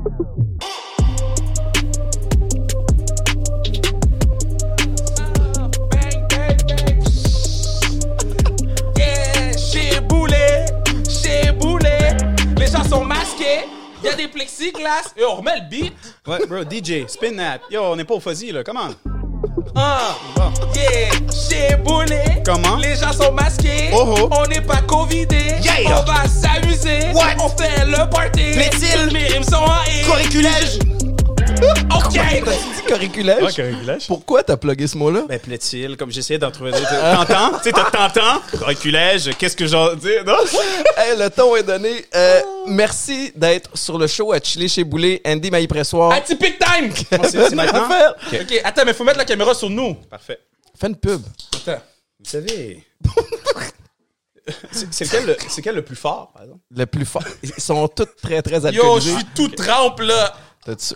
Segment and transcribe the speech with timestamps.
[0.00, 0.16] Bang,
[6.30, 7.04] bang, bang.
[8.96, 10.64] Yeah, chez Boulet,
[11.06, 12.16] chez Boulet.
[12.58, 13.66] Les gens sont masqués.
[14.02, 15.12] Il y a des plexiglas.
[15.18, 15.92] Et on remet le beat.
[16.26, 17.60] Ouais, bro, DJ, spin that.
[17.70, 18.64] Yo, on n'est pas au fuzzy, là.
[18.64, 18.88] Comment?
[19.74, 20.16] Ah,
[20.74, 22.42] yeah, chez Boulet.
[22.44, 22.76] Comment?
[22.76, 23.90] Les gens sont masqués.
[23.92, 24.28] Oh, oh.
[24.32, 25.54] On n'est pas covidé.
[25.62, 25.98] Yeah.
[25.98, 27.12] On va s'amuser.
[27.14, 27.42] What?
[27.42, 28.56] On fait le party.
[28.56, 30.99] Mes rimes sont en et.
[31.94, 32.14] OK.
[32.14, 33.42] T'as dit corriculage?
[33.42, 34.06] Ouais, corriculage.
[34.06, 35.24] Pourquoi t'as plugué ce mot-là?
[35.28, 36.88] Ben, plaît-il, comme j'essayais d'en trouver d'autres.
[36.88, 37.58] T'entends?
[37.58, 38.40] Tu sais, t'as- t'entends?
[38.58, 40.08] Corriculage, qu'est-ce que j'en dis?
[40.26, 40.34] Non?
[40.96, 42.04] Hey, le ton est donné.
[42.14, 45.20] Euh, merci d'être sur le show à chiller chez Boulet.
[45.26, 46.12] Andy Maï-Pressoir.
[46.12, 46.90] Atypique time.
[47.24, 47.88] C'est c'est maintenant?
[47.88, 48.14] Faire.
[48.32, 49.94] OK, attends, mais faut mettre la caméra sur nous.
[50.10, 50.38] Parfait.
[50.78, 51.22] Fais une pub.
[51.56, 51.80] Attends.
[52.22, 52.84] Vous savez.
[54.72, 56.60] c'est lequel, le- c'est lequel le plus fort, par exemple?
[56.76, 57.22] Le plus fort.
[57.42, 59.14] Ils sont tous très, très Yo, je alcoolisés.
[59.14, 60.34] suis tout trempe, là.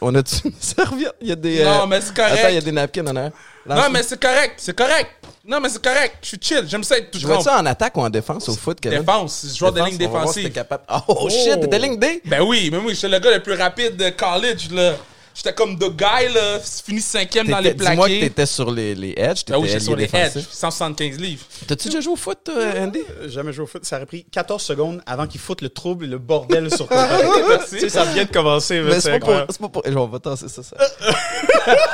[0.01, 1.15] On a-tu une serviette?
[1.21, 1.65] Il y a des...
[1.65, 2.39] Non, euh, mais c'est correct.
[2.39, 3.33] Attends, il y a des napkins en arrière.
[3.67, 5.11] Non, mais c'est correct, c'est correct.
[5.47, 6.17] Non, mais c'est correct.
[6.23, 6.65] Je suis chill.
[6.67, 9.01] J'aime ça être tout Je vois ça en attaque ou en défense au foot, Kevin?
[9.01, 9.47] Défense.
[9.53, 10.53] Je joue des lignes on va voir si t'es défensives.
[10.53, 10.85] capable.
[11.09, 12.23] Oh, shit, t'étais ligne D?
[12.25, 14.95] Ben oui, mais oui, j'étais le gars le plus rapide de college, là.
[15.35, 18.29] J'étais comme the guy, là, fini cinquième dans les T'étais- Dis-moi que plaqués.
[18.29, 19.45] t'étais sur les, les edges.
[19.49, 20.13] Ben oui, j'étais sur les edge.
[20.13, 20.47] défensif.
[20.53, 21.43] 175 livres.
[21.67, 23.01] T'as-tu déjà joué au foot, toi, Andy?
[23.21, 23.85] Euh, Jamais joué au foot.
[23.85, 27.09] Ça aurait pris 14 secondes avant qu'il foute le trouble et le bordel sur toi.
[27.69, 28.81] Tu sais, ça vient de commencer.
[28.81, 29.83] mais Mais c'est c'est pas, pour, c'est pas pour.
[29.85, 30.77] Je vais tasser ça, ça.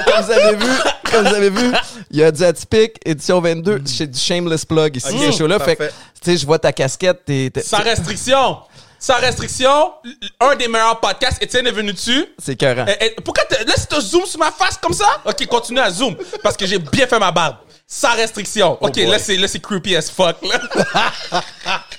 [0.04, 0.70] comme vous avez vu,
[1.10, 1.72] comme vous avez vu,
[2.10, 5.58] il y a du atypique, édition 22, chez du shameless plug ici, ce show-là.
[5.60, 8.58] Fait que, tu sais, je vois ta casquette, t'es, t'es- Sans restriction.
[9.01, 9.95] Sans restriction,
[10.39, 12.27] un des meilleurs podcasts, Étienne est venu dessus.
[12.39, 15.06] c'est eh, pourquoi t'as- là, si tu zoom sur ma face comme ça?
[15.25, 16.15] Ok, continue à zoom.
[16.43, 17.56] Parce que j'ai bien fait ma barbe.
[17.87, 18.77] Sans restriction.
[18.81, 19.06] Ok, boy.
[19.06, 20.61] là, c'est, là, c'est creepy as fuck, là.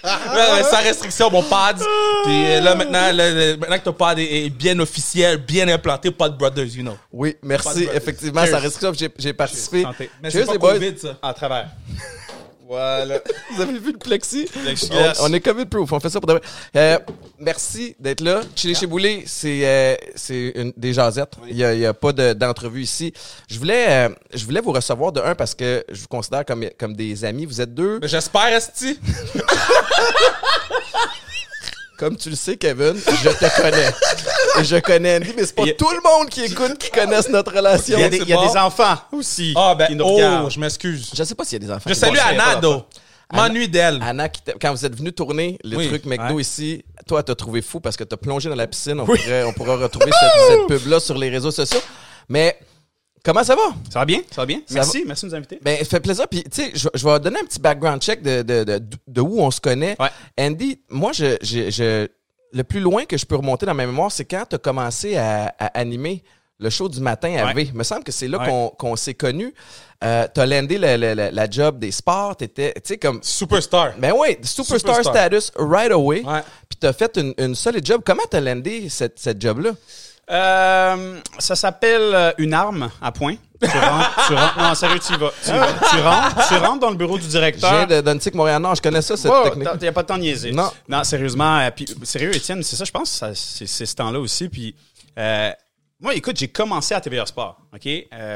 [0.64, 1.78] Sans restriction, mon pad.
[2.24, 6.12] Puis euh, là, maintenant, là, maintenant que ton pad est, est bien officiel, bien implanté,
[6.12, 6.98] Pod Brothers, you know.
[7.12, 7.86] Oui, merci.
[7.86, 9.82] Pas de- Effectivement, ça restriction, j'ai, participé.
[9.84, 10.10] Santé.
[10.24, 10.74] Mais c'est pas les boys.
[10.74, 11.18] Covid, ça.
[11.22, 11.68] En travers.
[12.71, 13.20] Voilà.
[13.54, 14.48] Vous avez vu le plexi?
[14.92, 16.42] On, on est COVID-proof, on fait ça pour de vrai.
[16.77, 16.98] Euh,
[17.37, 18.39] merci d'être là.
[18.55, 21.33] Chili chez Boulet, c'est euh, c'est une- des jasettes.
[21.49, 23.11] Il n'y a, y a pas de- d'entrevue ici.
[23.49, 26.65] Je voulais, euh, je voulais vous recevoir de un parce que je vous considère comme,
[26.80, 27.45] comme des amis.
[27.45, 27.99] Vous êtes deux.
[28.04, 28.98] J'espère, Esti.
[32.02, 33.89] Comme tu le sais, Kevin, je te connais.
[34.60, 37.30] Et je connais Andy, mais c'est pas a- tout le monde qui écoute qui connaisse
[37.30, 37.95] notre relation.
[37.95, 38.52] Il y a, des, c'est il y a bon.
[38.52, 40.50] des enfants aussi Ah, ben, qui nous oh, regardent.
[40.50, 41.11] je m'excuse.
[41.16, 41.88] Je sais pas s'il y a des enfants.
[41.88, 42.17] Je salue
[42.60, 42.86] though.
[43.32, 44.00] M'ennuie d'elle.
[44.04, 44.30] Anna,
[44.60, 45.88] quand vous êtes venu tourner les Oui.
[45.90, 46.42] trucs McDo Ouais.
[46.42, 49.00] ici, toi, t'as trouvé fou parce que t'as plongé dans la piscine.
[49.00, 51.82] On, pourrait, on pourra retrouver cette, cette pub-là sur les réseaux sociaux.
[52.30, 52.58] Mais
[53.23, 53.61] comment ça va?
[53.92, 54.21] Ça va bien?
[54.32, 54.59] Ça va bien?
[54.65, 55.59] Ça merci, merci de nous inviter.
[55.61, 56.27] Ben, ça fait plaisir.
[56.27, 59.21] Puis, tu sais, je, je vais donner un petit background check de, de, de, de
[59.21, 59.95] où on se connaît.
[59.99, 60.09] Ouais.
[60.39, 62.08] Andy, moi, je, je, je-
[62.54, 65.15] le plus loin que je peux remonter dans ma mémoire, c'est quand tu as commencé
[65.15, 66.21] à, à animer
[66.60, 67.54] le show du matin à Ouais.
[67.54, 67.70] V.
[67.71, 68.71] Il me semble que c'est là Ouais.
[68.77, 69.54] qu'on s'est connus.
[70.04, 72.36] Euh, tu as landé la, la, la- la job des sports.
[72.37, 73.20] Tu étais, tu sais, comme.
[73.23, 73.93] Superstar.
[73.98, 75.15] Ben ouais, superstar, Superstar.
[75.15, 76.21] status right away.
[76.70, 78.02] Puis tu as fait une, une solide job.
[78.05, 79.71] Comment tu as landé cette, cette job-là?
[80.31, 83.36] Euh, ça s'appelle euh, une arme à point.
[83.61, 85.31] Tu rentres, tu rentres- non, sérieux, tu y vas.
[85.43, 85.67] Tu, y vas.
[85.89, 87.69] tu rentres, tu rentres dans le bureau du Je directeur.
[87.71, 88.75] viens de d'Antique Montréal-Nord.
[88.75, 89.64] Je connais ça, cette technique.
[89.80, 90.52] t'as- y a pas de temps de niaiser.
[90.52, 90.71] Non.
[90.87, 91.59] Non, sérieusement.
[91.59, 94.47] euh, puis, sérieux, Étienne, c'est ça, je pense, c'est, ce temps-là aussi.
[94.49, 94.73] Puis,
[95.19, 95.52] euh,
[95.99, 97.58] moi, écoute, j'ai commencé à TVA Sport.
[97.73, 97.87] OK?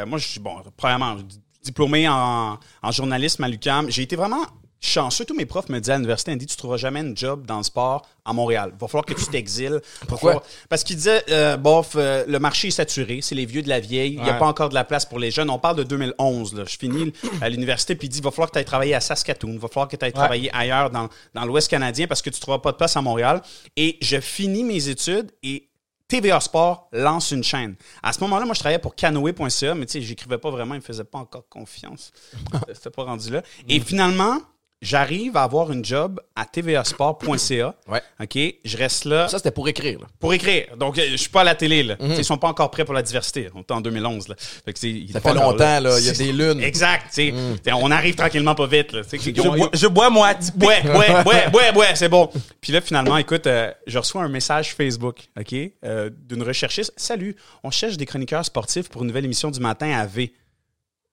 [0.06, 1.16] Moi, je suis, bon, premièrement,
[1.64, 3.90] diplômé en, en journalisme à l'UQAM.
[3.90, 4.46] J'ai été vraiment
[4.86, 5.26] chanceux.
[5.26, 7.64] Tous mes profs me disaient à l'université, Andy, tu trouveras jamais une job dans le
[7.64, 8.72] sport à Montréal.
[8.74, 9.82] Il va falloir que tu t'exiles.
[10.08, 10.32] Pourquoi?
[10.34, 13.70] Falloir- Parce qu'ils disaient, euh, bof, euh, le marché est saturé, c'est les vieux de
[13.70, 15.50] la vieille, il n'y a pas encore de la place pour les jeunes.
[15.50, 16.54] On parle de 2011.
[16.56, 16.64] Là.
[16.68, 19.02] Je finis à l'université, puis il dit, il va falloir que tu ailles travailler à
[19.02, 22.30] Saskatoon, il va falloir que tu ailles travailler ailleurs dans, dans l'Ouest canadien parce que
[22.30, 23.42] tu ne trouveras pas de place à Montréal.
[23.76, 25.70] Et je finis mes études et
[26.08, 27.76] TVA Sport lance une chaîne.
[28.04, 30.80] À ce moment-là, moi, je travaillais pour canoë.ca, mais tu sais, j'écrivais pas vraiment, ils
[30.80, 32.12] me faisaient pas encore confiance.
[32.74, 33.42] C'était pas rendu là.
[33.68, 34.38] Et finalement,
[34.82, 37.76] j'arrive à avoir une job à tvasport.ca.
[37.88, 38.02] Ouais.
[38.22, 38.38] OK?
[38.64, 40.00] Je reste là Ça, c'était pour écrire.
[40.00, 40.06] là.
[40.20, 40.76] pour écrire.
[40.78, 41.96] Donc, euh, je suis pas à la télé, là.
[41.96, 43.50] Tu sais, Ils sont pas encore prêts pour la diversité.
[43.56, 44.36] On est en 2011, là.
[44.38, 46.00] Fait que, Ça pas fait longtemps, là.
[46.00, 46.62] Il y a des lunes.
[46.62, 47.10] Exact.
[47.10, 47.34] T'sais,
[47.74, 49.02] On arrive tranquillement pas vite, là.
[49.12, 50.34] Je bois, je bois moi.
[50.62, 52.30] Ouais, ouais, ouais, ouais, ouais, c'est bon.
[52.62, 56.94] Puis là, finalement, écoute, euh, je reçois un message Facebook, OK, euh, d'une recherchiste.
[56.98, 60.34] Salut, on cherche des chroniqueurs sportifs pour une nouvelle émission du matin à V.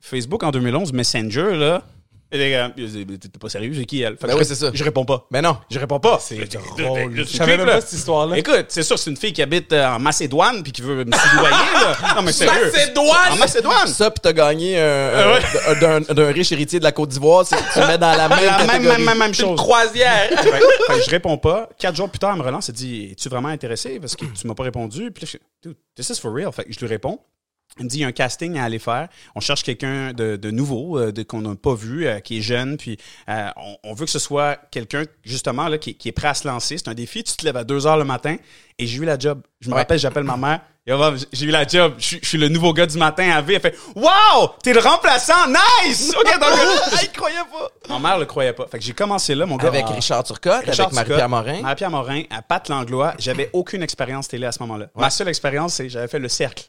[0.01, 1.85] Facebook en 2011, Messenger, là,
[2.39, 4.15] t'es pas sérieux, c'est qui elle?
[4.17, 4.71] Fait que Ben je, oui, c'est ça.
[4.73, 5.27] Je réponds pas.
[5.31, 5.57] Mais non.
[5.71, 6.19] Je réponds pas.
[6.21, 7.13] C'est Je- drôle.
[7.17, 7.75] je- Je savais même là.
[7.75, 8.39] pas cette histoire-là.
[8.39, 11.13] Écoute, c'est sûr, c'est une fille qui habite euh, en Macédoine puis qui veut me
[11.13, 12.15] soudoyer, là.
[12.17, 12.71] Non, mais sérieux.
[12.73, 13.33] Macédoine!
[13.33, 13.87] En Macédoine!
[13.89, 15.41] Ça, puis t'as gagné un- ouais.
[15.69, 18.45] un- d'un d'un riche héritier de la Côte d'Ivoire, tu le mets dans la même
[18.45, 18.97] La même, catégorie.
[18.99, 19.59] même, même, même C'est une chose.
[19.59, 20.29] croisière.
[20.31, 20.51] Fait,
[20.95, 21.69] fait je réponds pas.
[21.79, 22.69] Quatre jours plus tard, elle me relance.
[22.69, 23.99] Elle dit Es-tu vraiment intéressé?
[24.01, 25.11] Parce que tu m'as pas répondu.
[25.11, 25.43] Puis là, je dis
[25.75, 26.53] Dude, this is for real.
[26.53, 27.19] Fait que je lui réponds.
[27.79, 29.09] Elle me dit il y a un casting à aller faire.
[29.35, 32.43] On cherche quelqu'un de, de nouveau, euh, de, qu'on n'a pas vu, euh, qui est
[32.43, 32.77] jeune.
[32.77, 32.99] Puis
[33.31, 36.35] euh, on, on veut que ce soit quelqu'un, justement, là, qui, qui est prêt à
[36.35, 36.77] se lancer.
[36.77, 37.25] C'est un défi.
[37.25, 38.37] Tu te lèves à 2 heures le matin
[38.79, 39.41] et j'ai eu la job.
[39.61, 39.81] Je me Ouais.
[39.81, 40.61] rappelle, j'appelle ma mère.
[41.33, 41.95] J'ai eu la job.
[41.99, 43.55] Je suis- je suis le nouveau gars du matin à V.
[43.55, 44.51] Elle fait Wow!
[44.65, 45.47] T'es le remplaçant!
[45.49, 46.13] Nice!
[46.19, 46.49] OK, donc.
[47.01, 47.71] Elle y croyait pas.
[47.89, 48.67] Ma mère le croyait pas.
[48.67, 49.69] Fait que j'ai commencé là, mon gars.
[49.69, 49.93] Avec Ah.
[49.93, 51.61] Richard Turcotte, Richard avec Marie-Pierre Morin.
[51.63, 53.15] Marie-Pierre Morin, à Pat Langlois.
[53.21, 54.89] J'avais aucune expérience télé à ce moment-là.
[54.97, 56.65] Ma seule expérience, c'est que j'avais fait Le Cercle.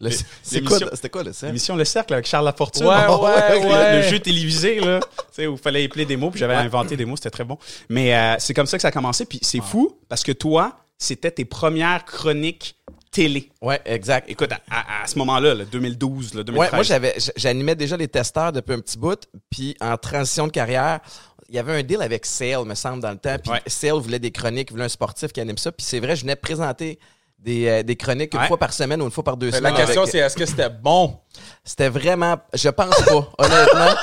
[0.66, 1.46] Quoi, c'était quoi le cercle?
[1.46, 2.86] L'émission Le Cercle avec Charles Lafortune.
[2.86, 3.96] Ouais, Oh, ouais, le- ouais.
[3.96, 5.00] Le jeu télévisé, là.
[5.18, 7.44] tu sais, où il fallait épeler des mots, puis j'avais inventé des mots, c'était très
[7.44, 7.58] bon.
[7.88, 10.78] Mais euh, c'est comme ça que ça a commencé, puis c'est fou, parce que toi,
[10.96, 12.76] c'était tes premières chroniques
[13.10, 13.50] télé.
[13.62, 14.30] Ouais, exact.
[14.30, 16.70] Écoute, à, à- à ce moment-là, là, 2012, là, 2013.
[16.70, 19.18] Ouais, moi j'avais j'animais déjà les testeurs depuis un petit bout,
[19.50, 21.00] puis en transition de carrière,
[21.48, 23.36] il y avait un deal avec Sale, me semble, dans le temps.
[23.42, 23.62] Puis Ouais.
[23.66, 25.72] Sale voulait des chroniques, voulait un sportif qui anime ça.
[25.72, 26.98] Puis c'est vrai, je venais présenter
[27.38, 28.46] des, euh, des chroniques une Ouais.
[28.48, 29.72] fois par semaine ou une fois par deux semaines.
[29.74, 31.18] La question, avec- c'est est-ce que c'était bon?
[31.64, 32.36] C'était vraiment.
[32.52, 33.94] Je pense pas, honnêtement.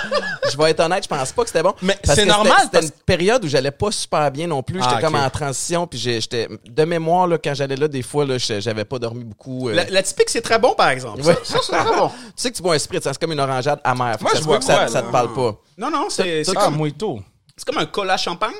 [0.49, 1.73] je vais être honnête, je pense pas que c'était bon.
[1.81, 4.81] Mais c'est normal, C'était parce- une période où j'allais pas super bien non plus.
[4.81, 6.47] J'étais Ah, comme en transition, puis j'étais.
[6.65, 9.67] De mémoire, là, quand j'allais là, des fois, là, j'avais pas dormi beaucoup.
[9.69, 9.73] euh.
[9.73, 11.21] La, la typique, c'est très bon, par exemple.
[11.21, 11.33] Ouais.
[11.43, 12.07] Ça, ça, c'est très bon.
[12.09, 14.17] Tu sais que tu bois un spritz, c'est comme une orangeade amère.
[14.21, 15.55] Moi, je peut que ça, quoi, ça te parle pas.
[15.77, 17.19] Non, non, c'est c'est Toi, Ah, comme, mojito.
[17.57, 18.53] c'est comme un cola champagne.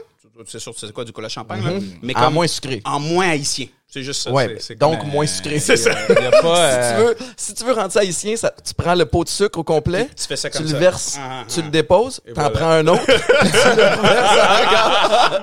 [0.46, 1.72] C'est sûr, c'est quoi du cola champagne, là?
[2.02, 2.82] Mais En comme, moins sucré.
[2.84, 3.68] en moins haïtien.
[3.88, 4.32] C'est juste ça.
[4.32, 5.58] Ouais, donc comme, moins euh, sucré.
[5.60, 5.92] C'est ça.
[6.10, 6.72] Il y a pas.
[6.72, 9.24] Si euh, tu, veux, si tu veux rendre ça haïtien, ça- tu prends le pot
[9.24, 11.64] de sucre au complet, Tu fais ça tu comme le verses, Ah, ah, tu ah.
[11.64, 12.50] le déposes, t'en voilà.
[12.50, 15.42] prends un autre, tu le verses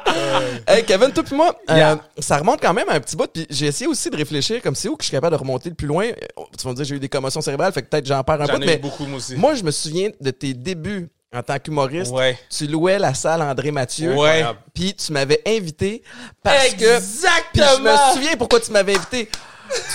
[0.69, 3.47] hey Kevin, toi puis moi, euh, ça remonte quand même à un petit bout, puis
[3.49, 5.75] j'ai essayé aussi de réfléchir comme c'est où que je suis capable de remonter le
[5.75, 6.07] plus loin.
[6.07, 8.43] Euh, Tu vas me dire j'ai eu des commotions cérébrales, fait que peut-être j'en perds
[8.43, 9.37] un ai mais eu beaucoup, moi aussi.
[9.37, 12.13] moi je me souviens de tes débuts en tant qu'humoriste.
[12.13, 12.39] Ouais.
[12.51, 14.45] Tu louais la salle André Mathieu, Ouais.
[14.75, 16.03] puis tu m'avais invité
[16.43, 17.67] parce que Exactement!
[17.79, 19.29] je me souviens pourquoi tu m'avais invité.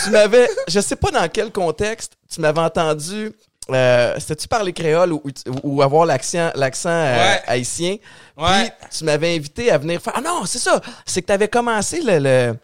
[0.04, 3.32] Tu m'avais, je sais pas dans quel contexte, tu m'avais entendu.
[3.70, 5.22] Euh, C'était-tu parler créole ou,
[5.62, 7.42] ou avoir l'accent l'accent euh, Ouais.
[7.48, 7.98] haïtien?
[8.38, 8.72] Ouais.
[8.80, 10.14] Puis tu m'avais invité à venir faire.
[10.16, 10.82] Ah non, c'est ça!
[11.06, 12.56] C'est que tu avais commencé le, le,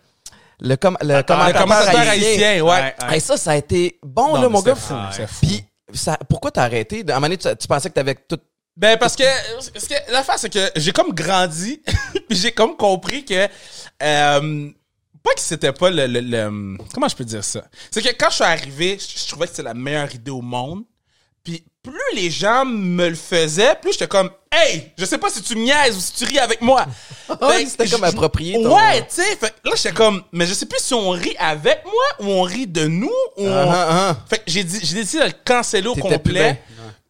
[0.62, 2.30] le, com- le Le commentateur, commentateur haïtien.
[2.32, 2.72] haïtien, ouais.
[2.72, 3.14] Ouais, ouais.
[3.16, 4.76] Hey, ça, ça a été bon, Non, là, mon gars.
[4.76, 5.46] fou, c'est fou.
[5.46, 7.04] Puis, ça, pourquoi t'as arrêté?
[7.10, 8.40] À un moment donné, tu, tu pensais que t'avais tout.
[8.76, 9.24] Ben parce que,
[9.72, 11.82] parce que l'affaire c'est que j'ai comme grandi
[12.28, 13.48] puis j'ai comme compris que
[14.02, 14.70] euh,
[15.24, 17.64] pas que c'était pas le, le- le- comment je peux dire ça?
[17.92, 20.42] C'est que quand je suis arrivé je, je trouvais que c'était la meilleure idée au
[20.42, 20.84] monde
[21.44, 25.44] puis plus les gens me le faisaient plus j'étais comme hey je sais pas si
[25.44, 26.88] tu niaises ou si tu ris avec moi
[27.68, 28.54] C'était comme approprié.
[28.64, 31.12] ton- ouais tu sais fait que là j'étais comme mais je sais plus si on
[31.12, 34.18] rit avec moi ou on rit de nous ou on- ah.
[34.28, 36.60] fait j'ai dit- j'ai décidé de le canceller au plus complet.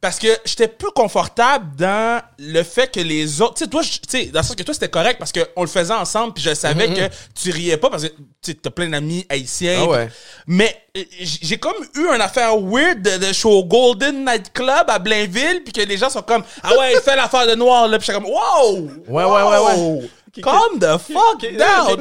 [0.03, 3.53] Parce que j'étais plus confortable dans le fait que les autres.
[3.53, 5.67] Tu sais, toi, tu sais, dans le sens que toi, c'était correct parce qu'on le
[5.69, 7.09] faisait ensemble, puis je savais que
[7.41, 9.79] tu riais pas parce que tu t'as plein d'amis haïtiens.
[9.83, 10.09] Ah ouais.
[10.45, 14.99] Mais euh, j'ai comme eu une affaire weird de, de show Golden Night Club à
[14.99, 17.97] Blainville, puis que les gens sont comme Ah ouais, fais l'affaire de noir, là.
[17.97, 18.89] Puis j'étais comme Wow!
[19.07, 20.09] Ouais, ouais, ouais, ouais.
[20.41, 21.97] Calm the fuck down!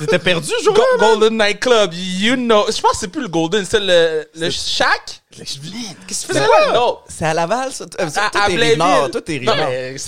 [0.00, 0.82] T'étais perdu, jour-là?
[0.98, 2.64] Golden Night Club, you know.
[2.66, 5.22] Je pense que c'est plus le Golden, c'est le, le Shack.
[5.36, 5.66] Qu'est-ce que
[6.06, 6.86] tu C'est faisais là?
[7.08, 7.84] C'est à Laval, ça?
[8.00, 8.54] Euh, À, toi, t'es.
[8.56, 9.10] Rive-Nord.
[9.10, 9.68] Toi, t'es Non, Rive-Nord.
[9.70, 9.98] Il va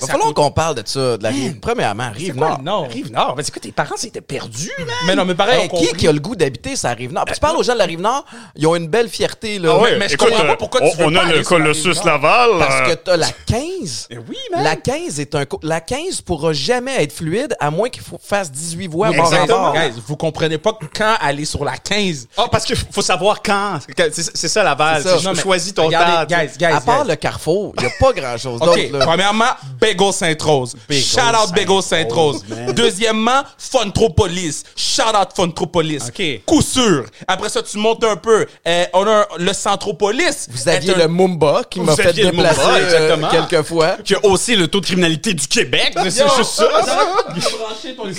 [0.00, 1.58] ça falloir coûte- qu'on parle de ça, de la rive.
[1.60, 2.88] Premièrement, Rive-Nord.
[2.90, 3.34] Rive-Nord.
[3.36, 4.88] Mais c'est quoi, tes parents, c'était perdus, man?
[5.06, 7.24] Mais non, mais pareil, Hey, on qui qui a le goût d'habiter sa Rive-Nord?
[7.26, 8.24] Puis tu parles aux gens de la Rive-Nord,
[8.56, 9.76] ils ont une belle fierté, là.
[9.80, 11.94] Ah mais je comprends pas pourquoi tu veux on pas a aller le Colossus.
[12.04, 12.50] Laval.
[12.58, 14.06] Parce euh, que t'as la 15.
[14.10, 14.62] Mais oui, man.
[14.64, 15.44] La 15 est un...
[15.62, 19.28] La 15 pourra jamais être fluide, à moins qu'il faut- fasse 18 voix bord à
[19.42, 19.72] Exactement.
[19.72, 22.28] Guys, vous comprenez pas quand aller sur la 15.
[22.36, 23.78] Ah, parce qu'il faut savoir quand.
[23.96, 25.02] C'est c'est ça, Laval.
[25.02, 25.18] C'est ça.
[25.18, 26.40] C'est- Non, Choisis ton regardez, temps.
[26.40, 27.10] Guys, guys, À part guys.
[27.10, 30.76] le carrefour, il n'y a pas grand-chose d'autre, premièrement, Bagel Sainte-Rose.
[30.90, 32.44] Shout out Bagel Sainte-Rose.
[32.74, 34.64] Deuxièmement, Funtropolis.
[34.76, 36.02] Shout out Funtropolis.
[36.08, 36.22] OK.
[36.46, 37.04] Coup sûr.
[37.26, 38.46] Après ça, tu montes un peu.
[38.66, 40.48] Euh, on a le Centropolis.
[40.50, 43.28] Vous aviez un- le Mumba qui m'a fait déplacer Mumba, euh, exactement.
[43.28, 43.96] quelques fois.
[44.04, 45.94] Qui a aussi le taux de criminalité du Québec.
[46.10, 46.68] C'est juste ça.
[47.80, 48.02] Tu ton.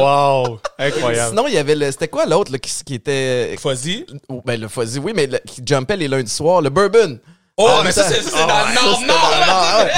[0.00, 0.58] Wow.
[0.78, 1.28] Incroyable.
[1.30, 1.90] Sinon, il y avait le...
[1.90, 3.56] C'était quoi l'autre là, qui, qui était...
[3.60, 4.06] Fuzzy?
[4.44, 6.60] Ben, le fuzzy, oui, mais le- qui jumpait les lundis soirs.
[6.62, 7.18] Le bourbon.
[7.56, 9.40] Oh, Ah, mais ça, ça- c'est c'est dans le Nord, Nord, ouais.
[9.40, 9.90] là.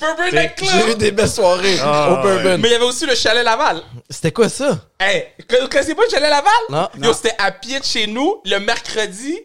[0.00, 0.98] Bourbon Night J'ai eu Club.
[0.98, 2.58] des belles soirées Ah, au bourbon.
[2.58, 3.80] Mais il y avait aussi le chalet Laval.
[4.10, 4.78] C'était quoi ça?
[4.98, 5.28] Hey,
[5.60, 6.52] vous connaissez pas le chalet Laval?
[6.70, 6.88] Non.
[7.06, 9.38] Yo, c'était à pied de chez nous, le mercredi.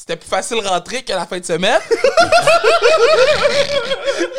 [0.00, 1.78] C'était plus facile de rentrer que la fin de semaine.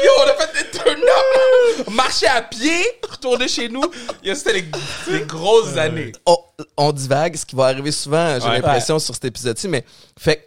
[0.04, 3.84] Yo, on a fait des turn-up, marcher à pied, retourner chez nous.
[4.24, 4.66] Yo, c'était les,
[5.10, 6.12] les grosses années.
[6.26, 6.36] on,
[6.78, 8.56] on divague, ce qui va arriver souvent, j'ai Ouais.
[8.56, 9.86] l'impression, sur cet épisode-ci, mais
[10.20, 10.42] fait que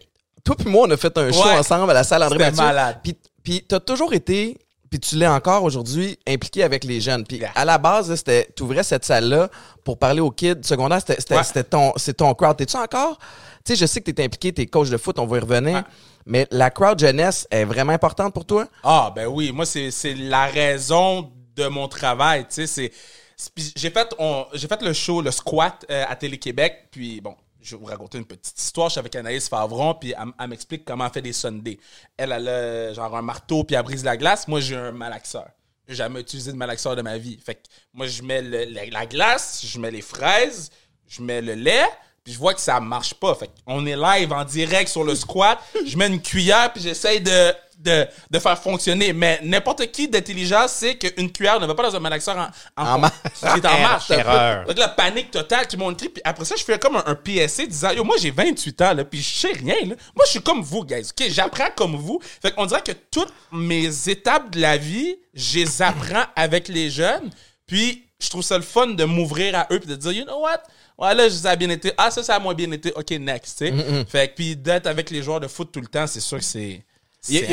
[0.45, 1.59] toi puis moi, on a fait un show Ouais.
[1.59, 2.57] ensemble à la salle André Mathieu.
[2.63, 2.99] malade.
[3.03, 4.59] Puis, puis t'as toujours été,
[4.91, 7.25] puis tu l'es encore aujourd'hui, impliqué avec les jeunes.
[7.25, 7.53] Puis Yeah.
[7.55, 9.49] à la base, c'était, t'ouvrais cette salle-là
[9.85, 11.45] pour parler aux kids secondaires, c'était, c'était, Ouais.
[11.45, 12.57] c'était ton, c'est ton crowd.
[12.57, 13.19] T'es-tu encore?
[13.65, 15.85] Tu sais, je sais que t'es impliqué, t'es coach de foot, on va y revenir.
[16.27, 18.69] Mais la crowd jeunesse est vraiment importante pour toi?
[18.83, 22.93] Ah, ben oui, moi, c'est c'est la raison de mon travail, tu sais,
[23.77, 27.81] J'ai fait, on- fait le show, le squat euh, à Télé-Québec, puis bon, je vais
[27.81, 28.89] vous raconter une petite histoire.
[28.89, 31.79] Je suis avec Anaïs Favron, puis elle, m'explique comment elle fait des Sundays.
[32.17, 34.47] Elle, elle a genre un marteau, puis elle brise la glace.
[34.47, 35.49] Moi, j'ai un malaxeur.
[35.89, 37.39] J'ai jamais utilisé de malaxeur de ma vie.
[37.45, 37.61] Fait que
[37.93, 40.71] moi, je mets le- la, la glace, je mets les fraises,
[41.09, 41.87] je mets le lait,
[42.25, 43.35] puis je vois que ça marche pas.
[43.35, 45.59] Fait on est live en direct sur le squat.
[45.87, 49.13] Je mets une cuillère, puis j'essaye de, de, de faire fonctionner.
[49.13, 52.99] Mais n'importe qui d'intelligent sait qu'une cuillère ne va pas dans un malaxeur en, En
[52.99, 53.15] marche.
[53.41, 54.11] qui est en marche.
[54.11, 54.65] Erreur.
[54.67, 56.09] Donc la panique totale, monde crie.
[56.09, 58.95] Puis après ça, je fais comme un, un PSC disant Yo, moi j'ai 28 ans,
[58.95, 59.77] là, puis je sais rien.
[59.83, 59.95] Là.
[60.17, 61.11] Moi, je suis comme vous, guys.
[61.11, 61.27] OK?
[61.29, 62.21] J'apprends comme vous.
[62.41, 66.89] Fait qu'on dirait que toutes mes étapes de la vie, je les apprends avec les
[66.89, 67.31] jeunes.
[67.67, 70.41] Puis je trouve ça le fun de m'ouvrir à eux puis de dire You know
[70.41, 70.63] what?
[70.97, 71.93] Ouais, là, ça a bien été.
[71.97, 72.93] Ah, ça, ça a moins bien été.
[72.95, 73.59] OK, next.
[73.59, 74.05] tu sais.
[74.09, 76.45] Fait que puis d'être avec les joueurs de foot tout le temps, c'est sûr que
[76.45, 76.83] c'est.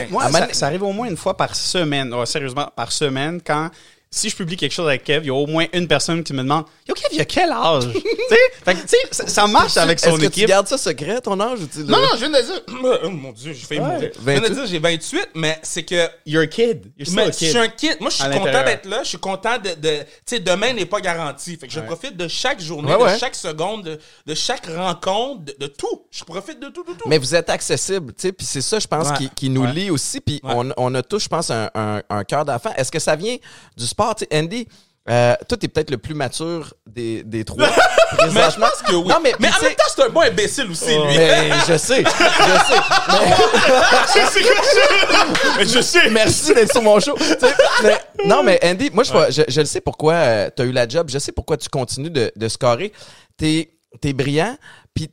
[0.10, 2.14] Moi, ça, arrive au moins une fois par semaine.
[2.26, 3.70] Sérieusement, par semaine, quand
[4.14, 6.34] si je publie quelque chose avec Kev, il y a au moins une personne qui
[6.34, 9.78] me demande Yo, Kev, il a quel âge Tu sais, Fait que, ça, ça marche
[9.78, 10.44] avec son Est-ce que équipe.
[10.44, 11.60] tu gardes ça secret, ton âge?
[11.62, 12.62] Ou Non, non, je viens de dire.
[13.04, 14.12] Oh, mon Dieu, j'ai failli Ouais, mourir.
[14.14, 14.54] Je viens de 28.
[14.56, 16.92] dire, j'ai 28, mais c'est que You're a kid.
[16.98, 17.50] You're still Mais a je kid.
[17.50, 17.98] suis un kid.
[18.02, 19.00] Moi, je suis content d'être là.
[19.04, 19.70] Je suis content de.
[19.80, 21.56] de tu sais, demain n'est pas garanti.
[21.56, 23.14] Fait que je profite de chaque journée, Ouais, ouais.
[23.14, 26.06] de chaque seconde, de, de chaque rencontre, de, de tout.
[26.12, 27.08] Je profite de tout, tout, tout.
[27.08, 29.18] Mais vous êtes accessible, tu sais, puis c'est ça, je pense, Ouais.
[29.18, 29.72] qui, qui nous Ouais.
[29.74, 30.20] lie aussi.
[30.20, 30.52] Puis Ouais.
[30.54, 32.74] on, on a tous, je pense, un, un, un cœur d'enfant.
[32.76, 33.38] Est-ce que ça vient
[33.78, 34.01] du sport?
[34.18, 34.68] Sais, Andy,
[35.10, 37.68] euh, toi, t'es peut-être le plus mature des, des trois.
[38.34, 39.08] Mais je pense que oui.
[39.08, 41.18] Non, mais, mais en même sais- temps, c'est un bon imbécile aussi, lui.
[41.18, 42.80] Mais je sais, je sais.
[45.58, 46.10] Mais je sais.
[46.10, 47.16] Merci d'être sur mon show.
[47.18, 47.38] Sais,
[47.84, 50.88] mais- non, mais Andy, moi, je, je, je le sais pourquoi tu as eu la
[50.88, 51.10] job.
[51.10, 52.92] Je sais pourquoi tu continues de, de scorer.
[53.38, 53.72] T'es
[54.04, 54.58] es brillant,
[54.94, 55.10] puis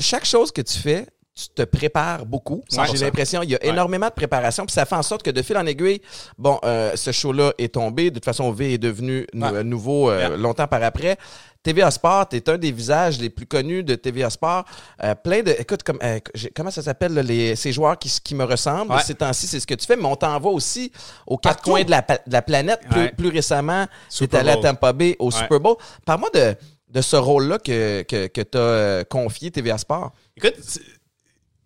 [0.00, 1.06] chaque chose que tu fais,
[1.38, 2.62] tu te prépares beaucoup.
[2.70, 3.00] J'ai 100%.
[3.04, 5.56] l'impression il y a énormément de préparation, puis ça fait en sorte que de fil
[5.56, 6.00] en aiguille,
[6.36, 8.10] bon, euh, ce show-là est tombé.
[8.10, 9.62] De toute façon, V est devenu Ouais.
[9.62, 11.16] nouveau euh, longtemps par après.
[11.62, 14.64] TVA Sport, t'es un des visages les plus connus de TVA Sport.
[15.04, 16.18] Euh, plein de, écoute, comme, euh,
[16.56, 18.92] comment ça s'appelle les, ces joueurs qui, qui me ressemblent.
[18.92, 19.02] Ouais.
[19.02, 20.90] Ces temps-ci, c'est ce que tu fais, mais on t'envoie aussi
[21.26, 21.70] aux quatre Partout.
[21.70, 22.80] coins de la, pa- de la planète.
[22.90, 23.12] Plus, Ouais.
[23.16, 24.56] plus récemment, tu es allé à.
[24.56, 25.32] Tampa Bay au Ouais.
[25.32, 25.76] Super Bowl.
[26.06, 26.54] Parle-moi de,
[26.90, 30.12] de ce rôle-là que, que, que tu as confié TVA Sport.
[30.36, 30.80] Écoute, c'est-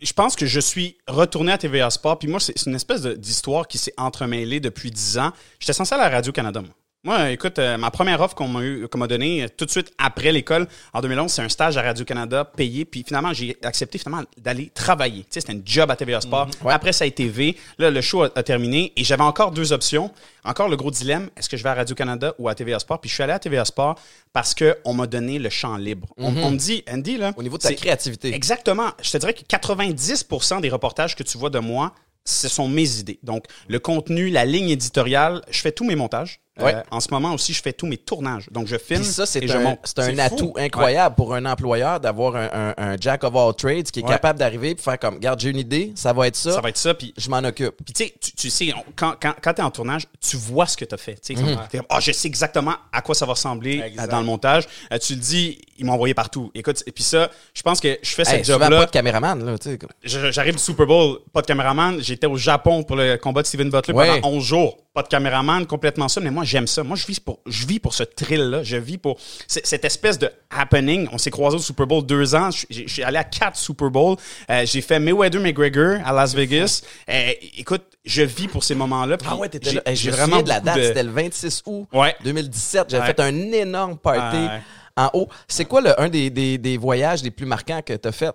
[0.02, 2.18] je pense que je suis retourné à TVA Sport.
[2.18, 5.32] Puis moi, c'est une espèce d'histoire qui s'est entremêlée depuis 10 ans.
[5.58, 6.74] J'étais censé à Radio-Canada, moi.
[7.04, 9.70] Moi, écoute, euh, ma première offre qu'on m'a eu- qu'on m'a donnée euh, tout de
[9.72, 12.84] suite après l'école, en 2011, c'est un stage à Radio-Canada payé.
[12.84, 15.22] Puis finalement, j'ai accepté finalement d'aller travailler.
[15.22, 16.48] Tu sais, c'était un job à TVA Sport.
[16.64, 17.56] Après, ça a été V.
[17.78, 20.12] Là, le show a, a terminé et j'avais encore deux options.
[20.44, 23.00] Encore le gros dilemme, est-ce que je vais à Radio-Canada ou à TVA Sport?
[23.00, 23.96] Puis je suis allé à TVA Sport
[24.32, 26.06] parce qu'on m'a donné le champ libre.
[26.18, 27.32] On, on me dit, Andy, là...
[27.36, 28.32] Au niveau de ta créativité.
[28.32, 28.90] Exactement.
[29.02, 31.94] Je te dirais que 90% des reportages que tu vois de moi,
[32.24, 33.18] ce sont mes idées.
[33.24, 36.38] Donc, le contenu, la ligne éditoriale, je fais tous mes montages.
[36.60, 36.74] Ouais.
[36.74, 38.46] Euh, en ce moment aussi, je fais tous mes tournages.
[38.50, 40.54] Donc, je filme Puis ça, c'est et je un, un atout fou.
[40.58, 44.08] incroyable pour un employeur d'avoir un, un- un jack of all trades qui est Ouais.
[44.10, 46.68] capable d'arriver et faire comme, regarde, j'ai une idée, ça va être ça, Ça va
[46.68, 46.92] être ça.
[46.92, 47.74] Puis, je m'en occupe.
[47.84, 50.66] puis tu sais, tu- sais, on- quand, quand, quand tu es en tournage, tu vois
[50.66, 51.14] ce que tu as fait.
[51.24, 51.56] Tu sais, Mhm.
[51.72, 54.10] comme, Ah, je sais exactement à quoi ça va ressembler euh, Exact.
[54.10, 54.68] dans le montage.
[54.92, 56.50] Euh, tu le dis, ils m'ont envoyé partout.
[56.54, 58.80] Écoute, et puis ça, je pense que je fais Hey, ce souvent job-là.
[58.80, 59.56] pas de caméraman, là,
[60.04, 61.98] J'arrive du Super Bowl, pas de caméraman.
[62.02, 64.76] J'étais au Japon pour le combat de Steven Butler pendant 11 jours.
[64.94, 66.20] Pas de caméraman, complètement ça.
[66.20, 66.82] Mais moi, j'aime ça.
[66.82, 68.62] Moi, je vis pour, je vis pour ce thrill-là.
[68.62, 71.08] Je vis pour cette espèce de happening.
[71.12, 72.50] On s'est croisés au Super Bowl deux ans.
[72.70, 74.16] Je suis allé à quatre Super Bowls.
[74.50, 76.82] Euh, J'ai fait Mayweather-McGregor à Las Vegas.
[77.08, 79.16] Euh, écoute, je vis pour ces moments-là.
[79.26, 79.82] Ah ouais, t'étais là.
[79.86, 82.14] Hey, j'ai me vraiment de la date, c'était le 26 août Ouais.
[82.24, 82.86] 2017.
[82.90, 83.06] J'avais Ouais.
[83.14, 84.60] fait un énorme party Ouais.
[84.96, 85.28] en haut.
[85.48, 88.30] C'est quoi le, un des, des, des voyages les plus marquants que tu as fait?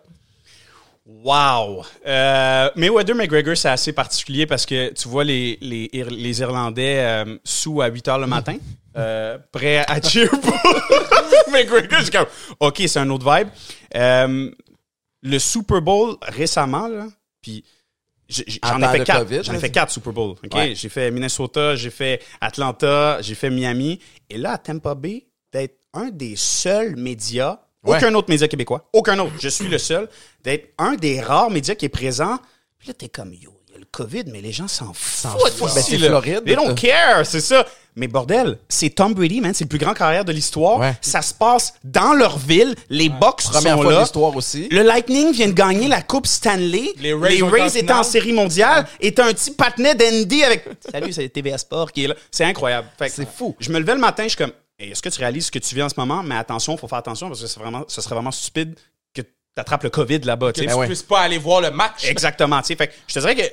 [1.10, 1.86] Wow!
[2.06, 7.00] Euh, Mayweather McGregor, c'est assez particulier parce que tu vois les, les, Ir- les Irlandais
[7.00, 8.58] euh, sous à 8 heures le matin,
[8.98, 10.54] euh, prêts à cheer pour
[11.52, 12.02] McGregor.
[12.04, 12.26] C'est comme,
[12.60, 13.48] OK, c'est un autre vibe.
[13.96, 14.52] Euh,
[15.24, 17.08] le Super Bowl récemment, là,
[17.42, 17.64] puis
[18.28, 19.44] j'en ai fait quatre.
[19.44, 20.32] J'en ai fait quatre Super Bowl.
[20.44, 20.54] OK?
[20.54, 20.76] Ouais.
[20.76, 24.00] J'ai fait Minnesota, j'ai fait Atlanta, j'ai fait Miami.
[24.30, 27.60] Et là, à Tampa Bay, d'être un des seuls médias
[27.96, 28.88] Aucun autre média québécois.
[28.94, 29.34] Aucun autre.
[29.40, 30.08] Je suis le seul
[30.44, 32.38] d'être un des rares médias qui est présent.
[32.80, 35.32] Puis là, t'es comme, yo, il y a le COVID, mais les gens s'en foutent.
[35.60, 35.98] Ben, c'est.
[35.98, 36.44] Floride.
[36.46, 37.66] They don't care, c'est ça.
[37.98, 39.56] Mais bordel, c'est Tom Brady, man.
[39.56, 40.80] C'est le plus grand carrière de l'histoire.
[40.80, 40.94] Ouais.
[41.02, 42.76] Ça se passe dans leur ville.
[42.92, 44.00] Les Bucks Première sont fois là.
[44.02, 44.70] l'histoire aussi.
[44.70, 46.94] Le Lightning vient de gagner la Coupe Stanley.
[47.00, 48.88] Les Rays en étaient en série mondiale.
[49.00, 50.66] Et t'as un petit patinet d'Andy avec.
[50.92, 52.16] Salut, c'est TVA Sport qui est là.
[52.30, 52.88] C'est incroyable.
[53.08, 53.56] C'est fou.
[53.60, 55.74] Je me levais le matin, je suis comme, Est-ce que tu réalises ce que tu
[55.74, 56.22] vis en ce moment?
[56.24, 58.76] Mais attention, faut faire attention parce que c'est vraiment, ce serait vraiment stupide
[59.14, 60.54] que tu attrapes le COVID là-bas.
[60.54, 60.86] tu Que tu ouais.
[60.86, 62.06] puisses pas aller voir le match.
[62.06, 62.62] Exactement.
[62.62, 63.44] Fait je te dirais que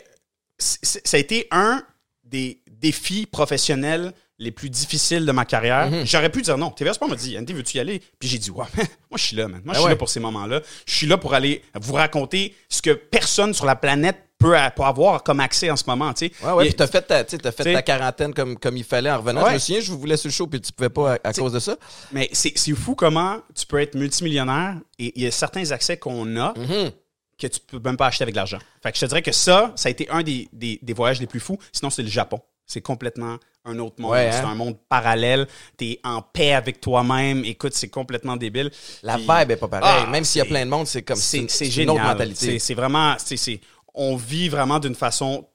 [0.58, 1.82] ça a été un
[2.24, 5.90] des défis professionnels les plus difficiles de ma carrière.
[5.90, 6.06] Mhm.
[6.06, 6.70] J'aurais pu dire non.
[6.70, 8.02] TVA Sport m'a dit, Andy, veux-tu y aller?
[8.18, 9.62] Puis j'ai dit, ouais, moi, je suis là, man.
[9.64, 10.60] Moi, je Ah suis là pour ces moments-là.
[10.86, 15.22] Je suis là pour aller vous raconter ce que personne sur la planète peut, avoir
[15.22, 16.32] comme accès en ce moment, tu sais.
[16.44, 18.84] Ouais, ouais, Et- puis t'as fait, ta, tu t'as fait ta quarantaine comme, comme il
[18.84, 19.42] fallait en revenant.
[19.42, 19.50] Ouais.
[19.50, 21.32] Je me souviens, je vous voulais sur le show, puis tu pouvais pas à, à
[21.32, 21.76] cause de ça.
[22.12, 25.96] Mais c'est c'est fou comment tu peux être multimillionnaire et il y a certains accès
[25.96, 26.90] qu'on a Mhm.
[27.38, 28.58] que tu peux même pas acheter avec de l'argent.
[28.82, 31.20] Fait que je te dirais que ça, ça a été un des, des- des voyages
[31.20, 31.58] les plus fous.
[31.72, 32.40] Sinon, c'est le Japon.
[32.66, 33.36] C'est complètement
[33.66, 34.12] un autre monde.
[34.12, 34.48] Ouais, C'est hein?
[34.48, 35.46] un monde parallèle.
[35.76, 37.44] T'es en paix avec toi-même.
[37.44, 38.70] Écoute, c'est complètement débile.
[39.02, 40.04] La Puis- vibe est pas pareille.
[40.06, 41.90] Ah, Même s'il y a plein de monde, c'est comme c'est une génial.
[41.96, 42.52] autre mentalité.
[42.52, 43.60] C'est- C'est vraiment, c'est- c'est-
[43.94, 45.46] on vit vraiment d'une façon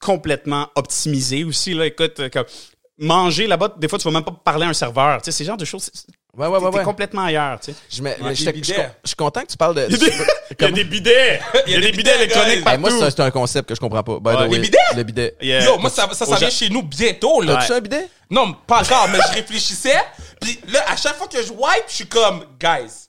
[0.00, 1.74] complètement optimisée aussi.
[1.74, 1.86] Là.
[1.86, 2.44] Écoute, euh, comme
[2.98, 5.20] manger là-bas, des fois, tu vas même pas parler à un serveur.
[5.22, 5.90] Tu sais, c'est le genre de choses.
[6.36, 6.68] Ouais, ouais, ouais.
[6.68, 6.82] Ouais.
[6.82, 7.60] complètement ailleurs.
[7.60, 7.78] Tu sais.
[7.90, 9.86] Je, me- Ouais, j'étais- des je suis je content que tu parles de.
[9.88, 11.40] Il y a des bidets.
[11.66, 12.86] Il y a des bidets électroniques partout.
[12.86, 14.18] Hey, moi, c'est un- concept que je comprends pas.
[14.18, 14.46] By the Ouais.
[14.48, 14.56] way.
[14.56, 14.78] Les bidets?
[14.96, 15.36] Le bidet.
[15.40, 15.64] Yeah.
[15.64, 17.56] Yo, moi, ça, ça Au vient chez nous bientôt, là.
[17.56, 18.08] T'as-tu un bidet?
[18.30, 19.96] Non, pas encore, mais je réfléchissais.
[20.40, 23.08] Puis là, à chaque fois que je wipe, je suis comme, guys,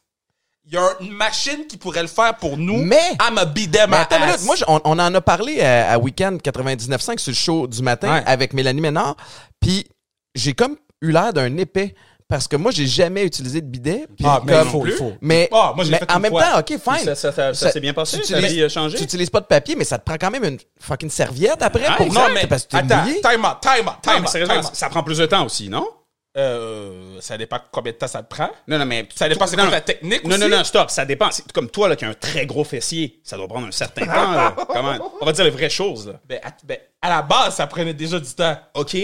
[0.68, 2.78] il y a une machine qui pourrait le faire pour nous.
[2.84, 4.46] Mais- I'm a Mais attends minute, ass.
[4.46, 8.12] moi, on, on en a parlé à, à Weekend 99.5 sur le show du matin
[8.16, 8.24] Ouais.
[8.26, 9.16] avec Mélanie Ménard.
[9.60, 9.86] Puis
[10.34, 11.94] j'ai comme eu l'air d'un épais.
[12.28, 14.08] Parce que moi, j'ai jamais utilisé de bidet.
[14.24, 15.14] Ah, mais comme- il faut.
[15.22, 16.42] Mais, Ah, moi, je l'ai mais fait en même fois.
[16.42, 17.06] temps, OK, fine.
[17.06, 18.20] Ça, ça, ça, ça s'est bien passé?
[18.20, 18.98] Tu Ta vie a utilises, changé?
[18.98, 21.84] tu utilises pas de papier, mais ça te prend quand même une fucking serviette après
[21.88, 22.12] Ah, pour.
[22.12, 23.22] Non, mais parce que t'es attends, mouillé.
[23.22, 24.70] time out, time out, Non, time mais out, time out.
[24.74, 25.88] ça prend plus de temps aussi, non?
[26.38, 28.50] Euh, ça dépend combien de temps ça te prend.
[28.68, 29.08] Non, non, mais.
[29.16, 29.78] Ça dépend c'est non, quoi non.
[29.78, 30.40] ta technique Non, aussi?
[30.50, 30.90] non, non, stop.
[30.90, 31.32] Ça dépend.
[31.32, 33.20] C'est comme toi, là, qui as un très gros fessier.
[33.24, 34.56] Ça doit prendre un certain temps, là.
[34.68, 35.14] Comment?
[35.22, 36.20] On va dire les vraies choses, là.
[36.28, 38.58] Ben, à, ben, à la base, ça prenait déjà du temps.
[38.74, 38.98] OK.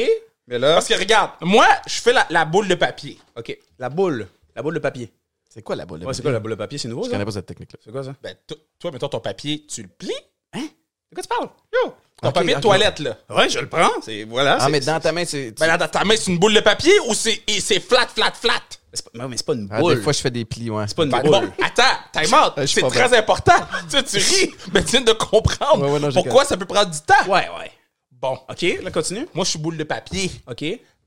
[0.47, 0.73] Mais là.
[0.73, 3.17] Parce que regarde, moi, je fais la, la boule de papier.
[3.37, 3.57] OK.
[3.79, 4.27] La boule.
[4.55, 5.11] La boule de papier.
[5.49, 6.23] C'est quoi la boule de Ouais, c'est papier?
[6.23, 6.77] quoi la boule de papier?
[6.77, 7.13] C'est nouveau, Je ça?
[7.13, 7.79] connais pas cette technique-là.
[7.83, 8.13] C'est quoi ça?
[8.21, 10.11] Ben, to- toi, mettons ton papier, tu le plies.
[10.53, 10.67] Hein?
[11.11, 11.49] De quoi tu parles?
[11.73, 13.17] Yo, ton papier de toilette, là.
[13.29, 13.89] Ouais, je le prends.
[14.03, 14.23] C'est.
[14.25, 14.57] Voilà.
[14.59, 15.51] Ah, mais dans ta main, c'est.
[15.59, 18.07] Ben, là, dans ta main, c'est une boule de papier ou c'est et c'est flat,
[18.13, 18.53] flat, flat?
[18.93, 19.95] c'est pas- mais c'est pas une Ah, boule.
[19.95, 20.85] des fois, je fais des plis, ouais.
[20.87, 21.31] C'est pas une Ben, boule.
[21.31, 22.67] bon, attends, time out.
[22.67, 23.53] C'est très important.
[23.89, 26.57] tu sais, tu ris, mais tu viens de comprendre Ouais, ouais, non, j'ai pourquoi ça
[26.57, 27.23] peut prendre du temps.
[27.27, 27.71] Ouais, ouais.
[28.11, 29.27] Bon, OK, là, continue.
[29.33, 30.29] moi, je suis boule de papier.
[30.47, 30.57] OK.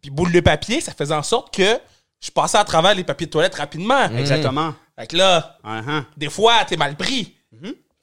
[0.00, 1.78] Puis boule de papier, ça faisait en sorte que
[2.20, 4.04] je passais à travers les papiers de toilette rapidement.
[4.18, 4.74] Exactement.
[4.98, 6.04] Fait que là, Uh-huh.
[6.16, 7.36] des fois, t'es mal pris.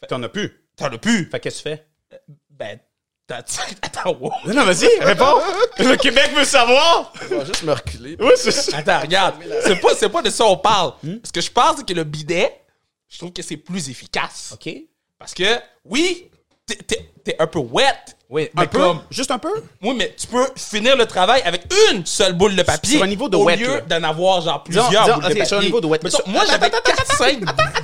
[0.08, 0.52] T'en as plus.
[0.78, 1.26] T'en as plus.
[1.30, 1.86] Fait que qu'est-ce que tu fais?
[2.50, 2.84] Ben, t'as-
[3.82, 4.32] attends, wow.
[4.46, 5.40] Non, non, vas-y, réponds.
[5.80, 7.12] Le Québec veut savoir.
[7.22, 8.16] Je vais juste me reculer.
[8.20, 8.78] Oui, c'est ça.
[8.78, 9.36] Attends, regarde.
[9.66, 10.94] C'est pas, c'est pas de ça on parle.
[11.24, 12.62] Ce que je pense, c'est que le bidet,
[13.08, 14.52] je trouve que c'est plus efficace.
[14.54, 14.70] OK.
[15.20, 16.30] Parce que, oui,
[16.66, 17.94] t'es, t'es- t'es un peu wet.
[18.32, 18.82] Oui, Un un peu?
[19.10, 19.52] Juste un peu?
[19.82, 22.94] Oui, mais tu peux finir le travail avec une seule boule de papier.
[22.96, 25.28] Sur un niveau de au wet, lieu d'en avoir genre plusieurs Disons- disons, boules de
[25.28, 25.46] papier.
[25.46, 26.00] sur un niveau de wet.
[26.10, 27.40] Sur- moi, j'avais 4-5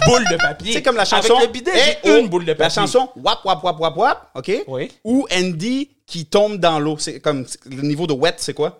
[0.07, 0.71] boules de papier.
[0.71, 1.35] C'est comme la chanson.
[1.35, 2.63] Avec le bidet, Eh, j'ai oh, une boule de papier.
[2.63, 4.31] La chanson Wap, wap, wap, wap, wap.
[4.35, 4.63] OK?
[4.67, 4.89] Oui.
[5.03, 6.95] Ou Andy qui tombe dans l'eau.
[6.97, 8.79] C'est comme le niveau de wet, c'est quoi?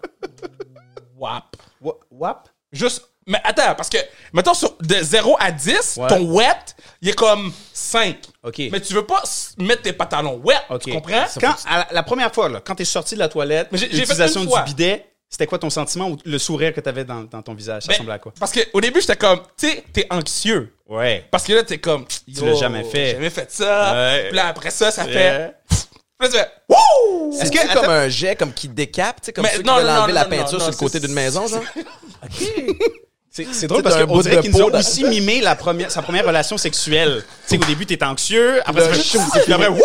[1.17, 1.53] Wap.
[1.81, 2.49] Wa- Wap?
[2.71, 3.09] Juste.
[3.27, 3.97] Mais attends, parce que,
[4.33, 6.07] mettons, sur, de 0 à 10, Ouais.
[6.07, 6.47] ton wet,
[7.01, 8.15] il est comme 5.
[8.43, 8.61] OK.
[8.71, 10.55] Mais tu veux pas s- mettre tes pantalons wet.
[10.69, 10.83] OK.
[10.83, 11.25] Tu comprends?
[11.39, 13.85] Quand, à la, la première fois, là, quand t'es sorti de la toilette, Mais j'ai-
[13.87, 14.61] j'ai fait l'utilisation une du fois.
[14.63, 17.83] bidet, c'était quoi ton sentiment ou le sourire que t'avais dans, dans ton visage?
[17.83, 18.33] Ça Ben, ressemblait à quoi?
[18.39, 20.73] Parce qu'au début, j'étais comme, tu sais, t'es anxieux.
[20.87, 21.25] Ouais.
[21.29, 23.07] Parce que là, t'es comme, Tu l'as jamais fait.
[23.07, 23.93] J'ai jamais fait ça.
[23.93, 24.27] Ouais.
[24.29, 25.53] Puis là, après ça, ça fait.
[25.69, 27.33] Puis là, tu fais, wouh!
[27.41, 29.65] Est-ce que- que comme un jet comme qui décape, tu sais, comme Mais ceux qui
[29.67, 31.45] non, veulent non, enlever non, la non, peinture non, sur le côté c'est- d'une maison,
[31.45, 31.61] genre?
[33.45, 35.55] C'est c'est drôle parce qu'on dirait de qu'il nous peau a dans- aussi mimé la
[35.55, 37.23] première, sa première relation sexuelle.
[37.47, 39.79] Tu sais, au début, t'es anxieux, après, ça fait c'est puis après, wouh!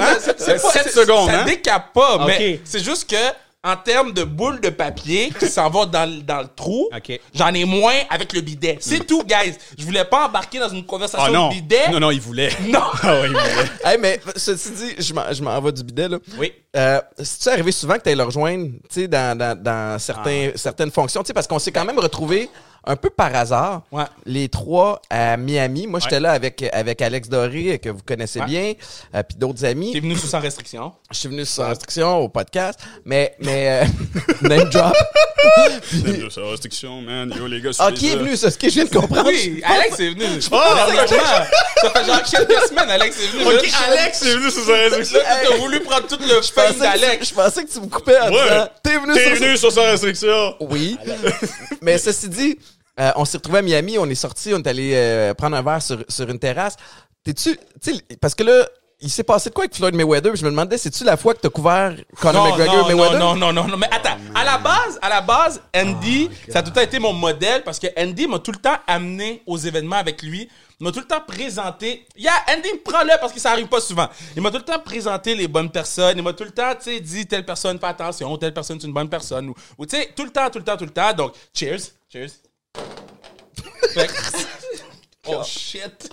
[0.00, 0.16] Hein?
[0.20, 1.44] C'est C'est pas- 7 c'est- secondes, Ça hein?
[1.44, 3.16] décape pas, mais c'est juste que,
[3.64, 6.88] en termes de boules de papier qui s'en va dans, le- dans le trou,
[7.34, 8.78] j'en ai moins avec le bidet.
[8.80, 9.54] C'est tout, guys.
[9.78, 11.48] Je voulais pas embarquer dans une conversation Ah non.
[11.50, 11.90] de bidet.
[11.92, 12.50] Non, non, il voulait.
[12.68, 12.80] Non.
[13.02, 13.68] Ah ouais, il voulait.
[13.84, 16.18] hey, mais ceci dit, je m'en- je m'en vais du bidet, là.
[16.38, 16.52] Oui.
[16.76, 20.90] Euh, C'est-tu arrivé souvent que tu le rejoindre, tu sais, dans, dans, dans certains, certaines
[20.90, 22.48] fonctions, tu sais, parce qu'on s'est quand même retrouvé
[22.88, 24.04] un peu par hasard, Ouais.
[24.26, 25.86] les trois à Miami.
[25.86, 28.46] Moi, j'étais là avec, avec Alex Doré, euh, que vous connaissez Ouais.
[28.46, 28.72] bien,
[29.14, 29.92] euh, puis d'autres amis.
[29.92, 30.92] T'es venu sous sans restriction.
[31.10, 33.84] Je suis venu sur instruction au podcast, mais, mais, euh,
[34.48, 34.94] name drop.
[36.30, 37.32] C'est restriction, man.
[37.36, 38.50] Yo, les gars, Ah, qui est venu, ça?
[38.50, 39.28] Ce que je viens de comprendre.
[39.28, 40.24] Oui, Alex est venu.
[40.50, 40.56] Oh.
[41.80, 43.44] Ça fait genre quelques semaines, Alex est venu.
[43.44, 45.18] Ok, Là, Alex est venu sur sa restriction.
[45.18, 47.28] Là, t'as voulu prendre tout le Je fame d'Alex.
[47.28, 48.42] je pensais que tu me coupais en Ouais.
[48.42, 50.54] disant, t'es venu T'es sur venu sur sa restriction.
[50.60, 50.96] Oui.
[51.82, 52.58] Mais ceci dit,
[52.98, 55.62] euh, on s'est retrouvés à Miami, on est sorti, on est allé euh, prendre un
[55.62, 56.76] verre sur, sur une terrasse.
[57.24, 57.56] T'es-tu.
[57.80, 58.66] tu sais, Parce que là,
[59.00, 60.34] il s'est passé de quoi avec Floyd Mayweather?
[60.34, 63.18] Je me demandais, c'est-tu la fois que t'as couvert Conor Non, McGregor non, Mayweather?
[63.20, 64.16] non, non, non, non, mais attends.
[64.34, 67.62] À la base, à la base, Andy, ça a tout le temps été mon modèle
[67.62, 70.48] parce que Andy m'a tout le temps amené aux événements avec lui.
[70.80, 72.06] Il m'a tout le temps présenté.
[72.16, 74.08] Yeah, Andy, prends-le parce que ça arrive pas souvent.
[74.34, 76.16] Il m'a tout le temps présenté les bonnes personnes.
[76.18, 78.86] Il m'a tout le temps, tu sais, dit telle personne, fais attention, telle personne, c'est
[78.88, 79.48] une bonne personne.
[79.50, 81.12] Ou, ou tu sais, tout le temps, tout le temps, tout le temps.
[81.12, 81.78] Donc, cheers.
[82.12, 82.30] Cheers.
[83.94, 84.12] Fait que-
[85.28, 86.10] oh shit.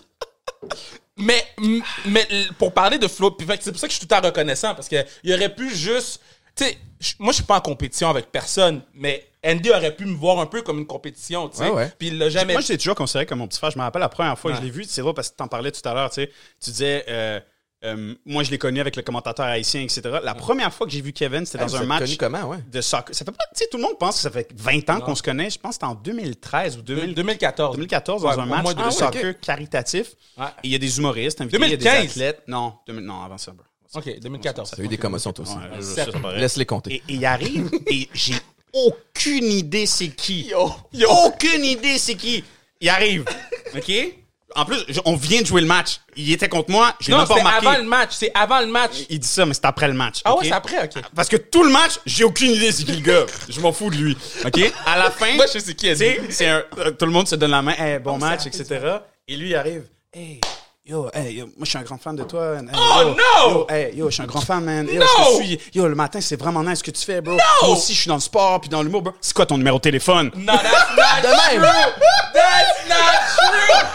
[1.17, 3.93] Mais, m- mais l- pour parler de Flo, puis fait que c'est pour ça que
[3.93, 6.19] je suis tout le temps reconnaissant parce que il aurait pu juste.
[6.56, 10.06] Tu sais, je- moi je suis pas en compétition avec personne, mais Andy aurait pu
[10.06, 11.63] me voir un peu comme une compétition, tu sais.
[11.63, 11.93] Ouais, ouais.
[11.97, 12.54] Puis il l'a jamais.
[12.54, 13.71] Moi, je t'ai toujours considéré comme mon petit frère.
[13.71, 15.43] Je me rappelle la première fois que je l'ai vu, c'est drôle parce que tu
[15.43, 16.32] en parlais tout à l'heure, tu sais.
[16.62, 17.39] Tu disais, euh,
[17.85, 20.01] euh, moi, je l'ai connu avec le commentateur haïtien, etc.
[20.23, 22.57] La première fois que j'ai vu Kevin, c'était dans un match connu comment, ouais?
[22.71, 23.15] de soccer.
[23.15, 25.15] Ça fait pas, tu sais, tout le monde pense que ça fait 20 ans qu'on
[25.15, 25.49] se connaît.
[25.49, 27.75] Je pense que c'était en 2013 ou 2000 2014.
[27.75, 30.07] 2014 Ouais, dans un match de Ah, soccer caritatif.
[30.37, 30.45] Ouais.
[30.63, 32.01] Et il y a des humoristes invités, il y a 2015.
[32.03, 32.41] des athlètes.
[32.47, 33.63] Non, 2000 non avant ça, bro.
[33.93, 34.71] Ok, 2014.
[34.75, 35.85] T'as eu des commotions, toi aussi.
[35.95, 36.31] Ça, ça.
[36.35, 36.95] Laisse-les compter.
[36.95, 38.35] Et, il arrive et j'ai
[38.73, 40.49] aucune idée c'est qui.
[40.49, 40.69] yo.
[41.25, 42.43] Aucune idée c'est qui.
[42.81, 43.23] Il arrive.
[43.75, 43.91] OK?
[44.55, 45.99] En plus, je- on vient de jouer le match.
[46.15, 46.95] Il était contre moi.
[47.01, 47.67] J'ai Non, même pas c'est remarqué.
[47.67, 48.09] avant le match.
[48.11, 48.91] C'est avant le match.
[49.09, 50.21] Il dit ça, mais c'est après le match.
[50.23, 50.41] Ah OK?
[50.41, 51.03] ouais, c'est après, ok.
[51.13, 53.25] Parce que tout le match, j'ai aucune idée c'est qui le gars.
[53.49, 54.17] Je m'en fous de lui.
[54.45, 54.59] OK?
[54.85, 56.27] À la fin, Moi, je sais qui, tu sais, Andy.
[56.33, 57.73] c'est un- euh, tout le monde se donne la main.
[57.77, 58.79] Hey, bon match, etc.
[59.27, 59.83] Et lui, il arrive.
[60.13, 60.39] Hey,
[60.87, 62.57] yo, hey, yo, moi, je suis un grand fan de toi.
[62.57, 63.49] Hey, Oh, yo, no!
[63.49, 64.87] Yo, hey, yo, je suis un grand fan, man.
[64.87, 65.05] Yo, No!
[65.07, 65.59] je te suis.
[65.73, 67.35] Yo, le matin, c'est vraiment nice ce que tu fais, bro.
[67.63, 69.13] Moi aussi, je suis dans le sport puis dans l'humour, bro.
[69.19, 70.31] C'est quoi ton numéro de téléphone?
[70.35, 71.61] No, that's not De même.
[71.61, 72.03] true.
[72.33, 73.85] That's not true.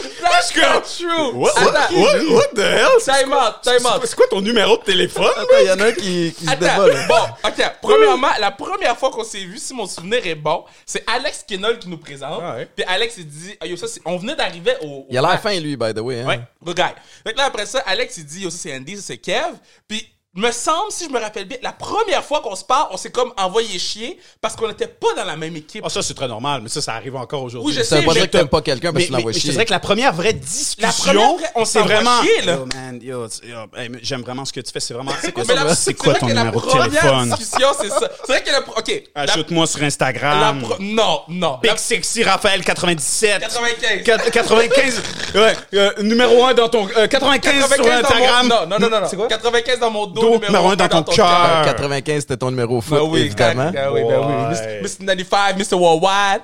[0.22, 1.32] That's not true.
[1.34, 1.94] What, Attends.
[1.96, 2.54] what, what?
[2.54, 3.00] The hell?
[3.00, 4.02] Time out, time out.
[4.04, 5.24] C'est quoi ton numéro de téléphone?
[5.34, 6.94] Attends, il y en a un qui, qui se dévole.
[7.08, 7.72] bon, ok.
[7.80, 11.78] Premièrement, la première fois qu'on s'est vu, si mon souvenir est bon, c'est Alex Kinnell
[11.78, 12.40] qui nous présente.
[12.44, 12.68] Ah ouais.
[12.76, 15.06] Puis Alex, il dit, ah, yo, ça, on venait d'arriver au.
[15.08, 16.20] Il a l'air fin, lui, by the way.
[16.20, 16.26] Hein?
[16.26, 16.40] Ouais.
[16.62, 16.92] Good guy.
[17.24, 19.56] Fait que là, après ça, Alex, il dit, ça, c'est Andy, ça, c'est Kev.
[19.88, 22.96] Puis, me semble, si je me rappelle bien, la première fois qu'on se parle, on
[22.96, 25.82] s'est comme envoyé chier parce qu'on n'était pas dans la même équipe.
[25.84, 27.72] Ah, ça, c'est très normal, mais ça, ça arrive encore aujourd'hui.
[27.72, 29.06] Oui, je Ça veut sais, pas mais dire que t'aimes pas quelqu'un parce Mais, que
[29.08, 29.42] tu l'envoies chier.
[29.42, 32.22] te dirais que la première vraie discussion, La première vraie- on c'est s'envoie vraiment.
[32.22, 32.52] chier, là.
[32.54, 34.78] Yo, man, yo, yo, hey, j'aime vraiment ce que tu fais.
[34.78, 35.10] C'est vraiment.
[35.20, 37.34] C'est quoi, Mais la- c'est quoi vrai ton que la numéro de téléphone?
[37.36, 38.00] discussion, c'est ça.
[38.24, 38.60] C'est vrai que la.
[38.60, 39.02] Ok.
[39.16, 40.62] la- Ajoute-moi sur la Instagram.
[40.62, 41.58] pro- Non, non.
[41.64, 43.40] La- Big Sexy Raphaël 97.
[43.40, 44.04] 95.
[44.04, 45.02] Quat- 95.
[45.34, 46.86] ouais, euh, numéro 1 dans ton.
[46.96, 48.46] euh, 95, sur 95 dans Instagram.
[48.48, 48.54] mon...
[48.66, 49.06] Non, non, non, non.
[49.10, 49.26] C'est quoi?
[49.26, 51.62] 95 dans mon dos, Dos, numéro 1 dans ton cœur.
[51.64, 53.70] 95, c'était ton numéro foot, Ben oui, évidemment.
[53.72, 54.34] Ben oui, ben oui.
[54.82, 55.04] Mr.
[55.04, 55.06] Mr.
[55.06, 55.76] 95, Mr.
[55.78, 56.42] Worldwide.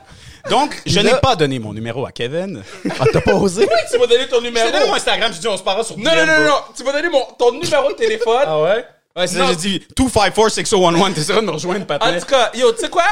[0.50, 2.62] Donc, je n'ai pas donné mon numéro à Kevin.
[3.00, 3.66] Ah, t'as pas osé?
[3.90, 4.66] Tu m'as donné ton Je numéro.
[4.66, 6.54] t'ai donné mon Instagram, je dis on se parlera sur Non, non, non, non.
[6.76, 8.44] Tu m'as donné mon, ton numéro de téléphone.
[8.46, 8.84] Ah ouais?
[9.16, 11.14] Ouais, c'est ça, j'ai dit 254-6011.
[11.14, 12.18] T'es sûr de me rejoindre, En patin?
[12.20, 13.04] tout cas, yo, tu sais quoi?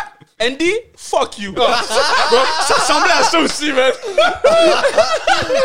[0.42, 1.52] Andy, fuck you.
[1.52, 3.92] Bro, ça ressemblait à ça aussi, man.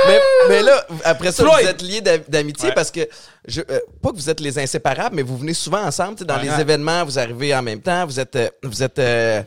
[0.08, 1.64] mais, mais là, après ça, Floyd.
[1.64, 2.76] vous êtes liés d'a- d'amitié Ouais.
[2.76, 3.02] parce que,
[3.48, 6.26] je, euh, pas que vous êtes les inséparables, mais vous venez souvent ensemble, tu sais,
[6.26, 6.44] dans Ouais.
[6.56, 9.42] les événements, vous arrivez en même temps, vous êtes, euh, vous êtes, euh,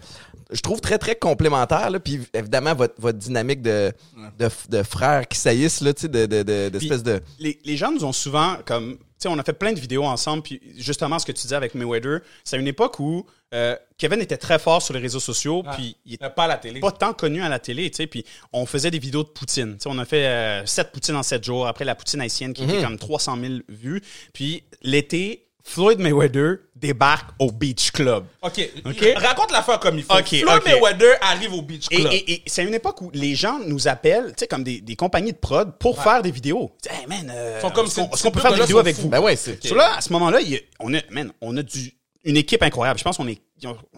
[0.51, 3.93] je trouve très très complémentaires, là, puis évidemment votre, votre dynamique de,
[4.39, 7.77] de, de frères qui saillissent, là, tu sais, de, de, de, d'espèce de, les, les
[7.77, 11.27] gens nous ont souvent comme on a fait plein de vidéos ensemble puis justement ce
[11.27, 14.81] que tu disais avec Mayweather c'est à une époque où euh, Kevin était très fort
[14.83, 16.81] sur les réseaux sociaux puis il était Euh, Pas à la télé.
[16.81, 19.75] pas tant connu à la télé tu sais puis on faisait des vidéos de poutine.
[19.75, 22.53] Tu sais on a fait euh, 7 poutines en 7 jours après la poutine haïtienne
[22.55, 24.03] qui était comme 300 000 vues.
[24.33, 28.69] Puis l'été Floyd Mayweather débarque au Beach Club OK.
[28.85, 29.13] OK?
[29.17, 30.13] Raconte l'affaire comme il faut.
[30.41, 30.63] Floyd.
[30.65, 32.13] Mayweather arrive au Beach Club.
[32.13, 34.97] et- et c'est une époque où les gens nous appellent, tu sais, comme des, des
[34.97, 36.71] compagnies de prod pour faire des vidéos.
[36.83, 39.09] Tu sais, Hey, man, euh, est-ce qu'on peut faire des vidéos avec vous?
[39.09, 40.41] ben ouais, c'est, So là, à ce moment-là,
[40.81, 41.93] on a, man, on a du,
[42.25, 42.99] une équipe incroyable.
[42.99, 43.41] Je pense qu'on est,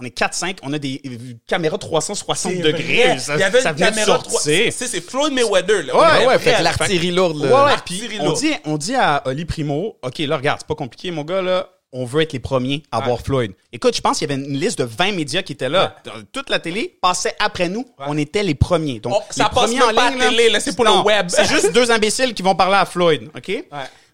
[0.00, 0.58] on est 4-5.
[0.62, 3.18] On a des euh, caméras 360 C'est degrés.
[3.18, 4.30] Ça, il y avait ça une caméra 3.
[4.40, 4.72] sortir.
[4.72, 6.20] C'est Floyd Mayweather, là.
[6.20, 7.48] Ouais, ouais, fait l'artillerie lourde, là.
[7.48, 8.38] Ouais, ouais, L'artillerie puis on lourde.
[8.40, 11.68] dit, on dit à Oli Primo, OK, là, regarde, c'est pas compliqué, mon gars, là,
[11.96, 13.52] on veut être les premiers à voir Floyd.
[13.72, 15.94] Écoute, je pense qu'il y avait une liste de 20 médias qui étaient là.
[16.04, 17.86] Dans- Toute la télé passait après nous.
[17.98, 18.98] On était les premiers.
[18.98, 20.84] Donc, Oh, ça les passe premiers même en pas à ligne, la télé, c'est pour
[20.86, 21.26] le web.
[21.28, 23.64] C'est juste deux imbéciles qui vont parler à Floyd, OK?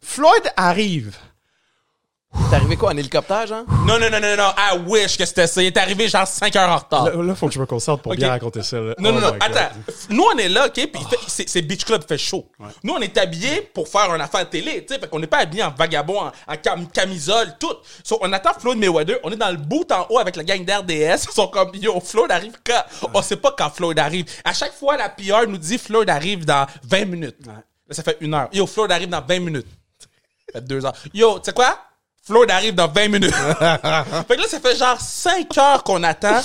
[0.02, 1.16] Floyd arrive.
[2.48, 3.64] T'es arrivé quoi, en hélicoptère, genre?
[3.86, 4.50] Non, non, non, non, non.
[4.56, 5.62] I wish que c'était ça.
[5.62, 7.04] Il est arrivé genre 5 heures en retard.
[7.04, 8.78] Là, là, faut que je me concentre pour bien raconter ça.
[8.80, 8.94] là.
[8.98, 9.74] Non, Oh non, non, attends.
[10.10, 12.46] Nous, on est là, OK, puis fait- c'est Beach Club, fait chaud.
[12.84, 15.38] Nous, on est habillés pour faire une affaire télé, tu sais, fait qu'on n'est pas
[15.38, 17.74] habillés en vagabond, en, en cam- camisole, tout.
[18.04, 20.64] So, on attend Floyd Mayweather, on est dans le boot en haut avec la gang
[20.64, 23.10] d'RDS, ils sont comme, yo, Floyd arrive quand?
[23.14, 24.24] On sait pas quand Floyd arrive.
[24.44, 27.46] À chaque fois, la PR nous dit Floyd arrive dans 20 minutes.
[27.46, 27.54] Là,
[27.90, 28.48] ça fait une heure.
[28.52, 29.66] Yo, Floyd arrive dans 20 minutes.
[29.98, 30.06] Ça
[30.60, 30.94] fait deux heures.
[31.12, 31.76] Yo, tu sais quoi?
[32.22, 33.34] Floyd arrive dans 20 minutes.
[34.28, 36.40] fait que là, ça fait genre 5 heures qu'on attend.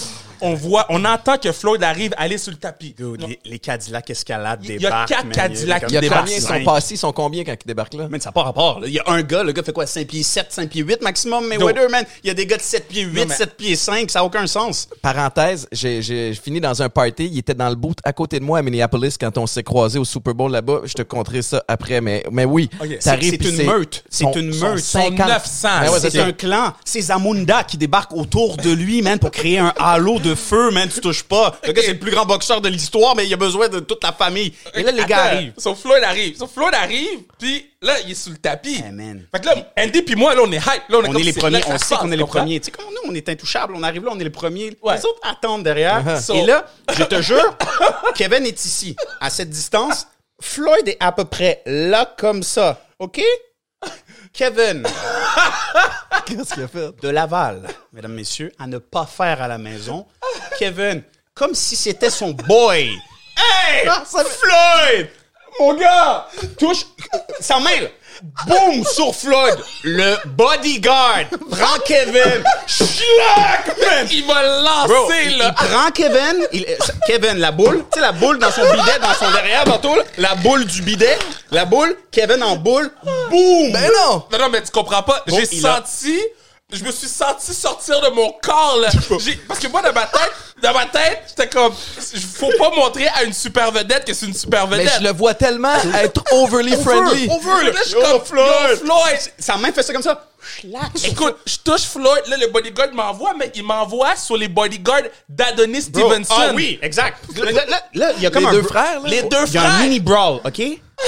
[0.48, 2.94] On voit, on entend que Floyd arrive aller sur le tapis.
[2.98, 5.10] Dude, les, les Cadillac escalade Il y a débarquent.
[5.10, 7.68] quatre Il y a Des combien, barres ils sont passés, ils sont combien quand ils
[7.68, 8.08] débarquent là?
[8.08, 8.80] Man, ça n'a pas rapport.
[8.80, 8.88] là.
[8.88, 9.86] Il y a un gars, le gars fait quoi?
[9.88, 12.06] 5 pieds 7, 5 pieds 8 maximum, Mayweather, man.
[12.24, 14.20] Il y a des gars de 7 pieds 8, Non, mais- 7 pieds 5, ça
[14.20, 14.88] n'a aucun sens.
[15.02, 17.26] Parenthèse, j'ai j'ai fini dans un party.
[17.32, 19.98] Il était dans le boot à côté de moi à Minneapolis quand on s'est croisés
[20.00, 20.82] au Super Bowl là-bas.
[20.86, 22.70] Je te conterai ça après, mais, mais oui.
[22.82, 23.00] Ok.
[23.00, 24.04] t'arrives, C'est- puis c'est une meute.
[24.10, 24.80] C'est une meute.
[24.80, 25.28] Sont 50.
[25.28, 25.68] 900.
[25.82, 26.74] Ouais, ouais, c'est c'est un clan.
[26.84, 30.88] C'est Zamunda qui débarque autour de lui, man, pour créer un halo de feu, man.
[30.90, 31.60] Tu touches pas.
[31.66, 34.04] Le gars, c'est le plus grand boxeur de l'histoire, mais il a besoin de toute
[34.04, 34.54] la famille.
[34.74, 35.54] Et là, les gars arrivent.
[35.58, 36.38] So Floyd arrive.
[36.38, 38.84] So Floyd arrive, puis là, il est sur le tapis.
[38.86, 39.26] Eh, man.
[39.34, 40.90] Fait que là, Andy puis moi, là, on est hype.
[40.90, 42.60] Là, on est, On comme est les premiers, là on sait qu'on est les premiers.
[42.60, 44.78] Tu sais, comme nous, on est intouchables, on arrive là, on est les premiers.
[44.82, 44.96] Ouais.
[44.98, 46.22] Les autres attendent derrière.
[46.22, 46.66] So- Et là,
[46.98, 47.58] je te jure,
[48.16, 50.08] Kevin est ici, à cette distance.
[50.42, 52.82] Floyd est à peu près là, comme ça.
[53.00, 53.22] OK?
[54.36, 54.86] Kevin,
[56.26, 56.92] Qu'est-ce qu'il a fait?
[57.02, 57.62] de Laval,
[57.94, 60.06] mesdames, messieurs, à ne pas faire à la maison.
[60.60, 62.90] Kevin, comme si c'était son boy.
[63.38, 63.88] Hey!
[64.06, 65.10] Floyd!
[65.60, 66.28] Mon gars!
[66.58, 66.86] Touche.
[67.40, 67.88] Sa main, là.
[68.48, 68.84] Boum!
[68.86, 69.58] Sur Floyd.
[69.84, 72.44] Le bodyguard prend Kevin.
[72.68, 74.08] Schlack, man!
[74.12, 74.34] Il va
[74.88, 75.54] Bro, lancer, il, là.
[75.60, 76.66] il prend Kevin, il-
[77.08, 80.04] Kevin, la boule, tu sais, la boule dans son bidet, dans son derrière, tantôt, là,
[80.18, 81.18] la boule du bidet,
[81.52, 82.92] la boule, Kevin en boule,
[83.30, 83.72] boum!
[83.72, 84.24] Ben non!
[84.32, 85.24] Non, non, mais tu comprends pas.
[85.28, 86.20] Bon, J'ai a- senti...
[86.76, 88.90] Je me suis senti sortir de mon corps, là.
[89.20, 91.74] J'ai- Parce que moi, dans ma tête, dans ma tête, j'étais comme...
[91.74, 94.94] Faut pas montrer à une super vedette que c'est une super Mais vedette.
[95.00, 97.30] je le vois tellement être overly friendly.
[97.30, 98.26] Over, là, je suis Yo, comme...
[98.26, 98.48] Floyd.
[98.72, 99.20] Yo, Floyd!
[99.40, 100.22] Sa main fait ça comme ça.
[100.60, 100.92] Schlack.
[101.06, 105.90] Écoute, je touche Floyd, là, le bodyguard m'envoie, mais il m'envoie sur les bodyguards d'Adonis
[105.90, 106.34] Bro, Stevenson.
[106.38, 107.18] Ah oui, exact.
[107.36, 109.10] Là, là, là, là, il y a comme Les un deux frères, là.
[109.10, 109.74] Les deux Il y a frères.
[109.76, 110.62] un mini brawl, OK?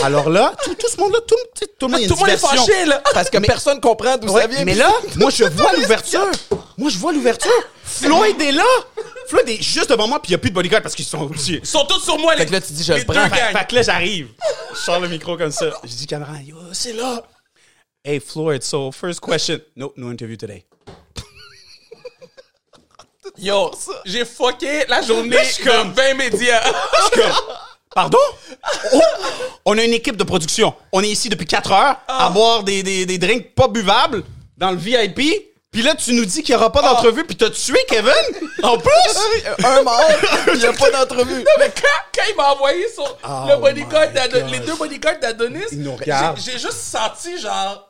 [0.04, 2.16] Alors là, tout, tout ce monde-là, tout, tout, tout le monde, il y a Tout
[2.16, 3.02] le monde est fâché, là.
[3.14, 4.66] Parce que personne comprend d'où Ouais, ça vient.
[4.66, 6.30] mais là, moi, je vois l'ouverture.
[6.78, 7.52] Moi, je vois l'ouverture.
[7.84, 8.64] Floyd est là.
[9.30, 11.30] Floyd est juste devant moi, puis il n'y a plus de bodyguard parce qu'ils sont
[11.32, 11.56] aussi.
[11.62, 13.30] Ils sont tous sur moi, les, Fait que là, tu dis, je le prends.
[13.30, 14.28] Fait que là, j'arrive.
[14.74, 15.66] Je sors le micro comme ça.
[15.84, 17.24] Je dis, caméra, yo, c'est là.
[18.08, 19.60] Hey, Floyd, so first question.
[19.76, 20.64] No, no interview today.
[23.38, 23.72] Yo,
[24.06, 26.62] j'ai fucké la journée Je suis comme- de 20 médias.
[27.94, 28.18] Pardon?
[28.94, 29.02] Oh,
[29.66, 30.74] on a une équipe de production.
[30.94, 34.24] On est ici depuis 4 heures à boire des, des, des drinks pas buvables
[34.58, 35.20] dans le VIP.
[35.70, 38.14] Puis là, tu nous dis qu'il n'y aura pas d'entrevue, puis t'as tué Kevin?
[38.64, 39.66] En plus?
[39.66, 40.02] Un mort,
[40.54, 41.40] il n'y a pas d'entrevue.
[41.44, 43.04] Non, mais quand, quand il m'a envoyé sur
[43.48, 44.50] le bodyguard my d'Ado- God.
[44.52, 46.40] les deux bodyguards d'Adonis, Ils nous j'ai regardent.
[46.40, 47.87] j'ai juste senti genre,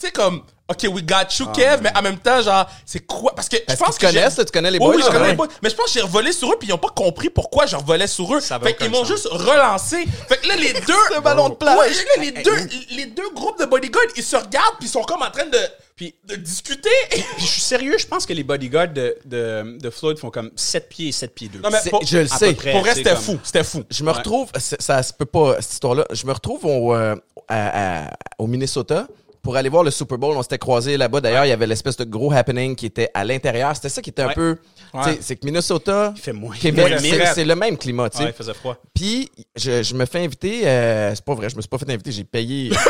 [0.00, 3.34] tu sais comme, ok, we got you, Kev, mais en même temps, genre, c'est quoi?
[3.34, 4.84] Parce que je Parce pense qu'ils que te j'ai- connaissent, là, tu connais les Oui,
[4.86, 5.30] boys, oui, je là, connais ouais.
[5.30, 5.48] les boys.
[5.60, 7.74] Mais je pense que j'ai revolé sur eux, puis ils n'ont pas compris pourquoi je
[7.74, 8.40] revolais sur eux.
[8.40, 9.08] Ça fait aucun qu'ils m'ont sens.
[9.08, 10.04] juste relancé.
[10.28, 11.16] Fait que là, les deux.
[11.16, 11.78] Un ballon de plage.
[11.78, 15.02] Ouais, là, les, deux, les deux groupes de bodyguards, ils se regardent, puis ils sont
[15.02, 15.58] comme en train de,
[15.96, 16.90] Puis- de discuter.
[17.10, 20.52] Puis je suis sérieux, je pense que les bodyguards de, de, de Floyd font comme
[20.54, 21.58] 7 pieds et 7 pieds 2.
[21.58, 22.54] Non, mais C'est- pour- je le à sais.
[22.54, 22.70] près.
[22.70, 23.38] Pour vrai, c'est c'était comme- fou.
[23.42, 23.82] C'était fou.
[23.90, 26.06] Je me retrouve, c'est- ça se peut pas, cette histoire-là.
[26.12, 27.16] Je me retrouve au, euh,
[27.48, 29.08] à- à- au Minnesota
[29.42, 30.36] pour aller voir le Super Bowl.
[30.36, 31.20] On s'était croisés là-bas.
[31.20, 33.74] D'ailleurs, il y avait l'espèce de gros happening qui était à l'intérieur.
[33.76, 34.34] C'était ça qui était un Ouais.
[34.34, 34.56] peu.
[34.94, 35.00] Ouais.
[35.04, 36.54] tu sais, C'est que Minnesota, Il fait moins.
[36.56, 38.08] Québec, moins c'est le même climat.
[38.10, 38.24] tu sais.
[38.24, 38.76] Ouais, il faisait froid.
[38.94, 40.62] Puis, je, je me fais inviter.
[40.66, 42.10] euh, c'est pas vrai, je me suis pas fait inviter.
[42.12, 42.70] J'ai payé.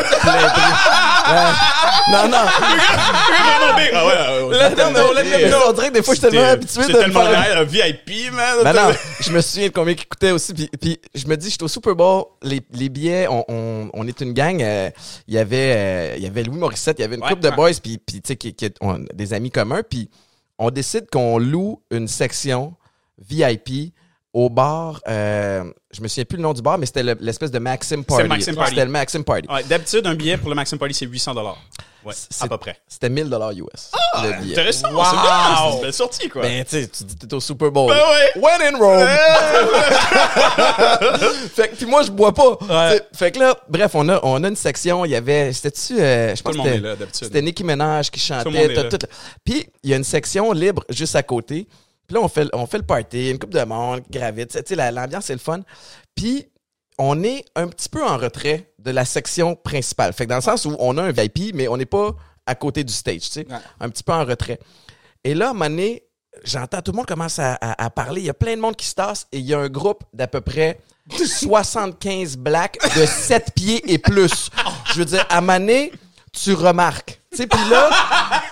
[1.28, 1.34] Ouais.
[2.11, 2.38] Non, non.
[3.94, 4.32] Ah.
[5.68, 8.58] On dirait que des fois, je suis tellement habitué de tellement un VIP, man.
[8.64, 10.54] Ben non, je me souviens de combien il coûtait aussi.
[10.54, 14.06] Puis, puis je me dis, j'étais au Super Bowl, les, les billets, on, on, on
[14.06, 14.61] est une gang.
[14.62, 14.90] euh,
[15.26, 17.42] Il y avait euh, il y avait Louis Morissette, il y avait une Ouais, couple
[17.42, 19.83] de boys, puis, puis tu sais, qui, qui- on- des amis communs.
[19.88, 20.09] Puis
[20.59, 22.74] on décide qu'on loue une section
[23.18, 23.92] VIP
[24.33, 25.01] au bar.
[25.09, 28.05] euh, je me souviens plus le nom du bar, mais c'était le- l'espèce de Maxim
[28.05, 28.29] Party.
[28.29, 28.70] Maxim Party.
[28.70, 29.48] C'était le Maxim Party.
[29.48, 31.35] Ouais, D'habitude, un billet pour le Maximum Party, c'est 800
[32.04, 32.76] Ouais, C'est- à peu près.
[32.87, 33.90] C'était 1000 dollars US.
[34.22, 34.52] le billet.
[34.52, 35.04] Intéressant, Wow.
[35.04, 35.56] c'est bien.
[35.68, 36.42] C'est une belle sortie, quoi.
[36.42, 37.92] Ben, tu sais, tu dis t'es au Super Bowl.
[37.92, 38.42] Ben ouais.
[38.42, 39.06] When in Rome.
[41.54, 42.58] fait que, puis moi, je bois pas.
[43.14, 46.34] Fait que là, bref, on a, on a une section, il y avait, c'était-tu, euh,
[46.34, 47.24] je pense le que monde c'était- est là, d'habitude.
[47.26, 48.88] C'était Nicki Minaj qui le chantait.
[48.88, 49.06] tout- tout-
[49.44, 51.66] Puis, il y a une section libre juste à côté.
[52.06, 54.50] Puis là, on fait, on fait le party, une coupe de monde, gravite.
[54.50, 55.61] Tu sais, la- l'ambiance, c'est le fun.
[56.14, 56.48] Puis,
[56.98, 60.12] on est un petit peu en retrait de la section principale.
[60.12, 62.11] Fait que dans le sens où on a un VIP, mais on n'est pas
[62.46, 63.56] à côté du stage, tu sais, Ouais.
[63.80, 64.58] un petit peu en retrait.
[65.24, 66.02] Et là, à un moment donné,
[66.44, 68.20] j'entends tout le monde commence à, à- à parler.
[68.22, 70.02] Il y a plein de monde qui se tasse et il y a un groupe
[70.12, 70.78] d'à peu près
[71.16, 74.50] 75 blacks de 7 pieds et plus.
[74.92, 75.92] Je veux dire, à Mané,
[76.32, 77.20] tu remarques.
[77.30, 77.90] Tu sais, puis là,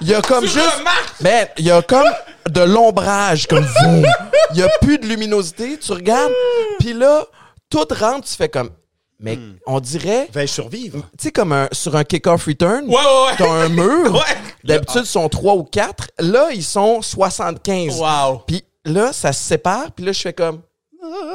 [0.01, 0.83] il y a comme Tu juste.
[1.21, 2.09] Ben, il y a comme
[2.51, 4.05] de l'ombrage, comme vous.
[4.53, 5.79] Il y a plus de luminosité.
[5.79, 6.33] Tu regardes,
[6.79, 7.27] puis là,
[7.71, 8.71] tout rentre, tu fais comme.
[9.19, 10.99] Mais on dirait, Vais-je survivre?
[11.19, 13.35] tu sais, comme un, sur un kick-off return, Ouais, ouais, ouais.
[13.39, 14.13] t'as un mur.
[14.15, 14.37] Ouais.
[14.63, 16.09] D'habitude, ils sont 3 ou 4.
[16.19, 17.99] Là, ils sont 75.
[17.99, 18.43] Wow.
[18.47, 19.93] Puis là, ça se sépare.
[19.93, 20.61] Puis là, je fais comme.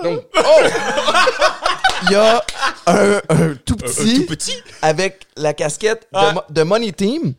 [0.04, 0.42] Donc, oh!
[2.04, 2.44] Il y a
[2.88, 4.56] un, un tout petit, tout petit?
[4.82, 6.34] avec la casquette de, Ouais.
[6.34, 7.34] Mo- de Money Team.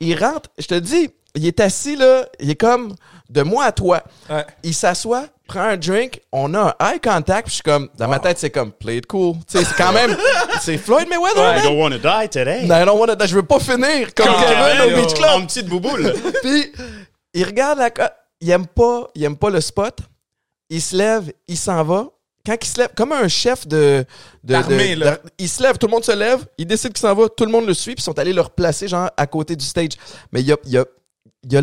[0.00, 2.94] Il rentre, je te dis, il est assis là, il est comme
[3.30, 4.02] de moi à toi.
[4.28, 4.44] Ouais.
[4.62, 8.08] Il s'assoit, prend un drink, on a un eye contact, puis je suis comme, dans
[8.08, 9.34] ma tête, c'est comme, play it cool.
[9.50, 10.16] Tu sais, c'est quand même,
[10.60, 12.66] c'est Floyd Mayweather, I don't wanna die today.
[12.66, 15.16] Non, I don't wanna- je veux pas finir comme Comme Kevin au Beach yo.
[15.16, 15.30] Club.
[15.42, 16.12] En petite bouboule.
[16.42, 16.72] Puis
[17.34, 17.90] il regarde la
[18.40, 19.98] il aime pas, il aime pas le spot.
[20.68, 22.08] Il se lève, il s'en va.
[22.44, 24.04] Quand il se lève, comme un chef de,
[24.44, 24.62] de, là.
[24.62, 27.44] de- il se lève, tout le monde se lève, il décide qu'il s'en va, tout
[27.44, 29.92] le monde le suit, puis ils sont allés le replacer genre à côté du stage.
[30.32, 30.84] Mais il y a, il y a,
[31.44, 31.60] il y a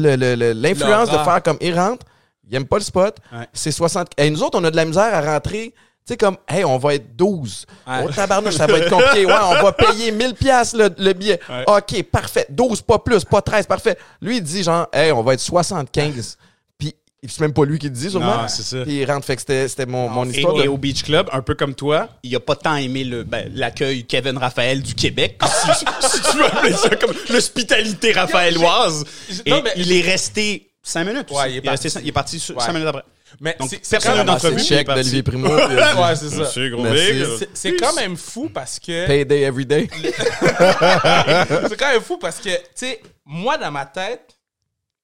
[0.53, 2.05] l'influence de faire comme il rentre,
[2.49, 3.17] il aime pas le spot.
[3.31, 3.47] Ouais.
[3.53, 4.09] C'est 60.
[4.17, 5.73] Et nous autres, on a de la misère à rentrer.
[6.05, 7.65] Tu sais, comme, hey, on va être 12.
[7.87, 7.93] Ouais.
[8.03, 9.25] Oh, tabarnouche, ça va être compliqué.
[9.25, 11.39] Ouais, on va payer 1000 pièces le, le billet.
[11.49, 11.63] Ouais.
[11.65, 12.45] OK, parfait.
[12.49, 13.97] 12, pas plus, pas 13, parfait.
[14.21, 16.37] Lui, il dit genre, hey, on va être 75.
[16.77, 16.93] Puis,
[17.25, 18.41] c'est même pas lui qui le dit, sûrement.
[18.41, 18.83] Non, c'est ça.
[18.83, 19.25] Puis, il rentre.
[19.25, 20.59] Fait que c'était, mon, mon Et, histoire.
[20.59, 23.23] et de- au Beach Club, un peu comme toi, il a pas tant aimé le,
[23.23, 29.05] ben, l'accueil Kevin Raphaël du Québec, si, si tu veux appeler ça comme l'hospitalité raphaéloise.
[29.45, 31.31] Et non, mais- il est resté cinq minutes.
[31.31, 31.89] Ouais, il est il, est resté parti.
[31.89, 32.63] cinq- il est parti sur- Ouais.
[32.63, 33.03] cinq minutes après.
[33.41, 34.59] Mais Donc, personne quand n'a même- d'entrevue.
[34.59, 35.47] C'est d'Olivier Primo.
[35.69, 36.61] dit, Ouais, c'est ça.
[36.61, 37.47] Big.
[37.55, 39.07] C'est- quand même fou parce que.
[39.07, 39.89] Payday every day.
[40.03, 44.37] c'est quand même fou parce que, tu sais, moi, dans ma tête,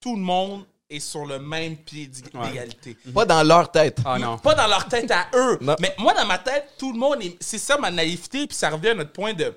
[0.01, 2.97] tout le monde est sur le même pied d'ég- d'égalité.
[3.13, 3.97] Pas dans leur tête.
[4.05, 4.37] Ah non.
[4.37, 5.57] Pas dans leur tête à eux.
[5.61, 5.75] Non.
[5.79, 7.35] Mais moi, dans ma tête, tout le monde est.
[7.39, 9.53] C'est ça ma naïveté, puis ça revient à notre point de.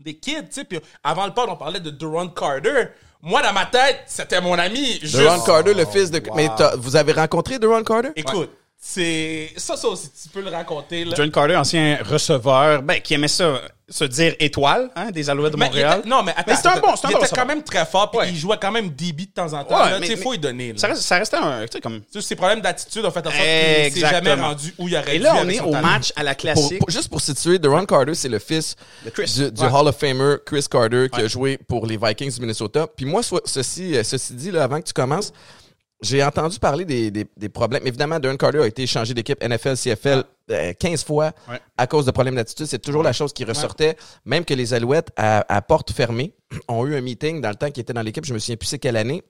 [0.00, 0.64] Des kids, tu sais.
[0.64, 2.84] Puis avant le pod, on parlait de Duran Carter.
[3.22, 4.98] Moi, dans ma tête, c'était mon ami.
[5.00, 5.16] Juste...
[5.16, 6.18] Duran Carter, le fils de.
[6.28, 6.34] wow.
[6.36, 8.10] Mais t'as- vous avez rencontré Duran Carter?
[8.16, 8.50] Écoute,
[8.80, 9.50] c'est.
[9.56, 11.14] Ça, ça aussi, tu peux le raconter, là.
[11.16, 15.56] John Carter, ancien receveur, ben, qui aimait ça, se dire étoile, hein, des Alouettes de
[15.58, 15.98] Mais il Montréal.
[16.00, 16.42] était- non, mais attends.
[16.46, 18.28] Mais c'était un bon- c'était un Il bon quand même très fort, puis Ouais.
[18.30, 19.82] il jouait quand même DB de temps en temps.
[19.84, 19.98] Ouais, là.
[19.98, 20.72] mais- Tu sais, faut mais- y donner.
[20.72, 20.78] là.
[20.78, 22.00] Ça, reste- ça restait un, tu sais, comme...
[22.00, 24.96] Tu sais, Ses problèmes d'attitude ont fait en sorte qu'il s'est jamais rendu où il
[24.96, 25.86] aurait Et là, on est au talent.
[25.88, 26.78] match à la classique.
[26.80, 28.76] pour- juste pour situer, Duran Carter, c'est le fils
[29.14, 29.32] Chris.
[29.34, 29.68] du, du Ouais.
[29.72, 32.86] Hall of Famer Chris Carter qui a joué pour les Vikings du Minnesota.
[32.94, 35.32] Puis moi, so- ceci, euh, ceci dit, là, avant que tu commences,
[36.00, 37.86] j'ai entendu parler des, des- des problèmes.
[37.86, 41.58] Évidemment, Duran Carter a été échangé d'équipe NFL, CFL euh, 15 fois Ouais.
[41.76, 42.66] à cause de problèmes d'attitude.
[42.66, 43.96] C'est toujours la chose qui ressortait.
[44.24, 46.32] Même que les Alouettes, à, à porte fermée,
[46.68, 48.24] ont eu un meeting dans le temps qui était dans l'équipe.
[48.24, 49.22] Je me souviens plus c'est quelle année.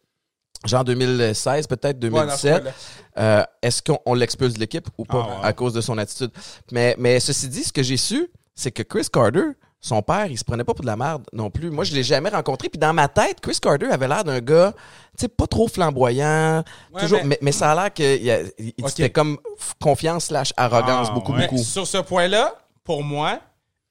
[0.67, 2.53] Genre 2016, peut-être Ouais, dans ce 2017.
[2.63, 2.73] coin-là.
[3.19, 6.31] Euh, Est-ce qu'on on l'expulse de l'équipe ou pas Ah, à cause de son attitude?
[6.73, 9.45] Mais, mais ceci dit, ce que j'ai su, c'est que Chris Carter,
[9.81, 11.71] son père, il se prenait pas pour de la merde non plus.
[11.71, 12.69] Moi, je l'ai jamais rencontré.
[12.69, 14.73] Puis dans ma tête, Chris Carter avait l'air d'un gars,
[15.17, 16.65] tu sais, pas trop flamboyant.
[16.93, 17.39] Ouais, toujours, mais- mais...
[17.43, 19.39] Mais, ça a l'air qu'il y a- il- comme
[19.81, 21.43] confiance slash arrogance, Ah, beaucoup, ouais.
[21.43, 21.57] beaucoup.
[21.57, 23.39] Mais sur ce point-là, pour moi,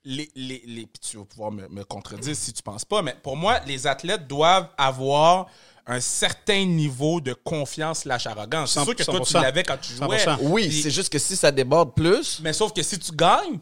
[0.04, 3.15] les, les, les puis tu vas pouvoir me, me contredire si tu penses pas, mais
[3.23, 5.47] pour moi, les athlètes doivent avoir
[5.86, 8.73] un certain niveau de confiance slash arrogance.
[8.73, 9.41] C'est sûr que toi, tu 100%.
[9.41, 10.17] l'avais quand tu jouais.
[10.17, 10.38] 100%.
[10.41, 12.41] Oui, c'est juste que si ça déborde plus.
[12.43, 13.60] Mais sauf que si tu gagnes,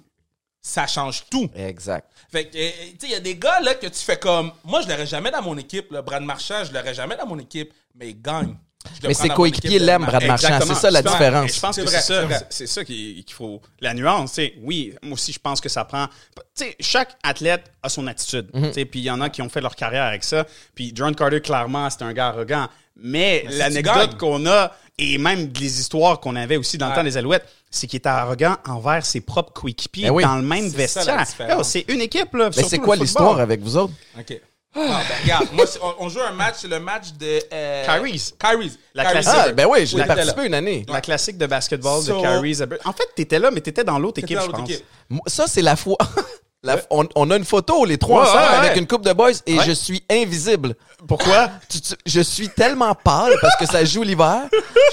[0.67, 1.47] ça change tout.
[1.55, 2.07] Exact.
[2.31, 4.51] Fait que, euh, tu sais, il y a des gars, là, que tu fais comme...
[4.63, 6.01] Moi, je l'aurais jamais dans mon équipe, là.
[6.01, 8.55] Brad Marchand, je l'aurais jamais dans mon équipe, mais il gagne.
[9.03, 10.59] Mais ses coéquipiers l'aiment, Brad Marchand.
[10.65, 11.53] C'est ça la différence.
[11.55, 12.47] Je pense C'est que c'est ça, c'est vrai.
[12.49, 13.61] c'est ça qui- qu'il faut.
[13.79, 16.07] La nuance, c'est oui, moi aussi, je pense que ça prend.
[16.55, 18.49] Tu sais, chaque athlète a son attitude.
[18.53, 18.67] Mhm.
[18.69, 20.45] Tu sais, Puis il y en a qui ont fait leur carrière avec ça.
[20.75, 22.67] Puis John Carter, clairement, c'est un gars arrogant.
[22.97, 27.17] Mais, l'anecdote qu'on a, et même les histoires qu'on avait aussi dans le temps des
[27.17, 30.23] Alouettes, c'est qu'il était arrogant envers ses propres coéquipiers Ben oui.
[30.23, 31.25] dans le même vestiaire.
[31.63, 32.49] C'est une équipe, là.
[32.55, 33.93] Mais c'est quoi l'histoire avec vous autres?
[34.17, 34.39] OK.
[34.77, 37.39] Ah, ben, regarde, moi, on, on joue un match, c'est le match de...
[37.53, 38.33] Euh, Kyrie's.
[38.37, 38.77] Kyrie's.
[38.93, 39.25] La Kyrie's.
[39.25, 39.43] classique.
[39.47, 40.47] Ah, ben oui, je Oui, participé là.
[40.47, 40.85] une année.
[40.89, 42.61] La classique de basketball So- de Kyrie's.
[42.83, 44.69] En fait, t'étais là, mais t'étais dans l'autre équipe, dans je l'autre pense.
[44.69, 44.85] équipe.
[45.27, 45.95] Ça, c'est la fois.
[46.65, 49.13] la- on, on a une photo, les trois Ouais, ensemble, ouais, avec une coupe de
[49.13, 50.75] boys, et je suis invisible.
[51.07, 51.49] Pourquoi?
[51.69, 54.41] Tu- tu- je suis tellement pâle parce que ça joue l'hiver.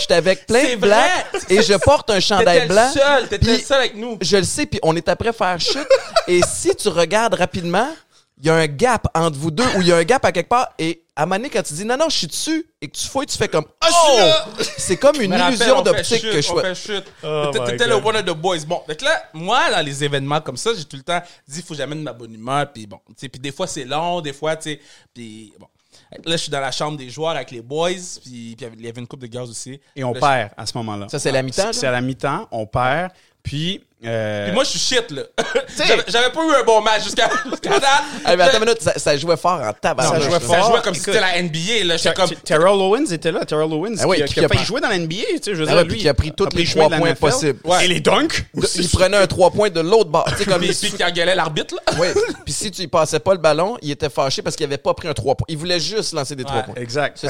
[0.00, 2.90] J'étais avec plein de blacks et je porte un chandail blanc.
[2.92, 4.18] seul, t'étais seul avec nous.
[4.20, 5.88] Je le sais, puis on est après faire chute.
[6.28, 7.88] et si tu regardes rapidement,
[8.38, 10.32] il y a un gap entre vous deux ou il y a un gap à
[10.32, 12.66] quelque part et à un moment donné, quand tu dis non, non, je suis dessus,
[12.80, 14.46] et que tu fouilles, tu fais comme Ah, là!
[14.78, 16.74] C'est comme une rappelle, illusion on fait d'optique que je on fais.
[16.74, 17.04] fait chute.
[17.22, 18.60] Oh T'étais- le one of the boys.
[18.66, 21.74] Bon, donc là, moi, dans les événements comme ça, j'ai tout le temps dit, faut
[21.74, 24.32] que j'amène ma bonne humeur, puis bon, tu sais, puis des fois c'est long, des
[24.32, 24.80] fois, tu sais,
[25.12, 25.66] puis bon.
[26.24, 27.90] Là, je suis dans la chambre des joueurs avec les boys,
[28.22, 29.80] puis puis il y avait une coupe de gaz aussi.
[29.96, 31.08] Et on Là, perd à ce moment-là.
[31.08, 33.12] Ça, c'est la mi-temps, C'est- à la mi-temps, on perd.
[33.42, 33.82] Puis.
[34.04, 35.22] Euh, Puis moi, je suis shit, là.
[36.08, 37.82] J'avais- pas eu un bon match jusqu'à jusqu'à date.
[38.24, 40.04] Ah, mais attends une minute, ça, ça jouait fort en tabac.
[40.04, 40.70] Ça jouait Ça fort.
[40.70, 41.96] jouait comme si Écoute, c'était la NBA, là.
[41.96, 42.30] J'étais comme.
[42.44, 43.44] Terrell Owens était là.
[43.44, 45.16] Terrell Owens Ah oui, qui, a- qui a a failli pas- jouer dans la NBA.
[45.16, 46.70] Tu sais, je veux Ah dire, ouais, lui, puis qui a pris tous pris les
[46.70, 47.58] trois points possibles.
[47.82, 48.44] Et les dunks.
[48.76, 50.24] Il prenait un 3 points de l'autre bord.
[50.30, 51.94] Tu sais, comme Puis, il- puis qui engueulait l'arbitre, là.
[51.98, 52.08] Oui.
[52.44, 54.94] Puis si tu y passais pas le ballon, il était fâché parce qu'il avait pas
[54.94, 55.46] pris un 3 points.
[55.48, 56.74] Il voulait juste lancer des 3 Ouais, points.
[56.76, 57.18] Exact.
[57.18, 57.28] Ça,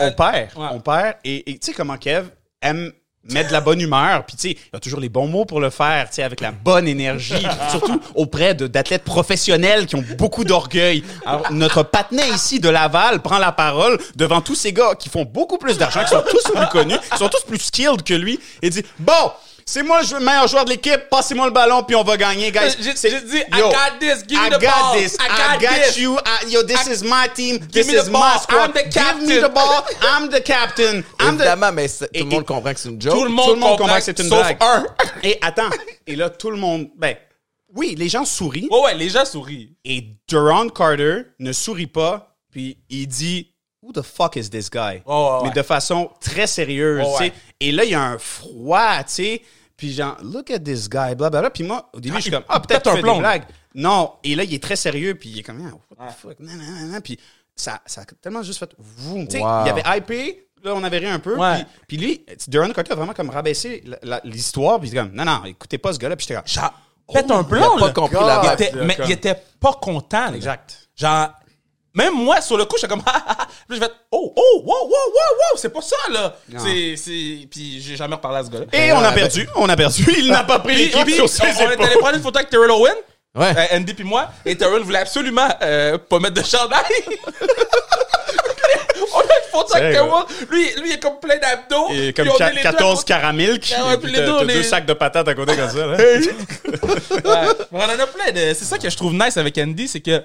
[0.00, 0.48] on perd.
[0.56, 0.66] ouais.
[0.72, 1.14] On perd.
[1.24, 2.26] Et et tu sais comment Kev
[2.62, 2.92] aime
[3.28, 4.24] mettre de la bonne humeur.
[4.24, 6.40] Puis tu sais, il a toujours les bons mots pour le faire, tu sais, avec
[6.40, 7.34] la bonne énergie.
[7.70, 11.04] surtout auprès d'athlètes professionnels qui ont beaucoup d'orgueil.
[11.26, 15.24] Alors, notre patinet ici de Laval prend la parole devant tous ces gars qui font
[15.24, 18.40] beaucoup plus d'argent, qui sont tous plus connus, qui sont tous plus skilled que lui,
[18.62, 19.12] et dit, bon,
[19.72, 22.74] c'est moi le meilleur joueur de l'équipe, passez-moi le ballon, puis on va gagner, guys.
[22.80, 24.98] J'ai C'est- j'ai dit, I Yo, got this, give I me the got ball.
[24.98, 25.16] this.
[25.20, 25.96] I got, this.
[25.96, 26.16] you.
[26.18, 27.58] I- yo, this I- is my team.
[27.70, 28.20] This me the is ball.
[28.20, 28.70] my squad.
[28.70, 29.42] I'm the Give me captain.
[29.42, 29.84] the ball.
[30.02, 31.04] I'm the captain.
[31.20, 31.42] I'm the...
[31.44, 33.14] Évidemment, mais tout le monde comprend que c'est une joke.
[33.14, 34.58] Tout le monde, Tout le monde comprend que c'est une sauf blague.
[34.60, 34.86] un.
[35.22, 35.70] Et attends.
[36.06, 36.88] Et là, tout le monde...
[36.96, 37.14] Ben,
[37.74, 38.68] oui, les gens sourient.
[38.72, 39.76] Ouais, ouais, les gens sourient.
[39.84, 42.34] Et Durant Carter ne sourit pas.
[42.50, 43.46] Puis il dit...
[43.82, 44.78] Who the fuck is this guy?
[44.78, 45.38] Ouais, ouais, ouais.
[45.44, 47.22] Mais de façon très sérieuse, sais.
[47.24, 47.32] ouais.
[47.60, 49.42] Et là, il y a un froid, tu sais.
[49.80, 51.48] Puis genre, look at this guy, blablabla.
[51.48, 53.14] Puis moi, au début, Ah, je suis il comme, ah, peut-être un plomb.
[53.14, 53.44] des blagues.
[53.74, 54.12] Non.
[54.22, 56.58] Et là, il est très sérieux, puis il est comme, ah, what the fuck, nan,
[56.58, 57.00] nan, nan, nan.
[57.00, 57.18] Puis
[57.56, 59.62] ça, ça a tellement juste fait, vous, tu sais, Wow.
[59.64, 61.34] il y avait hypé, là, on avait ri un peu.
[61.34, 61.64] Ouais.
[61.88, 63.82] Puis, puis lui, Durant Carter a vraiment comme rabaissé
[64.24, 66.74] l'histoire, puis il était comme, non, non, écoutez pas ce gars-là, puis j'étais comme, Genre,
[67.10, 67.92] pète un Il plomb, a pas là.
[67.94, 68.26] compris God.
[68.26, 70.26] la mais il était pas content.
[70.30, 70.36] là.
[70.36, 70.90] exact.
[70.94, 71.30] Genre,
[71.94, 73.46] même moi, sur le coup, j'étais comme, ah, ah, ah.
[73.68, 76.36] Puis je fais, oh, oh, wow, wow, wow, wow, c'est pas ça, là.
[76.58, 78.66] C'est, c'est, puis j'ai jamais reparlé à ce gars-là.
[78.72, 80.04] Et on a perdu, on a perdu.
[80.18, 82.50] Il n'a pas pris l'équipe sur ses on, on est allé prendre une photo avec
[82.50, 82.94] Terrell Owen,
[83.32, 83.52] Ouais.
[83.56, 86.82] euh, Andy puis moi, et Terrell voulait absolument euh, pas mettre de chandail.
[89.14, 90.10] on a une photo avec Terrell.
[90.50, 91.88] Lui, lui, il est comme plein d'abdos.
[91.92, 93.12] Et comme puis on qua- est les deux à 14 côté.
[93.12, 95.56] caramilk, Ah ouais, puis les deux, t'as on est- deux sacs de patates à côté
[95.56, 95.86] comme ça.
[95.86, 95.96] là.
[95.96, 97.54] Ouais.
[97.72, 98.54] On en a plein de.
[98.54, 100.22] C'est ça que je trouve nice avec Andy, c'est que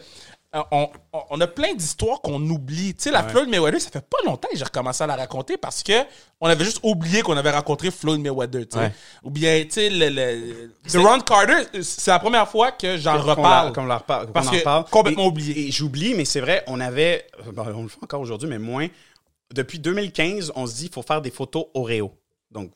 [0.71, 0.89] on,
[1.31, 2.93] on- a plein d'histoires qu'on oublie.
[2.95, 5.57] Tu sais, la Floyd Mayweather, ça fait pas longtemps que j'ai recommencé à la raconter
[5.57, 5.93] parce que
[6.39, 8.67] on avait juste oublié qu'on avait rencontré Floyd Mayweather.
[8.67, 8.83] tu sais.
[8.85, 8.91] Ouais.
[9.23, 13.19] Ou bien, tu sais, le, le, The Ron Carter, c'est la première fois que j'en
[13.19, 13.73] Qu'on la- reparle.
[13.73, 15.67] qu'on la reparle- en que complètement Et- oublié.
[15.67, 18.59] Et j'oublie, mais c'est vrai, on avait, euh, bon, on le fait encore aujourd'hui, mais
[18.59, 18.87] moins.
[19.53, 22.11] Depuis 2015, on se dit qu'il faut faire des photos Oreo.
[22.51, 22.71] Donc,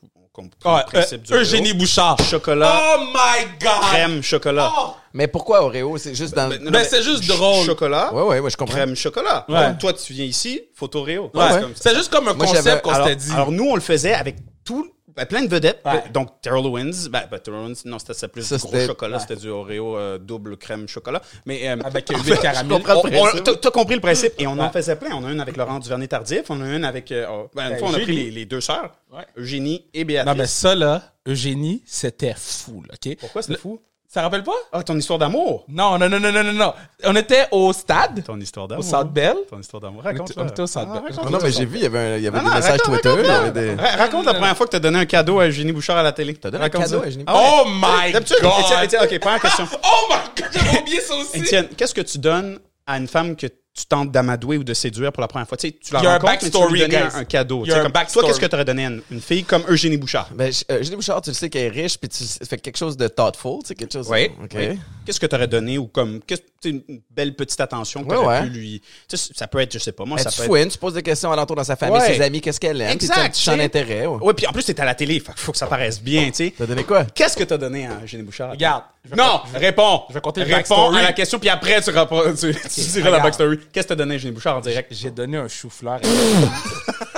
[0.48, 1.42] principe euh, du.
[1.42, 2.16] Eugénie Bouchard.
[2.22, 3.80] Chocolat, Oh my God!
[3.90, 4.72] crème, chocolat.
[4.76, 4.90] Oh!
[5.12, 5.98] Mais pourquoi Oreo?
[5.98, 6.48] C'est juste dans.
[6.48, 7.64] Ben, mais c'est juste drôle.
[7.66, 8.74] Chocolat, Ouais, ouais, ouais, je comprends.
[8.76, 9.44] crème, chocolat.
[9.48, 9.68] Ouais.
[9.70, 11.30] Donc, toi, tu viens ici, photo Oreo.
[11.34, 11.90] Ouais, C'est comme ça.
[11.90, 13.32] C'est juste comme un Moi, concept qu'on alors, s'était dit.
[13.32, 15.80] alors, nous, on le faisait avec tout, ben, plein de vedettes.
[15.84, 16.04] Ouais.
[16.12, 19.36] Donc, Terrell Owens, ben, ben, Terrell Owens, non, c'était plus Ça, du gros chocolat, c'était
[19.36, 21.20] du Oreo euh, double crème chocolat.
[21.46, 22.70] Mais, euh, Avec en huit fait, caramels.
[22.70, 23.60] je comprends le On- principe.
[23.60, 24.32] T'as compris le principe.
[24.38, 25.10] Et on en faisait plein.
[25.14, 27.10] On a une avec Laurent Duvernay-Tardif, on a une avec...
[27.12, 29.24] euh, oh, ben, une Ben, fois, on a pris les, les deux sœurs, Ouais.
[29.36, 30.36] Eugénie et Non, Béatrice.
[30.38, 33.14] mais ça, là, Eugénie, c'était fou, là?
[33.18, 33.80] Pourquoi c'était fou?
[34.12, 34.50] Ça rappelle pas?
[34.72, 35.64] Ah, ton histoire d'amour.
[35.68, 36.74] Non, non, non, non, non, non.
[37.04, 38.82] On était au stade, Ton histoire au d'amour.
[38.84, 39.36] Centre Bell.
[39.48, 40.02] Ton histoire d'amour.
[40.02, 40.42] Raconte-le.
[40.42, 41.16] on était au Centre Ah, Bell.
[41.24, 42.56] Ah non, mais j'ai vu, il y avait, un- il y avait Non, des non,
[42.56, 43.28] messages raconte, Twitter.
[43.28, 43.98] raconte.
[44.00, 46.10] Raconte la première fois que tu as donné un cadeau à Eugénie Bouchard à la
[46.10, 46.34] télé.
[46.34, 47.04] T'as donné un Raconte cadeau ça.
[47.04, 47.40] à Eugénie Ah ouais.
[47.62, 48.22] Oh my God!
[48.22, 49.68] Étienne, Étienne, OK, première question.
[49.84, 50.50] Oh my God!
[50.54, 51.38] J'avais oublié ça aussi!
[51.38, 52.58] Étienne, qu'est-ce que tu donnes
[52.88, 55.56] à une femme que tu tentes d'amadouer ou de séduire pour la première fois?
[55.56, 57.64] Tu sais, tu la Il y a un rencontres, mais tu lui donner un, cadeau.
[57.64, 57.92] Tu sais, comme-.
[57.92, 60.30] Toi, qu'est-ce que tu aurais donné à une, une fille comme Eugénie Bouchard?
[60.34, 62.96] Ben, euh, Julie Bouchard, tu le sais qu'elle est riche, puis tu fais quelque chose
[62.96, 64.08] de thoughtful, tu sais, quelque chose.
[64.10, 64.30] Oui.
[64.42, 64.50] OK.
[64.54, 64.78] oui.
[65.10, 68.08] Qu'est-ce que tu aurais donné ou comme qu'est-ce- tu sais, une belle petite attention que
[68.10, 68.46] tu Ouais, aurais ouais.
[68.46, 68.82] pu lui.
[69.08, 70.70] Ça peut être, je sais pas, moi, Ben, ça tu peut être.
[70.70, 72.14] tu poses des questions alentour dans sa famille, Ouais.
[72.14, 73.30] ses amis, qu'est-ce qu'elle aime, as un Exact.
[73.32, 74.06] petit champ d'intérêt.
[74.06, 74.18] ouais.
[74.22, 76.34] Ouais, puis en plus, c'est à la télé, qu'il faut que ça paraisse bien, tu
[76.34, 76.54] sais.
[76.56, 77.04] T'as donné quoi?
[77.06, 78.52] Qu'est-ce que tu as donné à Eugénie Bouchard?
[78.52, 78.84] Regarde.
[79.04, 80.02] je vais Non, réponds.
[80.10, 80.98] Je vais compter le Réponds backstory.
[80.98, 83.58] à la question, puis après, tu, rappro- tu, tu diras la backstory.
[83.72, 84.92] Qu'est-ce que tu as donné à Eugénie Bouchard en direct?
[84.94, 86.00] J'ai donné un chou-fleur.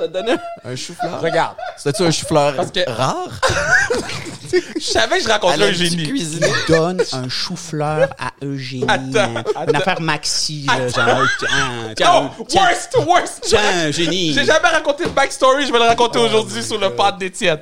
[0.00, 0.32] T'as donné
[0.64, 1.20] un chou-fleur?
[1.20, 1.56] Regarde.
[1.76, 3.38] C'était-tu un chou-fleur Parce que- rare?
[4.76, 6.04] Je savais que je rencontrais Eugénie.
[6.08, 6.46] cuisiné?
[6.68, 8.84] donne un chou-fleur à Eugénie.
[8.88, 9.78] Attends, Une attends.
[9.78, 12.30] affaire maxi, là, genre, tiens, tiens, Non!
[12.48, 12.96] tiens, Worst!
[13.06, 13.40] Worst!
[13.42, 14.32] tiens, Eugénie.
[14.32, 17.60] J'ai jamais raconté le backstory, je vais le raconter Oh aujourd'hui sur le pod d'Étienne.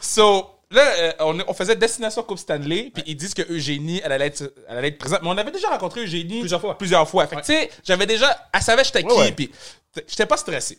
[0.00, 4.12] So, là, euh, on, on faisait Destination Coupe Stanley, puis ils disent que Eugénie, elle
[4.12, 5.20] allait, être, elle allait être présente.
[5.22, 6.78] Mais on avait déjà rencontré Eugénie Plusieurs fois.
[6.78, 7.26] Plusieurs fois.
[7.26, 8.34] Fait que, tu sais, j'avais déjà.
[8.54, 9.32] Elle savait j'étais qui, Ouais, ouais.
[9.32, 9.50] puis
[9.94, 10.78] t- j'étais pas stressé.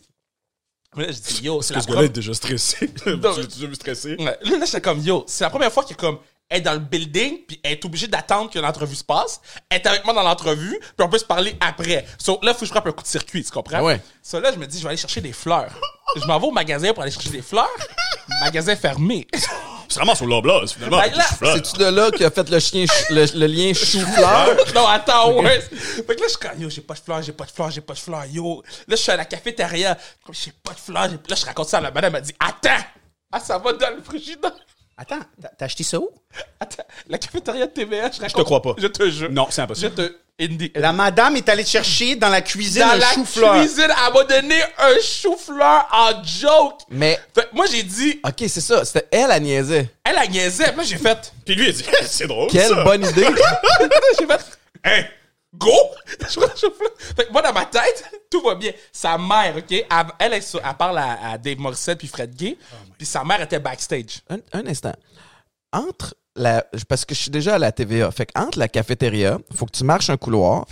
[0.96, 2.10] Mais là, je dis, yo, c'est la Ce gars-là première.
[2.10, 2.92] est déjà stressé.
[3.02, 3.34] tu Non.
[3.36, 4.16] l'as déjà vu stressé?
[4.18, 4.24] Ouais.
[4.42, 6.18] Là, là, j'étais comme, yo, c'est la première fois qu'il est comme
[6.48, 9.40] elle est dans le building, puis elle est obligée d'attendre que l'entrevue se passe.
[9.70, 12.04] Elle est avec moi dans l'entrevue, puis on peut se parler après.
[12.18, 13.78] So, là, faut que je frappe un coup de circuit, tu comprends?
[13.78, 14.02] Ah ouais.
[14.22, 15.72] So, là, je me dis, je vais aller chercher des fleurs.
[16.14, 17.70] je m'en vais au magasin pour aller chercher des fleurs.
[18.42, 19.26] magasin fermé.
[19.92, 20.98] C'est vraiment sur l'oblast, finalement.
[20.98, 21.24] Ben là,
[21.54, 24.56] C'est-tu de là qui a fait le, chien, ch- le, le lien chou-fleur?
[24.74, 25.60] non, attends, ouais.
[25.60, 27.70] Fait que là, je suis comme, yo, j'ai pas de fleurs, j'ai pas de fleurs,
[27.70, 28.62] j'ai pas de fleurs, yo.
[28.88, 29.96] Là, je suis à la cafétéria.
[30.24, 31.08] Comme, j'ai pas de fleurs.
[31.28, 32.14] Là, je raconte ça à la madame.
[32.14, 32.84] Elle m'a dit, attends.
[33.30, 34.52] Ah, ça va dans le frigidaire.
[35.02, 35.18] Attends,
[35.58, 36.08] t'as- acheté ça où?
[36.60, 38.36] Attends, la cafétéria de TVA, je raconte.
[38.36, 38.74] te crois pas.
[38.78, 39.30] Je te jure.
[39.30, 39.94] Non, c'est Je impossible.
[39.94, 40.16] te.
[40.40, 40.72] Indie.
[40.74, 43.60] La madame est allée te chercher dans la cuisine Dans un la chou-fleur.
[43.60, 46.80] cuisine, elle m'a donné un chou-fleur en joke.
[46.90, 48.82] Mais, Fait que moi, j'ai dit, ok, c'est ça.
[48.84, 49.90] C'était elle, à niaisait.
[50.04, 50.64] elle a niaisé.
[50.74, 52.82] Moi, j'ai fait, Puis lui, il dit, c'est drôle, Quelle ça.
[52.82, 53.26] bonne idée.
[54.18, 54.40] j'ai fait,
[54.84, 55.04] hein,
[55.54, 55.72] go!
[56.06, 58.72] Fait que moi, dans ma tête, tout va bien.
[58.92, 59.86] Sa mère, OK, elle,
[60.18, 62.56] elle, elle parle à, à Dave Morissette puis Fred Gay,
[62.96, 64.20] puis sa mère était backstage.
[64.28, 64.94] Un, un instant.
[65.72, 66.64] Entre la.
[66.88, 68.10] Parce que je suis déjà à la TVA.
[68.10, 70.64] Fait que entre la cafétéria, faut que tu marches un couloir.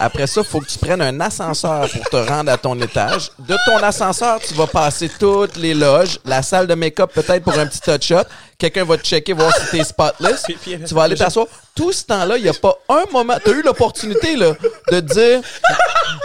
[0.00, 3.30] Après ça, faut que tu prennes un ascenseur pour te rendre à ton étage.
[3.38, 7.58] De ton ascenseur, tu vas passer toutes les loges, la salle de make-up peut-être pour
[7.58, 8.28] un petit touch-up.
[8.56, 10.42] Quelqu'un va te checker, voir si t'es spotless.
[10.44, 11.46] Puis- puis- tu vas aller t'asseoir.
[11.76, 13.36] Tout ce temps-là, il n'y a pas un moment.
[13.44, 14.52] Tu as eu l'opportunité là,
[14.90, 15.40] de te dire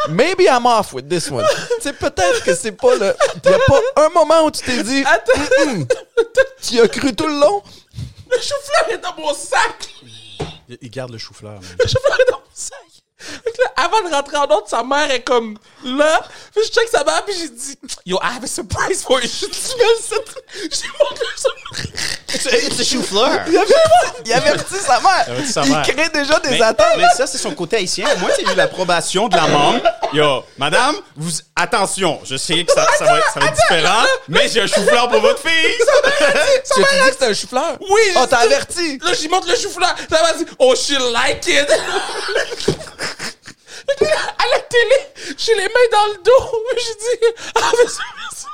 [0.10, 1.46] Maybe I'm off with this one.
[1.78, 3.14] Tu sais, peut-être que c'est pas le.
[3.46, 5.86] Il n'y a pas un moment où tu t'es dit Attends.
[6.62, 7.62] Tu y as cru tout le long?
[8.36, 9.96] Le chou-fleur est dans mon sac.
[10.82, 11.60] Il garde le chou-fleur.
[11.62, 12.80] Le chou-fleur est dans mon sac.
[13.45, 16.21] Là, avant de rentrer en ordre, sa mère est comme là.
[16.55, 19.28] Puis je check sa mère, puis j'ai dit Yo, I have a surprise for you.
[19.41, 21.49] Je dis, c'est- J'ai montré ça.
[22.28, 23.30] C'est un chou-fleur.
[23.47, 23.74] Il, avait,
[24.26, 25.26] il avertit sa mère.
[25.49, 25.82] sa il mère.
[25.84, 26.88] crée déjà des Mais, attentes.
[26.97, 28.07] mais ça, c'est son côté haïtien.
[28.17, 29.82] Moi, j'ai eu l'approbation de la membre.
[30.13, 34.03] Yo, madame, vous, attention, je sais que ça, ça va, être- ça va être différent,
[34.28, 35.71] mais j'ai un chou-fleur pour votre fille.
[36.74, 37.78] Tu as dit que c'était un chou-fleur?
[37.89, 38.99] Oui, Oh, dit- averti.
[39.01, 39.93] Là, j'y montre le chou-fleur.
[40.09, 41.67] Ça m'a dit Oh, she like it.
[44.02, 44.08] Là,
[44.38, 46.66] à la télé, j'ai les mains dans le dos.
[46.78, 47.18] J'ai dit
[47.56, 48.46] I have a surprise.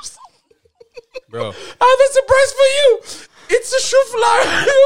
[1.28, 1.50] Bro.
[1.50, 2.88] I have a surprise for you.
[3.50, 4.40] It's a chou-fleur.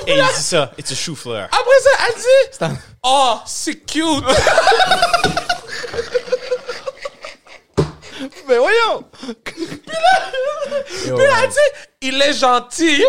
[0.07, 1.45] Et il dit ça, it's a chou-fleur.
[1.53, 4.25] Après ça, elle dit un- Oh, c'est cute.
[8.49, 9.05] Mais voyons.
[11.07, 11.69] Yo, Puis elle dit
[12.03, 13.05] Il est gentil.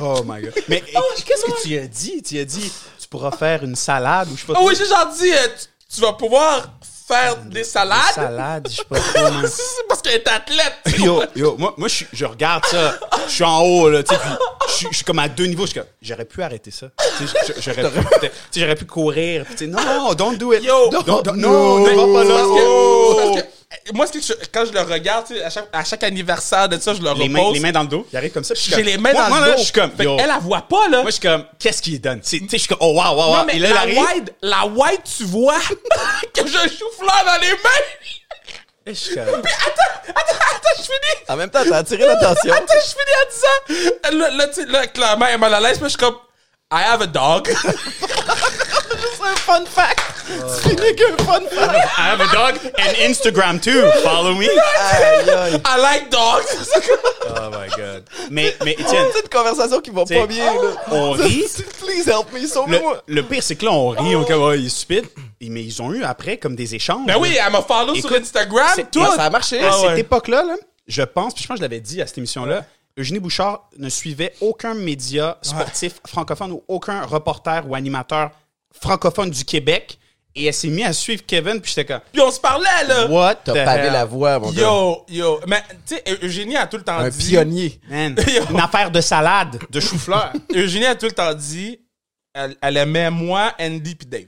[0.00, 0.54] Oh my god.
[0.68, 0.92] Mais et,
[1.24, 2.22] qu'est-ce que tu as dit?
[2.22, 4.68] Tu as dit, tu pourras faire une salade ou je sais pas Ah trop.
[4.68, 5.48] oui, j'ai genre dit euh,
[5.88, 6.70] tu, vas pouvoir
[7.06, 7.98] faire des salades?
[8.14, 8.96] Salade, je sais pas
[9.30, 9.44] man.
[9.48, 10.72] C'est parce qu'elle est athlète.
[10.98, 12.98] Yo, yo, moi, moi je, je regarde ça,
[13.28, 14.30] je suis en haut, là, tu sais, puis
[14.68, 16.88] je, suis- je suis comme à deux niveaux, je suis comme, j'aurais pu arrêter ça.
[17.18, 19.80] Tu sais, je- j'aurais pu, peut-être- tu sais, j'aurais pu courir, puis tu sais, non,
[19.84, 20.62] non, don't do it.
[20.64, 20.90] Yo.
[20.90, 21.78] Don't- don't- No.
[21.78, 22.34] non, ne va pas là.
[22.36, 25.42] Parce que- parce que, euh, moi, ce que je- quand je le regarde, tu sais,
[25.44, 27.54] à chaque, à chaque anniversaire de ça, je le Les mains, repose.
[27.54, 28.54] les mains dans le dos, il arrive comme ça.
[28.54, 29.58] je J'ai comme- les mains moi, dans moi, le là, dos.
[29.58, 30.16] je suis comme, yo.
[30.18, 31.02] Elle, elle voit pas, là.
[31.02, 32.20] Moi, je suis comme, qu'est-ce qu'il donne?
[32.20, 33.36] Tu sais, je suis comme, oh, wow, wow, wow.
[33.38, 35.58] non, mais Et là, la white, la white, tu vois
[36.34, 37.86] que j'ai un chou-fleur dans les mains.
[38.86, 39.42] Et je suis comme, Attends,
[40.08, 41.24] attends, attends, je finis.
[41.28, 42.52] En même temps, t'as attiré l'attention.
[42.52, 44.18] Attends, je finis en disant.
[44.18, 46.16] Là, là, tu sais, là, clairement, elle est mal à l'aise, mais je suis comme.
[46.72, 47.48] I have a dog.
[47.62, 50.00] C'est un fun fact.
[50.26, 51.74] tu finis qu'un fun fact.
[51.96, 53.82] I have a dog and Instagram too.
[54.02, 54.46] Follow me.
[54.48, 55.60] Aïe, aïe.
[55.64, 56.68] I like dogs.
[57.28, 58.04] Oh my god.
[58.30, 60.70] Mais, mais Étienne, C'est une conversation qui va pas bien, là.
[60.90, 61.44] on rit.
[61.80, 63.02] Please help me, Le, sauve-moi.
[63.06, 65.06] le pire, c'est que là, on rit, on comme, oh, il est stupide.
[65.40, 67.06] Mais ils ont eu après comme des échanges.
[67.06, 69.04] ben oui, elle m'a follow sur Écoute, Instagram, c'est- tout.
[69.14, 69.60] Ça a marché.
[69.64, 70.00] À Ah cette ouais.
[70.00, 70.54] époque-là, là,
[70.88, 72.64] je pense, puis je pense que je l'avais dit à cette émission-là,
[72.98, 78.30] Eugénie Bouchard ne suivait aucun média sportif francophone ou aucun reporter ou animateur
[78.72, 79.98] francophone du Québec.
[80.38, 83.06] Et elle s'est mise à suivre Kevin, puis j'étais comme, Puis on se parlait, là.
[83.06, 83.36] what?
[83.36, 84.60] T'as pavé la voix, mon gars.
[84.62, 85.40] Yo, yo.
[85.46, 87.26] Mais, tu sais, Eugénie a tout le temps Un dit.
[87.30, 87.80] pionnier.
[87.88, 88.42] Man, Yo.
[88.50, 90.34] une affaire de salade, de chou-fleur.
[90.54, 91.80] Eugénie a tout le temps dit.
[92.34, 94.26] Elle, elle aimait moi, Andy puis Dave.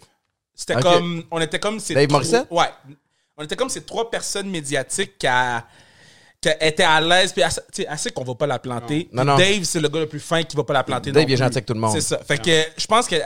[0.55, 1.25] C'était comme.
[1.31, 2.47] On était comme ces Dave trois- Morissette?
[2.51, 2.71] Ouais.
[3.37, 5.63] On était comme ces trois personnes médiatiques qui, a-
[6.41, 7.33] qui étaient à l'aise.
[7.33, 9.09] Puis, elle, sait qu'on va pas la planter.
[9.13, 9.37] Non, non.
[9.37, 11.13] Dave, c'est le gars le plus fin qui va pas la planter.
[11.13, 11.93] Dave, il est gentil avec tout le monde.
[11.93, 12.19] C'est ça.
[12.19, 13.17] Fait que je pense que.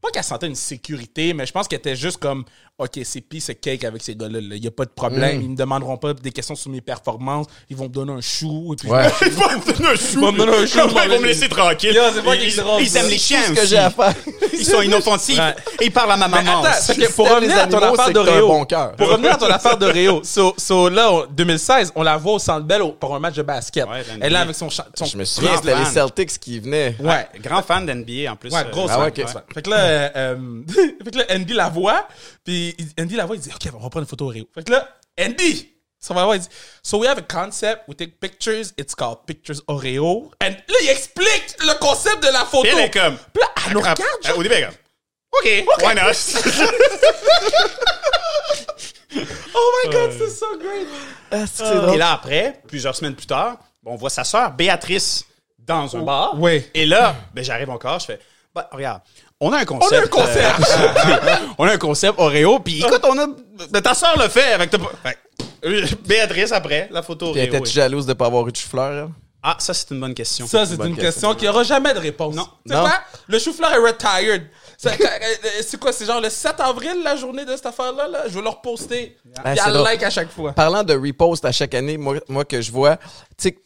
[0.00, 2.46] Pas qu'elle sentait une sécurité, mais je pense qu'elle était juste comme
[2.80, 4.38] OK, c'est pis c'est cake avec ces gars-là.
[4.40, 5.38] Il n'y a pas de problème.
[5.38, 5.42] Mm.
[5.42, 7.46] Ils me demanderont pas des questions sur mes performances.
[7.68, 8.72] Ils vont me donner un chou.
[8.72, 9.06] Et puis Ouais.
[9.26, 10.02] Ils vont me donner un chou.
[10.14, 11.94] Ils vont me donner un chou, ils vont me laisser tranquille.
[11.94, 13.66] Yo, pas ils, ils- ils aiment les chiens ce que aussi.
[13.68, 14.14] j'ai à faire.
[14.52, 15.38] Ils sont inoffensifs.
[15.38, 15.54] Ouais.
[15.80, 16.62] Et ils parlent à ma Mais maman.
[16.64, 16.98] attends, aussi.
[16.98, 18.66] que pour revenir à ton affaire de Réo, bon
[18.96, 22.34] pour revenir à ton affaire de Réo, so, so là, en 2016, on la voit
[22.34, 23.86] au Centre Bell pour un match de basket.
[23.86, 24.40] Ouais, Elle est là NBA.
[24.40, 25.84] avec son, son Je me souviens, c'était les.
[25.84, 26.94] Celtics qui venaient.
[27.00, 27.26] Ouais.
[27.42, 28.52] Grand fan d'NBA en plus.
[28.52, 29.42] Ouais, grosse Ah fan.
[29.52, 30.36] Fait que là, euh, euh,
[31.04, 32.06] fait que là, Andy la voit,
[32.50, 34.46] puis il- Andy la voit, il dit, OK, on va prendre une photo au Rio.
[34.54, 34.88] Fait que là,
[35.20, 35.66] Andy,
[36.02, 36.46] So, my wife,
[36.82, 40.30] so we have a concept, we take pictures, it's called Pictures Oreo.
[40.42, 42.62] And là, il explique le concept de la photo.
[42.62, 43.18] Puis elle est comme.
[43.18, 44.00] Puis là, elle nous regarde,
[44.34, 44.76] Au début, elle est comme.
[45.32, 45.46] OK,
[45.84, 46.14] why not?
[49.54, 50.86] Oh my god, c'est so great.
[51.30, 51.98] Ah, c'est Et drôle.
[51.98, 55.24] là, après, plusieurs semaines plus tard, on voit sa sœur, Béatrice,
[55.58, 56.38] dans un bar.
[56.40, 56.64] Oui.
[56.74, 58.20] Et là, ben, j'arrive encore, je fais,
[58.54, 59.02] bah, regarde,
[59.40, 59.92] on a un concept.
[59.92, 60.68] On a un concept.
[61.06, 63.80] euh, on a un concept Oreo, puis écoute, on a.
[63.80, 64.78] Ta sœur le fait avec ta.
[66.06, 67.42] Béatrice, après, la photo Oreo.
[67.42, 69.10] était jalouse de pas avoir eu de chou-fleur?
[69.42, 70.46] Ah, ça, c'est une bonne question.
[70.46, 71.02] Ça, c'est une question.
[71.02, 72.34] question qui aura jamais de réponse.
[72.34, 72.46] Non.
[72.66, 72.80] Non.
[72.82, 72.92] quoi?
[73.26, 74.46] Le chou-fleur est retired.
[74.76, 75.92] C'est euh, quoi?
[75.92, 78.06] C'est genre le 7 avril, la journée de cette affaire-là?
[78.06, 78.22] Là?
[78.28, 79.16] Je vais le reposter.
[79.22, 79.84] Puis c'est elle drôle.
[79.84, 80.52] like à chaque fois.
[80.52, 83.04] Parlant de repost à chaque année, moi, moi que je vois, tu
[83.38, 83.58] sais,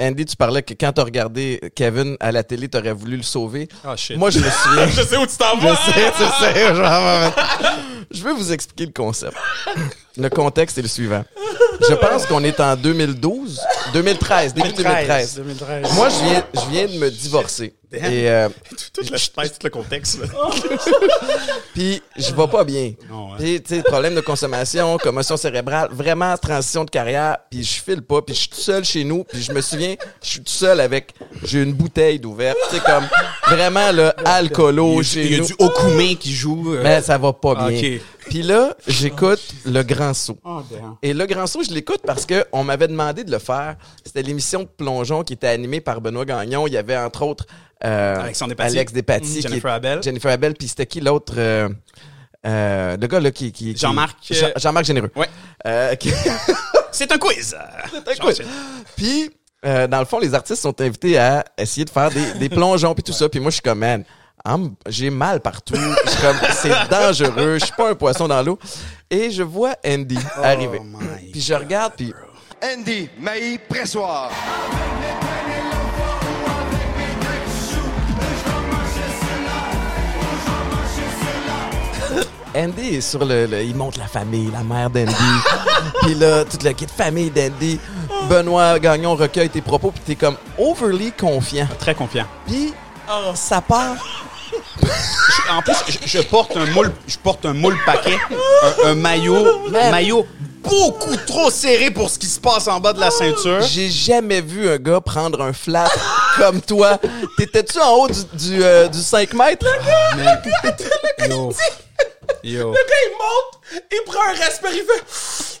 [0.00, 3.68] Andy, tu parlais que quand t'as regardé Kevin à la télé, t'aurais voulu le sauver.
[3.84, 4.16] Ah, shit.
[4.16, 4.86] Moi, je me souviens.
[4.88, 5.76] Je sais où tu t'en Je vas.
[5.76, 7.32] sais, tu sais, genre,
[8.10, 9.36] Je vais vous expliquer le concept.
[10.16, 11.24] Le contexte est le suivant.
[11.88, 13.58] Je pense qu'on est en 2012,
[13.94, 15.34] 2013, début 2013.
[15.36, 15.94] 2013.
[15.94, 17.74] Moi, je viens, je viens de me divorcer.
[17.92, 18.48] Et euh,
[18.92, 20.20] tout, le, je pèse tout le contexte.
[20.20, 20.26] là.
[21.74, 22.92] puis je vais pas bien.
[23.10, 23.36] Non, ouais.
[23.38, 28.02] Puis tu sais, problème de consommation, commotion cérébrale, vraiment transition de carrière, puis je file
[28.02, 30.52] pas, puis je suis tout seul chez nous, puis je me souviens, je suis tout
[30.52, 33.08] seul avec j'ai une bouteille d'ouverte, tu sais comme
[33.48, 35.46] vraiment le alcoolo chez Il y a nous.
[35.46, 36.74] du Okume qui joue.
[36.74, 37.76] euh, Mais ça va pas bien.
[37.78, 38.00] Ok.
[38.28, 40.38] Puis là, j'écoute Le Grand Saut.
[40.44, 40.96] Oh, damn.
[41.02, 43.76] Et Le Grand Saut, je l'écoute parce que on m'avait demandé de le faire.
[44.04, 46.66] C'était l'émission de plongeon qui était animée par Benoît Gagnon.
[46.66, 47.46] Il y avait entre autres
[47.84, 48.60] euh, Despatie.
[48.76, 49.34] Alex Despatie, Mm.
[49.36, 50.02] qui Jennifer Abel.
[50.02, 51.68] Jennifer Abel, puis c'était qui l'autre euh,
[52.46, 55.10] euh, le gars là qui, qui- qui- Jean-Marc, euh, Jean- Jean-Marc Généreux.
[55.16, 55.28] Ouais.
[55.66, 56.12] Euh, qui-
[56.92, 57.56] C'est un quiz.
[58.06, 58.42] un quiz.
[58.96, 59.30] Puis,
[59.64, 62.94] euh, dans le fond, les artistes sont invités à essayer de faire des, des plongeons
[62.94, 63.28] puis tout ça.
[63.28, 64.04] Puis moi, je suis comme, man,
[64.86, 65.74] j'ai mal partout.
[66.04, 67.58] Je suis comme, c'est dangereux.
[67.58, 68.58] Je suis pas un poisson dans l'eau.
[69.10, 70.80] Et je vois Andy arriver.
[70.80, 72.12] my Puis je regarde, puis
[72.62, 74.30] Andy Maï Pressoir.
[82.56, 85.12] Andy est sur le, le- Il montre la famille, la mère d'Andy.
[86.02, 87.78] puis là, toute la kit famille d'Andy.
[88.28, 91.68] Benoît Gagnon recueille tes propos, puis t'es comme overly confiant.
[91.78, 92.26] Très confiant.
[92.46, 92.74] Puis
[93.34, 93.96] ça part.
[95.50, 98.16] En plus, je, je porte un moule, je porte un moule paquet,
[98.84, 99.90] un, un maillot, Man.
[99.90, 100.26] maillot
[100.62, 103.60] beaucoup trop serré pour ce qui se passe en bas de la ceinture.
[103.62, 105.88] J'ai jamais vu un gars prendre un flat
[106.36, 106.98] comme toi.
[107.36, 109.66] T'étais-tu en haut du, du, euh, du 5 mètres?
[111.28, 111.52] Yo.
[112.44, 112.70] Yo.
[112.70, 115.60] Le gars, il monte, il prend un respire, il fait.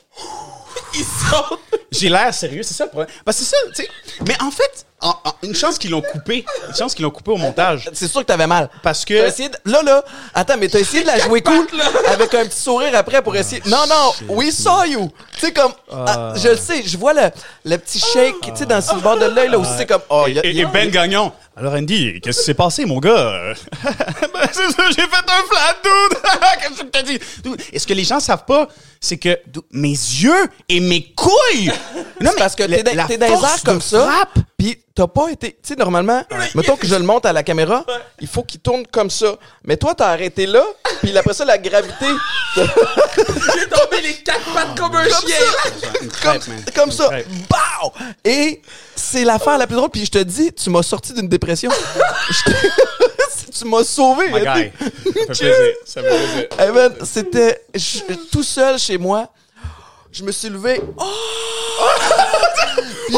[0.94, 1.60] Il saute.
[1.92, 3.14] J'ai l'air sérieux, c'est ça le problème.
[3.26, 3.88] Que c'est ça, tu sais.
[4.26, 6.44] Mais en fait, en- en- une chance qu'ils l'ont coupé.
[6.68, 7.88] Une chance qu'ils l'ont coupé au montage.
[7.92, 8.68] C'est sûr que t'avais mal.
[8.82, 9.26] Parce T'as que.
[9.28, 11.66] essayé de- Là, là, attends, mais t'as essayé de la jouer cool
[12.08, 13.62] avec un petit sourire après pour essayer.
[13.66, 15.10] Non, non, we saw you.
[15.34, 17.30] Tu sais, comme, ah, je le sais, je vois le,
[17.64, 20.24] le petit shake, tu sais, dans le bord de l'œil, là, où c'est comme, oh,
[20.28, 21.32] il y a- Et, il y et a- Ben Gagnon.
[21.56, 23.52] Alors Andy, qu'est-ce qui s'est passé, mon gars?
[23.82, 26.18] ben, c'est ça, j'ai fait un flat, dude!
[26.60, 27.18] qu'est-ce que je t'ai dit?
[27.42, 28.68] Dude, Et ce que les gens savent pas,
[29.00, 31.72] c'est que dude, mes yeux et mes couilles!
[32.20, 34.24] Non, C'est parce que t'es dans, les airs comme ça,
[34.56, 35.52] puis t'as pas été...
[35.52, 36.22] Tu sais, normalement,
[36.54, 37.84] mettons que je le monte à la caméra,
[38.20, 39.36] il faut qu'il tourne comme ça.
[39.64, 40.64] Mais toi, t'as arrêté là,
[41.02, 42.06] puis après ça, la gravité...
[42.56, 45.36] J'ai tombé les quatre pattes comme un Comme chien.
[45.36, 45.88] ça.
[45.98, 47.10] Comme, crêpe, comme ça.
[47.48, 47.92] Bow!
[48.24, 48.60] Et
[49.00, 49.90] c'est l'affaire la plus drôle.
[49.90, 51.70] Puis je te dis, tu m'as sorti d'une dépression.
[52.30, 52.42] Je
[53.58, 54.26] tu m'as sauvé.
[54.30, 54.44] My guy.
[54.44, 55.54] Ça fait plaisir.
[55.84, 56.48] Ça fait plaisir.
[56.68, 59.28] Eh ben, c'était je- tout seul chez moi.
[60.12, 60.80] Je me suis levé.
[60.96, 61.04] Oh!
[63.06, 63.16] Puis-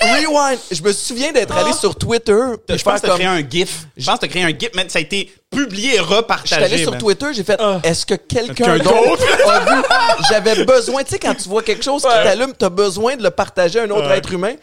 [0.00, 0.58] Rewind.
[0.70, 2.36] Je me souviens d'être allé sur Twitter.
[2.68, 3.86] Je pense que t'as créé un GIF.
[3.96, 4.88] Je pense que t'as créé un GIF, man.
[4.88, 6.54] Ça a été publié et repartagé.
[6.62, 7.00] J'étais allé sur man.
[7.00, 9.82] Twitter, j'ai fait est-ce que quelqu'un Quelqu'un d'autre a vu?
[10.28, 13.30] J'avais besoin, tu sais quand tu vois quelque chose qui t'allume, t'as besoin de le
[13.30, 14.54] partager à un autre être humain.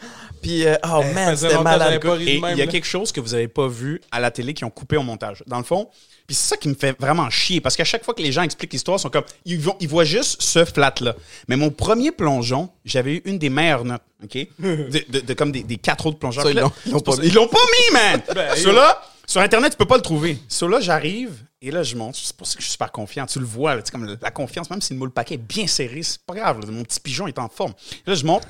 [0.42, 2.00] Puis euh, oh man, faisait c'était malade.
[2.20, 2.70] Et même, il y a là.
[2.72, 5.42] quelque chose que vous avez pas vu à la télé qui ont coupé au montage.
[5.46, 5.88] Dans le fond,
[6.26, 8.42] puis c'est ça qui me fait vraiment chier parce qu'à chaque fois que les gens
[8.42, 11.14] expliquent l'histoire, ils sont comme ils vont ils voient juste ce flat là.
[11.48, 14.36] Mais mon premier plongeon, j'avais eu une des meilleures notes, OK?
[14.58, 16.44] De, de- de- comme des, des quatre autres plongeurs.
[16.44, 18.22] Ça, ils l'ont- pas Ils l'ont pas mis, man.
[18.34, 20.38] Ben, Ceux-là sur internet, tu peux pas le trouver.
[20.48, 21.32] Ceux-là, j'arrive
[21.64, 23.24] et là je monte, c'est pour ça que je suis super confiant.
[23.26, 26.02] Tu le vois, là, comme la confiance même si le moule paquet est bien serré,
[26.02, 27.72] c'est pas grave, là, mon petit pigeon est en forme.
[28.06, 28.42] Là je monte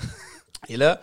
[0.68, 1.00] et là,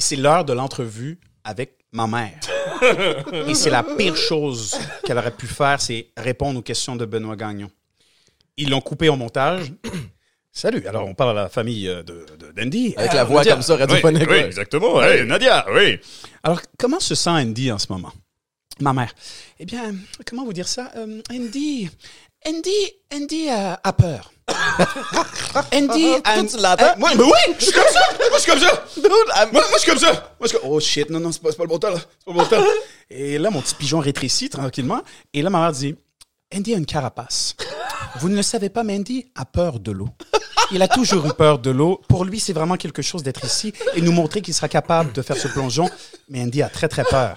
[0.00, 2.38] c'est l'heure de l'entrevue avec ma mère.
[3.48, 7.36] Et c'est la pire chose qu'elle aurait pu faire, c'est répondre aux questions de Benoît
[7.36, 7.70] Gagnon.
[8.56, 9.72] Ils l'ont coupé au montage.
[10.52, 12.94] Salut, alors on parle à la famille euh, de, de- d'Andy.
[12.96, 13.52] Avec la voix Nadia.
[13.52, 15.00] comme ça, radiophonique, Oui, oui, exactement.
[15.02, 15.98] Hey, Nadia, oui.
[16.42, 18.12] Alors, comment se sent Andy en ce moment?
[18.80, 19.12] Ma mère.
[19.60, 19.94] Eh bien,
[20.26, 20.90] comment vous dire ça?
[20.96, 21.88] Euh, Andy,
[22.46, 24.32] Andy, Andy a, a peur.
[25.72, 26.96] Andy, and- tu l'entends?
[26.98, 28.00] Moi, mais oui, je suis comme ça.
[28.18, 28.84] Moi, je suis comme ça.
[28.96, 30.12] Dude, I'm- Moi, moi, je suis comme ça.
[30.12, 31.96] Moi, je suis comme, oh shit, non, non, c'est pas, pas le bon temps, là.
[31.98, 32.64] C'est pas le bon temps.
[33.10, 35.00] Et là, mon petit pigeon rétrécit tranquillement.
[35.34, 35.94] Et là, ma mère dit,
[36.54, 37.56] Andy a une carapace.
[38.20, 40.08] Vous ne le savez pas, mais Andy a peur de l'eau.
[40.72, 42.00] Il a toujours eu peur de l'eau.
[42.08, 45.22] Pour lui, c'est vraiment quelque chose d'être ici et nous montrer qu'il sera capable de
[45.22, 45.88] faire ce plongeon.
[46.28, 47.34] Mais Andy a très, très peur.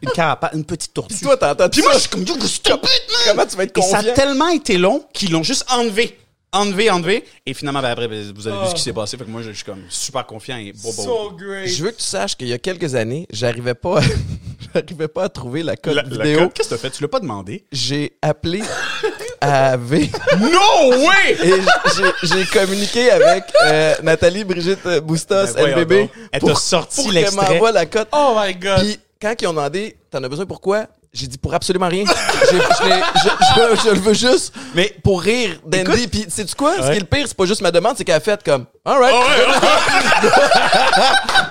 [0.00, 1.14] Une carapace, une petite tortue.
[1.14, 3.20] Puis toi, t'entends Puis moi, je suis comme, yo, stop it, man!
[3.28, 4.14] Comment tu vas être Et ça a confiant?
[4.14, 6.18] tellement été long qu'ils l'ont juste enlevé.
[6.54, 7.24] Enlevé, enlevé.
[7.46, 9.16] Et finalement, ben, après, ben, vous avez vu ce qui s'est passé.
[9.16, 11.02] Fait que moi, je suis comme super confiant et bon, bon.
[11.04, 11.66] So great.
[11.68, 14.02] Je veux que tu saches qu'il y a quelques années, j'arrivais pas, à-
[14.74, 16.38] j'arrivais pas à trouver la code La- la vidéo.
[16.40, 16.90] code, Qu'est-ce que t'as fait?
[16.90, 17.64] Tu l'as pas demandé?
[17.72, 18.60] J'ai appelé
[19.40, 20.08] AV
[20.40, 21.32] No way!
[21.42, 21.52] et
[21.96, 26.10] j'ai- j'ai communiqué avec euh, Nathalie Brigitte Boustos, Ben voyons LBB, donc.
[26.32, 27.52] Elle t'a sorti pour qu'elle l'extrait.
[27.54, 28.08] m'envoie la cote.
[28.12, 28.80] Oh my god.
[28.80, 30.86] Puis quand ils ont demandé, t'en as besoin pourquoi?
[31.14, 32.04] J'ai dit pour absolument rien.
[32.06, 36.08] Je, je- je- je le veux juste Mais- pour rire d'Andy.
[36.08, 36.72] Puis sais-tu quoi?
[36.76, 36.96] Ce qui Ouais.
[36.96, 39.14] est le pire, c'est pas juste ma demande, c'est qu'elle a fait comme Alright.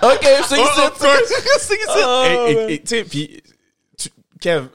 [0.04, 0.82] OK, c'est Oh, ici.
[0.82, 1.34] of course.
[1.60, 2.00] C'est ici.
[2.26, 3.51] Et- et- et, tu sais, puis, tu-
[4.42, 4.66] Kev,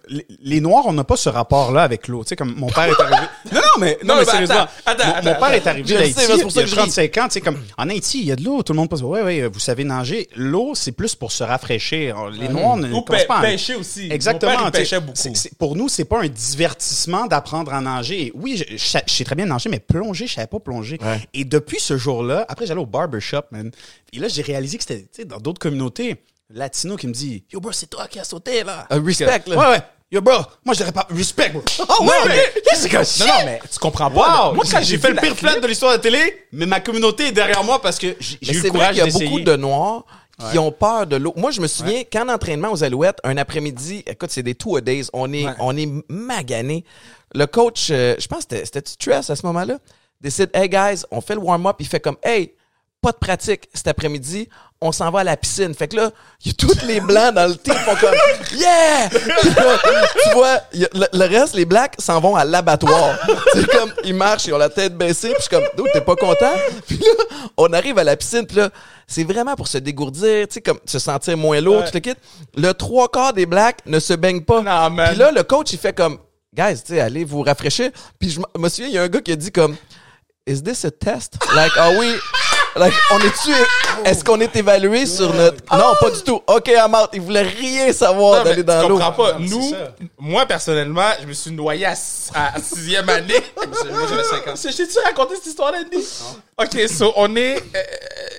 [0.42, 2.24] les- Noirs, on n'a pas ce rapport-là avec l'eau.
[2.24, 3.26] Tu sais, comme mon père est arrivé.
[3.52, 4.54] Non, non, mais, non, Non, mais sérieusement.
[4.56, 6.12] attends, attends, mon, mon attends, père est arrivé d'Haïti.
[6.20, 6.90] sais, mais c'est pour ça il y que a je ris.
[7.10, 7.24] 35 ans.
[7.28, 8.62] Tu sais, comme, en Haïti, il y a de l'eau.
[8.62, 10.28] Tout le monde pense, ouais, ouais, vous savez nager.
[10.34, 12.28] L'eau, c'est plus pour se rafraîchir.
[12.30, 14.08] Les Noirs ne Ou pas pêcher aussi.
[14.10, 14.52] Exactement.
[14.52, 15.32] Mon père, il pêchait beaucoup.
[15.58, 18.32] pour nous, c'est pas un divertissement d'apprendre à nager.
[18.34, 20.98] Oui, je, je sais- je sais très bien nager, mais plonger, je savais pas plonger.
[21.02, 21.20] Ouais.
[21.34, 23.70] Et depuis ce jour-là, après, j'allais au barbershop, man.
[24.12, 26.16] Et là, j'ai réalisé que c'était tu sais, dans d'autres communautés
[26.51, 28.86] latino qui me dit Yo, bro, c'est toi qui as sauté, là.
[28.90, 29.57] Un respect, là.
[29.57, 29.82] Ouais, ouais.
[30.11, 30.34] Yo, bro,
[30.64, 31.62] moi, je dirais pas respect, bro.
[31.88, 34.47] Oh, Non, mais- c'est Non, non, mais tu comprends pas.
[34.49, 34.55] Wow!
[34.55, 37.28] Moi, quand j'ai fait le pire flat de l'histoire de la télé, mais ma communauté
[37.28, 39.24] est derrière moi parce que j'ai eu c'est le courage qu'il y a d'essayer.
[39.26, 40.05] beaucoup de Noirs
[40.53, 41.32] qui ont peur de l'eau.
[41.36, 45.32] Moi, je me souviens, qu'en entraînement aux Alouettes, un après-midi, écoute, c'est des two-a-days, on
[45.32, 45.53] est, Ouais.
[45.61, 46.84] on est magané.
[47.34, 49.78] Le coach, euh, je pense que c'était- c'était Tress à ce moment-là,
[50.20, 52.53] décide, hey guys, on fait le warm-up, il fait comme, hey,
[53.07, 54.48] pas de pratique cet après-midi,
[54.80, 55.72] on s'en va à la piscine.
[55.74, 56.11] Fait que là,
[56.44, 58.14] il y a tous les blancs dans le team font comme
[58.59, 59.09] Yeah!
[59.09, 59.78] Là,
[60.24, 63.16] tu vois, a- le, le reste, les blacks s'en vont à l'abattoir.
[63.54, 66.00] C'est comme, ils marchent, ils ont la tête baissée, puis je suis comme, Dude, t'es
[66.00, 66.52] pas content?
[66.88, 67.24] Puis là,
[67.57, 68.70] on arrive à la piscine, puis là,
[69.07, 71.84] c'est vraiment pour se dégourdir, tu sais, comme se sentir moins lourd, Ouais.
[71.86, 72.14] tout le kit.
[72.57, 74.62] Le trois quarts des blacks ne se baignent pas.
[74.62, 75.11] Non, man.
[75.11, 76.18] Puis là, le coach, il fait comme,
[76.52, 77.90] guys, tu sais, allez vous rafraîchir.
[78.18, 79.76] Puis je me souviens, il y a un gars qui a dit comme,
[80.46, 81.34] is this a test?
[81.54, 82.14] Like, are we,
[82.77, 83.53] like, on est-tu,
[84.05, 86.43] est-ce qu'on est évalué sur notre, non, pas du tout.
[86.47, 87.11] OK, I'm out.
[87.12, 88.99] Il voulait rien savoir d'aller dans l'eau.
[88.99, 89.37] comprends pas.
[89.39, 89.74] Nous,
[90.18, 91.95] moi, personnellement, je me suis noyé à,
[92.35, 93.43] à sixième année.
[93.57, 94.57] Moi, j'avais 50.
[94.57, 96.05] Je t'ai-tu raconté cette histoire, Andy?
[96.59, 97.57] OK, so, on est...
[97.59, 97.82] euh,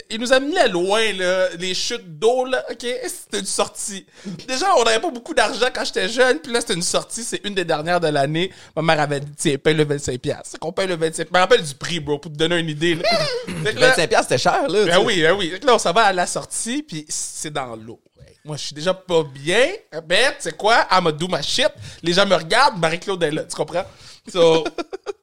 [0.09, 2.83] il nous a mis là loin, là, les chutes d'eau, là, OK?
[3.07, 4.07] C'était une sortie?
[4.47, 7.41] Déjà, on n'avait pas beaucoup d'argent quand j'étais jeune, puis là, c'était une sortie, c'est
[7.45, 8.51] une des dernières de l'année.
[8.75, 10.17] Ma mère avait dit, tiens, paye le 25$.
[10.17, 10.57] piastres.
[10.59, 11.27] qu'on paye le 25$.
[11.27, 13.03] Je me rappelle du prix, bro, pour te donner une idée, là.
[13.63, 14.85] Fait que là- 25 piastres, c'était cher, là.
[14.85, 15.53] ben oui, ben oui.
[15.59, 17.99] Que là, on s'en va à la sortie, puis c'est dans l'eau.
[18.45, 19.67] Moi, je suis déjà pas bien.
[20.07, 20.87] Ben, tu sais quoi?
[20.89, 21.67] I'm do ma shit.
[22.01, 23.83] Les gens me regardent, Marie-Claude est là, tu comprends?
[24.31, 24.63] So,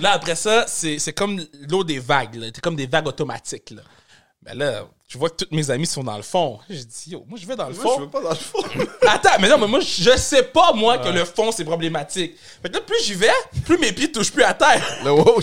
[0.00, 2.38] là, après ça, c'est comme l'eau des vagues.
[2.54, 3.82] C'est comme des vagues automatiques, là.
[4.42, 6.60] Ben là, je vois que tous mes amis sont dans le fond.
[6.70, 7.94] J'ai dit, yo, moi, je vais dans le Moi, fond.
[7.96, 8.62] je veux pas dans le fond.
[9.06, 12.36] Attends, mais non, mais moi, je sais pas, moi, que le fond, c'est problématique.
[12.62, 13.28] Fait que là, plus j'y vais,
[13.66, 14.82] plus mes pieds touchent plus à terre.
[15.04, 15.40] Le wow.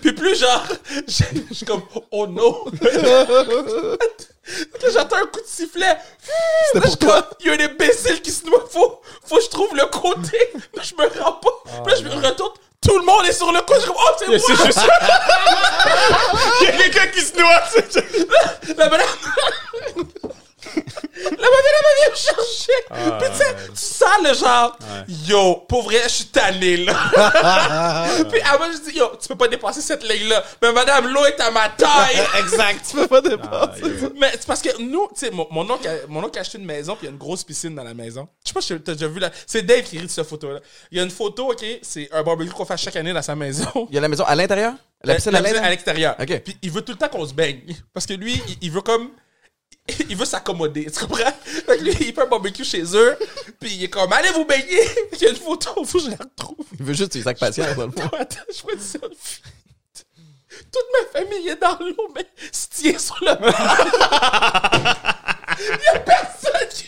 [0.00, 0.66] Puis plus genre,
[1.06, 2.64] je suis comme, oh non.
[2.80, 3.26] Là,
[4.92, 5.98] J'entends un coup de sifflet.
[6.72, 7.28] Pour toi?
[7.40, 8.64] Il y a un imbécile qui se noie.
[8.70, 10.38] Faut, faut que je trouve le côté.
[10.76, 11.82] Mais je me rends pas.
[11.84, 12.52] Puis là, je me retourne.
[12.80, 13.82] Tout le monde est sur le côté.
[13.86, 14.38] Je oh, c'est moi.
[14.38, 14.80] C'est juste.
[16.60, 17.62] Il y a quelqu'un qui se noie.
[18.76, 19.06] La madame.
[21.02, 22.72] Vient me chercher.
[23.18, 24.76] Puis tu sais, tu sens le genre,
[25.26, 26.94] yo, pour vrai, je suis tanné là.
[28.30, 30.44] Puis avant, je dis, yo, tu peux pas dépasser cette ligne-là.
[30.62, 32.20] Mais madame, l'eau est à ma taille.
[32.38, 32.80] Exact.
[32.88, 33.82] Tu peux pas dépasser.
[34.18, 36.58] Mais c'est parce que nous, tu sais, mon, mon oncle, a- mon oncle a acheté
[36.58, 38.28] une maison, puis il y a une grosse piscine dans la maison.
[38.44, 39.30] Je sais pas si t'as déjà vu là.
[39.46, 40.60] C'est Dave qui rit de cette photo-là.
[40.90, 43.34] Il y a une photo, ok, c'est un barbecue qu'on fait chaque année dans sa
[43.34, 43.66] maison.
[43.90, 44.74] Il y a la maison à l'intérieur?
[45.02, 45.70] La piscine à l'intérieur?
[45.70, 46.16] l'extérieur.
[46.20, 46.40] Ok.
[46.40, 47.60] Puis il veut tout le temps qu'on se baigne.
[47.94, 49.10] Parce que lui, il, il veut comme.
[50.08, 51.32] Il veut s'accommoder, tu comprends?
[51.44, 53.16] Fait que lui, il fait un barbecue chez eux,
[53.60, 54.80] puis il est comme, allez vous baigner!
[55.12, 56.66] Il y a une photo, faut que je la retrouve.
[56.78, 58.10] Il veut juste ses sacs patience, dans le fond.
[58.18, 59.42] Attends, je vois une selfie.
[60.72, 63.52] Toute ma famille est dans l'eau, mais se tient sur le bord.
[65.58, 66.84] Il y a personne qui...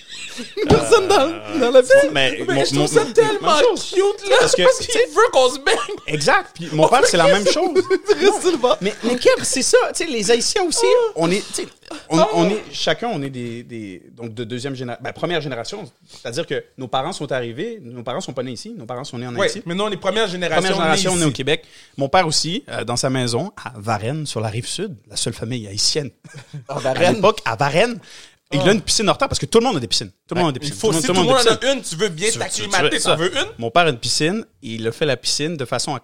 [0.68, 2.10] Personne dans, dans la piscine.
[2.12, 3.92] Mais, Mais mon- je mon- trouve ça mon- tellement même chose.
[3.94, 4.36] cute, là.
[4.40, 5.76] Parce que, Parce tu qu'il sais- veut qu'on se baigne.
[6.06, 6.50] Exact.
[6.54, 7.78] Puis mon père, c'est la même chose.
[8.80, 9.76] Mais, mais Kev, c'est ça.
[9.94, 10.86] Tu sais, les Haïtiens aussi,
[11.16, 11.66] on est, tu sais,
[12.10, 15.90] on, on est, chacun, on est des, des donc de deuxième génération, ben, première génération.
[16.06, 19.18] C'est-à-dire que nos parents sont arrivés, nos parents sont pas nés ici, nos parents sont
[19.18, 19.62] nés en Oui, Haïti.
[19.66, 20.62] mais nous, on est première génération.
[20.62, 21.30] Première génération, on est au.
[21.30, 21.64] Québec.
[21.96, 25.34] Mon père aussi, euh, dans sa maison, à Varennes, sur la rive sud, la seule
[25.34, 26.10] famille haïtienne.
[26.68, 27.14] Ah, À Varennes.
[27.16, 27.98] l'époque, à Varennes,
[28.52, 30.10] il a une piscine hors terre parce que tout le monde a des piscines.
[30.26, 30.78] Tout le monde a des Il piscines.
[30.80, 32.98] faut, si tout le monde en a une, tu veux bien Tu- tu- t'acclimater.
[33.16, 33.46] veux une?
[33.58, 36.00] Mon père a une piscine et il a fait la piscine de façon à,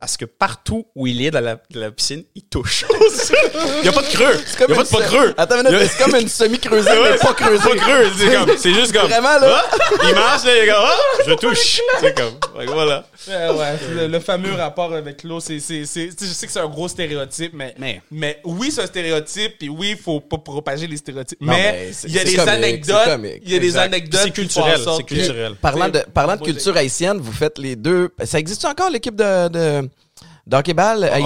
[0.00, 2.84] à ce que partout où il est dans la, dans la piscine, il touche.
[3.76, 4.34] il n'y a pas de creux.
[4.60, 5.34] Il n'y a pas de pas creux.
[5.38, 7.68] Attends une minute, Il y a- c'est comme une semi-creusée, mais pas creusée.
[7.70, 8.10] Pas creux.
[8.18, 9.08] C'est comme, c'est juste comme.
[9.08, 9.64] Vraiment, là?
[9.72, 9.76] Ah,
[10.08, 11.80] il marche, là, il est comme, ah, je touche.
[12.00, 13.06] C'est comme, Fait que voilà.
[13.26, 16.08] Ouais, ouais, le, le fameux rapport avec l'eau, c'est, je sais
[16.46, 19.96] que c'est un gros stéréotype, mais, Mais- mais oui, c'est un stéréotype, puis oui, il
[19.96, 21.40] faut pas propager les stéréotypes.
[21.40, 24.20] Non, mais il y a des comique, anecdotes, il y a des anecdotes.
[24.24, 25.54] C'est culturel, c'est culturel.
[25.54, 28.10] Parlant de, parlant de culture haïtienne, vous faites les deux.
[28.24, 29.88] Ça existe encore l'équipe de,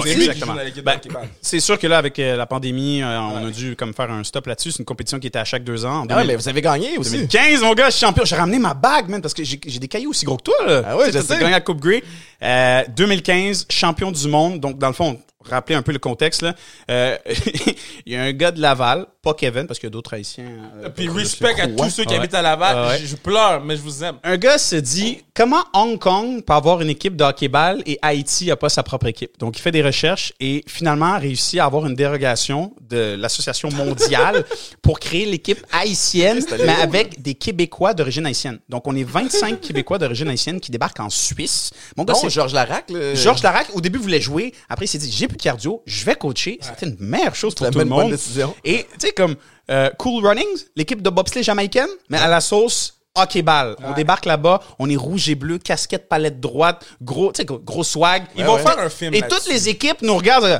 [0.05, 0.99] C'est joue dans l'équipe Ben.
[1.41, 4.23] C'est sûr que là, avec euh, la pandémie, euh, on a dû comme faire un
[4.23, 4.71] stop là-dessus.
[4.71, 6.01] C'est une compétition qui était à chaque deux ans.
[6.01, 7.11] En Ah ouais, 2000 mais vous avez gagné aussi.
[7.11, 8.23] 2015, mon gars, je suis champion.
[8.23, 10.55] J'ai ramené ma bague, man, parce que j'ai j'ai des cailloux aussi gros que toi.
[10.65, 10.83] Là.
[10.85, 11.37] Ah ouais, je J'ai sais.
[11.37, 12.01] gagné la Coupe Grey.
[12.41, 14.59] Euh, 2015, champion du monde.
[14.61, 16.41] Donc, dans le fond, rappeler un peu le contexte.
[16.41, 16.53] là.
[16.91, 17.17] Euh,
[18.05, 20.45] Il y a un gars de Laval, pas Kevin, parce qu'il y a d'autres Haïtiens.
[20.83, 22.19] euh, Puis respect à tous ceux qui Ouais.
[22.19, 22.87] habitent à Laval.
[22.89, 22.99] Ouais.
[22.99, 24.15] Je, je pleure, mais je vous aime.
[24.23, 28.47] Un gars se dit comment Hong Kong peut avoir une équipe de hockey-ball et Haïti
[28.47, 29.37] n'a pas sa propre équipe?
[29.39, 33.69] Donc, il fait des recherches et finalement a réussi à avoir une dérogation de l'Association
[33.71, 34.45] mondiale
[34.81, 38.59] pour créer l'équipe haïtienne, mais avec des Québécois d'origine haïtienne.
[38.67, 41.71] Donc, on est 25 Québécois d'origine haïtienne qui débarquent en Suisse.
[41.95, 42.89] Mon gars, c'est Georges Larac.
[42.89, 44.53] le- Georges Larac, au début, voulait jouer.
[44.67, 46.59] Après, il s'est dit, j'ai plus de cardio, je vais coacher.
[46.61, 48.11] C'était une meilleure chose pour la tout le bonne- bonne monde.
[48.11, 48.53] décision.
[48.65, 49.35] Et, tu sais, comme
[49.71, 53.75] euh, Cool Runnings, l'équipe de bobsleigh jamaïcaine, mais à la sauce hockey-ball.
[53.83, 57.83] On débarque là-bas, on est rouge et bleu, casquette palette droite, gros, tu sais, gros-
[57.83, 58.23] swag.
[58.35, 60.45] Ils vont faire un film Et toutes les équipes nous regardent.
[60.45, 60.59] euh,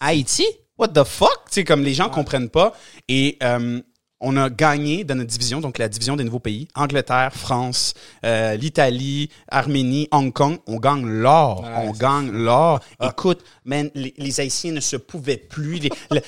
[0.00, 0.46] Haïti?
[0.78, 1.44] What the fuck?
[1.46, 2.74] Tu sais, comme les gens comprennent pas.
[3.08, 3.80] Et euh,
[4.22, 6.68] on a gagné dans notre division, donc la division des nouveaux pays.
[6.74, 7.92] Angleterre, France,
[8.24, 10.58] euh, l'Italie, Arménie, Hong Kong.
[10.66, 11.68] On gagne l'or.
[11.76, 12.80] on gagne l'or.
[13.00, 13.10] Ah.
[13.10, 15.80] Écoute, man, les, les Haïtiens ne se pouvaient plus.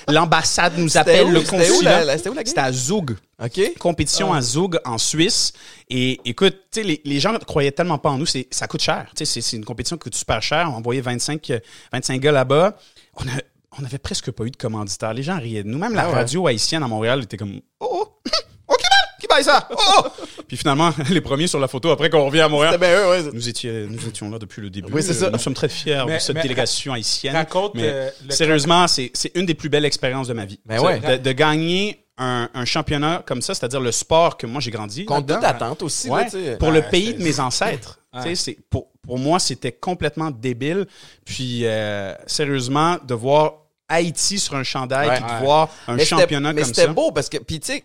[0.08, 1.30] L'ambassade nous appelle, où?
[1.30, 1.98] le C'était où, consulat.
[2.00, 2.44] la- la- c'était où la?
[2.44, 3.60] C'était à Zoug OK.
[3.78, 5.52] compétition à Zoug en Suisse.
[5.90, 8.66] Et écoute, tu sais, les, les gens ne croyaient tellement pas en nous, c'est, ça
[8.66, 9.10] coûte cher.
[9.14, 10.68] C'est, une compétition qui coûte super cher.
[10.72, 11.58] On envoyait 25, euh,
[11.92, 12.76] 25 gars là-bas.
[13.16, 13.32] On, a,
[13.80, 15.14] on avait presque pas eu de commanditaires.
[15.14, 15.78] Les gens riaient de nous.
[15.78, 16.14] Même la Ah ouais.
[16.14, 18.12] radio haïtienne à Montréal était comme Oh, oh,
[18.68, 19.68] OK, man, qui paye ça?
[19.70, 20.08] Oh, oh.
[20.48, 22.74] Puis finalement, les premiers sur la photo après qu'on revient à Montréal.
[22.74, 23.30] C'était bien eux, ouais.
[23.32, 24.92] Nous étions, nous étions là depuis le début.
[24.92, 25.30] Oui, c'est ça.
[25.30, 27.34] Nous sommes très fiers Mais- de cette mais délégation haïtienne.
[27.34, 30.60] raconte, Mais euh, sérieusement, c'est, c'est une des plus belles expériences de ma vie.
[30.66, 31.00] Ben ouais.
[31.00, 35.04] de, de gagner un, un championnat comme ça, c'est-à-dire le sport que moi j'ai grandi.
[35.04, 36.08] Contre toute attente aussi.
[36.08, 37.98] Ouais, là, pour le Ouais, pays c'est- de mes ancêtres.
[38.14, 40.86] Tu sais, c'est pour, pour moi, c'était complètement débile.
[41.24, 43.54] Puis, euh, sérieusement, de voir
[43.88, 45.14] Haïti sur un chandail, Ouais.
[45.16, 45.40] puis de Ouais.
[45.40, 46.92] voir un Mais c'était- championnat mais comme c'était ça.
[46.92, 47.84] beau parce que, puis tu sais,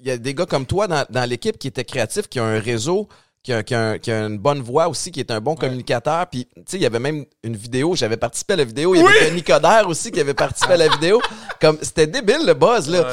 [0.00, 2.44] il y a des gars comme toi dans, dans l'équipe qui étaient créatifs, qui ont
[2.44, 3.08] un réseau,
[3.42, 5.54] qui a, qui a un- qui a une bonne voix aussi, qui est un bon
[5.54, 6.26] communicateur.
[6.26, 8.94] Puis, tu sais, il y avait même une vidéo, j'avais participé à la vidéo.
[8.96, 11.20] Il y avait Tony Coderre aussi qui avait participé à la vidéo.
[11.60, 13.06] Comme, c'était débile le buzz, là.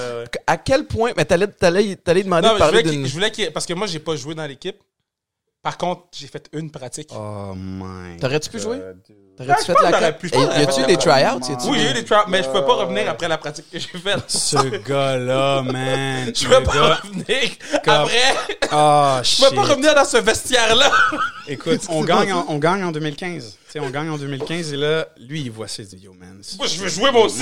[0.48, 3.02] À quel point, mais t'allais, t'allais, t'allais demander Non, de mais je parler voulais, d'une.
[3.04, 4.78] qu'il- je voulais qu'il- parce que moi, j'ai pas joué dans l'équipe.
[5.64, 7.10] Par contre, j'ai fait une pratique.
[7.16, 8.18] Oh my.
[8.18, 8.80] T'aurais-tu pu jouer?
[8.80, 8.98] God.
[9.38, 11.40] T'aurais-tu je fait la pu, je Y a-tu des tryouts?
[11.40, 13.72] Y Oui, j'ai des- eu des tryouts, mais je peux pas revenir après la pratique
[13.72, 14.24] que j'ai faite.
[14.28, 16.32] Ce gars-là, man.
[16.36, 17.50] Je Le peux pas revenir
[17.88, 18.36] après.
[18.72, 20.92] Ah, Je peux pas revenir dans ce vestiaire-là.
[21.48, 23.58] Écoute, on gagne, en, on gagne en 2015.
[23.74, 26.40] Sais, on gagne en 2015 et là, lui, il voit dit, yo, man.
[26.60, 27.40] Moi, je veux jouer moi aussi.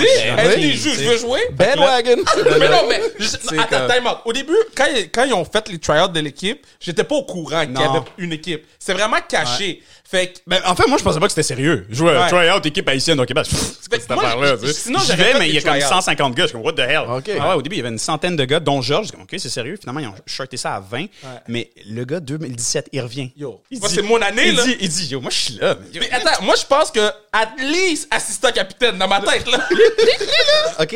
[0.77, 1.41] Jeux, tu je veux jouer?
[1.51, 2.23] Bandwagon!
[2.57, 4.19] mais non, mais je- attends, time out.
[4.23, 7.25] Au début, quand, ils- quand ils ont fait les tryouts de l'équipe, j'étais pas au
[7.25, 8.65] courant qu'il y avait une équipe.
[8.79, 9.83] C'est vraiment caché.
[10.11, 11.85] Fait que Ben, en fait, moi, je pensais pas que c'était sérieux.
[11.89, 12.27] Jouais Ouais.
[12.27, 13.45] try-out, équipe haïtienne au Québec.
[13.49, 15.87] C'est quoi cette affaire-là, sinon, J'y j'aurais vais, fait mais il y a comme try-outs.
[15.87, 16.43] 150 gars.
[16.43, 17.03] Je suis comme, what the hell?
[17.39, 19.03] Ah ouais, au début, il y avait une centaine de gars, dont Georges.
[19.03, 19.77] Je suis comme, OK, c'est sérieux.
[19.79, 21.05] Finalement, ils ont shorté ça à 20.
[21.47, 23.31] Mais le gars, 2017, il revient.
[23.37, 24.65] Yo, Il moi, dit- c'est mon année, il là.
[24.65, 25.75] Dit, il dit, yo, moi, je suis là.
[25.79, 26.99] mais yo, Mais attends, moi, je pense que
[27.31, 29.59] at least assistant capitaine dans ma tête, là.
[30.81, 30.95] OK?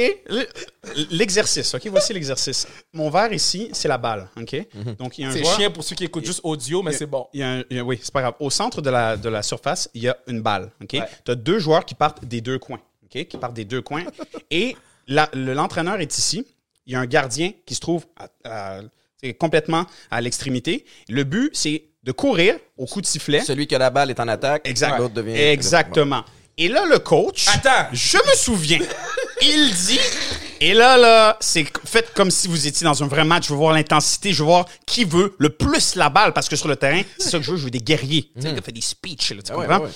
[1.09, 1.88] L'exercice, OK?
[1.88, 2.68] Voici l'exercice.
[2.93, 4.55] Mon verre ici, c'est la balle, OK?
[4.99, 7.05] Donc, il y a un C'est chien pour ceux qui écoutent juste audio, mais c'est
[7.05, 7.28] bon.
[7.34, 8.34] Il y a un- il y a- oui, c'est pas grave.
[8.39, 10.71] Au centre de la, de la surface, il y a une balle.
[10.83, 10.93] OK?
[10.93, 11.07] Ouais.
[11.23, 12.81] Tu as deux joueurs qui partent des deux coins.
[13.05, 13.25] OK?
[13.25, 14.03] Qui partent des deux coins.
[14.51, 14.75] Et
[15.07, 16.45] l'entraîneur est ici.
[16.87, 18.27] Il y a un gardien qui se trouve à-
[18.77, 18.81] à-
[19.21, 20.85] c'est complètement à l'extrémité.
[21.09, 23.39] Le but, c'est de courir au coup de sifflet.
[23.41, 24.67] Celui qui a la balle est en attaque.
[24.67, 24.97] Exact.
[24.99, 25.35] L'autre devient.
[25.35, 26.23] Exactement.
[26.57, 27.87] Et là, le coach, Attends.
[27.91, 28.79] je me souviens,
[29.41, 29.99] il dit
[30.61, 33.47] Et là, là, c'est faites comme si vous étiez dans un vrai match.
[33.47, 36.55] Je veux voir l'intensité, je veux voir qui veut le plus la balle, parce que
[36.55, 38.31] sur le terrain, c'est ça que je veux, je veux des guerriers.
[38.35, 39.87] Tu sais, gars fait des speeches, là, tu Ah comprends?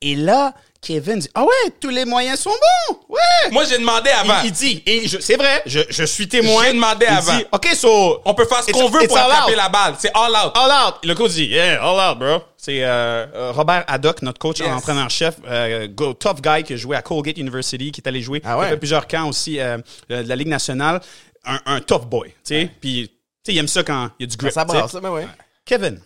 [0.00, 3.50] Et là, Kevin dit, ah ouais, tous les moyens sont bons, ouais.
[3.50, 4.40] Moi, j'ai demandé avant.
[4.42, 6.64] Il, il dit, et je- c'est vrai, je, je suis témoin.
[6.66, 7.36] J'ai demandé il avant.
[7.36, 8.20] Dit, OK, so.
[8.24, 9.56] On peut faire ce qu'on veut pour attraper out.
[9.56, 9.94] la balle.
[9.98, 10.52] C'est all out.
[10.54, 10.94] All out.
[11.04, 12.42] Le coach dit, yeah, all out, bro.
[12.56, 14.68] C'est euh, euh, Robert Haddock, notre coach Yes.
[14.68, 18.40] entraîneur-chef, euh, go- tough guy qui a joué à Colgate University, qui est allé jouer,
[18.44, 18.64] Ah ouais?
[18.64, 21.00] il a fait plusieurs camps aussi euh, de la Ligue nationale.
[21.44, 22.70] Un, un tough boy, tu sais.
[22.80, 23.14] Puis, tu
[23.46, 24.52] sais, il aime ça quand il y a du grip.
[24.52, 25.26] Ça brasse, mais ouais.
[25.64, 26.00] Kevin.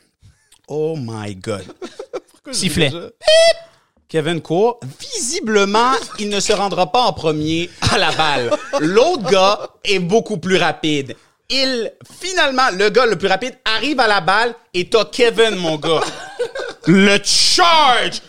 [0.68, 1.64] Oh my God.
[2.52, 2.90] Sifflet.
[4.12, 4.78] Kevin court.
[5.00, 8.50] Visiblement, il ne se rendra pas en premier à la balle.
[8.80, 11.16] L'autre gars est beaucoup plus rapide.
[11.48, 11.90] Il,
[12.20, 16.02] finalement, le gars le plus rapide arrive à la balle et t'as Kevin, mon gars.
[16.86, 18.20] Le charge!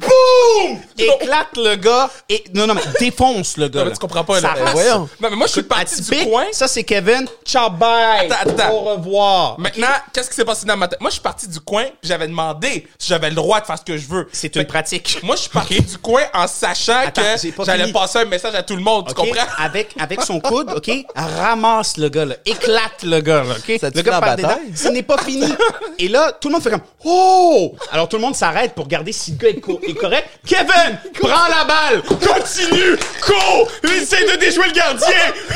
[0.00, 0.78] Boum!
[0.98, 3.80] Éclate le gars et, non, non, mais défonce le gars.
[3.80, 4.54] Non, mais tu comprends pas, Ça là.
[4.68, 5.08] Eh, voyons.
[5.20, 6.44] Non, mais moi, je suis parti Atypique, du coin.
[6.52, 7.26] Ça, c'est Kevin.
[7.44, 8.30] Ciao, bye!
[8.30, 8.72] Attends, attends.
[8.74, 9.58] Au revoir.
[9.58, 11.00] Maintenant, qu'est-ce qui s'est passé dans ma tête?
[11.00, 13.78] Moi, je suis parti du coin, puis j'avais demandé si j'avais le droit de faire
[13.78, 14.28] ce que je veux.
[14.32, 15.18] C'est une que pratique.
[15.22, 17.92] Moi, je suis parti du coin en sachant Attends, j'ai que pas j'allais fini.
[17.92, 19.06] passer un message à tout le monde.
[19.06, 19.16] Tu OK?
[19.28, 19.46] comprends?
[19.58, 20.90] Avec, avec son coude, OK?
[21.14, 22.34] Ramasse le gars, là.
[22.44, 23.78] Éclate le gars, là, OK?
[23.80, 24.70] Ça te le finit en perd des bataille?
[24.70, 24.76] dents.
[24.76, 25.52] Ce n'est pas fini.
[25.98, 27.74] Et là, tout le monde fait comme Oh!
[27.92, 30.28] Alors tout le monde s'arrête pour regarder si le gars est, co- est correct?
[30.46, 32.02] Kevin, prends la balle!
[32.02, 32.96] Continue!
[33.22, 33.68] Cours!
[33.84, 35.08] Essaye de déjouer le gardien!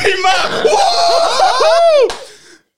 [0.05, 0.65] Il meurt!
[0.65, 2.07] Wouhou!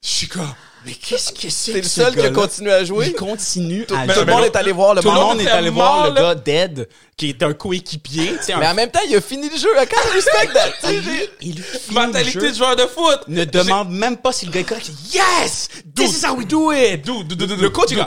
[0.02, 0.54] Je suis comme,
[0.86, 3.08] mais qu'est-ce que c'est T'es que le ce seul qui a continué à jouer?
[3.08, 4.26] Il continue Tout, à tout jouer.
[4.26, 6.88] le monde est allé voir le Tout le monde est allé voir le gars dead,
[7.18, 8.38] qui est un coéquipier.
[8.58, 9.70] Mais en même temps, il a fini le jeu.
[9.76, 10.70] I can't respect that.
[10.82, 13.20] tu sais, j'ai- il finit le Mentalité de joueur de foot.
[13.28, 14.90] ne demande même pas si le gars est correct.
[15.12, 15.68] Yes!
[15.94, 17.06] This is how we do it!
[17.06, 17.98] Le coach, il.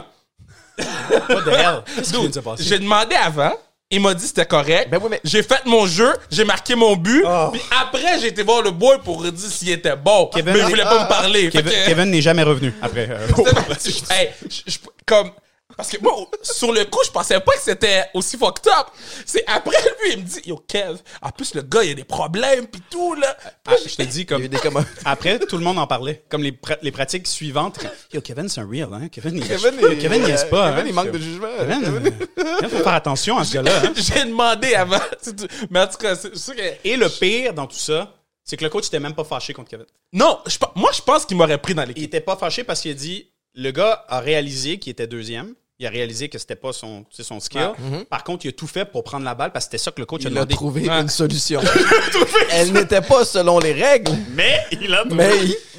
[1.28, 1.82] What the hell?
[1.96, 2.62] Qu'est-ce qui vient de se passer?
[2.64, 3.52] J'ai demandé avant.
[3.92, 4.88] Il m'a dit c'était correct.
[4.88, 7.24] Ben oui, mais- J'ai fait mon jeu, j'ai marqué mon but.
[7.26, 7.48] Oh.
[7.52, 10.30] Puis après, j'ai été voir le boy pour dire s'il était bon.
[10.32, 11.04] Kevin- mais il voulait pas Ah.
[11.04, 11.50] me parler.
[11.50, 13.08] Fait Kevin, que- Kevin n'est jamais revenu après.
[13.10, 13.26] euh,
[14.10, 15.32] hey, je- je- comme
[15.80, 18.88] parce que moi sur le coup je pensais pas que c'était aussi fucked up.
[19.24, 22.04] C'est après lui il me dit yo Kev en plus le gars il a des
[22.04, 23.34] problèmes puis tout là.
[23.66, 26.22] Ah, je te dis Il comme après tout le monde en parlait.
[26.28, 27.78] Comme les, pra- les pratiques suivantes.
[28.12, 29.08] Yo Kevin c'est un real hein?
[29.10, 30.84] Kevin il Kevin, Kevin, il- Kevin niaise pas Kevin, hein?
[30.88, 31.48] il manque de jugement.
[31.58, 33.92] Kevin, euh, il faut faire attention à ce gars-là hein?
[33.96, 34.98] j'ai demandé avant
[35.70, 38.14] mais en tout cas c'est sûr que et le pire dans tout ça
[38.44, 39.86] c'est que le coach était même pas fâché contre Kevin.
[40.12, 42.82] Non je, moi je pense qu'il m'aurait pris dans il l'équipe était pas fâché parce
[42.82, 46.56] qu'il a dit le gars a réalisé qu'il était deuxième il a réalisé que c'était
[46.56, 47.70] pas son, c'est son skill.
[48.10, 50.00] Par contre, il a tout fait pour prendre la balle parce que c'était ça que
[50.00, 50.54] le coach a Il a demandé.
[50.54, 51.00] trouvé Ouais.
[51.00, 51.60] une solution.
[52.52, 55.30] Elle n'était pas selon les règles, Mais il a mais,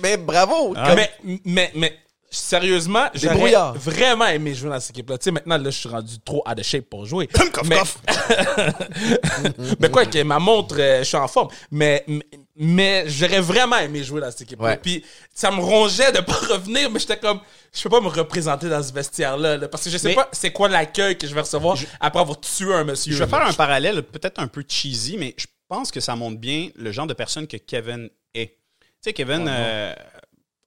[0.01, 0.73] mais bravo.
[0.75, 0.87] Ah.
[0.89, 1.11] Comme- mais
[1.45, 1.97] mais mais
[2.33, 5.89] sérieusement j'aurais vraiment aimé jouer dans cette équipe là tu sais maintenant là je suis
[5.89, 7.27] rendu trop out of shape pour jouer
[7.65, 7.75] mais,
[9.79, 12.21] mais quoi que ma montre euh, je suis en forme mais mais,
[12.63, 14.77] mais j'aurais vraiment aimé jouer dans cette équipe Ouais.
[14.77, 15.03] puis
[15.33, 17.39] ça me rongeait de pas revenir mais j'étais comme
[17.73, 20.29] je peux pas me représenter dans ce vestiaire là, parce que je sais Mais- pas
[20.31, 23.47] c'est quoi l'accueil que je vais recevoir après avoir tué un monsieur Je vais faire
[23.47, 27.07] un parallèle peut-être un peu cheesy, mais je pense que ça montre bien le genre
[27.07, 28.47] de personne que Kevin est.
[28.47, 29.95] Tu sais, Kevin euh,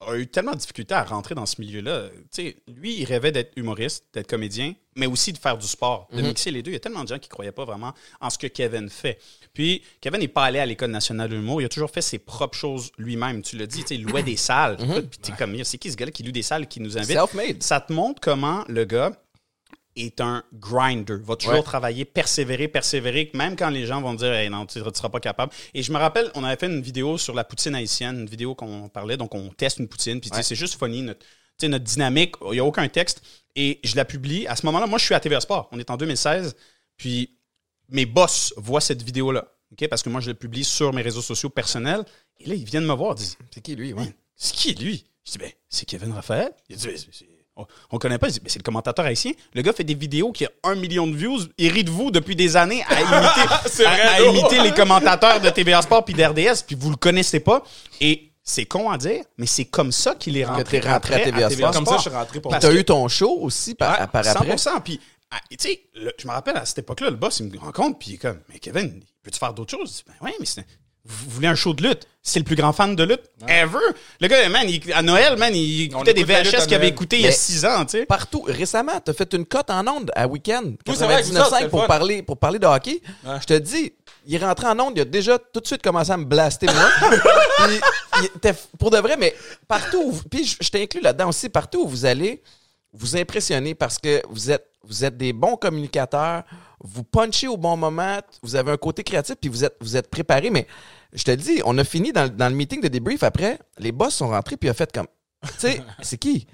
[0.08, 2.08] a eu tellement de difficultés à rentrer dans ce milieu-là.
[2.68, 6.50] Lui, il rêvait d'être humoriste, d'être comédien, mais aussi de faire du sport, de mixer
[6.50, 6.70] les deux.
[6.70, 8.88] Il y a tellement de gens qui ne croyaient pas vraiment en ce que Kevin
[8.88, 9.18] fait.
[9.52, 11.60] Puis, Kevin n'est pas allé à l'École nationale de l'humour.
[11.60, 13.42] Il a toujours fait ses propres choses lui-même.
[13.42, 14.76] Tu l'as dit, il louait des salles.
[14.76, 17.16] Puis, tu comme, c'est qui ce gars-là qui loue des salles, qui nous invite?
[17.16, 17.62] Self-made.
[17.62, 19.12] Ça te montre comment le gars
[19.96, 21.62] est un grinder, va toujours Ouais.
[21.62, 25.20] travailler, persévérer, persévérer, même quand les gens vont dire hey, non, tu ne seras pas
[25.20, 25.52] capable.
[25.72, 28.54] Et je me rappelle, on avait fait une vidéo sur la poutine haïtienne, une vidéo
[28.54, 31.24] qu'on parlait, donc on teste une poutine, puis c'est juste funny, notre,
[31.62, 33.22] notre dynamique, il n'y a aucun texte.
[33.56, 34.48] Et je la publie.
[34.48, 35.68] À ce moment-là, moi, je suis à TVA Sport.
[35.70, 36.56] On est en 2016.
[36.96, 37.38] Puis
[37.88, 39.46] mes boss voient cette vidéo-là.
[39.70, 39.86] ok?
[39.88, 42.04] Parce que moi, je la publie sur mes réseaux sociaux personnels.
[42.40, 44.12] Et là, ils viennent me voir, ils disent C'est qui lui, ouais?
[44.34, 45.04] c'est qui lui?
[45.24, 46.50] Je dis, ben, c'est Kevin Raphaël.
[46.68, 46.96] Il dit, Ben,
[47.56, 48.28] on, on connaît pas.
[48.28, 49.32] Ben, c'est le commentateur haïtien.
[49.54, 51.38] Le gars fait des vidéos qui a un million de views.
[51.58, 55.82] Il rit de vous depuis des années à imiter, à- imiter les commentateurs de TVA
[55.82, 57.62] Sport puis d'RDS, puis vous le connaissez pas.
[58.00, 61.24] Et c'est con à dire, mais c'est comme ça qu'il est rentré, rentré à après
[61.24, 61.72] TVA Sport.
[61.72, 64.54] comme ça je suis rentré pour t'as eu ton show aussi par, Ouais, par après?
[64.56, 64.82] 100%.
[64.82, 65.00] Puis,
[65.30, 65.80] ah, tu sais,
[66.18, 68.40] je me rappelle à cette époque-là, le boss, il me rencontre, puis il est comme,
[68.48, 70.02] mais Kevin, peux-tu faire d'autres choses?
[70.06, 70.66] Ben ouais, mais c'est-
[71.06, 72.06] vous voulez un show de lutte?
[72.22, 73.78] C'est le plus grand fan de lutte ever.
[74.20, 77.16] Le gars, man, il- à Noël, man, il écoutait des écoute VHS qu'il avait écouté
[77.16, 78.06] il y a 6 ans, tu sais.
[78.06, 78.42] Partout.
[78.46, 80.76] Récemment, t'as fait une cote en onde à Weekend.
[80.88, 83.02] Oui, c'est vrai, avec vous autres, 99.5 c'est pour parler, pour parler de hockey.
[83.26, 83.34] Ouais.
[83.42, 83.92] Je te dis,
[84.26, 86.64] il est rentré en onde, il a déjà tout de suite commencé à me blaster,
[86.66, 86.88] moi.
[87.66, 87.80] Puis,
[88.20, 89.34] il était- pour de vrai, mais
[89.68, 92.42] partout, où vous- puis je, je t'inclus là-dedans aussi, partout où vous allez,
[92.94, 96.44] vous impressionnez parce que vous êtes, vous êtes des bons communicateurs,
[96.84, 100.08] vous punchez au bon moment, vous avez un côté créatif, puis vous êtes, vous êtes
[100.10, 100.50] préparé.
[100.50, 100.66] Mais
[101.14, 103.58] je te le dis, on a fini dans, dans le meeting de débrief après.
[103.78, 105.06] Les boss sont rentrés, puis ils ont fait comme.
[105.42, 106.46] Tu sais, c'est qui?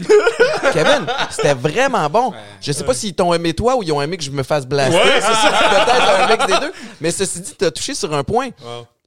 [0.72, 2.33] Kevin, c'était vraiment bon.
[2.61, 4.66] Je sais pas s'ils t'ont aimé toi ou ils ont aimé que je me fasse
[4.66, 4.97] blaster.
[4.97, 5.85] Ouais, c'est ça.
[5.85, 6.72] Peut-être un mix des deux.
[7.01, 8.51] Mais ceci dit, t'as touché sur un point.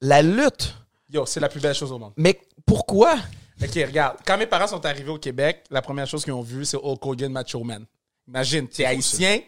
[0.02, 0.76] La lutte.
[1.10, 2.14] Yo, c'est la plus belle chose au monde.
[2.18, 3.16] Mais pourquoi?
[3.62, 4.18] Ok, regarde.
[4.26, 7.06] Quand mes parents sont arrivés au Québec, la première chose qu'ils ont vue, c'est Hulk
[7.06, 7.86] Hogan Macho Man.
[8.28, 9.40] Imagine, t'es haïtien,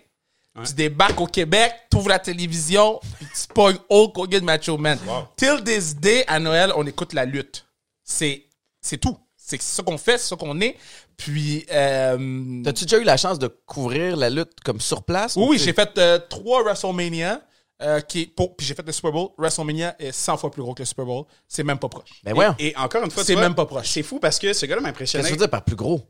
[0.63, 4.97] tu débarques au Québec, t'ouvres la télévision, puis tu pognes Hulk Hogan Macho Man.
[5.35, 7.65] Till this day, à Noël, on écoute la lutte.
[8.03, 8.45] C'est,
[8.81, 9.17] c'est tout.
[9.35, 10.75] C'est ça qu'on fait, c'est ça qu'on est.
[11.17, 15.35] Puis, euh, T'as-tu déjà eu la chance de couvrir la lutte comme sur place?
[15.35, 17.41] oui, j'ai fait euh, trois WrestleMania.
[17.81, 19.29] euh, qui est pour, puis j'ai fait le Super Bowl.
[19.37, 21.25] WrestleMania est 100 fois plus gros que le Super Bowl.
[21.47, 22.09] C'est même pas proche.
[22.23, 22.47] Ben ouais.
[22.57, 23.87] Et encore une fois, C'est tu même pas proche.
[23.89, 25.23] C'est fou parce que ce gars-là Qu'est-ce m'impressionnait.
[25.23, 26.01] que tu veux dire par plus gros?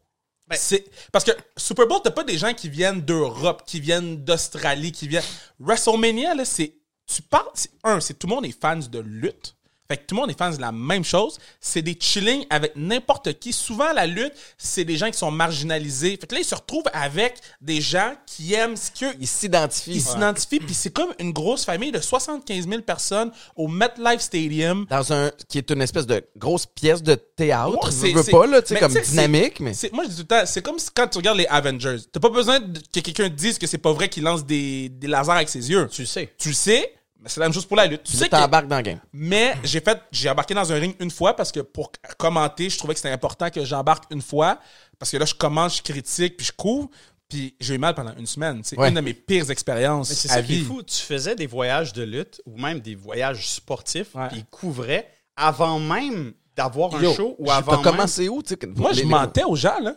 [0.52, 4.92] C'est parce que Super Bowl, t'as pas des gens qui viennent d'Europe, qui viennent d'Australie,
[4.92, 5.24] qui viennent.
[5.60, 6.76] WrestleMania, là, c'est.
[7.08, 7.50] Tu parles.
[7.54, 9.56] c'est- Un, c'est tout le monde est fans de lutte.
[9.88, 11.38] Fait que tout le monde est fans de la même chose.
[11.60, 13.54] C'est des chillings avec n'importe qui.
[13.54, 16.18] Souvent, la lutte, c'est des gens qui sont marginalisés.
[16.20, 19.16] Fait que là, ils se retrouvent avec des gens qui aiment ce que.
[19.20, 19.92] Ils s'identifient.
[19.92, 24.86] Ils s'identifient, puis c'est comme une grosse famille de 75 000 personnes au MetLife Stadium.
[24.90, 25.32] Dans un.
[25.48, 27.72] qui est une espèce de grosse pièce de théâtre.
[27.86, 29.90] Ouais, c'est- veux pas, là, tu sais, comme dynamique, c'est- mais.
[29.94, 31.98] Moi, je dis tout le temps, c'est comme si- quand tu regardes les Avengers.
[32.12, 35.08] T'as pas besoin que quelqu'un te dise que c'est pas vrai qu'il lance des, des
[35.08, 35.88] lasers avec ses yeux.
[35.92, 36.34] Tu le sais.
[36.38, 36.94] Tu le sais,
[37.26, 38.04] mais c'est la même chose pour la lutte.
[38.04, 39.00] Tu sais que- t'embarques dans le game.
[39.12, 42.78] mais j'ai fait, j'ai embarqué dans un ring une fois parce que pour commenter, je
[42.78, 44.60] trouvais que c'était important que j'embarque une fois
[45.00, 46.88] parce que là, je commence, je critique, puis je couvre,
[47.28, 48.62] puis j'ai eu mal pendant une semaine.
[48.64, 48.90] C'est Ouais.
[48.90, 50.64] une de mes pires expériences Mais c'est à ça qui est vie.
[50.66, 50.84] fou.
[50.84, 54.28] Tu faisais des voyages de lutte ou même des voyages sportifs, Ouais.
[54.30, 57.82] puis ils couvraient avant même d'avoir un Yo, show ou T'as avant même...
[57.82, 58.56] commencé où, tu sais?
[58.58, 59.96] que- Moi, les- je les- mentais aux gens, là.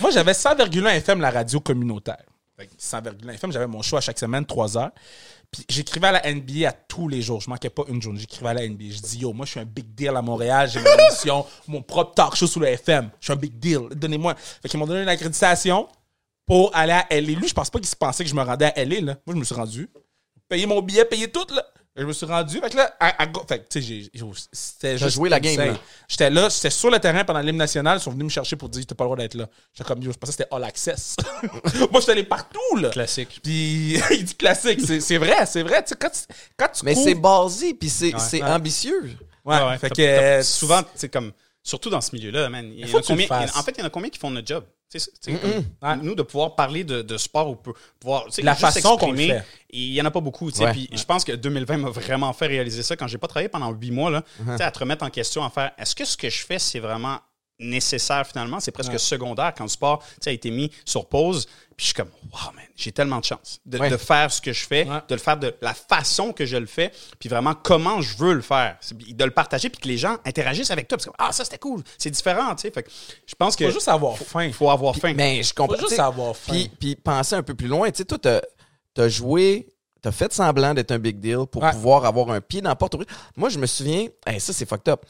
[0.00, 2.22] Moi, j'avais 100,1 FM, la radio communautaire.
[2.56, 4.90] Fait que 100,1 FM, j'avais mon show à chaque semaine, 3 heures.
[5.50, 7.40] Puis j'écrivais à la NBA à tous les jours.
[7.40, 8.20] Je manquais pas une journée.
[8.20, 8.84] J'écrivais à la NBA.
[8.90, 10.68] Je dis, yo, moi, je suis un big deal à Montréal.
[10.70, 13.10] J'ai mon émission, mon propre talk show sur le FM.
[13.20, 13.88] Je suis un big deal.
[13.94, 14.34] Donnez-moi.
[14.34, 15.88] Fait qu'ils m'ont donné une accréditation
[16.46, 17.32] pour aller à LA.
[17.32, 19.16] Lui, je pense pas qu'il se pensait que je me rendais à LA, là.
[19.26, 19.88] Moi, je me suis rendu.
[20.48, 21.64] Payé mon billet, payé tout, là.
[21.98, 22.60] Je me suis rendu.
[22.60, 25.10] Fait que là, à, à fait que, tu sais, j'ai- j'ai- c'était juste.
[25.10, 25.76] joué la game, là.
[26.08, 27.98] J'étais là, j'étais sur le terrain pendant l'hymne national.
[27.98, 29.48] Ils sont venus me chercher pour dire, t'as pas le droit d'être là.
[29.74, 31.16] J'étais comme, yo, je pensais que c'était all access.
[31.90, 32.90] Moi, j'étais allé partout, là.
[32.90, 33.40] Classique.
[33.42, 34.80] Puis, il dit classique.
[34.86, 35.82] C'est c'est vrai, c'est vrai.
[35.82, 36.20] Tu sais, quand tu,
[36.56, 38.48] quand tu Mais cours- c'est basé, puis c'est c'est Ouais.
[38.50, 39.10] ambitieux.
[39.44, 40.02] Ouais, Ouais, fait t'as- que.
[40.02, 41.32] t'as- euh, souvent, c'est comme...
[41.62, 42.70] Surtout dans ce milieu-là, man.
[42.72, 44.46] Il y en, a combien, en fait, il y en a combien qui font notre
[44.46, 44.64] job?
[45.80, 47.56] Comme, Nous, de pouvoir parler de, de sport ou
[48.00, 49.44] pouvoir La façon qu'on le fait.
[49.70, 50.50] Il y en a pas beaucoup.
[50.50, 50.72] Ouais.
[50.72, 53.70] Puis je pense que 2020 m'a vraiment fait réaliser ça quand j'ai pas travaillé pendant
[53.70, 54.10] huit mois.
[54.10, 54.24] Là,
[54.56, 56.80] sais, à te remettre en question, à faire est-ce que ce que je fais, c'est
[56.80, 57.18] vraiment
[57.58, 58.60] nécessaire finalement?
[58.60, 61.46] C'est presque secondaire quand le sport tu sais, a été mis sur pause.
[61.76, 63.88] Puis je suis comme, wow, man, j'ai tellement de chance de, Ouais.
[63.88, 64.98] de faire ce que je fais, Ouais.
[65.08, 66.90] de le faire de la façon que je le fais,
[67.20, 68.78] puis vraiment comment je veux le faire.
[68.92, 70.98] De le partager, puis que les gens interagissent avec toi.
[70.98, 72.70] Parce que, ah, ça c'était cool, c'est différent, tu sais.
[72.72, 72.90] Fait que
[73.26, 73.64] je pense que.
[73.66, 74.44] faut juste avoir faim.
[74.46, 75.12] Il faut avoir faim.
[75.14, 75.76] Mais je comprends.
[75.76, 76.52] Faut juste avoir faim.
[76.52, 77.88] Puis, puis penser un peu plus loin.
[77.92, 78.40] Tu sais, toi, t'as
[79.00, 79.68] as joué,
[80.02, 81.70] t'as fait semblant d'être un big deal pour Ouais.
[81.70, 82.96] pouvoir avoir un pied dans la porte.
[83.36, 85.06] Moi, je me souviens, hey, ça, c'est fucked up.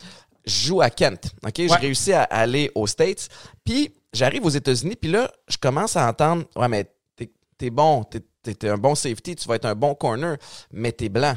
[0.49, 1.31] Je joue à Kent.
[1.47, 1.53] OK?
[1.57, 1.77] J'ai Ouais.
[1.77, 3.29] réussi à aller aux States.
[3.65, 4.97] Puis, j'arrive aux États-Unis.
[4.97, 7.31] Puis là, je commence à entendre Ouais, mais t'es
[7.67, 10.37] es bon, t'es es un bon safety, tu vas être un bon corner,
[10.73, 11.35] mais t'es blanc.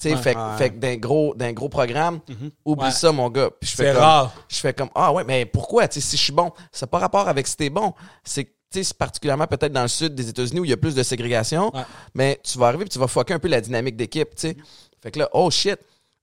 [0.00, 0.22] Tu sais, Ouais.
[0.22, 0.56] fait, que- Ouais.
[0.58, 2.20] fait que d'un gros, d'un gros programme,
[2.64, 2.90] oublie Ouais.
[2.92, 3.50] ça, mon gars.
[3.60, 4.34] Puis je fais C'est comme- rare.
[4.48, 5.86] je fais comme ah ouais mais pourquoi?
[5.88, 7.92] Tu sais si je suis bon ça n'a pas rapport avec si t'es bon
[8.24, 10.72] c'est que, tu sais c'est particulièrement peut-être dans le sud des États-Unis où il y
[10.72, 11.82] a plus de ségrégation Ouais.
[12.14, 14.56] mais tu vas arriver puis tu vas fucker un peu la dynamique d'équipe tu sais
[15.02, 15.78] fait que là oh shit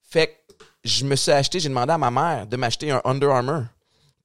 [0.09, 0.44] fait que
[0.85, 3.63] je me suis acheté j'ai demandé à ma mère de m'acheter un Under Armour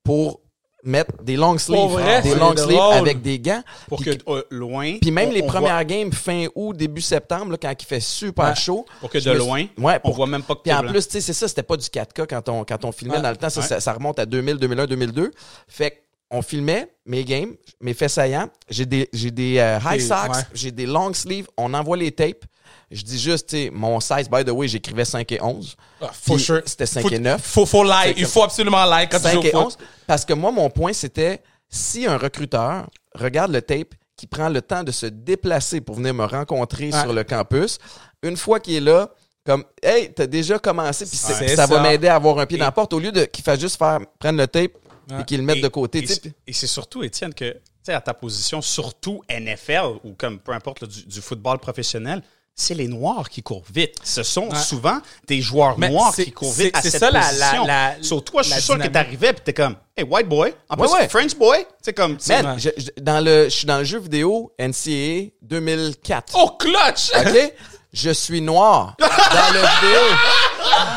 [0.04, 0.40] pour
[0.82, 4.42] mettre des long sleeves vrai, des long sleeves avec des gants pour puis que euh,
[4.50, 4.96] loin.
[4.98, 7.84] puis même on- les on premières voit- games fin août début septembre là, quand il
[7.84, 8.54] fait super Ouais.
[8.54, 10.80] chaud pour que de suis- loin, ouais, on pour- voit même pas que puis en
[10.80, 10.90] blanc.
[10.92, 13.22] plus, tu sais, c'est ça, c'était pas du 4K quand on, quand on filmait Ouais.
[13.22, 13.50] dans le temps.
[13.50, 13.66] Ça, Ouais.
[13.66, 15.32] ça, ça remonte à 2000, 2001, 2002.
[15.68, 17.52] Fait qu'on filmait mes games,
[17.82, 18.48] mes faits saillants.
[18.70, 21.46] J'ai des, j'ai des euh, high socks, j'ai des long sleeves.
[21.58, 22.44] On envoie les tapes.
[22.90, 25.76] Je dis juste, tu sais, mon size, by the way, j'écrivais 5 et 11.
[26.00, 26.60] Ah, sure.
[26.66, 27.40] C'était 5 Faut- et 9.
[27.40, 28.18] Faut, faut like.
[28.18, 29.72] Il faut absolument like quand tu 5 joues et au 11.
[29.76, 29.86] foot.
[30.06, 34.60] Parce que moi, mon point, c'était si un recruteur regarde le tape, qui prend le
[34.60, 37.00] temps de se déplacer pour venir me rencontrer Ouais.
[37.00, 37.78] sur le campus,
[38.22, 39.08] une fois qu'il est là,
[39.46, 42.72] comme Hey, t'as déjà commencé, puis ça, va m'aider à avoir un pied dans la
[42.72, 44.72] porte au lieu de qu'il fasse juste faire prendre le tape
[45.10, 45.22] Ouais.
[45.22, 46.04] et qu'il le mette Et- de côté.
[46.46, 50.52] Et, c'est- surtout, Étienne, que tu sais, à ta position, surtout NFL ou comme peu
[50.52, 52.22] importe là, du, du football professionnel,
[52.60, 53.94] c'est les Noirs qui courent vite.
[54.04, 57.20] Ce sont souvent des joueurs Mais noirs qui courent vite à c'est cette ça, la-
[57.20, 57.66] position.
[57.66, 60.54] la- la- So, toi, je suis sûr que t'arrivais pis t'es comme, hey, white boy.
[60.68, 61.08] En plus, Ouais.
[61.08, 61.66] French boy.
[61.82, 62.54] C'est comme, Man, Ouais.
[62.58, 66.32] je, je- dans le, je suis dans le jeu vidéo NCAA 2004.
[66.36, 67.10] Oh, clutch!
[67.18, 67.52] OK?
[67.92, 70.00] Je suis noir dans le vidéo.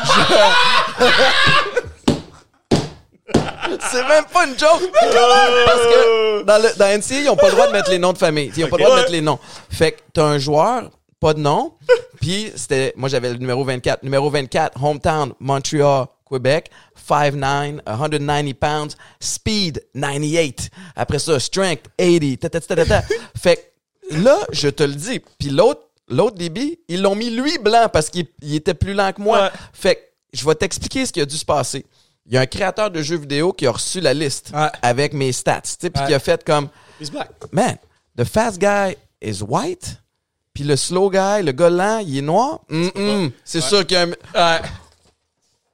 [0.04, 1.04] Je-
[3.90, 4.82] C'est même pas une joke.
[4.92, 8.12] Parce que dans, le, dans NCAA, ils ont pas le droit de mettre les noms
[8.12, 8.52] de famille.
[8.56, 9.38] Ils ont pas le droit de mettre les noms.
[9.70, 10.90] Fait que t'as un joueur,
[11.24, 11.72] pas de nom.
[12.20, 14.02] Puis c'était, moi j'avais le numéro 24.
[14.02, 16.70] Numéro 24, hometown, Montreal, Québec.
[17.08, 20.68] 5'9", 190 pounds, speed 98.
[20.94, 22.36] Après ça, strength 80.
[22.40, 23.02] Ta, ta, ta, ta, ta.
[23.42, 23.72] Fait
[24.10, 25.20] que là, je te le dis.
[25.38, 29.12] Puis l'autre, l'autre DB, ils l'ont mis lui blanc parce qu'il il était plus lent
[29.12, 29.44] que moi.
[29.44, 29.50] Ouais.
[29.72, 30.00] Fait que
[30.34, 31.86] je vais t'expliquer ce qui a dû se passer.
[32.26, 34.68] Il y a un créateur de jeux vidéo qui a reçu la liste Ouais.
[34.82, 36.08] avec mes stats, tu sais, puis Ouais.
[36.08, 36.68] qui a fait comme
[37.00, 37.30] he's black.
[37.52, 37.76] Man,
[38.16, 39.98] the fast guy is white,
[40.54, 42.60] puis le slow guy, le gars lent, il est noir?
[42.70, 43.30] Mm-mm.
[43.44, 44.10] C'est sûr qu'il y a un
[44.56, 44.60] Ouais,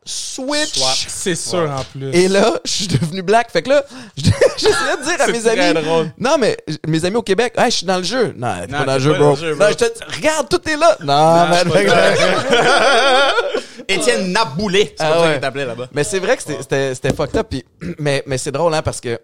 [0.04, 1.06] switch.
[1.08, 2.10] c'est sûr en plus.
[2.14, 3.50] Et là, je suis devenu black.
[3.50, 3.84] Fait que là,
[4.16, 5.74] j'essayais de dire à mes amis.
[5.84, 6.10] drôle.
[6.18, 6.56] Non, mais
[6.88, 8.32] mes amis au Québec, hey, je suis dans le jeu.
[8.36, 9.36] Non, t'es Non, pas dans le jeu, bro.
[9.36, 9.84] Non, je te
[10.16, 10.96] regarde, tout est là.
[11.00, 11.68] Non, man,
[13.88, 14.94] Étienne Naboulet.
[14.96, 15.32] C'est Ah comme ça ouais.
[15.32, 15.88] qu'il t'appelait là-bas.
[15.92, 17.52] Mais c'est vrai que c'était- c'était c'était fucked up.
[17.98, 19.18] mais mais c'est drôle, hein, parce que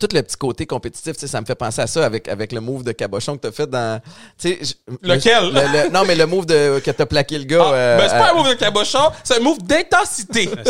[0.00, 2.52] tout le petit côté compétitif, tu sais, ça me fait penser à ça avec, avec
[2.52, 4.00] le move de cabochon que t'as fait dans.
[4.38, 5.44] tu sais, je- Lequel?
[5.52, 7.62] le- le- non, mais le move de, que t'as plaqué le gars.
[7.64, 10.48] Ah, euh, ben, c'est pas un move de cabochon, c'est un move d'intensité.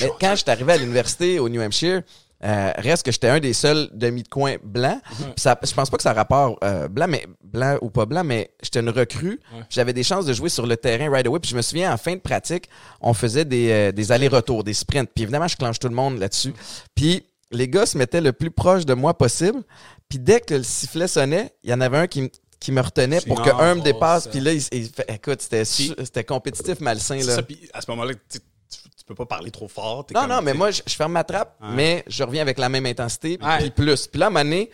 [0.00, 2.02] mais quand je suis arrivé à l'université au New Hampshire,
[2.44, 5.00] euh, reste que j'étais un des seuls demi de coin blancs.
[5.16, 8.06] Puis ça, je pense pas que ça a rapport euh, blanc, mais blanc ou pas
[8.06, 9.40] blanc, mais j'étais une recrue.
[9.70, 11.40] J'avais des chances de jouer sur le terrain right away.
[11.40, 12.68] Puis je me souviens en fin de pratique,
[13.00, 15.10] on faisait des, euh, des allers-retours, des sprints.
[15.12, 16.54] Puis évidemment, je clenche tout le monde là-dessus.
[16.94, 19.62] Puis les gars se mettaient le plus proche de moi possible.
[20.08, 22.30] Puis dès que le sifflet sonnait, il y en avait un qui, me-
[22.60, 24.24] qui me retenait pour que Non, un me dépasse.
[24.24, 24.30] ça.
[24.30, 27.16] Puis là, il, il fait, écoute, c'était compétitif malsain.
[27.16, 27.34] Là.
[27.36, 30.06] ça, puis à ce moment-là, tu, tu, tu peux pas parler trop fort.
[30.14, 32.68] Non, comme, non, mais moi, je, je ferme ma trappe, mais je reviens avec la
[32.68, 34.06] même intensité, puis plus.
[34.06, 34.70] Puis là, à un moment donné,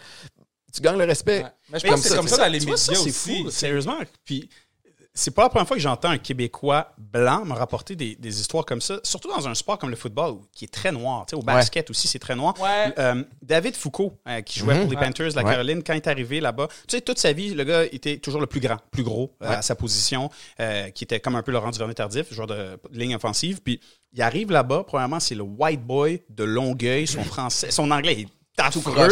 [0.73, 1.43] tu gagnes le respect.
[1.45, 1.51] Ouais.
[1.71, 3.43] Mais je Mais pense que c'est comme ça dans les médias ça, c'est aussi.
[3.45, 3.99] fou, sérieusement.
[4.25, 4.49] Puis
[5.17, 8.65] c'est pas la première fois que j'entends un Québécois blanc me rapporter des, des histoires
[8.65, 11.25] comme ça, surtout dans un sport comme le football qui est très noir.
[11.27, 12.55] Tu sais, au basket aussi, c'est très noir.
[12.61, 12.93] Ouais.
[12.99, 15.51] Euh, David Foucault, euh, qui jouait pour les Panthers de la Ouais.
[15.53, 18.41] Caroline, quand il est arrivé là-bas, tu sais, toute sa vie, le gars était toujours
[18.41, 21.53] le plus grand, plus gros euh, à sa position, euh, qui était comme un peu
[21.53, 23.61] Laurent Duvernay tardif, joueur de, de ligne offensive.
[23.63, 23.81] Puis
[24.13, 28.29] il arrive là-bas, premièrement, c'est le white boy de Longueuil, son français, son anglais est
[28.61, 29.09] affreux.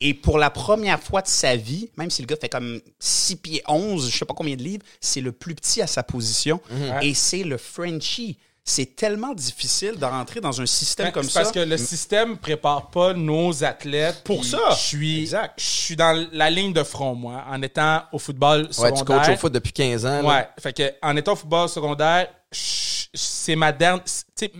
[0.00, 3.36] Et pour la première fois de sa vie, même si le gars fait comme 6
[3.36, 6.60] pieds 11, je sais pas combien de livres, c'est le plus petit à sa position.
[7.02, 8.38] Et c'est le Frenchie.
[8.68, 11.40] C'est tellement difficile de rentrer dans un système Ben, comme c'est ça.
[11.42, 14.58] parce que le système prépare pas nos athlètes Pour ça.
[14.70, 15.54] Je suis, Exact.
[15.56, 18.98] je suis dans la ligne de front moi, en étant au football Ouais, secondaire.
[18.98, 20.20] tu coaches au foot depuis 15 ans.
[20.20, 20.28] là.
[20.28, 24.02] Ouais, fait que en étant au football secondaire, je- c'est ma dernière.
[24.04, 24.52] tu sais,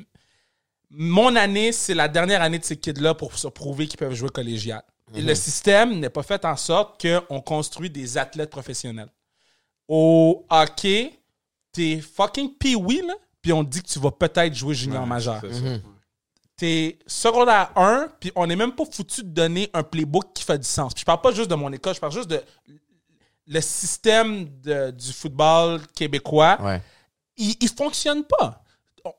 [0.90, 4.30] Mon année, c'est la dernière année de ces kids-là pour se prouver qu'ils peuvent jouer
[4.30, 4.82] collégial.
[5.14, 5.26] Et Mhm.
[5.28, 9.08] le système n'est pas fait en sorte qu'on construit des athlètes professionnels.
[9.88, 11.18] Au hockey,
[11.72, 15.44] t'es fucking pee-wee, là, puis on te dit que tu vas peut-être jouer junior majeur.
[15.44, 15.80] Mhm.
[16.56, 20.58] T'es secondaire 1, puis on n'est même pas foutu de donner un playbook qui fait
[20.58, 20.92] du sens.
[20.94, 22.42] Puis je parle pas juste de mon école, je parle juste de
[23.46, 26.82] le système de- du football québécois Ouais.
[27.36, 28.64] il, il fonctionne pas.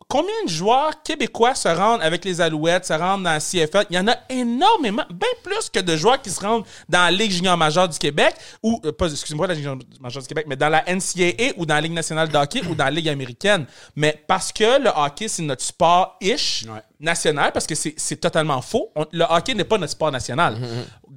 [0.07, 3.85] Combien de joueurs québécois se rendent avec les Alouettes, se rendent dans la CFL?
[3.89, 7.11] Il y en a énormément, bien plus que de joueurs qui se rendent dans la
[7.11, 10.45] Ligue junior majeure du Québec, ou, euh, pas, excusez-moi, la Ligue junior majeure du Québec,
[10.47, 13.09] mais dans la NCAA ou dans la Ligue nationale de hockey ou dans la Ligue
[13.09, 13.65] américaine.
[13.95, 16.81] Mais parce que le hockey, c'est notre sport-ish Ouais.
[16.99, 18.89] national, parce que c'est totalement faux.
[18.95, 20.57] On- le hockey n'est pas notre sport national.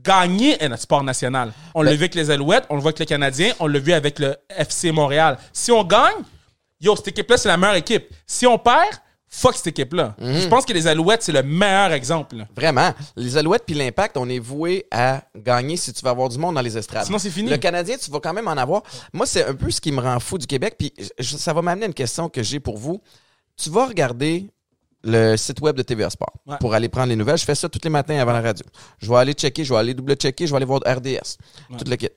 [0.02, 1.52] Gagner est notre sport national.
[1.74, 3.92] On l'a vu avec les Alouettes, on le voit avec les Canadiens, on l'a vu
[3.92, 5.38] avec le FC Montréal.
[5.52, 6.16] Si on gagne,
[6.80, 8.08] yo, cette équipe-là, c'est la meilleure équipe.
[8.26, 8.94] Si on perd,
[9.28, 10.16] fuck cette équipe-là.
[10.18, 12.36] Je pense que les Alouettes, c'est le meilleur exemple.
[12.36, 12.48] là.
[12.56, 12.92] Vraiment.
[13.16, 16.54] Les Alouettes puis l'Impact, on est voué à gagner si tu vas avoir du monde
[16.56, 17.04] dans les estrades.
[17.06, 17.48] Sinon, c'est fini.
[17.50, 18.82] Le Canadien, tu vas quand même en avoir.
[19.12, 20.74] Moi, c'est un peu ce qui me rend fou du Québec.
[20.78, 23.00] Puis ça va m'amener à une question que j'ai pour vous.
[23.56, 24.46] Tu vas regarder
[25.02, 26.56] le site web de TVA Sport Ouais.
[26.60, 27.38] pour aller prendre les nouvelles.
[27.38, 28.66] Je fais ça tous les matins avant la radio.
[28.98, 31.36] Je vais aller checker, je vais aller double-checker, je vais aller voir RDS.
[31.78, 32.08] Tout le kit.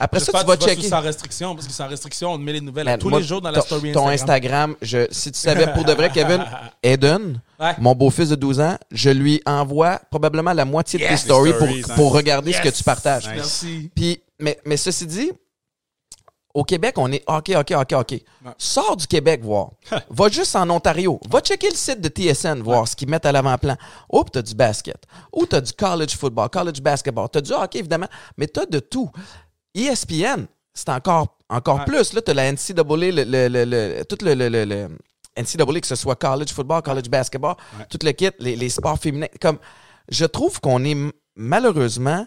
[0.00, 0.88] Après ça, tu vas tu checker.
[0.88, 3.40] sans restriction, parce que sans restriction, on te met les nouvelles tous moi, les jours
[3.40, 4.70] dans la ton- story Ton Instagram.
[4.72, 6.44] Instagram, je, si tu savais pour de vrai, Kevin,
[6.82, 7.74] Eden, Ouais.
[7.78, 11.68] mon beau-fils de 12 ans, je lui envoie probablement la moitié de tes stories pour,
[11.68, 11.94] hein.
[11.94, 13.26] pour regarder ce que tu partages.
[13.28, 13.34] Nice.
[13.36, 13.90] Merci.
[13.94, 15.30] Puis, mais, mais ceci dit,
[16.54, 18.20] au Québec, on est OK, OK, OK, OK.
[18.58, 19.70] Sors du Québec voir.
[20.10, 21.18] Va juste en Ontario.
[21.30, 23.76] Va checker le site de TSN, voir ce qu'ils mettent à l'avant-plan.
[24.12, 24.98] Oups, t'as du basket.
[25.32, 27.28] Ou t'as du college football, college basketball.
[27.32, 29.10] T'as du hockey, évidemment, mais t'as de tout.
[29.74, 31.84] ESPN, c'est encore, encore Ouais.
[31.84, 32.12] plus.
[32.12, 34.88] Là, tu as la NCAA, le, le, le, le- tout le,
[35.36, 37.54] NCAA, que ce soit college football, college basketball,
[37.88, 39.28] tout le kit, les, les sports féminins.
[39.40, 39.58] Comme,
[40.08, 40.96] je trouve qu'on est
[41.34, 42.26] malheureusement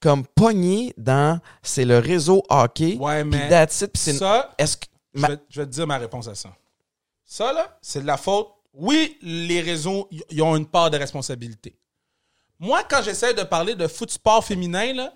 [0.00, 2.96] comme pogné dans c'est le réseau hockey.
[2.98, 4.86] Ouais, mais that's it, c'est- ça, Est-ce que.
[5.14, 6.50] je vais, je vais te dire ma réponse à ça.
[7.24, 8.48] Ça, là, c'est de la faute.
[8.74, 11.74] Oui, les réseaux, ils ont une part de responsabilité.
[12.58, 15.12] Moi, quand j'essaie de parler de foot sport féminin, là,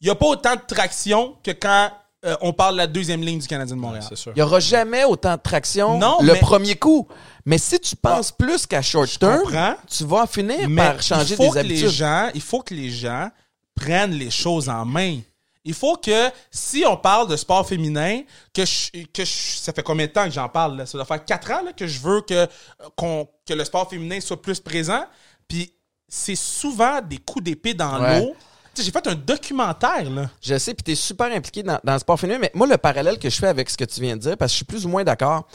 [0.00, 1.90] il n'y a pas autant de traction que quand
[2.24, 4.04] euh, on parle de la deuxième ligne du Canadien de Montréal.
[4.08, 4.32] C'est sûr.
[4.34, 7.06] Il n'y aura jamais autant de traction Non, le mais- premier coup.
[7.46, 11.36] Mais si tu penses plus qu'à short term, tu vas finir Mais par changer il
[11.36, 11.88] faut des que les habitudes.
[11.90, 13.30] gens, il faut que les gens
[13.76, 15.20] prennent les choses en main.
[15.64, 18.22] Il faut que, si on parle de sport féminin,
[18.52, 20.76] que, je- que je- ça fait combien de temps que j'en parle?
[20.78, 20.86] Là?
[20.86, 22.48] Ça doit faire quatre ans là, que je veux que,
[22.96, 25.04] qu'on- que le sport féminin soit plus présent.
[25.46, 25.72] Puis
[26.08, 28.20] c'est souvent des coups d'épée dans Ouais.
[28.20, 28.34] l'eau.
[28.82, 30.08] J'ai fait un documentaire.
[30.10, 30.30] Là.
[30.42, 32.76] Je sais, puis tu es super impliqué dans, dans le sport féminin, mais moi, le
[32.78, 34.64] parallèle que je fais avec ce que tu viens de dire, parce que je suis
[34.64, 35.46] plus ou moins d'accord,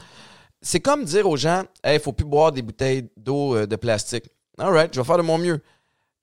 [0.61, 4.25] c'est comme dire aux gens, il faut plus boire des bouteilles d'eau euh, de plastique.
[4.57, 5.61] All right, je vais faire de mon mieux.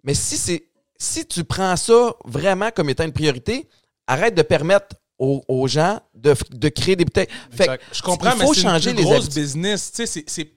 [0.05, 0.65] Mais si, c'est,
[0.97, 3.69] si tu prends ça vraiment comme étant une priorité,
[4.07, 7.29] arrête de permettre aux, aux gens de, de créer des bouteilles.
[7.51, 7.73] Fait que.
[7.93, 9.43] Je comprends, il mais faut c'est changer une les grosse habitudes.
[9.43, 9.91] business.
[9.93, 10.51] Tu sais, c'est- c'est-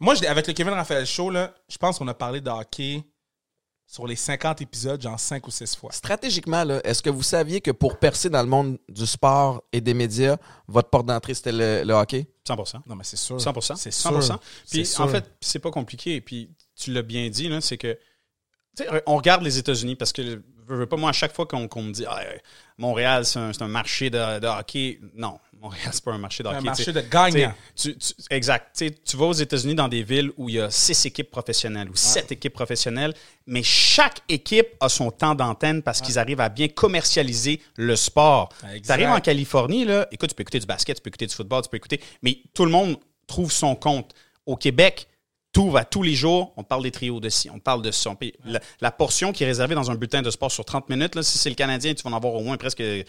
[0.00, 3.04] Moi, avec le Kevin Raphaël Show, là, je pense qu'on a parlé de hockey
[3.88, 5.90] sur les 50 épisodes, genre 5 ou 6 fois.
[5.92, 9.80] Stratégiquement, là, est-ce que vous saviez que pour percer dans le monde du sport et
[9.80, 10.36] des médias,
[10.68, 12.26] votre porte d'entrée, c'était le, le hockey?
[12.46, 13.40] 100% Non, mais c'est sûr.
[13.40, 14.40] 100 C'est 100 sûr.
[14.70, 16.20] Puis en fait, c'est pas compliqué.
[16.20, 17.98] Puis tu l'as bien dit, là, c'est que
[18.76, 21.46] tu sais, on regarde les États-Unis parce que veux, veux pas moi à chaque fois
[21.46, 22.20] qu'on me dit Ah,
[22.76, 25.00] Montréal c'est un, marché de, de hockey.
[25.14, 26.58] Non, Montréal c'est pas un marché de hockey.
[26.58, 27.52] un marché de gagnants.
[27.74, 28.84] Tu sais, tu- tu- exact.
[29.04, 31.96] Tu vas aux États-Unis dans des villes où il y a six équipes professionnelles ou
[31.96, 33.14] sept équipes professionnelles,
[33.46, 38.50] mais chaque équipe a son temps d'antenne parce qu'ils arrivent à bien commercialiser le sport.
[38.84, 41.34] Tu arrives en Californie, là, écoute, tu peux écouter du basket, tu peux écouter du
[41.34, 42.96] football, tu peux écouter, mais tout le monde
[43.26, 44.14] trouve son compte.
[44.46, 45.08] Au Québec,
[45.52, 48.14] tout va tous les jours, on parle des trios de ci, on parle de ça.
[48.44, 51.22] La, la portion qui est réservée dans un bulletin de sport sur 30 minutes, là,
[51.22, 53.06] si c'est le Canadien, tu vas en avoir au moins presque 12,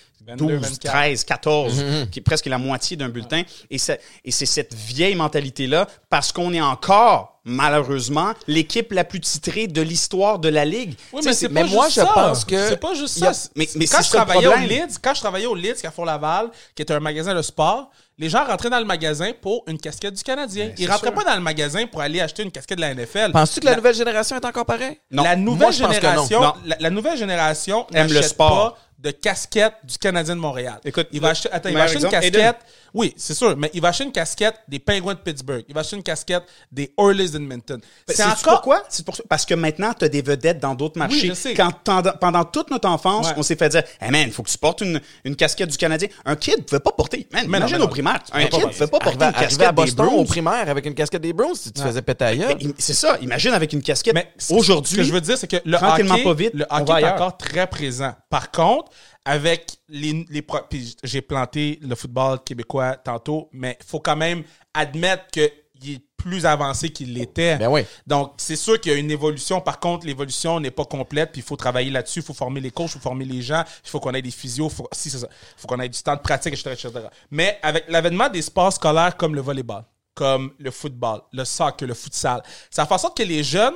[0.61, 0.79] 24.
[0.91, 3.43] 13, 14, qui est presque la moitié d'un bulletin.
[3.69, 9.19] Et c'est, et c'est cette vieille mentalité-là, parce qu'on est encore, malheureusement, l'équipe la plus
[9.19, 10.93] titrée de l'histoire de la Ligue.
[11.13, 12.05] Oui, mais mais moi, je ça.
[12.13, 13.49] pense que c'est pas juste a- ça.
[13.55, 14.55] mais- mais quand c'est je travaillais au.
[14.55, 18.29] Leeds, quand je travaillais au Leeds Carrefour Laval, qui était un magasin de sport, les
[18.29, 20.71] gens rentraient dans le magasin pour une casquette du Canadien.
[20.77, 21.15] Ils c'est rentraient sûr.
[21.15, 23.31] pas dans le magasin pour aller acheter une casquette de la NFL.
[23.31, 24.99] Penses-tu que la, nouvelle génération est encore pareille?
[25.11, 25.23] Non.
[25.23, 26.11] la nouvelle Moi, je pense que non.
[26.27, 26.53] génération, Non.
[26.65, 28.73] La, la nouvelle génération Aime le n'achète sport.
[28.73, 30.77] pas de casquette du Canadien de Montréal.
[30.83, 32.35] Écoute, il va acheter, attends, il va acheter une casquette.
[32.35, 32.53] Aiden.
[32.93, 35.63] Oui, c'est sûr, mais il va acheter une casquette des Penguins de Pittsburgh.
[35.67, 37.79] Il va acheter une casquette des Oilers d'Edmonton.
[38.07, 38.83] C'est C'est encore pourquoi?
[38.89, 41.27] C'est pour ça- Parce que maintenant, tu as des vedettes dans d'autres marchés.
[41.27, 41.53] je sais.
[41.53, 41.71] Quand,
[42.19, 43.33] pendant, toute notre enfance, Ouais.
[43.37, 45.77] on s'est fait dire Hey man, il faut que tu portes une, une casquette du
[45.77, 46.07] Canadien.
[46.25, 47.27] Un kid ne pouvait pas porter.
[47.31, 48.19] Man, Mais non, imagine mais au primaire.
[48.31, 50.85] Un kid ne pouvait pas porter Arrivé, une casquette à Boston des au primaire avec
[50.85, 52.57] une casquette des Browns, si tu te faisais gueule.
[52.61, 53.17] Mais C'est ça.
[53.21, 54.13] Imagine avec une casquette.
[54.15, 56.65] Mais aujourd'hui, ce que je veux dire, c'est que le tranquillement hockey, pas vite, le
[56.69, 58.13] hockey est encore très présent.
[58.29, 58.91] Par contre,
[59.29, 64.15] avec les, les pro- puis j'ai planté le football québécois tantôt, mais il faut quand
[64.15, 64.43] même
[64.73, 67.57] admettre qu'il est plus avancé qu'il l'était.
[67.57, 67.85] Ben oui.
[68.07, 69.61] Donc, c'est sûr qu'il y a une évolution.
[69.61, 72.19] Par contre, l'évolution n'est pas complète, puis il faut travailler là-dessus.
[72.19, 74.31] Il faut former les coachs, il faut former les gens, il faut qu'on ait des
[74.31, 75.27] physios, faut, si, c'est ça.
[75.29, 77.05] Il faut qu'on ait du temps de pratique, etc., etc.
[77.29, 79.85] Mais avec l'avènement des sports scolaires comme le volleyball,
[80.15, 82.41] comme le football, le soccer, le futsal,
[82.71, 83.75] ça fait en sorte que les jeunes,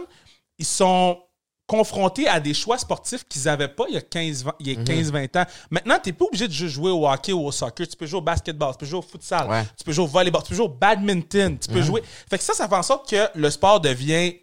[0.58, 1.23] ils sont
[1.66, 4.84] confrontés à des choix sportifs qu'ils n'avaient pas il y a 15-20 il y a
[4.84, 5.46] 15-20 ans.
[5.72, 7.88] Maintenant, tu n'es pas obligé de juste jouer au hockey ou au soccer.
[7.88, 9.64] Tu peux jouer au basketball, tu peux jouer au futsal, Ouais.
[9.78, 12.04] tu peux jouer au volleyball, tu peux jouer au badminton, tu peux jouer...
[12.30, 14.34] Fait que ça, ça fait en sorte que le sport devient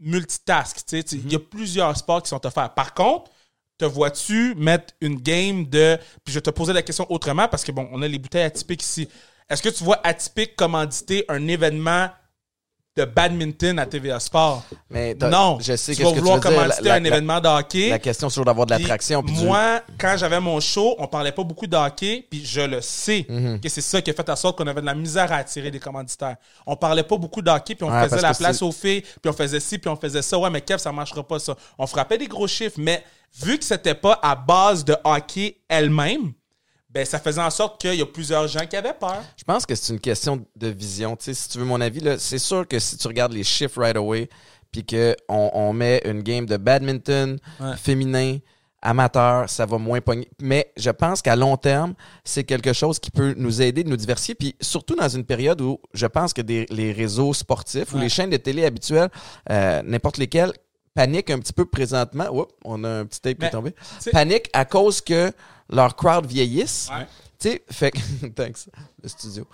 [0.00, 0.78] multitask.
[0.92, 2.74] Il y a plusieurs sports qui sont offerts.
[2.74, 3.30] Par contre,
[3.78, 5.98] te vois-tu mettre une game de...
[6.24, 8.42] Puis je vais te poser la question autrement parce que, bon, on a les bouteilles
[8.44, 9.08] atypiques ici.
[9.48, 12.08] Est-ce que tu vois atypique commanditer un événement
[12.96, 14.64] de badminton à TVA Sport?
[14.90, 15.58] Mais Non.
[15.60, 16.40] je sais tu vas que tu vouloir
[16.82, 17.88] La- un la- événement de hockey.
[17.90, 19.22] La question, c'est toujours d'avoir de l'attraction.
[19.22, 22.80] du- Moi, quand j'avais mon show, on parlait pas beaucoup de hockey, puis je le
[22.80, 23.60] sais Mhm.
[23.60, 25.70] que c'est ça qui a fait en sorte qu'on avait de la misère à attirer
[25.70, 26.36] des commanditaires.
[26.66, 29.30] On parlait pas beaucoup de hockey, puis on Ouais, faisait la place aux filles, puis
[29.30, 30.36] on faisait ci, puis on faisait ça.
[30.38, 31.54] Ouais, mais Kev, ça marchera pas ça.
[31.78, 33.04] On frappait des gros chiffres, mais
[33.40, 36.32] vu que c'était pas à base de hockey elle-même,
[36.92, 39.22] ben ça faisait en sorte qu'il y a plusieurs gens qui avaient peur.
[39.36, 41.16] Je pense que c'est une question de vision.
[41.16, 43.80] Tu sais, si tu veux mon avis, c'est sûr que si tu regardes les chiffres
[43.80, 44.28] right away,
[44.72, 45.14] puis qu'on
[45.54, 47.76] on met une game de badminton Ouais.
[47.76, 48.38] féminin,
[48.82, 50.28] amateur, ça va moins pogner.
[50.40, 51.94] Mais je pense qu'à long terme,
[52.24, 54.34] c'est quelque chose qui peut nous aider de nous diversifier.
[54.34, 58.02] Puis surtout dans une période où je pense que des, les réseaux sportifs ou Ouais.
[58.04, 59.10] les chaînes de télé habituelles,
[59.50, 60.52] euh, n'importe lesquelles,
[60.94, 62.28] paniquent un petit peu présentement.
[62.32, 63.74] Oups, on a un petit tape qui Mais, est tombé.
[64.12, 65.30] Paniquent à cause que
[65.70, 66.88] leur crowd vieillisse.
[66.92, 67.06] Ouais.
[67.38, 67.98] Tu sais, fait que.
[68.34, 68.68] Thanks.
[69.02, 69.46] Le studio.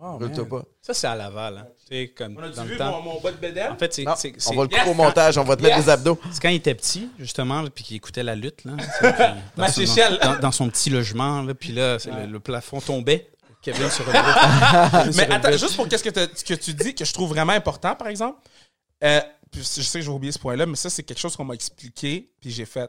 [0.00, 0.16] Wow,
[0.48, 0.62] pas.
[0.80, 1.58] Ça, c'est à Laval.
[1.58, 1.66] Hein.
[1.80, 3.02] Tu sais, comme On a dans vu le mon, temps.
[3.02, 3.72] mon bas de bédaine?
[3.72, 5.62] En fait, c'est Non, c'est- on c'est- va le couper au montage, on va te
[5.62, 6.20] mettre des abdos.
[6.30, 8.62] c'est quand il était petit, justement, puis qu'il écoutait la lutte.
[8.64, 8.74] Là,
[9.56, 9.82] dans son-.
[10.22, 13.28] Dans, dans son petit logement, là, puis là, c'est le, le plafond tombait.
[13.60, 15.10] Kevin se retrouvait.
[15.16, 18.06] Mais attends, juste pour qu'est-ce que, que tu dis que je trouve vraiment important, par
[18.06, 18.38] exemple.
[19.02, 21.34] euh, puis je sais que je vais oublier ce point-là, mais ça, c'est quelque chose
[21.34, 22.88] qu'on m'a expliqué, puis j'ai fait.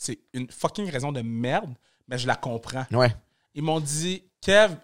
[0.00, 1.74] C'est une fucking raison de merde,
[2.06, 2.86] mais je la comprends.
[2.92, 3.12] Ouais.
[3.54, 4.74] Ils m'ont dit, Kev,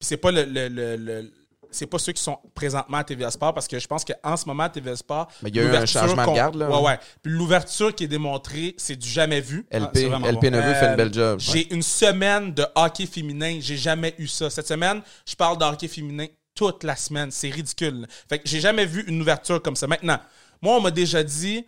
[0.00, 1.32] c'est pas le, le- le- le-
[1.70, 4.46] c'est pas ceux qui sont présentement à TVA Sport parce que je pense qu'en ce
[4.46, 6.70] moment à TVA Sport Mais il y a eu un l'ouverture changement de garde, là.
[6.70, 10.50] ouais ouais puis l'ouverture qui est démontrée c'est du jamais vu Ah, LP, vraiment LP
[10.50, 10.62] bon.
[10.62, 11.38] Fait une belle job.
[11.40, 13.58] j'ai une semaine de hockey féminin.
[13.60, 14.48] J'ai jamais eu ça.
[14.48, 17.30] Cette semaine, je parle de hockey féminin toute la semaine.
[17.30, 18.06] C'est ridicule.
[18.28, 19.86] Fait que j'ai jamais vu une ouverture comme ça.
[19.86, 20.18] Maintenant,
[20.62, 21.66] moi, on m'a déjà dit,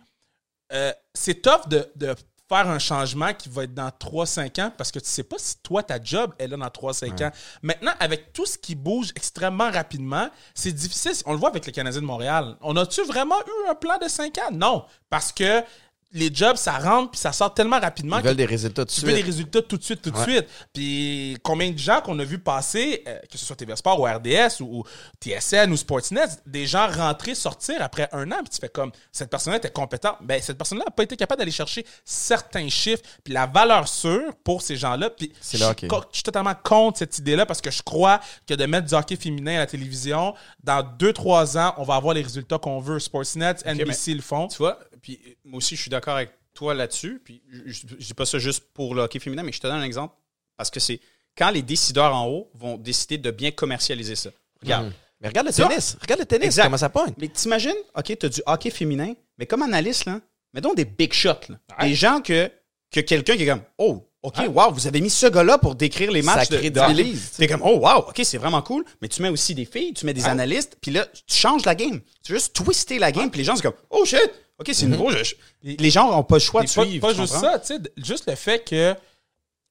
[0.73, 2.15] euh, c'est tough de, de
[2.49, 5.57] faire un changement qui va être dans 3-5 ans parce que tu sais pas si
[5.61, 7.31] toi, ta job est là dans 3-5 ans.
[7.61, 11.13] Maintenant, avec tout ce qui bouge extrêmement rapidement, c'est difficile.
[11.25, 12.57] On le voit avec les Canadiens de Montréal.
[12.61, 14.51] On a-tu vraiment eu un plan de 5 ans?
[14.51, 14.85] Non.
[15.09, 15.63] Parce que
[16.11, 18.99] les jobs, ça rentre puis ça sort tellement rapidement Ils veulent des résultats tout de
[18.99, 19.25] tu veux des suite.
[19.27, 20.23] résultats tout de suite, tout de Ouais.
[20.23, 20.47] suite.
[20.73, 24.05] Puis combien de gens qu'on a vu passer, euh, que ce soit TV Sport ou
[24.05, 24.83] RDS ou, ou
[25.23, 29.29] TSN ou Sportsnet, des gens rentrer, sortir après un an, puis tu fais comme, cette
[29.29, 30.17] personne-là était compétente.
[30.21, 34.31] Ben, cette personne-là n'a pas été capable d'aller chercher certains chiffres, puis la valeur sûre
[34.43, 35.09] pour ces gens-là.
[35.11, 38.65] Puis C'est je je suis totalement contre cette idée-là parce que je crois que de
[38.65, 40.33] mettre du hockey féminin à la télévision,
[40.63, 42.99] dans 2-3 ans, on va avoir les résultats qu'on veut.
[42.99, 44.47] Sportsnet, NBC le font.
[44.47, 47.21] Tu vois, puis euh, moi aussi, je suis d'accord avec toi là-dessus.
[47.23, 49.67] Puis je, je, je dis pas ça juste pour le hockey féminin, mais je te
[49.67, 50.15] donne un exemple
[50.57, 50.99] parce que c'est
[51.37, 54.29] quand les décideurs en haut vont décider de bien commercialiser ça.
[54.61, 54.91] Regarde.
[55.21, 55.97] Mais regarde le tennis.
[56.01, 56.63] Regarde le tennis, Exact.
[56.63, 57.13] comment ça pogne.
[57.17, 60.21] Mais t'imagines, OK, tu as du hockey féminin, mais comme analyste, là,
[60.53, 61.49] mettons des big shots.
[61.49, 61.55] Là.
[61.79, 61.89] Ouais.
[61.89, 62.49] Des gens que,
[62.91, 66.11] que quelqu'un qui est comme Oh, OK, wow, vous avez mis ce gars-là pour décrire
[66.11, 67.37] les matchs Ça de.
[67.37, 68.83] T'es comme Oh, wow, OK, c'est vraiment cool.
[69.01, 71.75] Mais tu mets aussi des filles, tu mets des analystes, puis là, tu changes la
[71.75, 72.01] game.
[72.23, 74.19] Tu veux juste twister la game, puis les gens, c'est comme Oh shit,
[74.59, 75.11] OK, c'est nouveau.
[75.11, 75.35] je- je-
[75.77, 77.07] Les gens n'ont pas le choix de pas, suivre.
[77.07, 77.51] pas juste comprends?
[77.53, 78.95] ça, tu sais, juste le fait que.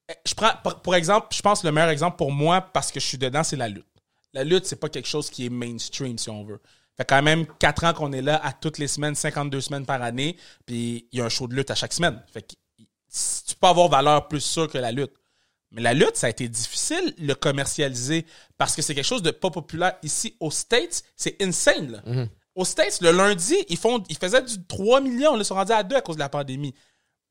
[0.08, 0.52] eh, Je prends,
[0.82, 3.44] pour, exemple, je pense que le meilleur exemple pour moi, parce que je suis dedans,
[3.44, 3.84] c'est la lutte.
[4.34, 6.60] La lutte, c'est pas quelque chose qui est mainstream, si on veut.
[6.96, 10.02] Fait quand même 4 ans qu'on est là à toutes les semaines, 52 semaines par
[10.02, 10.36] année,
[10.66, 12.20] puis il y a un show de lutte à chaque semaine.
[12.32, 15.12] Fait que tu peux avoir valeur plus sûre que la lutte.
[15.70, 18.24] Mais la lutte, ça a été difficile le commercialiser
[18.56, 21.02] parce que c'est quelque chose de pas populaire ici aux States.
[21.14, 21.92] C'est insane.
[21.92, 22.02] Là.
[22.58, 25.34] Aux States, le lundi, ils, font, ils faisaient du 3 millions.
[25.34, 26.74] Là, ils sont rendus à 2 à cause de la pandémie.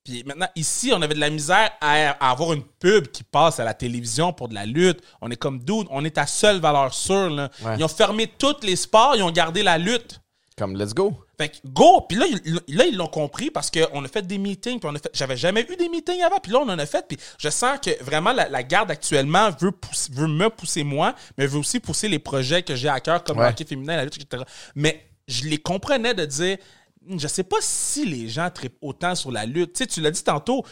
[0.06, 3.66] Puis maintenant, ici, on avait de la misère à, avoir une pub qui passe à
[3.66, 5.02] la télévision pour de la lutte.
[5.20, 7.30] On est comme dude, on est ta seule valeur sûre.
[7.30, 7.50] Là.
[7.62, 7.76] Ouais.
[7.78, 10.22] Ils ont fermé tous les sports, ils ont gardé la lutte.
[10.58, 11.14] Comme let's go.
[11.38, 12.02] Fait que go!
[12.08, 14.80] Puis là, ils- là, ils l'ont compris parce qu'on a fait des meetings.
[14.80, 15.12] Puis on a fait.
[15.14, 16.40] J'avais jamais eu des meetings avant.
[16.40, 17.06] Puis là, on en a fait.
[17.08, 19.72] Puis je sens que vraiment la, la garde actuellement veut,
[20.14, 23.38] veut me pousser moi, mais veut aussi pousser les projets que j'ai à cœur, comme
[23.38, 23.44] Ouais.
[23.44, 24.44] le hockey féminin, la lutte, etc.
[24.74, 26.58] Mais je les comprenais de dire.
[27.06, 29.74] Hmm, Je sais pas si les gens trippent autant sur la lutte.
[29.74, 30.64] Tu sais, tu l'as dit tantôt.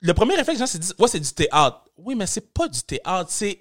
[0.00, 1.84] Le premier réflexe, les gens, de dire Ouais, c'est du théâtre.
[1.96, 3.30] Oui, mais c'est pas du théâtre.
[3.30, 3.58] C'est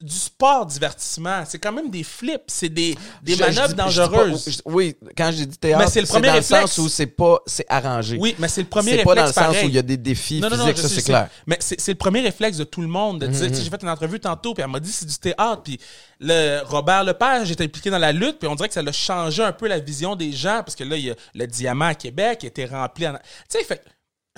[0.00, 1.42] du sport divertissement.
[1.44, 2.42] C'est quand même des flips.
[2.46, 4.44] C'est des, des Je- manœuvres je dis dangereuses.
[4.48, 6.70] je- oui, quand j'ai dit théâtre, c'est le premier dans le réflexe.
[6.72, 8.16] sens où c'est pas, c'est arrangé.
[8.20, 9.82] Oui, mais c'est le premier C'est réflexe pas dans le sens où il y a
[9.82, 11.28] des défis non, non, non, physiques, je ça c'est clair.
[11.48, 13.88] Mais c'est c'est le premier réflexe de tout le monde de sais, j'ai fait une
[13.88, 15.80] entrevue tantôt, puis elle m'a dit c'est du théâtre, puis
[16.20, 19.42] le Robert Lepage était impliqué dans la lutte, puis on dirait que ça l'a changé
[19.42, 21.94] un peu la vision des gens, parce que là, il y a le diamant à
[21.94, 23.06] Québec qui a été rempli.
[23.08, 23.14] En...
[23.14, 23.18] Tu
[23.48, 23.82] sais, fait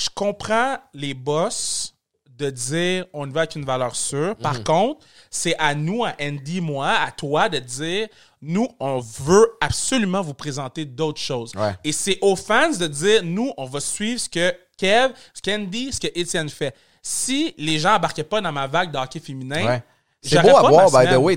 [0.00, 1.94] je comprends les boss
[2.40, 4.34] de dire on y va avec une valeur sûre.
[4.36, 4.64] Par Mhm.
[4.64, 8.08] contre, c'est à nous, à Andy, moi, à toi de dire
[8.42, 11.52] nous, on veut absolument vous présenter d'autres choses.
[11.54, 11.74] Ouais.
[11.84, 15.92] Et c'est aux fans de dire nous, on va suivre ce que Kev, ce qu'Andy,
[15.92, 16.74] ce que Étienne fait.
[17.02, 19.82] Si les gens embarquaient pas dans ma vague de hockey féminin, Ouais.
[20.22, 21.36] C'est à pas voir, by the way,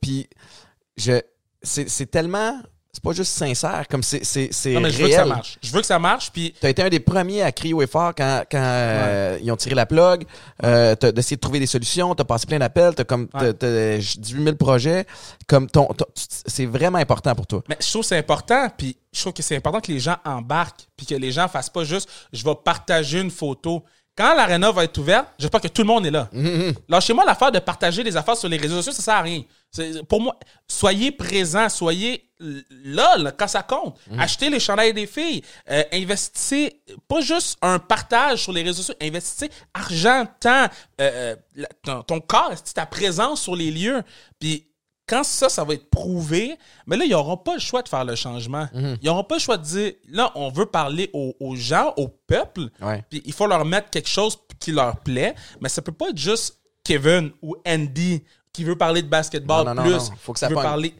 [0.00, 0.28] puis,
[0.96, 1.20] je,
[1.62, 2.60] c'est tellement,
[2.96, 5.58] c'est pas juste sincère, comme c'est, c'est, c'est Non, mais je veux que ça marche.
[5.62, 7.86] Je veux que ça marche, puis T'as été un des premiers à crier haut et
[7.86, 10.24] fort quand, quand euh, ils ont tiré la plug.
[10.64, 12.14] Euh, t'as d'essayer de trouver des solutions.
[12.14, 12.94] T'as passé plein d'appels.
[12.94, 13.52] T'as comme t'as, Ouais.
[13.52, 15.04] t'as 18 000 projets.
[15.46, 17.62] Comme ton, ton- tu- c'est vraiment important pour toi.
[17.68, 20.16] Mais je trouve que c'est important, puis je trouve que c'est important que les gens
[20.24, 23.84] embarquent, puis que les gens fassent pas juste je vais partager une photo.
[24.16, 26.30] Quand l'aréna va être ouverte, j'espère que tout le monde est là.
[26.88, 29.42] Lâchez-moi l'affaire de partager des affaires sur les réseaux sociaux, ça sert à rien.
[29.70, 30.34] C'est- Pour moi,
[30.66, 33.98] soyez présents, soyez là, là, quand ça compte.
[34.18, 35.42] Achetez les chandails des filles.
[35.70, 40.66] Euh, investissez, pas juste un partage sur les réseaux sociaux, investissez argent, temps,
[41.00, 44.02] euh, euh, la- ton, ton corps, ta présence sur les lieux?
[44.38, 44.66] Puis
[45.08, 46.56] quand ça, ça va être prouvé,
[46.86, 48.68] mais là, ils n'auront pas le choix de faire le changement.
[48.74, 52.08] Ils n'auront pas le choix de dire, là, on veut parler aux, aux gens, au
[52.08, 52.68] peuple,
[53.08, 56.18] puis il faut leur mettre quelque chose qui leur plaît, mais ça peut pas être
[56.18, 58.22] juste Kevin ou Andy
[58.56, 59.92] qui veut parler de basketball Non, non, plus.
[59.92, 60.10] non.
[60.22, 60.94] Faut que ça veut parler.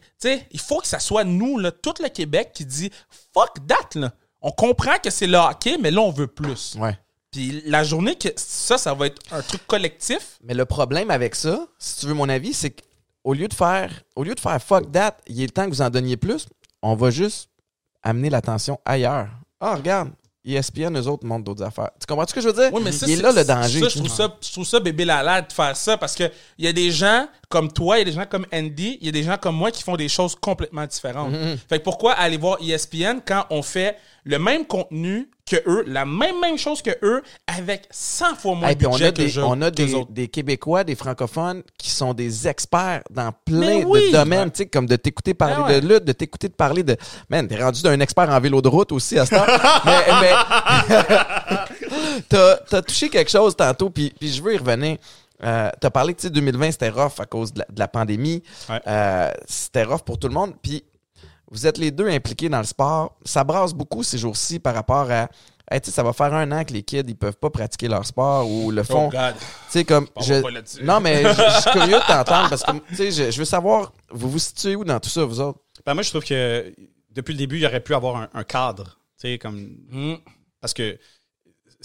[0.51, 2.91] Il faut que ça soit nous, là, tout le Québec qui dit
[3.33, 4.13] fuck that, là.
[4.41, 6.75] On comprend que c'est le hockey, mais là, on veut plus.
[6.79, 6.97] Ouais.
[7.31, 10.37] Puis la journée que ça, ça va être un truc collectif.
[10.43, 13.91] Mais le problème avec ça, si tu veux mon avis, c'est qu'au lieu de faire
[14.15, 16.45] au lieu de faire fuck that, il est le temps que vous en donniez plus,
[16.83, 17.49] on va juste
[18.03, 19.29] amener l'attention ailleurs.
[19.59, 20.11] Ah, regarde,
[20.47, 21.91] ESPN, eux autres montrent d'autres affaires.
[21.99, 22.69] Tu comprends ce que je veux dire?
[22.71, 23.81] Oui, mais ça, il est là le danger.
[23.81, 26.65] Ça, je trouve ça, je trouve ça bébé la de faire ça parce que il
[26.65, 29.09] y a des gens comme toi, il y a des gens comme Andy, il y
[29.09, 31.31] a des gens comme moi qui font des choses complètement différentes.
[31.33, 31.57] Mm-hmm.
[31.69, 36.03] Fait que pourquoi aller voir ESPN quand on fait le même contenu que eux, la
[36.05, 39.21] même même chose que eux, avec 100 fois moins de puis on budget a, que
[39.21, 44.07] des, je- on a des, Québécois, des francophones qui sont des experts dans plein oui!
[44.07, 45.79] de domaines, tu sais, comme de t'écouter parler Ah ouais.
[45.79, 46.97] de lutte, de t'écouter de parler de...
[47.29, 49.45] Man, t'es rendu d'un expert en vélo de route aussi à ce temps.
[49.85, 50.33] mais mais
[52.27, 54.97] t'as as touché quelque chose tantôt, puis je veux y revenir.
[55.43, 57.87] Euh, t'as parlé que tu sais, 2020, c'était rough à cause de la, de la
[57.87, 58.41] pandémie.
[58.69, 58.81] Ouais.
[58.87, 60.53] Euh, c'était rough pour tout le monde.
[60.61, 60.83] Puis
[61.51, 63.17] vous êtes les deux impliqués dans le sport.
[63.23, 65.29] Ça brasse beaucoup ces jours-ci par rapport à...
[65.69, 68.05] Hey, tu ça va faire un an que les kids ils peuvent pas pratiquer leur
[68.05, 69.07] sport ou le font.
[69.07, 69.35] Oh God.
[69.35, 70.07] Tu sais, comme.
[70.21, 70.81] Je, pas là-dessus.
[70.81, 73.43] non, mais je, je suis curieux de t'entendre parce que, tu sais, je, je veux
[73.43, 75.59] savoir, vous vous situez où dans tout ça, vous autres?
[75.85, 76.73] Ben, moi, je trouve que
[77.11, 78.97] depuis le début, il aurait pu avoir un, un cadre.
[79.19, 79.57] Tu sais, comme.
[79.91, 80.15] Hmm.
[80.61, 80.97] Parce que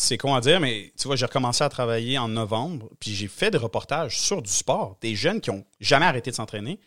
[0.02, 3.28] c'est con à dire, mais tu vois, j'ai recommencé à travailler en novembre, puis j'ai
[3.28, 6.80] fait des reportages sur du sport, des jeunes qui ont jamais arrêté de s'entraîner.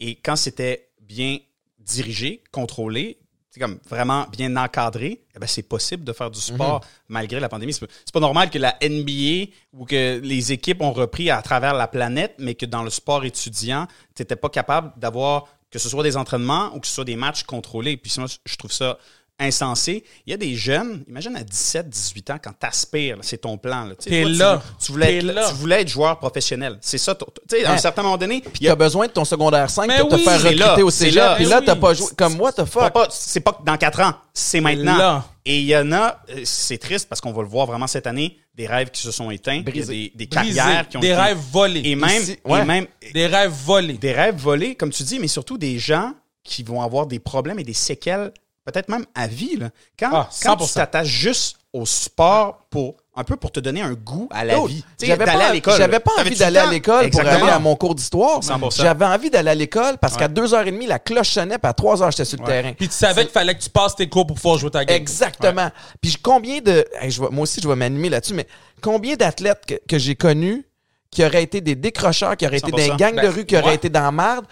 [0.00, 1.38] Et quand c'était bien
[1.78, 3.18] dirigé, contrôlé,
[3.50, 7.50] c'est comme vraiment bien encadré, eh ben, c'est possible de faire du sport malgré la
[7.50, 7.74] pandémie.
[7.74, 11.42] C'est pas, c'est pas normal que la NBA ou que les équipes ont repris à
[11.42, 15.78] travers la planète, mais que dans le sport étudiant, tu n'étais pas capable d'avoir que
[15.78, 17.96] ce soit des entraînements ou que ce soit des matchs contrôlés.
[17.96, 18.98] Puis moi, je trouve ça
[19.38, 20.04] insensé.
[20.26, 23.84] Il y a des jeunes, imagine à 17, 18 ans, quand t'aspires, c'est ton plan.
[23.86, 23.94] là.
[23.96, 24.62] T'es toi, là.
[24.80, 25.48] Tu, voulais T'es être, là.
[25.48, 26.78] tu voulais être joueur professionnel.
[26.80, 27.14] C'est ça.
[27.14, 27.78] Tu sais, à un Hein?
[27.78, 30.40] certain moment donné, y a as besoin de ton secondaire 5 Mais pour te faire
[30.40, 31.16] recruter là, au cégep.
[31.16, 31.34] là.
[31.36, 31.66] Puis là, oui.
[31.66, 32.06] t'as pas joué.
[32.16, 32.92] Comme moi, t'as Pas- fuck.
[32.92, 34.96] pas- c'est pas dans quatre ans, c'est maintenant.
[34.96, 35.24] Là.
[35.44, 38.06] Et il y en a, euh, c'est triste parce qu'on va le voir vraiment cette
[38.06, 40.26] année, des rêves qui se sont éteints, des, des Brisé.
[40.28, 41.80] carrières qui ont des été- rêves volés.
[41.84, 42.64] et même, Ici, et ouais.
[42.64, 43.94] même Des rêves volés.
[43.94, 46.12] des rêves volés, comme tu dis, mais surtout des gens
[46.44, 48.32] qui vont avoir des problèmes et des séquelles,
[48.64, 49.56] peut-être même à vie.
[49.56, 49.70] là.
[49.98, 50.74] Quand, Ah, quand tu 100%.
[50.74, 54.84] t'attaches juste au sport pour un peu pour te donner un goût à la vie.
[55.02, 55.76] J'avais d'aller pas, à l'école.
[55.76, 57.44] j'avais pas envie d'aller le à l'école pour Exactement.
[57.44, 58.40] aller à mon cours d'histoire.
[58.42, 58.82] 100%.
[58.82, 62.24] J'avais envie d'aller à l'école parce qu'à 2h30, la cloche sonnait, puis à 3h, j'étais
[62.24, 62.72] sur le terrain.
[62.72, 64.96] Puis tu savais qu'il fallait que tu passes tes cours pour pouvoir jouer ta game.
[64.96, 65.70] Exactement.
[66.00, 66.84] Puis combien de.
[67.00, 68.46] hey, je vais- moi aussi, je vais m'animer là-dessus, mais
[68.80, 70.64] combien d'athlètes que, que j'ai connus
[71.10, 72.76] qui auraient été des décrocheurs, qui auraient été 100%.
[72.76, 74.46] des gangs de Ben, rue, qui auraient été dans la merde,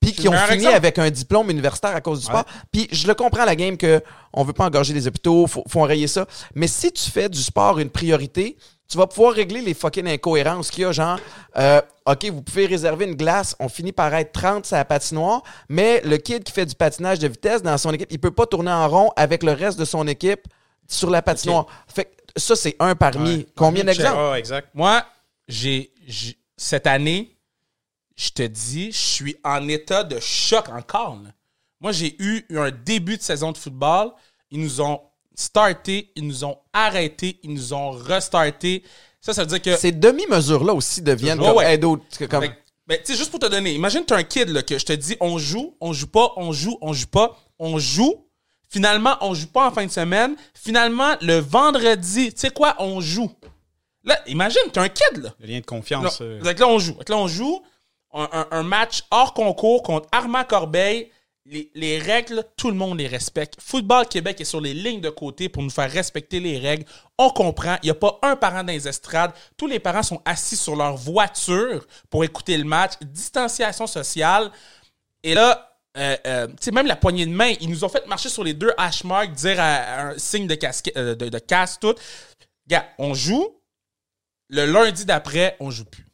[0.00, 0.74] puis qui ont fini exemple.
[0.76, 2.44] avec un diplôme universitaire à cause du sport.
[2.72, 4.02] Puis je le comprends, la game, que
[4.32, 6.26] on veut pas engorger les hôpitaux, faut, faut enrayer ça.
[6.54, 8.56] Mais si tu fais du sport une priorité,
[8.88, 11.18] tu vas pouvoir régler les fucking incohérences qu'il y a, genre,
[11.58, 15.42] euh, OK, vous pouvez réserver une glace, on finit par être 30 sur la patinoire,
[15.68, 18.46] mais le kid qui fait du patinage de vitesse dans son équipe, il peut pas
[18.46, 20.42] tourner en rond avec le reste de son équipe
[20.88, 21.66] sur la patinoire.
[21.86, 23.46] Fait que ça, c'est un parmi Ouais.
[23.54, 24.18] combien d'exemples?
[24.18, 24.68] Ah, exact.
[24.74, 25.04] Moi,
[25.46, 27.36] j'ai, j'ai- cette année,
[28.20, 31.18] je te dis, je suis en état de choc encore.
[31.24, 31.30] là.
[31.80, 34.10] Moi, j'ai eu un début de saison de football.
[34.50, 35.00] Ils nous ont
[35.34, 38.82] starté, ils nous ont arrêté, ils nous ont restarté.
[39.22, 39.76] Ça, ça veut dire que.
[39.76, 41.78] Ces demi-mesures-là aussi deviennent Ouais, comme ouais.
[41.78, 42.44] d'autres, comme-
[42.86, 44.92] ben, tu sais, juste pour te donner, imagine tu un kid là, que je te
[44.92, 48.26] dis on joue, on joue pas, on joue, on joue pas, on joue.
[48.68, 50.36] Finalement, on joue pas en fin de semaine.
[50.54, 53.30] Finalement, le vendredi, tu sais quoi, on joue.
[54.04, 55.34] Là, imagine, t'es un kid, là.
[55.40, 56.18] Le lien de Là, confiance.
[56.20, 56.96] euh, là, on joue.
[57.08, 57.62] Là, on joue
[58.12, 61.10] un, match hors concours contre Armand Corbeil.
[61.46, 63.56] Les, les règles, tout le monde les respecte.
[63.60, 66.84] Football Québec est sur les lignes de côté pour nous faire respecter les règles.
[67.18, 67.76] On comprend.
[67.82, 69.32] Il n'y a pas un parent dans les estrades.
[69.56, 72.92] Tous les parents sont assis sur leur voiture pour écouter le match.
[73.00, 74.52] Distanciation sociale.
[75.22, 78.44] Et là, euh, euh, même la poignée de main, ils nous ont fait marcher sur
[78.44, 81.94] les deux hash marks, dire un signe de, casquette, euh, de, de casse, tout.
[82.66, 83.56] Gars, on joue.
[84.48, 86.06] Le lundi d'après, on joue plus.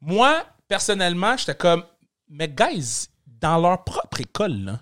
[0.00, 0.44] Moi,
[0.74, 1.84] personnellement, j'étais comme,
[2.28, 4.80] mais guys, dans leur propre école, là,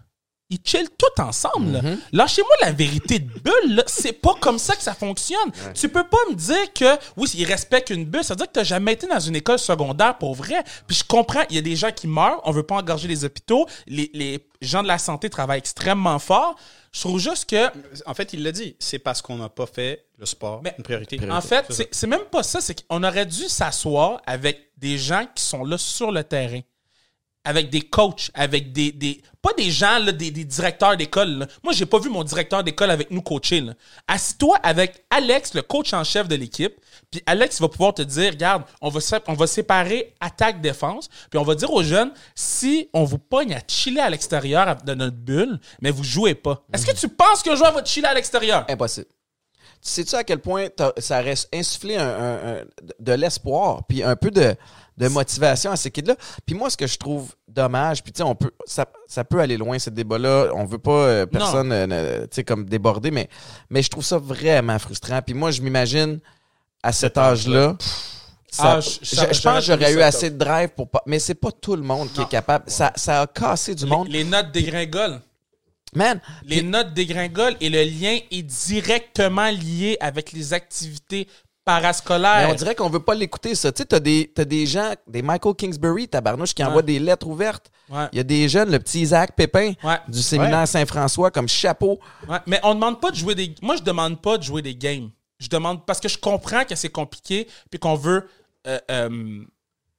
[0.52, 1.72] ils chillent tout ensemble.
[1.72, 1.80] là.
[2.12, 3.82] Lâchez-moi la vérité de bulle.
[3.86, 5.50] C'est pas comme ça que ça fonctionne.
[5.74, 8.22] Tu peux pas me dire que, oui, ils respectent une bulle.
[8.24, 10.62] Ça veut dire que t'as jamais été dans une école secondaire pour vrai.
[10.86, 12.40] Puis je comprends, il y a des gens qui meurent.
[12.44, 13.66] On veut pas engorger les hôpitaux.
[13.86, 16.56] Les, les gens de la santé travaillent extrêmement fort.
[16.92, 17.68] Je trouve juste que
[18.06, 18.76] En fait, il l'a dit.
[18.78, 21.18] C'est parce qu'on n'a pas fait le sport Mais- une priorité.
[21.30, 22.60] en fait, c'est même pas ça.
[22.60, 26.60] C'est qu'on aurait dû s'asseoir avec des gens qui sont là sur le terrain.
[27.44, 31.48] Avec des coachs, avec des, des pas des gens là, des, des directeurs d'école.
[31.64, 33.64] Moi, j'ai pas vu mon directeur d'école avec nous coacher.
[34.06, 36.74] Assis-toi avec Alex, le coach en chef de l'équipe,
[37.10, 41.38] puis Alex va pouvoir te dire, regarde, on va on va séparer attaque défense, puis
[41.38, 45.16] on va dire aux jeunes si on vous pogne à chiller à l'extérieur de notre
[45.16, 46.62] bulle, mais vous jouez pas.
[46.72, 48.64] Est-ce que tu penses qu'un joueur va chiller à l'extérieur?
[48.68, 49.08] Impossible.
[49.84, 52.60] Tu sais-tu à quel point ça reste insufflé un-
[53.00, 54.54] de l'espoir, puis un peu de,
[54.96, 56.16] de motivation à ces kids-là.
[56.44, 59.40] Puis moi, ce que je trouve dommage, puis tu sais, on peut, ça, ça peut
[59.40, 60.50] aller loin, ce débat-là.
[60.54, 63.28] On veut pas euh, personne, euh, tu sais, comme déborder, mais,
[63.70, 65.20] mais je trouve ça vraiment frustrant.
[65.22, 66.20] Puis moi, je m'imagine,
[66.82, 67.76] à cet âge-là,
[68.50, 71.02] ça- Ah, je- ça- pense que j'aurais eu assez de drive pour pas.
[71.06, 72.64] Mais c'est pas tout le monde qui est capable.
[72.68, 74.08] Ça, ça a cassé du monde.
[74.08, 75.20] les, les notes dégringolent.
[75.94, 81.28] Man, Les notes dégringolent et le lien est directement lié avec les activités
[81.64, 82.46] parascolaires.
[82.48, 83.72] Mais on dirait qu'on veut pas l'écouter, ça.
[83.72, 87.26] Tu sais, t'as des, t'as des gens, des Michael Kingsbury, tabarnouche, qui envoient des lettres
[87.26, 87.70] ouvertes.
[87.88, 88.06] Ouais.
[88.12, 89.98] Il y a des jeunes, le petit Isaac Pépin Ouais.
[90.08, 90.66] du séminaire Ouais.
[90.66, 92.00] Saint-François, comme chapeau.
[92.28, 93.54] Ouais, mais on demande pas de jouer des.
[93.62, 95.10] Moi, je demande pas de jouer des games.
[95.38, 98.28] Je demande parce que je comprends que c'est compliqué puis qu'on veut
[98.66, 99.44] euh, euh,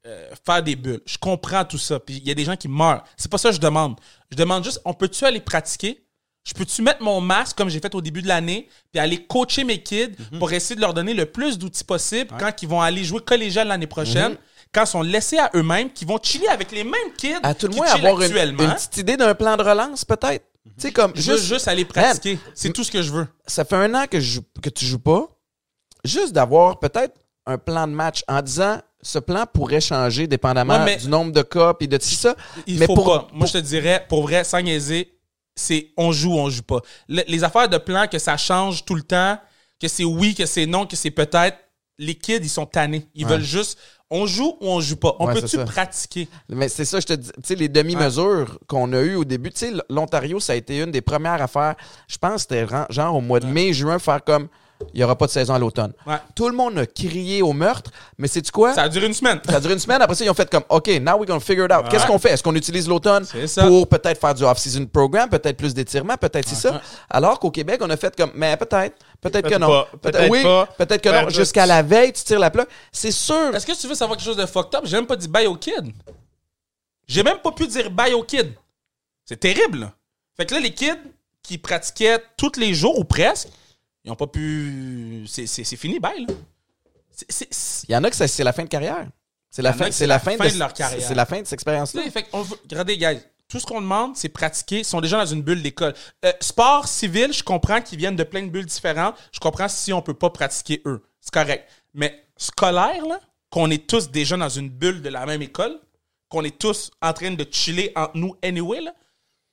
[0.07, 1.01] euh, faire des bulles.
[1.05, 1.99] Je comprends tout ça.
[1.99, 3.03] Puis il y a des gens qui meurent.
[3.17, 3.99] C'est pas ça que je demande.
[4.31, 6.02] Je demande juste, on peut-tu aller pratiquer?
[6.43, 9.63] Je peux-tu mettre mon masque comme j'ai fait au début de l'année puis aller coacher
[9.63, 10.39] mes kids Mhm.
[10.39, 13.67] pour essayer de leur donner le plus d'outils possible quand ils vont aller jouer collégial
[13.69, 14.37] l'année prochaine, Mhm.
[14.73, 17.67] quand ils sont laissés à eux-mêmes, qu'ils vont chiller avec les mêmes kids À tout
[17.67, 20.45] le moins, avoir une, petite idée d'un plan de relance, peut-être.
[20.65, 22.37] Tu sais, comme juste, juste aller pratiquer.
[22.55, 23.27] C'est tout ce que je veux.
[23.45, 25.27] ça fait un an que, je, que tu joues pas.
[26.03, 27.13] Juste d'avoir peut-être
[27.45, 31.41] un plan de match en disant ce plan pourrait changer dépendamment Ouais, du nombre de
[31.41, 32.35] cas puis de tout ça.
[32.67, 33.27] Il mais faut pour, pas.
[33.33, 35.13] Moi, je te dirais, pour vrai, sans niaiser,
[35.55, 36.81] c'est on joue ou on joue pas.
[37.07, 39.37] Le- les affaires de plan, que ça change tout le temps,
[39.79, 41.57] que c'est oui, que c'est non, que c'est peut-être,
[41.99, 43.07] les kids, ils sont tannés.
[43.13, 43.77] Ils veulent juste,
[44.09, 45.15] on joue ou on joue pas?
[45.19, 46.27] On Ouais, peut-tu pratiquer?
[46.49, 47.29] Mais c'est ça, je te dis.
[47.29, 50.79] Tu sais, les demi-mesures qu'on a eues au début, tu sais, l'Ontario, ça a été
[50.81, 51.75] une des premières affaires.
[52.07, 54.47] Je pense que c'était genre au mois de mai, juin, faire comme
[54.93, 55.93] il n'y aura pas de saison à l'automne.
[56.05, 56.17] Ouais.
[56.35, 58.73] Tout le monde a crié au meurtre, mais c'est quoi?
[58.73, 59.39] Ça a duré une semaine.
[59.47, 60.01] Ça a duré une semaine.
[60.01, 61.89] Après ça, ils ont fait comme, OK, now we're going to figure it out.
[61.89, 62.31] Qu'est-ce qu'on fait?
[62.31, 63.25] Est-ce qu'on utilise l'automne
[63.59, 66.81] pour peut-être faire du off-season program, peut-être plus d'étirement, peut-être c'est ça?
[67.09, 69.85] Alors qu'au Québec, on a fait comme, mais peut-être, peut-être que non.
[70.01, 70.67] peut-être oui, pas.
[70.77, 71.29] peut-être que non.
[71.29, 72.69] Jusqu'à la veille, tu tires la plaque.
[72.91, 73.55] C'est sûr.
[73.55, 74.81] Est-ce que tu veux savoir quelque chose de fucked up?
[74.85, 75.91] J'ai même pas dit bye au kid.
[77.07, 78.53] J'ai même pas pu dire bye au kid.
[79.25, 79.79] C'est terrible.
[79.79, 79.93] là.
[80.35, 80.91] Fait que là, les kids
[81.41, 83.49] qui pratiquaient tous les jours ou presque,
[84.03, 85.23] ils ont pas pu.
[85.27, 85.99] C'est fini,
[87.29, 89.07] c'est- Il y en a que c'est la fin de carrière.
[89.49, 91.07] C'est la fin, la fin, de leur carrière.
[91.07, 92.01] C'est la fin de cette expérience-là.
[92.71, 94.79] Regardez, guys, tout ce qu'on demande, c'est pratiquer.
[94.79, 95.93] Ils sont déjà dans une bulle d'école.
[96.25, 99.15] Euh, sport civil, je comprends qu'ils viennent de plein de bulles différentes.
[99.31, 101.03] Je comprends si on peut pas pratiquer eux.
[101.21, 101.69] C'est correct.
[101.93, 103.19] Mais scolaire, là,
[103.51, 105.79] qu'on est tous déjà dans une bulle de la même école,
[106.29, 108.79] qu'on est tous en train de chiller entre nous anyway,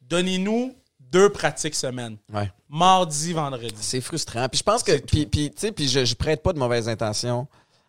[0.00, 0.74] donnez-nous
[1.10, 2.16] deux pratiques semaine.
[2.32, 2.50] Ouais.
[2.68, 3.74] Mardi, vendredi.
[3.80, 4.48] C'est frustrant.
[4.48, 4.98] Puis je pense que.
[4.98, 7.46] Puis, puis, tu sais, puis je, je prête pas de mauvaises intentions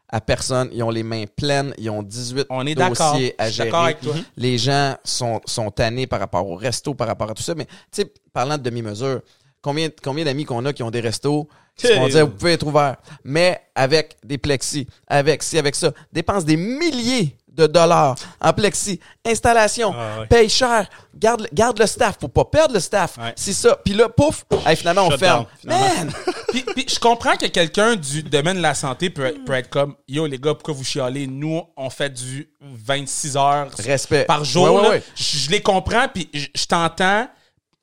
[0.09, 0.69] à personne.
[0.73, 1.73] Ils ont les mains pleines.
[1.77, 3.13] Ils ont 18 On est d'accord.
[3.13, 3.69] dossiers à gérer.
[3.69, 4.15] d'accord avec toi.
[4.37, 7.55] Les gens sont, sont tannés par rapport au resto, par rapport à tout ça.
[7.55, 9.21] Mais, tu sais, parlant de demi-mesure,
[9.61, 12.53] combien, combien d'amis qu'on a qui ont des restos qui se font dire, vous pouvez
[12.53, 12.97] être ouvert.
[13.23, 18.99] Mais avec des plexis, avec ci, avec ça, dépensent des milliers de dollars en plexi,
[19.25, 20.27] installation, Ah ouais.
[20.27, 23.17] paye cher, garde, garde le staff pour pas perdre le staff.
[23.17, 23.33] Ouais.
[23.35, 23.75] C'est ça.
[23.83, 25.45] Puis là, pouf, hey, finalement, on Shut ferme.
[25.65, 26.13] down, Man!
[26.49, 29.69] puis, puis je comprends que quelqu'un du domaine de la santé peut, être- peut être
[29.69, 31.27] comme Yo, les gars, pourquoi vous chialez?
[31.27, 34.23] Nous, on fait du 26 heures Respect.
[34.25, 34.89] par jour.
[34.89, 35.03] Ouais.
[35.15, 37.27] Je les comprends, puis je, je t'entends,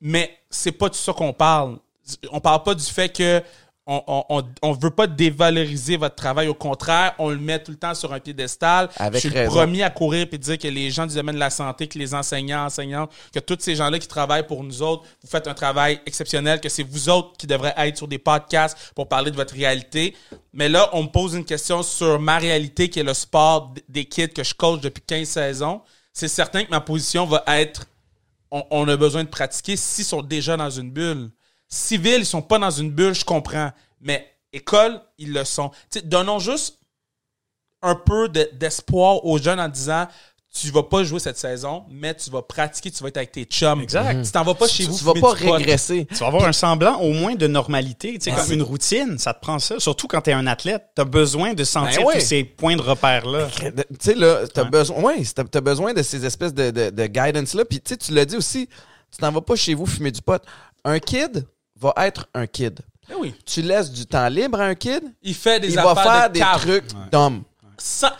[0.01, 1.77] mais c'est pas de ça qu'on parle.
[2.31, 3.41] On parle pas du fait que
[3.89, 6.47] on, on, on- veut pas dévaloriser votre travail.
[6.47, 8.89] Au contraire, on le met tout le temps sur un piédestal.
[8.97, 9.51] Avec je suis raison.
[9.55, 11.97] le premier à courir et dire que les gens du domaine de la santé, que
[11.97, 15.53] les enseignants, enseignantes, que tous ces gens-là qui travaillent pour nous autres, vous faites un
[15.53, 19.35] travail exceptionnel, que c'est vous autres qui devraient être sur des podcasts pour parler de
[19.35, 20.15] votre réalité.
[20.53, 24.05] Mais là, on me pose une question sur ma réalité, qui est le sport des
[24.05, 25.81] kids que je coach depuis 15 saisons.
[26.13, 27.85] C'est certain que ma position va être
[28.51, 31.29] on, on a besoin de pratiquer s'ils sont déjà dans une bulle.
[31.69, 33.71] Civils, ils sont pas dans une bulle, je comprends.
[34.01, 35.69] Mais école, ils le sont.
[35.91, 36.79] Tu sais, donnons juste
[37.81, 40.07] un peu de- d'espoir aux jeunes en disant
[40.51, 43.43] tu vas pas jouer cette saison, mais tu vas pratiquer, tu vas être avec tes
[43.43, 43.81] chums.
[43.81, 44.23] Exact.
[44.25, 44.97] Tu t'en vas pas chez Tu, vous.
[44.97, 46.07] tu vas pas régresser.
[46.09, 48.13] Tu vas avoir un semblant au moins de normalité.
[48.17, 48.41] Tu sais, Ouais.
[48.41, 49.79] comme une routine, ça te prend ça.
[49.79, 52.19] Surtout quand tu es un athlète, tu as besoin de sentir Ben ouais.
[52.19, 53.47] tous ces points de repère-là.
[53.55, 57.05] Tu sais, là, t'as besoin, ouais, t'as, t'as besoin de ces espèces de, de, de
[57.05, 57.63] guidance-là.
[57.65, 58.67] Puis, tu sais, tu l'as dit aussi,
[59.11, 60.41] tu t'en vas pas chez vous fumer du pot.
[60.83, 61.45] Un kid
[61.79, 62.79] va être un kid.
[63.11, 63.33] Eh oui.
[63.45, 66.33] Tu laisses du temps libre à un kid, Il fait des il va faire de
[66.33, 66.61] des cave.
[66.61, 67.43] trucs d'homme.
[67.77, 68.11] Sans-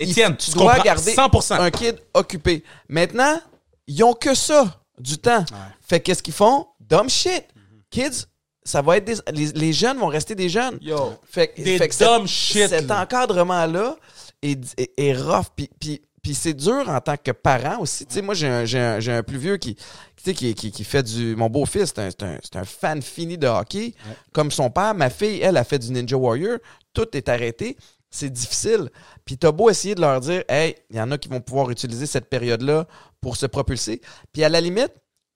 [0.00, 1.60] il- Étienne, tu tu dois comprends garder 100%.
[1.60, 2.64] un kid occupé.
[2.88, 3.40] Maintenant,
[3.86, 5.44] ils ont que ça, du temps.
[5.86, 6.66] Fait qu'est-ce qu'ils font?
[6.80, 7.44] Dumb shit.
[7.90, 8.24] Kids,
[8.64, 9.16] ça va être des...
[9.32, 10.78] Les, les jeunes vont rester des jeunes.
[10.80, 11.14] Yo.
[11.24, 13.02] Fait, que- Des fait que dumb cet- shit, Cet là.
[13.02, 13.96] encadrement-là
[14.42, 15.46] est, est, est rough.
[15.54, 18.06] Puis, puis, puis c'est dur en tant que parent aussi.
[18.06, 19.84] Tu sais, moi, j'ai un, j'ai un, plus vieux qui, tu
[20.24, 21.36] sais, qui, qui, qui fait du.
[21.36, 23.94] Mon beau-fils, c'est un, c'est un, c'est un fan fini de hockey.
[24.32, 26.58] Comme son père, ma fille, elle, a fait du Ninja Warrior.
[26.92, 27.76] Tout est arrêté.
[28.10, 28.90] C'est difficile.
[29.24, 31.70] Puis t'as beau essayer de leur dire, hey, il y en a qui vont pouvoir
[31.70, 32.86] utiliser cette période-là
[33.20, 34.00] pour se propulser.
[34.32, 34.92] Puis à la limite,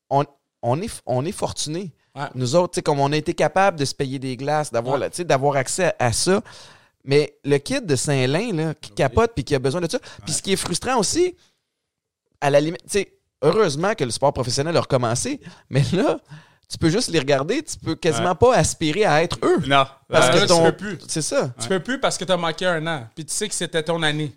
[0.09, 0.25] on,
[0.63, 1.93] on est, on est fortunés.
[2.15, 2.25] Ouais.
[2.35, 4.99] Nous autres, tu sais, comme on a été capable de se payer des glaces, d'avoir
[5.01, 5.25] Ouais.
[5.25, 6.43] d'avoir accès à, à ça.
[7.05, 9.99] Mais le kid de Saint-Lin, là, qui capote puis qui a besoin de ça.
[10.25, 11.37] Puis ce qui est frustrant aussi,
[12.41, 16.21] à la limite, tu sais, heureusement que le sport professionnel a recommencé, mais là,
[16.69, 19.59] tu peux juste les regarder, tu peux quasiment pas aspirer à être eux.
[19.67, 19.85] Non.
[20.09, 20.99] Parce que là, tu peux plus.
[21.09, 21.53] C'est ça.
[21.61, 23.09] Tu peux plus parce que t'as manqué un an.
[23.15, 24.33] Puis tu sais que c'était ton année.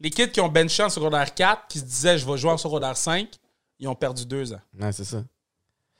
[0.00, 2.58] Les kids qui ont benché en secondaire 4, qui se disaient je vais jouer en
[2.58, 3.28] secondaire 5,
[3.78, 4.60] ils ont perdu deux ans.
[4.78, 5.22] Ouais, c'est ça.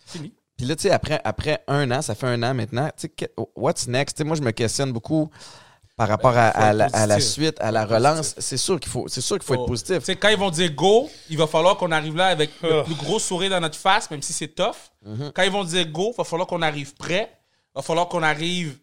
[0.04, 0.32] Fini.
[0.56, 3.34] Puis là, tu sais, après, après un an, ça fait un an maintenant, tu sais,
[3.54, 4.16] what's next?
[4.16, 5.30] Tu sais, moi, je me questionne beaucoup
[5.96, 7.32] par rapport à, être la, à la positif.
[7.44, 8.34] suite, à la relance.
[8.38, 9.98] C'est sûr qu'il faut, c'est sûr qu'il faut être positif.
[10.00, 12.82] Tu sais, quand ils vont dire go, il va falloir qu'on arrive là avec le
[12.84, 14.76] plus gros sourire dans notre face, même si c'est tough.
[15.04, 15.32] Mhm.
[15.34, 17.30] Quand ils vont dire go, il va falloir qu'on arrive prêt.
[17.74, 18.76] Il va falloir qu'on arrive.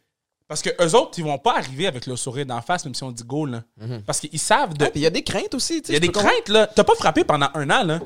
[0.48, 3.04] Parce que eux autres, ils vont pas arriver avec le sourire d'en face, même si
[3.04, 3.46] on dit go.
[3.46, 3.64] Là.
[4.06, 4.86] Parce qu'ils savent de.
[4.86, 5.84] Ah, puis il y a des craintes aussi.
[5.88, 6.68] Il y a des craintes, là.
[6.68, 8.00] T'as pas frappé pendant un an, là.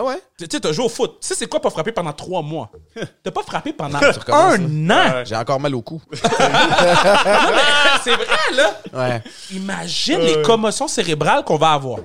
[0.00, 0.22] Ah ouais?
[0.38, 1.18] Tu sais, t'as joué au foot.
[1.20, 2.70] Tu sais, c'est quoi pas frapper pendant trois mois?
[3.24, 3.98] T'as pas frappé pendant
[4.28, 5.24] un an!
[5.24, 6.00] J'ai encore mal au cou.
[6.12, 8.80] Non, mais c'est vrai, là!
[8.92, 9.22] Ouais.
[9.52, 11.98] Imagine les commotions cérébrales qu'on va avoir.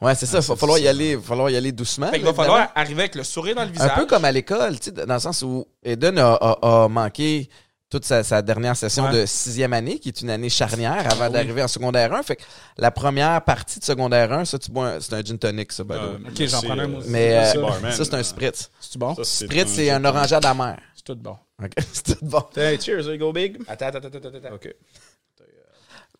[0.00, 0.38] Ouais, c'est ça.
[0.38, 2.06] Il va falloir y aller, va falloir y aller doucement.
[2.10, 2.52] Fait qu'il va évidemment.
[2.54, 3.90] falloir arriver avec le sourire dans le visage.
[3.92, 6.88] Un peu comme à l'école, tu sais, dans le sens où Eden a, a- a
[6.88, 7.48] manqué
[7.90, 9.12] toute sa, sa dernière session Ouais.
[9.22, 12.22] de sixième année, qui est une année charnière avant d'arriver en secondaire 1.
[12.22, 12.42] Fait que
[12.76, 15.82] la première partie de secondaire 1, ça, tu bois un- c'est un gin tonic, ça,
[15.84, 15.96] way.
[15.96, 17.08] Ok, j'en prends un, moi aussi.
[17.08, 17.92] Mais euh, barman.
[17.92, 18.70] ça, c'est un spritz.
[18.80, 19.14] C'est bon?
[19.14, 20.76] Ça, Spritz, c'est un orangeade amer.
[20.94, 21.36] C'est tout bon.
[21.64, 22.42] Ok, c'est tout bon.
[22.56, 23.58] Hey, cheers, go big.
[23.66, 24.28] Attends, attends, attends, attends.
[24.46, 24.54] attends.
[24.54, 24.68] OK.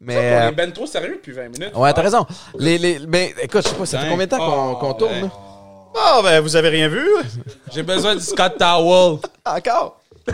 [0.00, 0.16] Mais.
[0.16, 1.74] On euh, est ben trop sérieux depuis 20 minutes.
[1.76, 2.26] ouais, t'as raison.
[2.58, 4.94] Les, les, ben, écoute, je sais pas, ça fait combien de temps qu'on Oh, qu'on
[4.94, 5.30] tourne?
[5.96, 7.06] Ah, ben, vous avez rien vu?
[7.74, 9.18] J'ai besoin du Scott Towel.
[9.44, 10.00] Encore?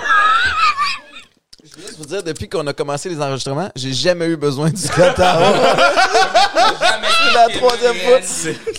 [1.76, 4.70] Je veux juste vous dire, depuis qu'on a commencé les enregistrements, j'ai jamais eu besoin
[4.70, 5.12] du Towel.
[5.16, 5.22] C'est
[7.34, 8.20] la troisième fois.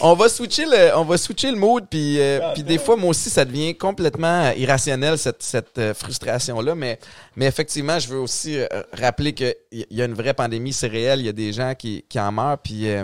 [0.01, 3.09] On va switcher le, on va switcher le mood, puis, euh, puis des fois, moi
[3.09, 6.75] aussi, ça devient complètement irrationnel, cette, cette euh, frustration-là.
[6.75, 6.99] Mais,
[7.35, 10.87] mais effectivement, je veux aussi euh, rappeler qu'il y y a une vraie pandémie, c'est
[10.87, 11.19] réel.
[11.19, 12.89] Il y a des gens qui, qui en meurent, puis...
[12.89, 13.03] euh,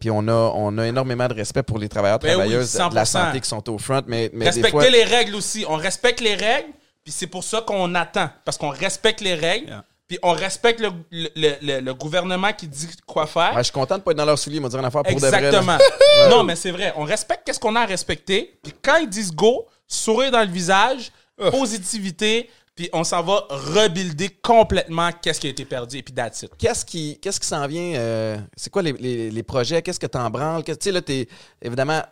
[0.00, 2.94] puis on a, on a énormément de respect pour les travailleurs, Ben oui, travailleuses de
[2.94, 3.06] la 100%.
[3.06, 4.88] santé qui sont au front, mais, mais des fois...
[4.88, 5.64] les règles aussi.
[5.68, 6.68] On respecte les règles,
[7.08, 8.28] puis c'est pour ça qu'on attend.
[8.44, 9.84] Parce qu'on respecte les règles, Yeah.
[10.06, 11.28] puis on respecte le, le,
[11.62, 13.52] le- le gouvernement qui dit quoi faire.
[13.52, 15.14] Ouais, je suis content de pas être dans leurs souliers, me dire une affaire pour
[15.18, 15.38] de vrai.
[15.46, 15.78] Exactement.
[16.30, 16.92] non, mais c'est vrai.
[16.96, 18.58] On respecte qu'est-ce qu'on a à respecter.
[18.62, 21.10] Puis quand ils disent go, sourire dans le visage,
[21.50, 26.42] positivité, puis on s'en va rebuilder complètement qu'est-ce qui a été perdu, et puis that's
[26.42, 26.50] it.
[26.58, 27.94] Qu'est-ce qui, qu'est-ce qui s'en vient?
[27.98, 29.82] euh, c'est quoi les, les- les projets?
[29.82, 30.62] Qu'est-ce que t'en branles?
[30.62, 31.26] Tu sais, là, t'es
[31.60, 32.02] évidemment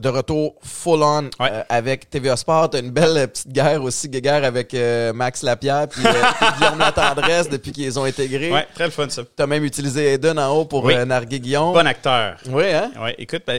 [0.00, 1.50] de retour full-on Ouais.
[1.52, 2.70] euh, avec TVA Sport.
[2.70, 6.02] T'as une belle euh, petite guerre aussi, guerre avec euh, Max Lapierre puis,
[6.58, 8.50] Guillaume Latendresse depuis qu'ils ont intégré.
[8.52, 9.22] Ouais, très le fun, ça.
[9.36, 10.94] T'as même utilisé Eden en haut pour Oui.
[11.06, 11.72] narguer Guillaume.
[11.72, 12.36] Bon acteur.
[12.46, 12.90] Oui, hein?
[13.00, 13.58] Ouais, écoute, ben,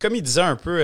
[0.00, 0.82] comme il disait un peu,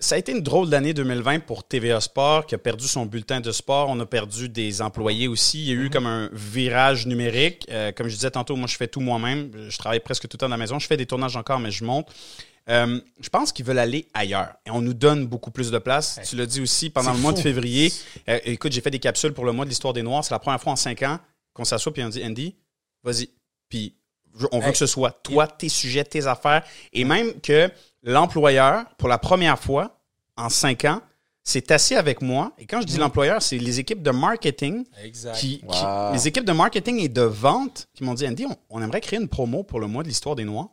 [0.00, 3.40] ça a été une drôle d'année 2020 pour TVA Sport, qui a perdu son bulletin
[3.40, 3.88] de sport.
[3.88, 5.60] On a perdu des employés aussi.
[5.62, 7.66] Il y a eu comme un virage numérique.
[7.70, 9.50] Euh, comme je disais tantôt, moi, je fais tout moi-même.
[9.68, 10.78] Je travaille presque tout le temps dans la maison.
[10.78, 12.08] Je fais des tournages encore, mais je monte.
[12.70, 14.54] Euh, je pense qu'ils veulent aller ailleurs.
[14.64, 16.18] Et on nous donne beaucoup plus de place.
[16.26, 17.92] Tu l'as dit aussi pendant le mois de février.
[18.28, 20.24] Euh, écoute, j'ai fait des capsules pour le mois de l'histoire des Noirs.
[20.24, 21.18] C'est la première fois en cinq ans
[21.52, 22.56] qu'on s'assoit et on dit Andy,
[23.02, 23.28] vas-y.
[23.68, 23.94] Puis
[24.50, 24.72] on veut Hey.
[24.72, 26.64] que ce soit toi, tes sujets, tes affaires.
[26.92, 27.70] Et même que
[28.02, 30.00] l'employeur, pour la première fois
[30.36, 31.00] en cinq ans,
[31.42, 32.52] s'est assis avec moi.
[32.58, 35.34] Et quand je dis l'employeur, c'est les équipes de marketing Exact.
[35.36, 35.62] qui,
[36.14, 39.20] les équipes de marketing et de vente qui m'ont dit Andy, on, on aimerait créer
[39.20, 40.70] une promo pour le mois de l'histoire des Noirs.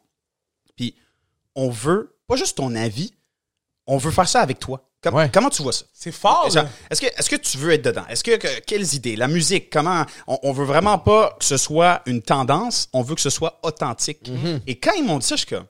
[1.55, 3.13] On veut pas juste ton avis,
[3.87, 4.87] on veut faire ça avec toi.
[5.11, 5.31] Ouais.
[5.33, 5.85] Comment tu vois ça?
[5.93, 6.47] C'est fort,
[6.91, 8.05] Est-ce que, est-ce que tu veux être dedans?
[8.07, 9.15] Est-ce que, que- quelles idées?
[9.15, 10.05] La musique, comment?
[10.27, 13.59] On, on veut vraiment pas que ce soit une tendance, on veut que ce soit
[13.63, 14.29] authentique.
[14.67, 15.65] Et quand ils m'ont dit ça, je suis comme,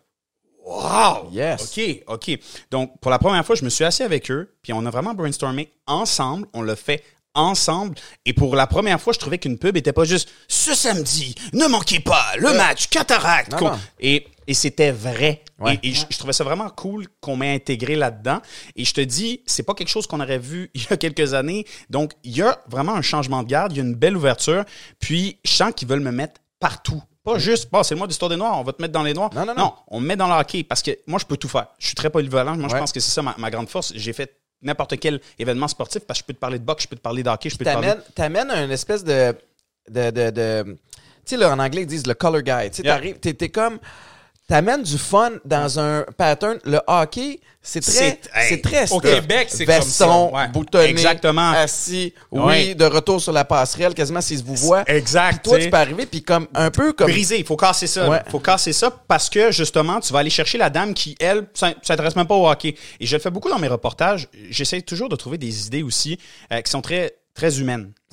[0.66, 1.30] wow!
[1.32, 1.62] Yes.
[1.78, 2.40] OK, OK.
[2.72, 5.14] Donc, pour la première fois, je me suis assis avec eux, puis on a vraiment
[5.14, 6.48] brainstormé ensemble.
[6.54, 7.02] On l'a fait
[7.34, 7.96] ensemble.
[8.26, 11.66] Et pour la première fois, je trouvais qu'une pub était pas juste ce samedi, ne
[11.68, 13.52] manquez pas, le match, cataracte.
[13.54, 13.80] Non, non.
[14.00, 15.44] Et, et c'était vrai.
[15.60, 15.80] Ouais.
[15.84, 18.42] Et, et je, je trouvais ça vraiment cool qu'on m'ait intégré là-dedans.
[18.76, 21.34] Et je te dis, c'est pas quelque chose qu'on aurait vu il y a quelques
[21.34, 21.66] années.
[21.90, 24.66] Donc, il y a vraiment un changement de garde, il y a une belle ouverture.
[25.00, 27.02] Puis, je sens qu'ils veulent me mettre partout.
[27.24, 29.14] Pas juste, bah, c'est le mois d'histoire des Noirs, on va te mettre dans les
[29.14, 29.30] Noirs.
[29.36, 29.74] Non, non, non.
[29.90, 31.68] on me met dans le hockey parce que moi, je peux tout faire.
[31.78, 32.58] Je suis très polyvalent.
[32.58, 33.94] Moi, je pense que c'est ça ma, ma grande force.
[33.96, 36.88] J'ai fait n'importe quel événement sportif parce que je peux te parler de boxe, je
[36.88, 37.94] peux te parler de hockey, je peux te parler.
[38.16, 39.36] T'amènes, un espèce de.
[39.90, 40.64] de, de, de-
[41.26, 42.70] tu sais, là, en anglais, ils disent le color guy.
[42.72, 43.00] Tu sais, Yeah.
[43.34, 43.80] t'es comme.
[44.52, 46.60] T'amènes du fun dans un pattern.
[46.66, 47.92] Le hockey, c'est très.
[48.34, 49.00] C'est- hey, très au.
[49.00, 50.48] Québec, c'est comme ça, ouais.
[50.50, 51.52] boutonné, Exactement.
[51.52, 52.14] assis.
[52.32, 52.76] Oui, Ouais.
[52.76, 54.84] de retour sur la passerelle, quasiment s'ils se vous voient.
[54.88, 55.40] Exact.
[55.42, 57.10] Puis toi, tu peux arriver, puis comme un peu comme.
[57.10, 58.10] Briser, il faut casser ça.
[58.10, 58.22] Ouais.
[58.26, 61.48] Il faut casser ça parce que justement, tu vas aller chercher la dame qui, elle,
[61.54, 62.76] s'in- s'intéresse même pas au hockey.
[63.00, 64.28] Et je le fais beaucoup dans mes reportages.
[64.50, 66.20] J'essaie toujours de trouver des idées aussi
[66.52, 67.60] euh, qui sont très très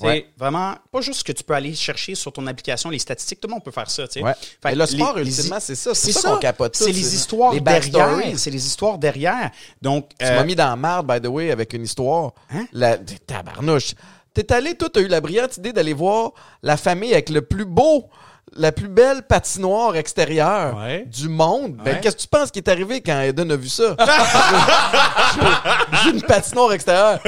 [0.01, 0.27] Ouais.
[0.37, 3.47] Vraiment, pas juste ce que tu peux aller chercher sur ton application, les statistiques, tout
[3.47, 4.03] le monde peut faire ça.
[4.15, 4.33] Ouais.
[4.61, 5.93] Fait le sport, les- ultimement, c'est ça.
[5.93, 8.39] C'est ça qu'on capote C'est les histoires les derrière.
[8.39, 9.51] C'est les histoires derrière.
[9.81, 12.33] Donc, Tu euh, m'as mis dans la marde, by the way, avec une histoire.
[12.51, 12.65] Hein?
[12.71, 12.97] La...
[12.97, 13.93] Tabarnouche.
[14.33, 16.31] T'es allé, toi, t'as eu la brillante idée d'aller voir
[16.61, 18.09] la famille avec le plus beau,
[18.55, 21.05] la plus belle patinoire extérieure Ouais.
[21.05, 21.77] du monde.
[21.77, 21.99] Ben, Ouais.
[22.01, 23.95] qu'est-ce que tu penses qui est arrivé quand Eden a vu ça?
[26.03, 27.19] J'ai une patinoire extérieure.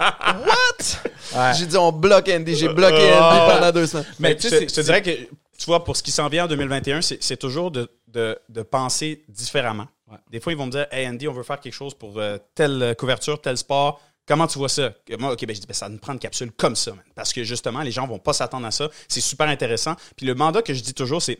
[0.00, 1.52] What?
[1.54, 2.54] J'ai dit, on bloque Andy.
[2.54, 4.06] J'ai bloqué Andy pendant deux semaines.
[4.18, 6.10] Mais Mais tu je sais, te- je te dirais que, tu vois, pour ce qui
[6.10, 9.86] s'en vient en 2021, c'est toujours de, de- de penser différemment.
[10.30, 12.38] Des fois, ils vont me dire Hey Andy, on veut faire quelque chose pour euh,
[12.54, 14.00] telle couverture, tel sport.
[14.26, 14.92] Comment tu vois ça?
[15.18, 17.04] Moi, OK, ben, je dis, ben, ça nous prend une capsule comme ça, man.
[17.14, 18.88] Parce que justement, les gens vont pas s'attendre à ça.
[19.08, 19.94] C'est super intéressant.
[20.16, 21.38] Puis le mandat que je dis toujours, c'est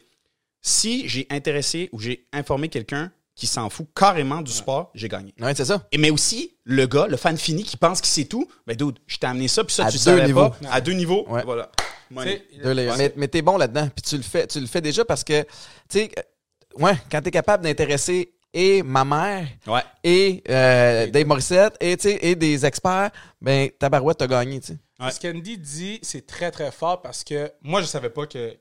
[0.60, 5.34] si j'ai intéressé ou j'ai informé quelqu'un qui s'en fout carrément du sport, j'ai gagné.
[5.40, 5.86] Ouais, c'est ça.
[5.90, 8.98] Et mais aussi, le gars, le fan fini qui pense qu'il sait tout, ben dude,
[9.08, 10.50] je t'ai amené ça, puis ça, À tu deux savais niveaux.
[10.50, 10.58] pas.
[10.70, 11.26] À deux niveaux.
[11.28, 11.42] Ouais.
[11.44, 11.70] Voilà.
[12.10, 12.46] Money.
[12.62, 12.74] Deux.
[12.74, 15.42] Mais, mais t'es bon là-dedans, puis tu le fais, tu le fais déjà parce que,
[15.42, 15.48] tu
[15.88, 19.82] sais, euh, ouais, quand t'es capable d'intéresser et ma mère Ouais.
[20.02, 21.96] et euh, Dave Morissette et,
[22.30, 23.10] et des experts,
[23.40, 24.60] ben tabarouette t'as gagné.
[25.00, 25.10] Ouais.
[25.10, 28.56] Ce qu'Andy dit, c'est très très fort parce que moi, je savais pas que,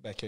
[0.00, 0.26] ben, que,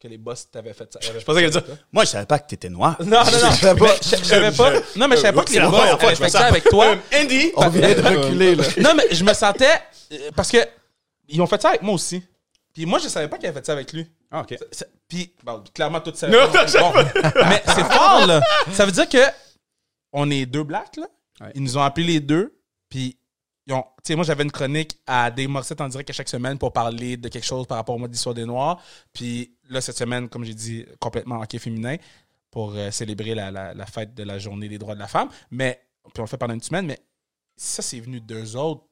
[0.00, 1.00] que les boss t'avaient fait ça.
[1.02, 1.62] Je pensais qu'elle
[1.92, 2.96] Moi, je savais pas que t'étais noir.
[3.00, 3.50] Non, non, non.
[3.50, 3.86] savais pas.
[3.86, 4.72] Mais Je je savais pas.
[4.96, 6.86] Non, mais je savais pas que les boss avaient que je fait ça avec toi.
[6.94, 7.50] Euh, Andy!
[7.56, 8.64] On vient de reculer, là.
[8.78, 9.80] Non, mais je me sentais.
[10.12, 10.58] euh, Parce que
[11.28, 12.22] ils ont fait ça avec moi aussi.
[12.72, 14.06] Puis moi, je savais pas qu'ils avaient fait ça avec lui.
[14.30, 14.56] Ah, OK.
[15.08, 16.28] Puis, bon, clairement, tout ça.
[16.28, 16.92] Non,
[17.48, 18.40] mais c'est fort, là.
[18.72, 19.18] Ça veut dire que
[20.12, 21.06] on est deux blacks, là.
[21.40, 21.52] Ouais.
[21.54, 22.58] Ils nous ont appelés les deux.
[22.88, 23.18] Puis,
[23.66, 23.82] ils ont.
[23.82, 26.72] Tu sais, moi, j'avais une chronique à Dave Morissette en direct à chaque semaine pour
[26.72, 28.80] parler de quelque chose par rapport au mois d'histoire des Noirs.
[29.12, 31.96] Puis, là, cette semaine, comme j'ai dit, complètement hockey féminin
[32.50, 35.28] pour euh, célébrer la, la- la fête de la journée des droits de la femme.
[35.50, 36.98] Mais, puis on le fait pendant une semaine, mais
[37.56, 38.84] ça, c'est venu d'eux autres.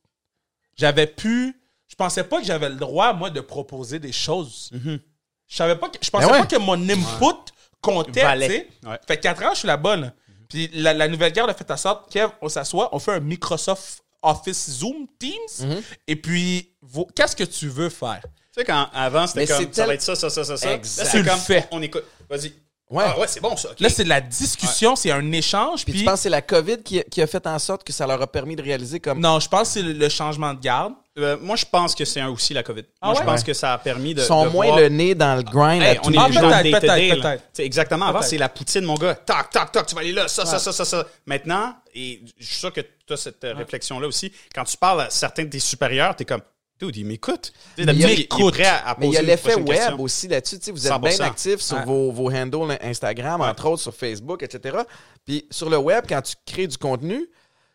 [0.77, 1.60] J'avais pu.
[1.91, 4.71] Je pensais pas que j'avais le droit, moi, de proposer des choses.
[4.73, 6.39] Je savais pas que, je pensais Ben ouais.
[6.41, 8.69] pas que mon input comptait, tu sais.
[8.87, 8.99] Ouais.
[9.09, 10.13] Fait que 4 ans, je suis la bonne.
[10.49, 13.21] Puis la, la nouvelle garde a fait en sorte, Kev, on s'assoit, on fait un
[13.21, 18.21] Microsoft Office Zoom Teams, et puis, vo- qu'est-ce que tu veux faire?
[18.23, 18.29] Tu
[18.61, 20.73] sais, quand avant, c'était Mais comme ça tel- va être ça, ça, ça, ça, ça.
[20.75, 21.05] Exact.
[21.05, 21.69] Là, Tu c'est le comme fais.
[21.71, 22.05] On écoute.
[22.29, 22.53] Vas-y.
[22.91, 23.05] Ouais.
[23.07, 23.69] Ah, ouais, c'est bon, ça.
[23.79, 25.85] Là, c'est de la discussion, c'est un échange.
[25.85, 27.85] Puis Puis, tu penses que c'est la COVID qui, a- qui a fait en sorte
[27.85, 29.21] que ça leur a permis de réaliser comme.
[29.21, 30.95] non, je pense que c'est le, le changement de garde.
[31.19, 32.83] Euh, moi, je pense que c'est un- aussi la COVID.
[33.01, 33.27] Ah moi, je ouais?
[33.27, 34.23] pense que ça a permis de.
[34.23, 36.13] Ils sont de moins voir- le nez dans le grind Hey, à on tous est
[36.13, 37.31] les Ah, peut-être, day-to-day, peut-être, là.
[37.31, 37.43] peut-être.
[37.43, 38.07] Tu sais, Exactement.
[38.07, 39.15] Avant, c'est la poutine, mon gars.
[39.15, 41.07] Tac, tac, tac, tu vas aller là, ça, ça, ça, ça, ça.
[41.27, 45.03] Maintenant, et je suis sûr que tu as cette euh, réflexion-là aussi, quand tu parles
[45.03, 46.43] à certains de tes supérieurs, tu es comme,
[46.81, 47.53] dude, il m'écoute.
[47.77, 48.55] Il- m'écoute.
[48.99, 50.01] Mais il y a l'effet web question.
[50.01, 50.59] aussi là-dessus.
[50.59, 51.01] Tu sais, vous êtes 100%.
[51.17, 51.85] bien actifs sur Ouais.
[51.85, 54.79] vos, vos handles Instagram, entre autres sur Facebook, etc.
[55.25, 57.29] Puis sur le web, quand tu crées du contenu,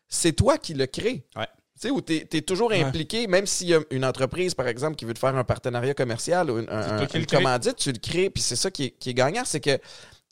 [0.07, 1.25] c'est toi qui le crée.
[1.35, 1.47] Ouais.
[1.79, 4.95] Tu sais, où tu es, toujours impliqué, même s'il y a une entreprise, par exemple,
[4.95, 7.25] qui veut te faire un partenariat commercial ou une, un- une crée.
[7.25, 8.29] commandite, tu le crées.
[8.29, 9.77] Puis c'est ça qui est, qui est gagnant, c'est que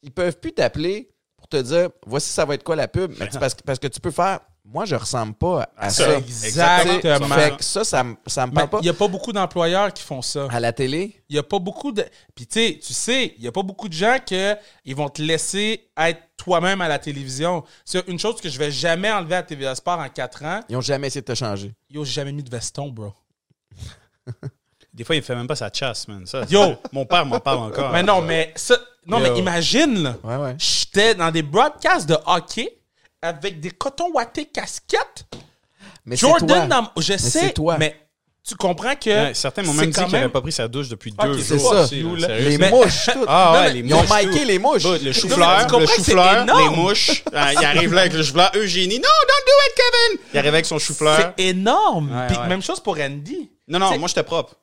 [0.03, 3.13] ils peuvent plus t'appeler pour te dire voici ça va être quoi la pub.
[3.19, 3.27] Mais
[3.65, 6.17] parce que tu peux faire moi, je ressemble pas à Ça, ça.
[6.17, 7.27] Exactement.
[7.35, 8.77] Fait que ça, ça, me- ça me Mais parle pas.
[8.79, 10.47] il n'y a pas beaucoup d'employeurs qui font ça.
[10.49, 12.05] À la télé, Il n'y a pas beaucoup de.
[12.33, 15.09] Puis tu sais, tu sais, il n'y a pas beaucoup de gens que ils vont
[15.09, 17.63] te laisser être toi-même à la télévision.
[17.83, 20.59] C'est une chose que je vais jamais enlever à TVA Sport en 4 ans.
[20.69, 21.73] ils ont jamais essayé de te changer.
[21.89, 23.13] Yo, j'ai jamais mis de veston, bro.
[24.93, 26.25] Des fois, il fait même pas sa chasse, man.
[26.27, 26.75] Ça, Yo!
[26.91, 27.91] Mon père m'en parle encore.
[27.91, 28.75] Mais non, mais ça.
[29.05, 29.33] Non, Yo.
[29.33, 30.15] mais imagine, là.
[30.23, 30.55] Ouais, ouais.
[30.59, 32.77] J'étais dans des broadcasts de hockey
[33.23, 35.25] avec des cotons wattés casquettes.
[36.05, 36.37] Mais c'est toi.
[36.39, 37.77] Jordan, dans- je sais, c'est toi.
[37.79, 37.95] mais
[38.45, 39.09] tu comprends que.
[39.09, 41.39] Ouais, certains m'ont c'est même dit qu'il n'avait pas pris sa douche depuis Ah, deux
[41.41, 41.71] c'est jours.
[41.73, 41.81] ça.
[41.83, 43.23] aussi, là, Les Mais- mouches, tout.
[43.25, 44.83] Ah ouais, les Ils ont mouches, miqué les mouches.
[44.83, 47.23] Bah, le chou-fleur, le c'est chou-fleur, les mouches.
[47.33, 48.51] Ah, il arrive là avec le chou-fleur.
[48.55, 50.19] Eugénie, non, don't do it, Kevin!
[50.33, 51.33] Il arrive avec son chou-fleur.
[51.37, 52.11] C'est énorme.
[52.13, 52.47] Ouais, Puis ouais.
[52.47, 53.49] même chose pour Andy.
[53.69, 54.55] Non, non, moi, j'étais propre.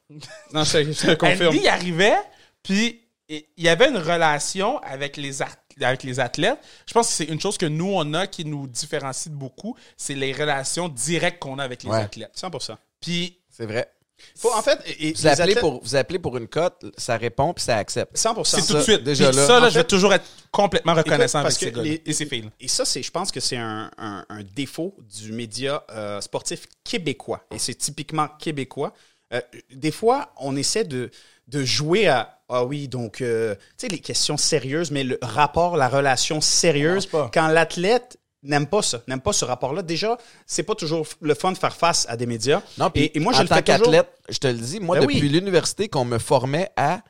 [0.53, 1.49] Non, je te- confirme.
[1.49, 2.19] Andy il arrivait,
[2.62, 3.01] puis
[3.31, 5.49] il y avait une relation avec les, ar-
[5.80, 6.59] avec les athlètes.
[6.86, 9.76] Je pense que c'est une chose que nous, on a qui nous différencie de beaucoup,
[9.97, 11.98] c'est les relations directes qu'on a avec les Ouais.
[12.02, 12.32] athlètes.
[12.34, 12.76] 100%.
[13.01, 13.90] Puis C'est vrai.
[14.36, 17.55] Faut, en fait, et- Vous appelez, athlètes- pour, vous appelez pour une cote, ça répond
[17.55, 18.16] puis ça accepte.
[18.18, 18.59] 100%.
[18.59, 19.02] C'est tout ça, de suite.
[19.02, 19.47] déjà là.
[19.47, 22.12] ça, là, En je vais toujours être complètement reconnaissant Écoute, avec ces gars les- et
[22.12, 22.51] ces filles.
[22.60, 26.66] Et ça, c'est, je pense que c'est un, un- un défaut du média euh, sportif
[26.84, 27.42] québécois.
[27.51, 28.92] Et c'est typiquement québécois.
[29.32, 29.40] Euh,
[29.72, 31.10] des fois, on essaie de,
[31.51, 35.77] de jouer à ah oui, donc euh, tu sais les questions sérieuses, mais le rapport,
[35.77, 37.31] la relation sérieuse, pas.
[37.32, 39.82] quand l'athlète n'aime pas ça, n'aime pas ce rapport-là.
[39.82, 42.60] Déjà, c'est pas toujours le fun de faire face à des médias.
[42.77, 43.78] Non, puis et, et moi, je en le tant fais toujours.
[43.85, 45.28] qu'athlète, je te le dis, moi, Ben depuis oui.
[45.28, 47.02] l'université, qu'on me formait à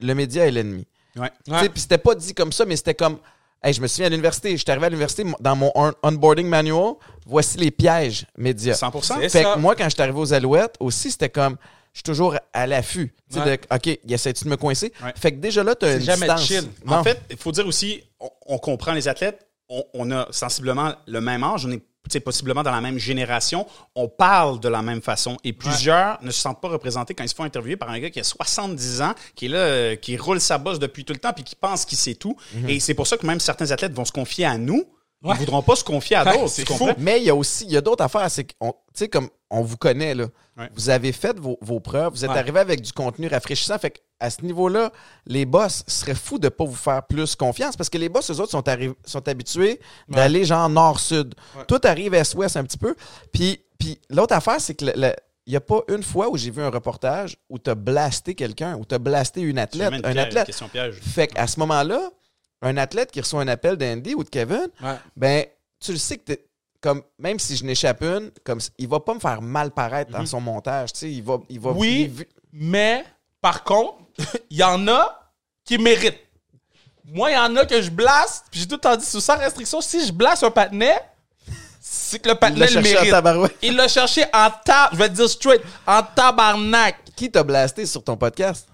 [0.00, 0.84] le média est l'ennemi.
[1.16, 1.30] Ouais.
[1.46, 3.18] Tu sais, Puis c'était pas dit comme ça, mais c'était comme.
[3.62, 6.94] Hey, je me souviens à l'université, j'étais arrivé à l'université, dans mon on- onboarding manual,
[7.26, 8.74] voici les pièges médias.
[8.74, 9.14] 100%.
[9.20, 9.54] C'est Fait ça.
[9.54, 11.56] que moi, quand j'étais arrivé aux Alouettes, aussi, c'était comme.
[11.92, 13.14] Je suis toujours à l'affût.
[13.30, 13.56] Tu sais, Ouais.
[13.58, 14.92] de, OK, il essaie-tu de me coincer?
[15.02, 15.12] Ouais.
[15.16, 16.44] Fait que déjà là, tu as une jamais distance.
[16.46, 16.64] chill.
[16.86, 20.94] En fait, il faut dire aussi, on, on comprend les athlètes, on, on a sensiblement
[21.06, 21.82] le même âge, on est
[22.24, 25.36] possiblement dans la même génération, on parle de la même façon.
[25.44, 28.08] Et plusieurs ne se sentent pas représentés quand ils se font interviewer par un gars
[28.08, 31.18] qui a 70 ans, qui est là, euh, qui roule sa bosse depuis tout le
[31.18, 32.34] temps, puis qui pense qu'il sait tout.
[32.54, 32.68] Mhm.
[32.70, 34.84] Et c'est pour ça que même certains athlètes vont se confier à nous.
[35.22, 35.34] Ils Ouais.
[35.34, 36.46] ne voudront pas se confier à d'autres.
[36.48, 36.88] c'est fou.
[36.98, 38.30] Mais il y a aussi, il y a d'autres affaires.
[38.30, 40.26] C'est qu'on, tu sais, comme on vous connaît, là.
[40.56, 40.68] Ouais.
[40.74, 42.38] Vous avez fait vos, vos preuves, vous êtes Ouais.
[42.38, 43.78] arrivé avec du contenu rafraîchissant.
[43.78, 44.92] Fait à ce niveau-là,
[45.26, 48.30] les boss seraient fous de ne pas vous faire plus confiance parce que les boss,
[48.30, 48.62] eux autres, sont,
[49.04, 51.34] sont habitués d'aller genre nord-sud.
[51.66, 52.94] Tout arrive est-ouest un petit peu.
[53.32, 55.14] Puis, puis l'autre affaire, c'est que le- le-
[55.46, 58.34] il n'y a pas une fois où j'ai vu un reportage où tu as blasté
[58.34, 59.92] quelqu'un, où tu as blasté une athlète.
[59.94, 60.62] une Un piège, athlète.
[61.02, 62.10] Fait qu'à ce moment-là,
[62.62, 64.96] un athlète qui reçoit un appel d'Andy ou de Kevin, Ouais.
[65.16, 65.44] ben,
[65.80, 66.44] tu le sais que t'es-
[66.80, 70.24] comme même si je n'échappe une, comme il va pas me faire mal paraître dans
[70.26, 73.04] son montage, tu sais, il va il va Oui, il- mais
[73.40, 73.98] par contre,
[74.50, 75.32] il y en a
[75.64, 76.20] qui méritent.
[77.04, 79.20] Moi, il y en a que je blaste, puis j'ai tout le temps dit, sous
[79.20, 81.00] sans restriction, si je blaste un patinet,
[81.80, 83.56] c'est que le il patinet l'a le cherché mérite.
[83.62, 86.96] Il l'a cherché en tab, je vais te dire straight, en tabarnak.
[87.16, 88.68] Qui t'a blasté sur ton podcast?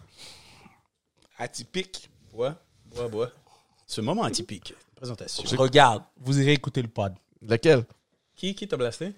[1.39, 2.11] Atypique.
[2.33, 2.55] Bois,
[2.87, 3.31] bois, bois.
[3.87, 4.75] Ce moment atypique.
[4.97, 5.45] Présentation.
[5.59, 7.13] Regarde, vous irez écouter le pod.
[7.47, 7.85] Lequel?
[8.37, 9.13] Qui, qui t'a blasté?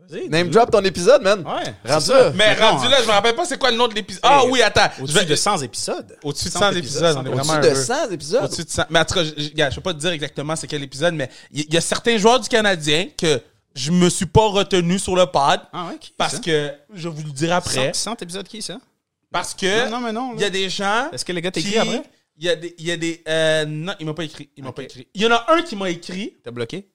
[0.00, 0.28] Vas-y.
[0.28, 0.50] Name dis-le.
[0.50, 1.40] drop ton épisode, man.
[1.46, 1.74] Ouais.
[1.90, 2.30] Rendu là.
[2.34, 4.20] Mais Mettons, rendu là, je me rappelle pas c'est quoi le nom de l'épisode.
[4.24, 4.88] Ah oui, attends.
[4.98, 6.18] Je Au-dessus vais- de 100 épisodes.
[6.22, 7.84] Au-dessus de 100 épisodes, on est vraiment Au-dessus de heureux.
[7.84, 8.44] 100 épisodes.
[8.44, 8.82] Au-dessus de 100.
[8.90, 10.82] Mais en tout cas, je, je, regarde, je vais pas te dire exactement c'est quel
[10.82, 13.40] épisode, mais il y, il y a certains joueurs du Canadien que
[13.74, 16.12] je me suis pas retenu sur le pod Ah ouais, qui?
[16.16, 16.40] parce ça?
[16.40, 17.92] que je vous le dirai après.
[17.94, 18.78] 100, 100 épisodes qui, ça?
[19.32, 20.34] Parce que Non, non, mais non, là.
[20.36, 21.08] il y a des gens.
[21.12, 22.02] Est-ce que le gars t'a qui- après?
[22.36, 22.74] Il y a des.
[22.78, 24.50] Il y a des euh, non, il m'a pas écrit.
[24.56, 25.06] Il m'a pas écrit.
[25.14, 26.88] Il y en a un qui m'a écrit, T'as bloqué?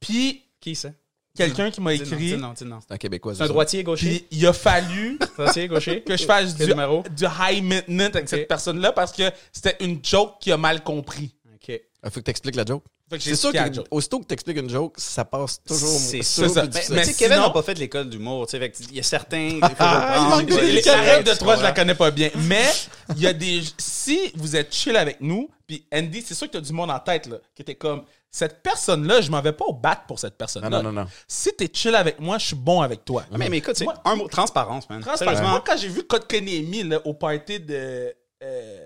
[0.00, 0.90] puis Qui, ça?
[1.34, 2.16] quelqu'un qui m'a non, écrit.
[2.16, 2.80] dis non, dis non.
[2.80, 3.34] C'est un Québécois.
[3.34, 4.08] C'est un droitier, gaucher?
[4.08, 6.02] Puis il a fallu Droitier, gaucher?
[6.02, 10.52] que je fasse du, high maintenance avec cette personne-là parce que c'était une joke qui
[10.52, 11.34] a mal compris.
[11.54, 11.68] OK.
[11.68, 12.84] Il faut que t'expliques la joke.
[13.18, 13.86] C'est sûr la que joke.
[13.90, 15.88] aussitôt que t'expliques une joke, ça passe toujours.
[15.98, 16.62] C'est toujours ça.
[16.66, 16.96] plus Mais-.
[16.96, 19.58] Mais, sais, Kevin sinon- n'a pas fait de l'école d'humour, il y a certains...
[19.62, 20.36] Ah, il reprendre.
[20.36, 22.30] manque de trois, je la connais pas bien.
[22.36, 22.66] Mais
[23.16, 23.62] il y a des.
[23.78, 26.90] Si vous êtes chill avec nous, puis Andy, c'est sûr que tu as du monde
[26.90, 28.04] en tête, là, qui était comme.
[28.32, 30.68] Cette personne-là, je m'en vais pas au bat pour cette personne-là.
[30.70, 31.08] Non, non, non, non.
[31.26, 33.24] Si t'es chill avec moi, je suis bon avec toi.
[33.36, 35.02] Mais, mais écoute, c'est Moi- un mot, transparence, man.
[35.16, 35.48] Sérieusement.
[35.48, 38.78] Moi, quand j'ai vu Code Konami là, au party de euh,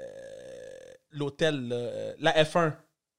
[1.13, 2.73] l'hôtel, là, euh, la F1,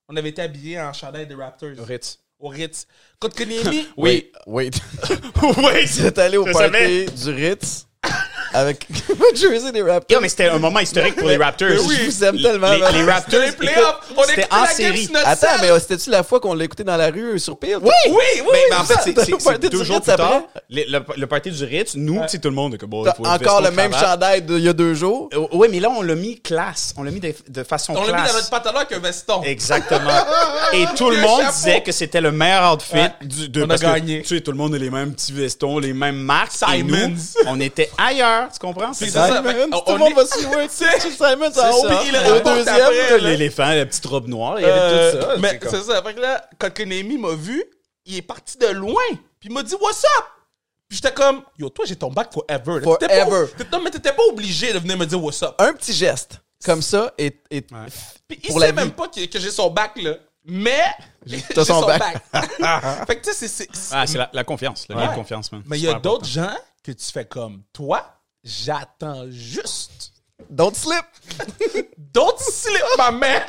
[0.09, 2.19] on avait été habillés en chandail des Raptors Ritz.
[2.39, 2.87] au Ritz.
[3.19, 4.31] Code Konami, Oui.
[4.47, 4.71] Wait.
[5.41, 7.05] oui, Vous allé au Je party savais.
[7.05, 7.84] du Ritz
[8.55, 10.15] avec votre jersey des Raptors.
[10.17, 11.69] Yo, mais c'était un moment historique pour les Raptors.
[11.69, 14.55] Mais oui, je vous aime tellement, Les, les Raptors, les playoffs, on écoute, c'était écoutait
[14.55, 15.09] en la série.
[15.23, 15.59] Attends, salle.
[15.61, 17.77] mais euh, c'était-tu la fois qu'on l'a écouté dans la rue sur Peel?
[17.81, 18.43] Oui, oui, oui.
[18.51, 20.41] Mais, mais en fait, c'est- T'as c'est le c'est party deux du jours plus tard.
[20.69, 23.61] le, le party du Ritz, nous, sais, tout le monde comme bon, faut le encore
[23.61, 25.29] le même chandail d'il y a deux jours?
[25.33, 26.93] Euh, Oui, mais là, on l'a mis classe.
[26.97, 28.27] On l'a mis de, de façon On l'a mis classe.
[28.31, 29.43] dans notre pantalon avec un veston.
[29.43, 30.11] Exactement.
[30.73, 33.81] Et tout le monde disait que c'était le meilleur outfit du, de On a parce
[33.81, 34.21] que, gagné.
[34.21, 36.51] tu sais, tout le monde a les mêmes petits vestons, les mêmes marques.
[36.73, 37.09] Et Simons.
[37.09, 37.15] nous,
[37.47, 38.44] on était ailleurs.
[38.51, 38.93] Tu comprends?
[38.93, 39.27] C'est ça.
[39.27, 39.41] ça.
[39.41, 40.67] Que, Tout on le monde est- va se jouer.
[40.69, 41.95] C'est- Simon, en haut, ça.
[41.97, 43.17] puis il le au deuxième.
[43.23, 45.37] L'éléphant, la petite robe noire, il y avait Euh, tout ça.
[45.39, 46.01] Mais C'est ça.
[46.03, 47.63] Fait que là, quand Konami m'a vu,
[48.05, 49.03] il est parti de loin.
[49.39, 50.25] Puis il m'a dit, What's up?
[50.87, 52.81] Puis j'étais comme, Yo, toi, j'ai ton bac forever.
[52.83, 53.47] Forever.
[53.71, 55.55] Non, mais t'étais pas obligé de venir me dire What's up?
[55.59, 58.93] Un petit geste comme ça et, et Puis il sait la même vie.
[58.93, 60.13] pas que, que j'ai son bac, là.
[60.47, 60.83] Mais.
[61.25, 62.21] J'ai t'as son bac.
[63.07, 63.89] fait que tu sais, c'est- c'est.
[63.91, 64.85] Ah, c'est la, la confiance.
[64.87, 65.15] Le lien de Ouais.
[65.15, 65.63] confiance, man.
[65.65, 68.14] Mais il y a d'autres gens que tu fais comme toi,
[68.45, 70.13] j'attends juste.
[70.49, 71.05] don't slip.
[72.13, 73.41] Don't slip, ma man!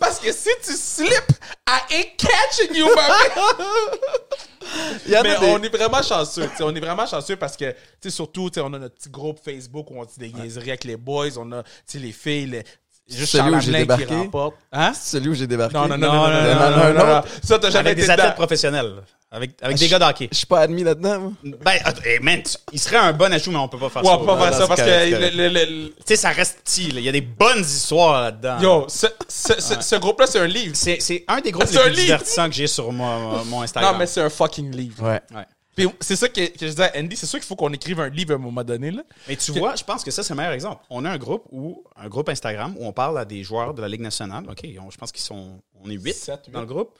[0.00, 1.24] Parce que si tu slip,
[1.68, 3.02] I ain't catching you, ma
[5.18, 6.48] en Mais on est vraiment chanceux.
[6.48, 8.78] tu sais, on est vraiment chanceux parce que, tu sais, surtout, tu sais, on a
[8.78, 11.36] notre petit groupe Facebook où on dit des niaiseries avec les boys.
[11.36, 12.46] On a, tu sais, les filles.
[12.46, 12.64] les-
[13.08, 14.30] Juste celui où j'ai débarqué.
[14.72, 14.92] Hein?
[14.94, 15.74] Celui où j'ai débarqué.
[15.74, 18.94] Non, non, non, non, non, non, non, Ça, t'as jamais Avec des athlètes professionnels.
[19.30, 20.28] Avec, avec des gars d'hockey.
[20.30, 22.40] Je suis pas admis là-dedans, Ben, euh, eh, man,
[22.70, 24.12] il serait un bon ajout, mais on peut pas faire ça.
[24.12, 25.86] On peut pas faire ça parce que.
[25.88, 28.60] Tu sais, ça reste petit, Il y a des bonnes histoires là-dedans.
[28.60, 30.76] Yo, ce groupe-là, c'est un livre.
[30.76, 33.92] C'est un des groupes les plus divertissants que j'ai sur mon Instagram.
[33.92, 35.02] Non, mais c'est un fucking livre.
[35.02, 35.20] Ouais.
[35.34, 35.44] Ouais.
[35.76, 37.98] Puis c'est ça que, que je disais à Andy, c'est sûr qu'il faut qu'on écrive
[38.00, 38.90] un livre à un moment donné.
[38.90, 39.02] Là.
[39.28, 40.82] Mais tu vois, je pense que ça, c'est le meilleur exemple.
[40.90, 43.82] On a un groupe où, un groupe Instagram où on parle à des joueurs de
[43.82, 44.44] la Ligue nationale.
[44.48, 46.90] OK, on- je pense qu'ils sont, on est huit dans le groupe.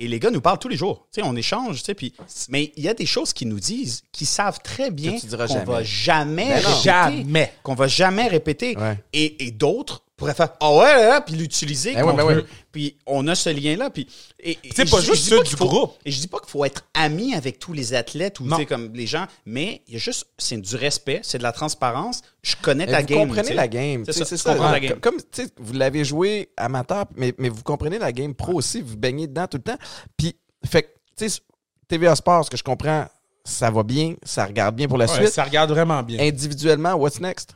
[0.00, 1.08] Et les gars nous parlent tous les jours.
[1.12, 2.14] Tu sais, on échange, tu sais, puis...
[2.50, 5.64] Mais il y a des choses qu'ils nous disent qui savent très bien qu'on jamais.
[5.64, 6.68] va jamais Ben non.
[6.68, 6.82] répéter.
[6.84, 7.52] Jamais.
[7.64, 8.76] Qu'on va jamais répéter.
[8.78, 8.96] Ouais.
[9.12, 12.44] Et, et d'autres pourraient faire «Ah ouais, là, là puis l'utiliser Ben ben.
[12.72, 13.88] Puis on a ce lien-là.
[13.88, 14.06] Puis...
[14.40, 15.94] et- et- C'est pas je- juste je ceux pas du faut- groupe.
[16.04, 18.56] Et je dis pas qu'il faut être ami avec tous les athlètes ou tu Non.
[18.58, 21.52] sais, comme les gens, mais il y a juste, c'est du respect, c'est de la
[21.52, 22.20] transparence.
[22.42, 23.28] Je connais Mais ta vous game.
[23.28, 24.04] comprenez la game.
[24.06, 25.00] C'est ça, comprends la game.
[25.00, 28.82] Comme, tu sais, vous l'avez joué amateur, mais, mais vous comprenez la game pro aussi.
[28.82, 29.78] Vous baignez dedans tout le temps.
[30.16, 30.36] Puis,
[30.66, 31.40] fait tu sais,
[31.88, 33.06] TVA Sport, ce que je comprends,
[33.44, 35.28] ça va bien, ça regarde bien pour la Ouais, suite.
[35.28, 36.18] ça regarde vraiment bien.
[36.20, 37.54] Individuellement, what's next?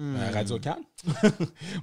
[0.00, 0.76] Euh, Radio Can?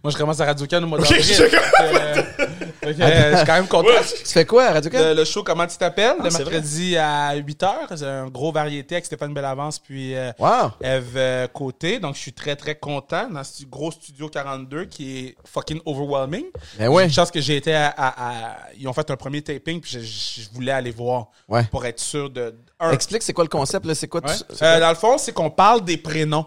[0.04, 1.22] Moi, je commence à Radio Can au mois d'avril.
[1.40, 1.48] euh,
[2.82, 3.88] que, euh, je suis quand même content.
[4.26, 6.98] Tu fais quoi à Radio Le, le show Comment tu t'appelles, le Ah, c'est mercredi
[6.98, 7.68] à 8h.
[7.96, 10.72] C'est un gros variété avec Stéphane Bellavance puis euh, Wow!
[10.82, 12.00] Eve Côté.
[12.00, 16.46] Donc, je suis très, très content dans ce gros studio 42 qui est fucking overwhelming.
[16.80, 17.04] Ben ouais.
[17.04, 19.80] J'ai une chance que j'ai été à, à- à- Ils ont fait un premier taping
[19.82, 21.64] puis je, je voulais aller voir Ouais.
[21.66, 22.56] pour être sûr de...
[22.80, 23.94] un, Explique, c'est quoi le concept, là?
[23.94, 24.22] C'est quoi?
[24.22, 24.32] Ouais.
[24.32, 24.80] Euh, quoi?
[24.80, 26.46] dans le fond, c'est qu'on parle des prénoms.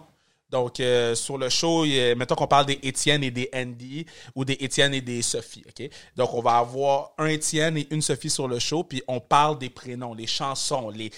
[0.52, 4.04] Donc, euh, sur le show, a- mettons qu'on parle des Étienne et des Andy
[4.34, 5.64] ou des Étienne et des Sophie.
[5.66, 5.88] OK?
[6.14, 9.58] Donc, on va avoir un Étienne et une Sophie sur le show, puis on parle
[9.58, 11.10] des prénoms, les chansons, les,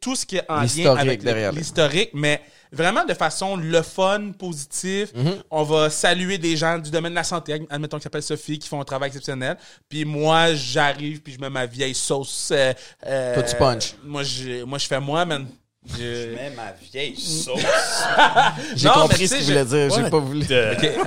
[0.00, 1.22] tout ce qui est en lien avec
[1.58, 2.40] l'historique, mais
[2.70, 5.12] vraiment de façon le fun, positif.
[5.12, 5.42] Mm-hmm.
[5.50, 8.68] On va saluer des gens du domaine de la santé, admettons qui s'appelle Sophie, qui
[8.68, 9.56] font un travail exceptionnel.
[9.88, 12.50] Puis moi, j'arrive, puis je mets ma vieille sauce.
[12.52, 12.72] euh,
[13.06, 13.94] euh, Toi, tu punches.
[14.04, 15.48] Moi, je, moi, je fais moi, man.
[15.84, 17.60] Je- Mais ma vieille sauce.
[18.76, 19.90] J'ai compris ce qu'il voulait dire.
[19.94, 20.46] J'ai pas voulu.
[20.48, 20.96] Hell,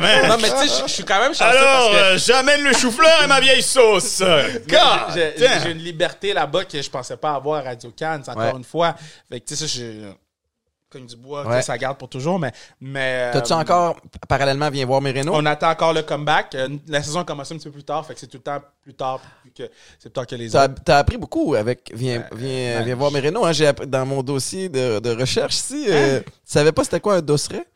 [0.00, 0.28] man.
[0.28, 3.22] Non, mais tu sais, je- suis quand même chanceux Alors, que euh, j'amène le chou-fleur
[3.24, 4.22] et ma vieille sauce.
[5.14, 8.52] J'ai- une liberté là-bas que je pensais pas avoir à Radio Cannes, encore Ouais.
[8.58, 8.94] une fois.
[9.30, 10.12] Fait que, tu sais, je
[10.94, 11.62] cogne du bois, Ouais.
[11.62, 12.52] ça garde pour toujours, mais.
[12.80, 13.96] mais T'as-tu euh, encore,
[14.28, 15.32] parallèlement, viens voir mes Renault?
[15.34, 16.54] On attend encore le comeback.
[16.54, 18.42] Euh, La saison a commencé un petit peu plus tard, fait que c'est tout le
[18.42, 19.20] temps plus tard,
[19.56, 19.64] que,
[19.98, 20.82] c'est plus tard que les T'as autres.
[20.88, 23.44] as appris beaucoup avec Viens, Euh, viens, viens voir mes Renault.
[23.44, 25.84] Hein, J'ai appris- dans mon dossier de, de recherche ici.
[25.88, 25.92] Hein?
[25.92, 27.66] euh, tu savais pas c'était quoi un dosseret?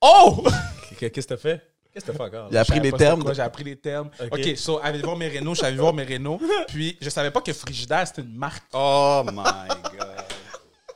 [0.00, 0.42] Oh!
[0.98, 1.60] Qu'est-ce que t'as fait?
[1.92, 2.48] Qu'est-ce que t'as fait encore?
[2.54, 3.22] A appris les termes.
[3.22, 4.08] quoi, J'ai appris les termes.
[4.18, 4.38] Ok.
[4.38, 4.80] OK, so,
[5.18, 6.40] mes Renault, je suis allé voir mes Renault.
[6.68, 8.62] Puis, je savais pas que Frigidaire, c'était une marque.
[8.72, 9.34] Oh my
[9.68, 10.01] God.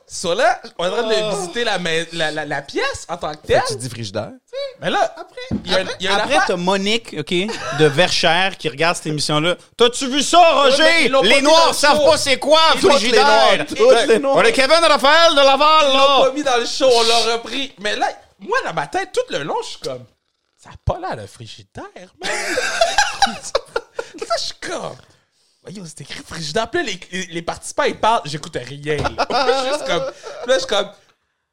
[0.09, 1.31] So là, on est en train Oh.
[1.31, 3.61] de visiter la, mais- la, la, la pièce en tant que telle.
[3.67, 4.31] Tu dis frigidaire?
[4.79, 7.31] Mais là, après, il y a, il y a une Après, affaire- t'as Monique, OK,
[7.79, 9.55] de Verchères qui regarde cette émission-là.
[9.75, 10.81] T'as-tu vu ça, Roger?
[10.81, 12.05] mais ils l'ont pas les mis dans Noirs le savent show.
[12.09, 13.51] pas c'est quoi, Ils l'ont- frigidaire.
[13.51, 14.35] les Noirs, toutes les Noirs.
[14.37, 16.25] On est Kevin Raphaël de Laval, Ils l'ont là.
[16.25, 17.73] pas mis dans le show, on l'a repris.
[17.79, 18.07] Mais là,
[18.39, 20.05] moi, dans ma tête, tout le long, je suis comme,
[20.55, 21.83] ça a pas l'air de frigidaire,
[22.23, 22.31] man.
[23.27, 24.95] là, je suis comme,
[25.67, 26.69] voyons, c'est écrit frigidaire.
[26.69, 28.97] Puis là, les, les, participants, ils parlent, j'écoute rien.
[29.17, 29.27] là.
[29.29, 30.89] Je suis juste comme, là, je suis comme,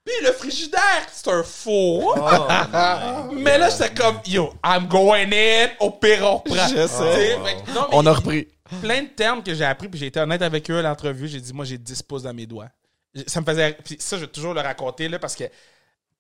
[0.05, 2.15] puis le frigidaire, c'est un faux.
[3.33, 6.43] mais là, j'étais comme, yo, I'm going in, au perron.
[6.47, 7.37] Je sais.
[7.39, 7.57] Non, mais
[7.93, 8.49] On a repris.
[8.83, 11.27] plein de termes que j'ai appris, puis j'ai été honnête avec eux à l'entrevue.
[11.27, 12.69] J'ai dit, moi, j'ai 10 pouces dans mes doigts.
[13.27, 13.79] Ça me faisait.
[13.85, 15.45] Puis ça, je vais toujours le raconter, là, parce que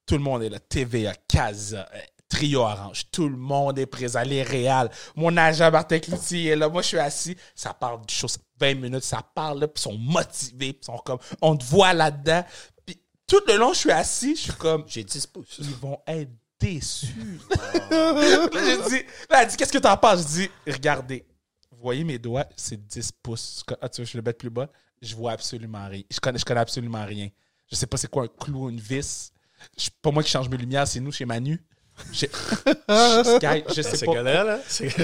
[0.06, 0.58] tout le monde est là.
[0.60, 1.86] TVA, Casa,
[2.28, 4.22] Trio Orange, tout le monde est présent.
[4.22, 4.90] Les Réals.
[5.14, 6.68] Mon agent Martin Cloutier est là.
[6.68, 7.36] Moi, je suis assis.
[7.54, 9.04] Ça parle du show, c'est 20 minutes.
[9.04, 12.44] Ça parle, là, puis ils sont motivés, puis ils sont comme, on te voit là-dedans.
[12.84, 15.56] Puis tout le long, je suis assis, je suis comme, J'ai 10 pouces.
[15.58, 17.38] ils vont être déçus.
[17.50, 20.22] là, j'ai dit, là, elle dit, qu'est-ce que t'en penses?
[20.22, 21.24] Je dis, regardez,
[21.70, 23.62] vous voyez mes doigts, c'est 10 pouces.
[23.80, 24.68] Ah, tu veux, je le mets plus bas.
[25.02, 26.02] Je vois absolument rien.
[26.10, 27.28] Je connais, je connais absolument rien.
[27.70, 29.32] Je sais pas c'est quoi un clou, une vis.
[29.76, 31.62] Je- pas moi qui change mes lumières, c'est nous chez Manu.
[32.12, 34.12] Je, je, Sky, je sais Ce pas.
[34.14, 34.88] gars-là, là, c'est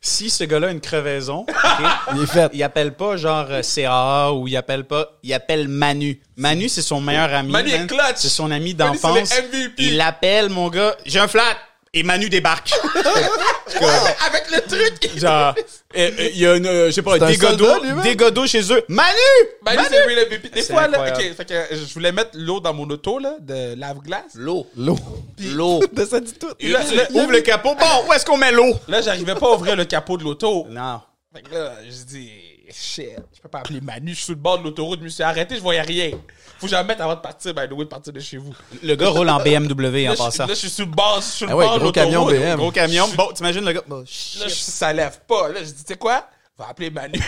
[0.00, 1.46] si ce gars-là a une crevaison,
[2.14, 2.50] Il est fait.
[2.52, 6.20] il appelle pas genre euh, CAA ou il appelle pas, il appelle Manu.
[6.36, 7.50] Manu, c'est son meilleur ami.
[7.50, 8.16] Manu est clutch.
[8.16, 9.32] C'est son ami d'enfance.
[9.78, 10.94] Il l'appelle, mon gars.
[11.06, 11.56] J'ai un flat.
[11.96, 12.72] Et Manu débarque.
[14.26, 15.16] Avec le truc.
[15.16, 15.54] Genre,
[15.96, 18.02] euh, euh, il y a une, euh, je sais pas, des lui-même.
[18.02, 18.84] des godos chez eux.
[18.88, 19.10] Manu!
[19.62, 19.88] Manu, Manu!
[19.88, 20.48] c'est lui le.
[20.48, 21.22] Des fois, là, incroyable.
[21.30, 24.34] ok, fait que je voulais mettre l'eau dans mon auto, là, de lave-glace.
[24.34, 24.66] L'eau.
[24.76, 24.98] L'eau.
[25.38, 25.80] L'eau.
[25.92, 26.48] De ça dit tout.
[26.60, 27.76] Là, là, Ouvre le capot.
[27.76, 28.74] Bon, où est-ce qu'on met l'eau?
[28.88, 30.66] là, j'arrivais pas à ouvrir le capot de l'auto.
[30.68, 31.00] Non.
[31.32, 32.30] Fait que là, je dis,
[32.72, 35.08] shit, je peux pas appeler Manu, je suis sur le bord de l'autoroute, je me
[35.08, 36.10] suis arrêté, je voyais rien.
[36.58, 38.54] Faut que j'en mette avant de partir, ben, de partir de chez vous.
[38.82, 40.46] Le gars roule en BMW en Là, je, passant.
[40.46, 41.92] là, je suis sur le bord, je suis sur le Ah ouais, bord de gros
[41.92, 42.46] camion l'autoroute.
[42.48, 42.56] BM.
[42.56, 43.08] Gros camion.
[43.16, 43.82] Bon, t'imagines le gars.
[43.86, 45.48] Bah, Là, je, ça lève pas.
[45.48, 46.26] Là, je dis, tu sais quoi?
[46.56, 47.20] Va appeler Manu.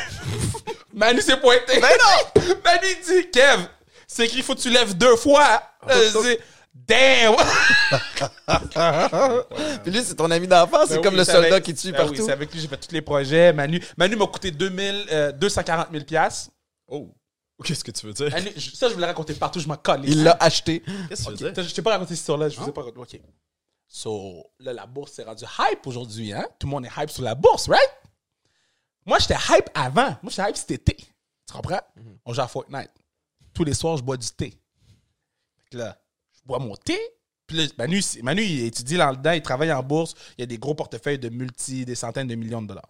[0.95, 1.81] Manu s'est pointé.
[1.81, 2.43] Mais non!
[2.65, 3.67] Manu dit, Kev,
[4.07, 5.63] c'est écrit, faut que tu lèves deux fois.
[5.87, 6.37] Là, je dis,
[6.87, 7.37] damn!
[9.83, 11.93] Puis lui, c'est ton ami d'enfance, c'est Ben comme oui, le soldat avec- qui tue
[11.93, 12.27] ben Oui, partout.
[12.27, 13.53] c'est avec lui, j'ai fait tous les projets.
[13.53, 16.51] Manu, Manu m'a coûté 2000, euh, 240 000 piastres.
[16.89, 17.13] Oh.
[17.65, 18.31] Qu'est-ce que tu veux dire?
[18.31, 20.03] Manu, je- ça, je voulais raconter partout, je m'en colle.
[20.05, 20.83] Il l'a acheté.
[21.09, 21.65] Qu'est-ce que tu veux Ok, dire?
[21.65, 23.19] Je t'ai pas raconté cette histoire-là, je vous ai pas raconté.
[23.19, 23.25] OK.
[23.89, 26.47] So, là, la bourse s'est rendue hype aujourd'hui, hein?
[26.59, 27.91] Tout le monde est hype sur la bourse, right?
[29.07, 30.17] Moi, j'étais hype avant.
[30.23, 30.97] Moi, j'étais hype cet été.
[30.97, 31.81] Tu comprends?
[32.25, 32.91] On joue à Fortnite.
[33.55, 34.51] Tous les soirs, je bois du thé.
[34.51, 35.97] Fait que là,
[36.47, 36.99] bois mon thé.
[37.79, 40.15] Manu, Manu, il étudie là-dedans, il travaille en bourse.
[40.37, 42.89] Il y a des gros portefeuilles de multi, des centaines de millions de dollars.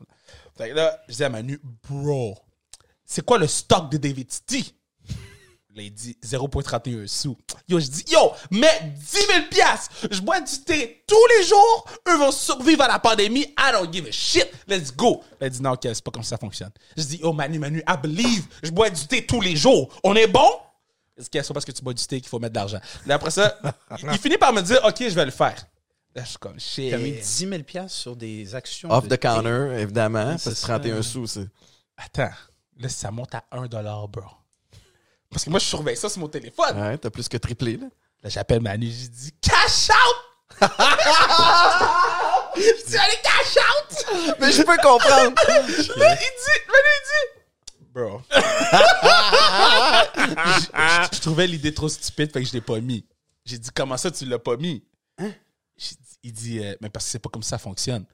[0.57, 2.39] Fait que là, je dis à Manu, bro,
[3.05, 4.75] c'est quoi le stock de David City?
[5.75, 7.37] Là, il dit 0,31 sous.
[7.69, 10.09] Yo, je dis, yo, mets 10 000 piastres.
[10.11, 11.87] Je bois du thé tous les jours.
[12.09, 13.43] Eux vont survivre à la pandémie.
[13.59, 14.51] I don't give a shit.
[14.67, 15.23] Let's go.
[15.39, 16.71] Là, il dit, non, ok, c'est pas comme ça fonctionne.
[16.97, 18.47] Je dis, oh, Manu, Manu, I believe.
[18.63, 19.95] Je bois du thé tous les jours.
[20.03, 20.49] On est bon?
[21.19, 22.81] Est-ce que c'est parce que tu bois du thé qu'il faut mettre de l'argent?
[23.07, 23.59] Là, après ça,
[24.03, 25.57] il, il finit par me dire, ok, je vais le faire.
[26.15, 26.91] Là, je suis comme, shit.
[26.91, 28.91] T'as mis 10 000 piastres sur des actions.
[28.91, 30.37] Off de- the counter, évidemment.
[30.39, 30.79] c'est Parce que ça.
[30.79, 31.47] 31 sous, c'est.
[31.97, 32.31] Attends.
[32.79, 34.23] Là, ça monte à 1 bro.
[35.31, 36.79] Parce que moi, je surveille ça sur mon téléphone.
[36.81, 37.87] Ouais, t'as plus que triplé, là.
[38.23, 40.17] Là, j'appelle Manu, j'ai dit cash out!
[42.57, 44.37] je dis allez cash out!
[44.41, 45.35] Mais je peux comprendre.
[45.47, 47.43] Là, il dit, Manu, il dit,
[47.97, 48.21] bro.
[48.31, 48.37] je,
[51.11, 53.05] je- je trouvais l'idée trop stupide, fait que je l'ai pas mis.
[53.45, 54.85] J'ai dit, comment ça, tu l'as pas mis?
[55.19, 58.05] J'ai dit- Il dit, euh, mais parce que c'est pas comme ça fonctionne.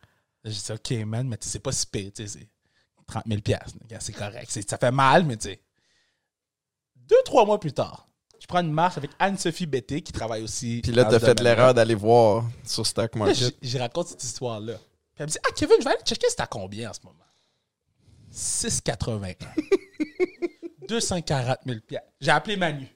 [0.44, 2.48] J'ai dit, OK, man, mais tu sais, c'est pas si pire, tu sais, c'est
[3.06, 3.78] 30 000 piastres.
[3.82, 4.50] Regarde, C'est correct.
[4.68, 5.62] Ça fait mal, mais tu sais.
[6.96, 8.08] Deux, trois mois plus tard,
[8.40, 10.80] je prends une marche avec Anne-Sophie Betté, qui travaille aussi.
[10.82, 13.36] Puis là, t'as fait l'erreur d'aller voir sur Stock Là, Market.
[13.38, 14.74] j- J'y raconte cette histoire-là.
[14.74, 14.84] Puis
[15.18, 17.18] elle me dit Ah, Kevin, je vais aller checker c'est à combien en ce moment
[18.32, 19.34] 6,81.
[20.88, 22.08] 240 000 piastres.
[22.20, 22.86] J'ai appelé Manu.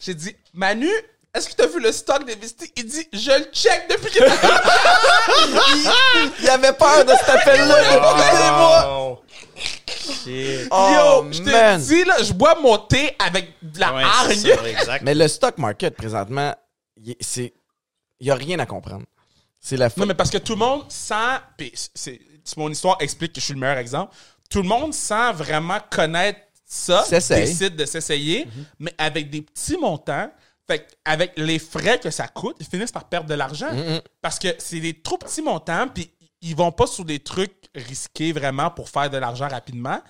[0.00, 0.88] J'ai dit Manu,
[1.34, 4.10] est-ce que tu as vu le stock des vestis Il dit Je le check depuis
[4.10, 4.24] que.
[6.42, 8.84] Il avait peur de cet appel-là depuis des mois.
[8.88, 9.22] Oh.
[9.88, 10.68] Shit.
[10.70, 11.80] Oh, Yo, je te man.
[11.80, 14.36] dis, là, je bois mon thé avec de la Ouais, hargne.
[14.84, 14.98] ça.
[15.02, 16.54] Mais le stock market, présentement,
[16.96, 17.16] il.
[18.18, 19.04] Il n'y a rien à comprendre.
[19.60, 21.14] C'est la Non, fa- mais parce que tout le monde sent.
[21.94, 22.20] C'est-
[22.56, 24.14] mon histoire explique que je suis le meilleur exemple.
[24.48, 27.04] Tout le monde sans vraiment connaître ça,
[27.46, 28.46] décide de s'essayer,
[28.78, 30.30] mais avec des petits montants.
[30.68, 33.70] Fait avec les frais que ça coûte, ils finissent par perdre de l'argent.
[34.20, 36.10] Parce que c'est des trop petits montants, puis
[36.42, 40.00] ils vont pas sur des trucs risqués vraiment pour faire de l'argent rapidement.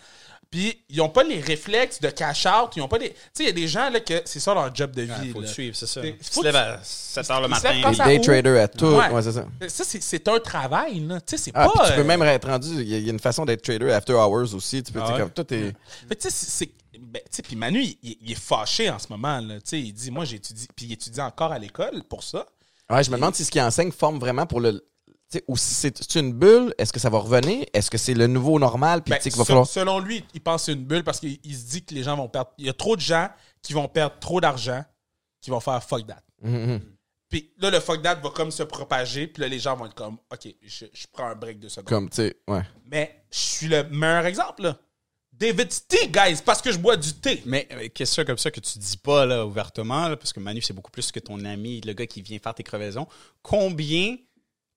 [0.57, 3.11] Puis ils ont pas les réflexes de cash out, ils ont pas les.
[3.11, 5.12] Tu sais, il y a des gens là que c'est ça leur job de vie.
[5.24, 6.01] Il faut le suivre, c'est ça.
[6.01, 7.73] Tu te lèves à 7 h le matin.
[7.85, 8.87] puis- Day trader à tout.
[8.87, 9.11] Ouais.
[9.11, 9.47] Ouais, c'est ça.
[9.69, 11.20] Ça, c'est, un travail, là.
[11.20, 11.89] Tu sais, c'est Ah, pas.
[11.89, 12.69] tu peux euh, même être rendu.
[12.70, 14.83] Il y, a- il y a une façon d'être trader after hours aussi.
[14.83, 15.19] Tu peux, ouais?
[15.19, 15.74] comme tout est.
[16.09, 16.70] Fait que tu sais, c'est- c'est.
[17.01, 19.57] Ben, tu sais, puis Manu, il, il- il est fâché en ce moment, là.
[19.57, 20.69] Tu sais, il dit, moi, j'étudie.
[20.74, 22.47] Puis il étudie encore à l'école pour ça.
[22.89, 24.83] Ouais, je me demande si ce qu'il enseigne forme vraiment pour le.
[25.49, 27.65] Ou si c'est une bulle, est-ce que ça va revenir?
[27.73, 29.03] Est-ce que c'est le nouveau normal?
[29.03, 29.67] Puis Ben, tu sais qu'il va se- falloir.
[29.67, 32.03] Selon lui, il pense que c'est une bulle parce qu'il il se dit que les
[32.03, 32.51] gens vont perdre.
[32.59, 33.29] Il y a trop de gens
[33.63, 34.85] qui vont perdre trop d'argent,
[35.41, 36.23] qui vont faire fuck that.
[36.43, 36.81] Mhm, mhm.
[37.29, 39.95] Puis là, le fuck that va comme se propager, puis là, les gens vont être
[39.95, 41.89] comme, OK, je, je prends un break de secondes.
[41.89, 42.63] Comme, tu sais, ouais.
[42.91, 44.79] Mais je suis le meilleur exemple, là.
[45.33, 47.43] David Tea, guys, parce que je bois du thé.
[47.45, 50.63] Mais euh, question comme ça que tu dis pas là, ouvertement, là, parce que Manu,
[50.63, 53.07] c'est beaucoup plus que ton ami, le gars qui vient faire tes crevaisons.
[53.43, 54.17] Combien.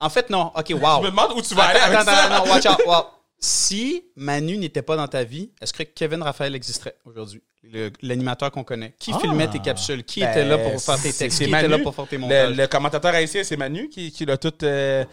[0.01, 0.51] En fait, non.
[0.55, 0.97] OK, wow.
[0.99, 2.29] Je me demande où tu vas aller avec attends, ça.
[2.29, 2.77] non, watch out.
[2.85, 3.03] wow.
[3.41, 7.41] Si Manu n'était pas dans ta vie, est-ce que Kevin Raphaël existerait aujourd'hui?
[7.63, 8.93] Le- L'animateur qu'on connaît.
[8.99, 9.19] Qui Ah.
[9.19, 10.03] filmait tes capsules?
[10.03, 11.37] Qui Ben, était là pour faire tes c'est- textes?
[11.39, 11.67] c'est Qui était Manu.
[11.69, 12.55] là pour faire tes Le, montages?
[12.55, 14.53] le commentateur haïtien, c'est Manu qui, qui l'a tout.
[14.63, 15.03] euh,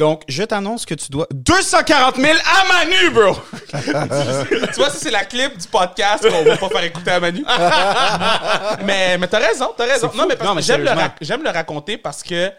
[0.00, 3.34] Donc, je t'annonce que tu dois 240 000 à Manu, bro!
[4.72, 7.44] tu vois, ça, c'est la clip du podcast qu'on va pas faire écouter à Manu.
[8.84, 10.10] mais mais t'as raison, t'as raison.
[10.14, 12.50] Non, mais, le, rac- j'aime le raconter parce que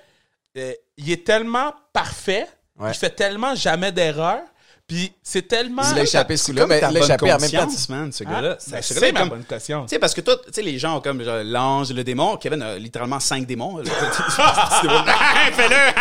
[0.58, 2.48] euh, il est tellement parfait,
[2.80, 2.92] Ouais.
[2.92, 4.40] il fait tellement jamais d'erreur,
[4.88, 5.84] puis c'est tellement.
[5.94, 7.68] Il a échappé sous là, comme mais il a bonne échappé en même temps.
[7.90, 8.28] man, ce Hein?
[8.32, 8.58] gars-là.
[8.68, 9.90] Ben, Ce c'est est ma comme- bonne conscience.
[9.90, 12.36] Tu sais, parce que toi, tu sais, les gens ont comme l'ange, le démon.
[12.38, 13.78] Kevin a littéralement cinq démons.
[15.54, 15.94] Fais-le!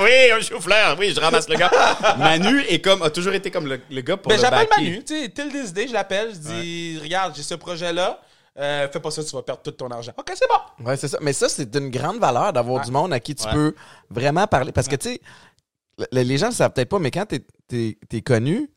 [0.04, 0.96] oui, un chou-fleur.
[0.98, 1.70] Oui, je ramasse le gars.
[2.18, 4.66] Manu est comme, a toujours été comme le, le gars pour Ben, le j'appelle.
[4.76, 8.20] Manu, tu sais, till this day, je l'appelle, je dis, regarde, j'ai ce projet-là,
[8.58, 10.12] euh, fais pas ça, tu vas perdre tout ton argent.
[10.16, 10.86] Ok, c'est bon.
[10.86, 11.18] Ouais, c'est ça.
[11.20, 12.84] Mais ça, c'est une grande valeur d'avoir Ouais.
[12.84, 13.52] du monde à qui tu Ouais.
[13.52, 13.74] peux
[14.10, 14.72] vraiment parler.
[14.72, 15.20] Parce que, tu sais,
[15.98, 17.44] le- les gens ne savent peut-être pas, mais quand t'es
[18.12, 18.70] es, connu,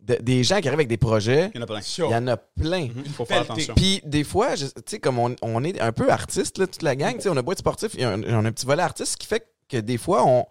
[0.00, 1.80] de- des gens qui arrivent avec des projets, Il y en a plein.
[1.80, 2.88] il y en a plein.
[3.04, 3.74] Il faut faire attention.
[3.74, 6.96] Puis des fois, tu sais, comme on, on est un peu artiste, là, toute la
[6.96, 8.52] gang, tu sais, on a beau être sportif, il y a un, on a un
[8.52, 10.46] petit volet artiste, ce qui fait que des fois, on.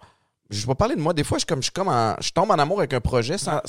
[0.51, 1.13] Je vais parler de moi.
[1.13, 3.01] Des fois, je, suis comme, je, suis comme en- je tombe en amour avec un
[3.01, 3.61] projet sans,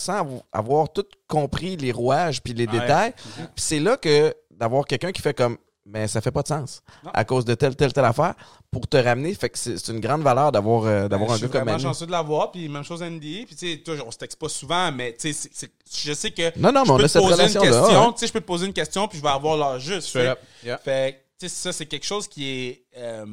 [0.50, 3.12] avoir tout compris les rouages puis les détails.
[3.36, 5.56] Puis c'est là que d'avoir quelqu'un qui fait comme,
[5.86, 7.10] mais ça fait pas de sens Non.
[7.14, 8.34] à cause de telle, telle, telle affaire
[8.70, 9.34] pour te ramener.
[9.34, 11.68] Fait que c'est une grande valeur d'avoir euh, d'avoir Ben, un je gars suis comme
[11.74, 11.82] Andy.
[11.82, 13.46] chanceux de l'avoir, puis même chose Andy.
[13.46, 15.50] Puis tu sais, toi, on se texte pas souvent, mais tu sais,
[15.90, 17.66] je sais que Non, non, mais je on peux a te cette poser une relation-là,
[17.80, 18.12] question, ouais.
[18.12, 20.08] tu sais, je peux te poser une question, puis je vais avoir l'heure juste.
[20.10, 20.38] Fait, up.
[20.62, 20.76] Yeah.
[20.78, 22.84] fait tu sais, ça, c'est quelque chose qui est...
[22.98, 23.24] euh,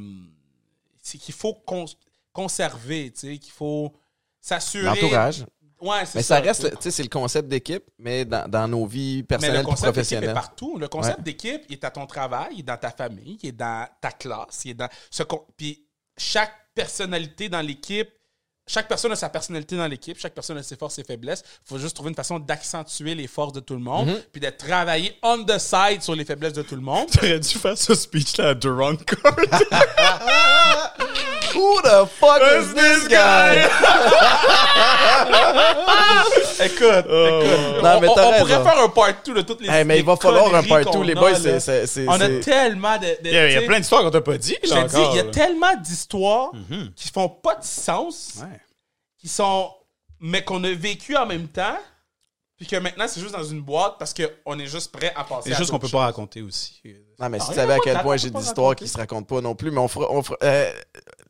[1.03, 1.85] c'est qu'il faut cons-
[2.31, 3.93] conserver, tu sais, qu'il faut
[4.39, 4.85] s'assurer...
[4.85, 5.45] L'entourage.
[5.79, 8.85] Ouais, c'est Mais ça reste, tu sais, c'est le concept d'équipe, mais dans, dans nos
[8.85, 10.33] vies Mais personnelles le et concept d'équipe est professionnelles.
[10.33, 10.77] partout.
[10.77, 11.23] Le concept Ouais.
[11.23, 14.11] d'équipe, il est à ton travail, il est dans ta famille, il est dans ta
[14.11, 15.83] classe, il est dans ce con- puis
[16.17, 18.09] chaque personnalité dans l'équipe,
[18.69, 21.41] chaque personne a sa personnalité dans l'équipe, chaque personne a ses forces et faiblesses.
[21.65, 24.23] Il faut juste trouver une façon d'accentuer les forces de tout le monde, Mm-hmm.
[24.33, 27.07] puis de travailler on the side sur les faiblesses de tout le monde.
[27.11, 29.35] T'aurais dû faire ce speech-là à Durant Court.
[31.57, 33.65] Who the fuck is this guy?
[36.63, 37.83] écoute, écoute.
[37.83, 40.05] Non, mais on, on pourrait faire un part 2 de toutes les Hey, mais il
[40.05, 43.05] va falloir un part 2, qu'on les boys, c'est- c'est- c'est- On a tellement de...
[43.05, 44.55] de- Il y a, il y a plein d'histoires qu'on t'a pas dit.
[44.63, 46.91] Je te dis, il y a tellement d'histoires Mhm.
[46.95, 48.59] qui font pas de sens, Ouais.
[49.19, 49.71] qui sont.
[50.19, 51.77] mais qu'on a vécu en même temps,
[52.57, 55.53] puis que maintenant c'est juste dans une boîte parce qu'on est juste prêt à passer
[55.53, 56.81] à choses qu'on peut pas raconter aussi.
[57.19, 58.87] Non, mais si Ah, tu savais à ouais, quel ouais, point j'ai des histoires qui
[58.87, 60.07] se racontent pas non plus, mais on fera.
[60.11, 60.71] On fera- euh,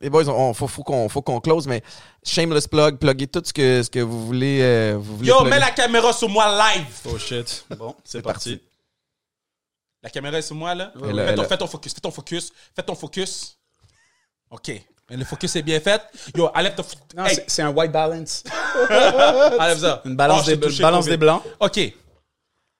[0.00, 1.82] les boys, on, faut, faut qu'on faut qu'on close, mais
[2.24, 4.60] shameless plug, pluguez tout ce que, ce que vous voulez.
[4.62, 5.50] euh, vous voulez Yo, plugger.
[5.50, 6.86] mets la caméra sur moi live!
[7.10, 7.64] Oh shit.
[7.76, 8.56] Bon, c'est parti.
[8.56, 8.64] parti.
[10.02, 10.92] La caméra est sur moi, là?
[10.94, 13.58] A- fais, ton, fais ton focus, fais ton focus, fais ton focus.
[14.50, 14.70] OK.
[15.10, 16.02] Mais le focus est bien fait.
[16.36, 16.84] Yo, enlève ton...
[17.16, 18.44] Non, Hey, c'est- un white balance.
[19.58, 20.02] enlève ça.
[20.04, 21.42] Une balance, Oh, des, balance blancs.
[21.60, 21.80] OK.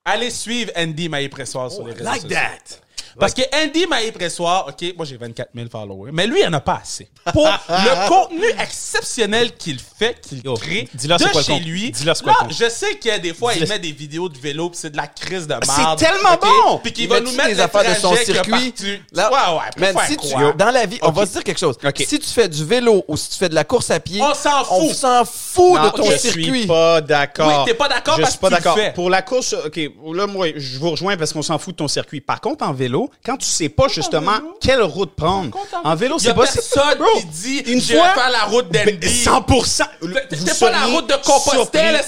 [0.05, 2.37] Allez suivre Andy Maï Pressoir sur les réseaux Like sociaux.
[2.37, 2.77] that.
[3.19, 6.53] Parce que Andy Maï Pressoir, OK, moi j'ai 24 000 followers, mais lui, il en
[6.53, 7.09] a pas assez.
[7.33, 11.53] Pour le contenu exceptionnel qu'il fait, qu'il Yo, crée dis-leur de c'est quoi le chez
[11.55, 11.63] compte.
[11.65, 11.91] lui.
[11.91, 12.57] Dis-leur c'est quoi Là, le compte.
[12.59, 13.69] je sais que des fois, il Dis-le.
[13.69, 15.99] met des vidéos de vélo, puis c'est de la crise de C'est merde.
[15.99, 16.41] tellement OK?
[16.43, 16.79] bon!
[16.83, 18.75] Puis qu'il Il va met-tu nous mettre des le affaires de son circuit?
[19.13, 19.71] Là, ouais, ouais.
[19.73, 21.77] pour Man, faire si tu, dans la vie, on va se dire quelque chose.
[21.85, 22.05] Ok.
[22.07, 24.35] Si tu fais du vélo ou si tu fais de la course à pied, On
[24.35, 24.95] s'en on fout.
[24.97, 26.45] s'en fout Non, de ton je circuit.
[26.61, 27.49] suis pas d'accord.
[27.49, 28.77] Oui, t'es pas d'accord Je parce suis pas que tu le d'accord.
[28.79, 28.93] fais.
[28.93, 29.81] Pour la course, OK,
[30.15, 32.21] là, moi, je vous rejoins parce qu'on s'en fout de ton circuit.
[32.21, 36.25] Par contre, en vélo, quand tu sais pas justement quelle route prendre, en vélo, Il
[36.27, 36.43] y a c'est pas...
[36.45, 39.07] personne Bro, qui dit une je vais fois- faire la route d'Andy.
[39.25, 39.85] 100%.
[40.01, 42.01] T'es- Vous t'es pas la seriez route de Compostelle.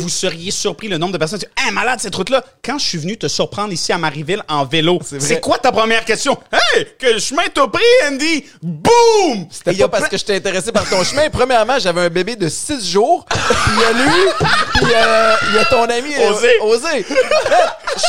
[0.00, 2.44] Vous seriez surpris le nombre de personnes qui disent Hey, malade, cette route-là.
[2.64, 6.04] Quand je suis venu te surprendre ici à Marieville en vélo, c'est quoi ta première
[6.04, 6.38] question?
[6.52, 8.44] Hey, quel chemin t'as pris, Andy?
[8.62, 9.46] Boum!
[9.50, 11.28] C'était pas parce que j'étais intéressé par ton chemin.
[11.30, 13.24] Premièrement, j'avais un bébé de 6 jours.
[13.28, 13.38] Puis
[13.74, 16.58] il y a lui, puis euh, il y a ton ami euh, Osé.
[16.60, 17.06] Osé.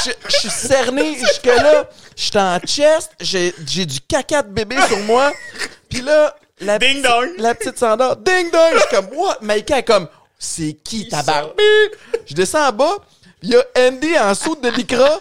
[0.06, 1.90] Je je suis cerné jusque-là.
[2.66, 3.12] Chest.
[3.20, 5.32] J'ai j'ai du caca de bébé sur moi.
[5.90, 7.30] Puis là, la, Ding petite- dong.
[7.38, 8.72] la petite Sandra, ding dong.
[8.74, 9.38] Je suis comme, what?
[9.42, 10.08] Maïka est comme,
[10.38, 11.54] c'est qui ta barbe?
[12.26, 12.98] Je descends en bas.
[13.42, 15.20] Il y a Andy en soute de lycra.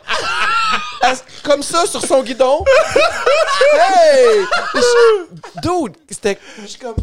[1.03, 2.65] as- Comme ça sur son guidon.
[3.75, 4.45] Hey!
[4.75, 6.39] Je- Dude, c'était.
[6.61, 6.97] Je suis comme.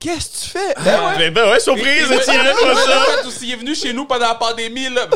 [0.00, 0.74] Qu'est-ce que tu fais?
[0.84, 1.18] Ben ouais.
[1.18, 3.32] Ben, ben ouais, surprise, Étienne, ça.
[3.42, 5.08] il est venu chez nous pendant la pandémie, là,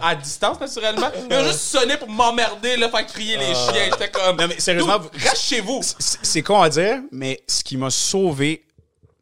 [0.00, 1.10] à distance, naturellement.
[1.28, 3.86] Il a juste sonné pour m'emmerder, là, faire crier les chiens.
[3.90, 4.36] J'étais comme.
[4.36, 5.80] Non, mais sérieusement, reste chez vous.
[5.98, 8.64] C'est con à dire, mais ce qui m'a sauvé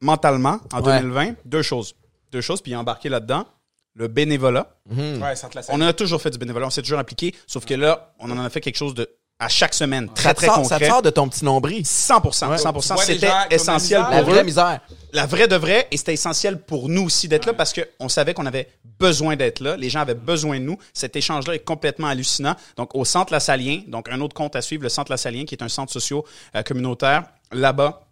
[0.03, 1.01] mentalement en Ouais.
[1.01, 1.95] 2020, deux choses.
[2.31, 3.47] Deux choses, puis embarqué là-dedans.
[3.95, 4.77] Le bénévolat.
[4.91, 7.65] Ouais, ça te On en a toujours fait du bénévolat, on s'est toujours impliqué, sauf
[7.65, 10.47] que là, on en a fait quelque chose de à chaque semaine, très Ça très
[10.47, 10.87] sort, ça concret.
[10.87, 11.83] te sort de ton petit nombril.
[11.85, 12.57] 100%, Ouais.
[12.57, 12.89] 100%.
[12.89, 14.11] Tu vois les C'était essentiel misère.
[14.11, 14.45] La pour vraie eux.
[14.45, 14.81] misère.
[15.13, 18.33] La vraie de vraie, et c'était essentiel pour nous aussi d'être là parce qu'on savait
[18.33, 18.69] qu'on avait
[18.99, 19.77] besoin d'être là.
[19.77, 20.79] Les gens avaient besoin de nous.
[20.95, 22.55] Cet échange-là est complètement hallucinant.
[22.77, 25.45] Donc, au Centre La Salien, donc un autre compte à suivre, le Centre La Salien,
[25.45, 28.06] qui est un centre socio-communautaire, là-bas.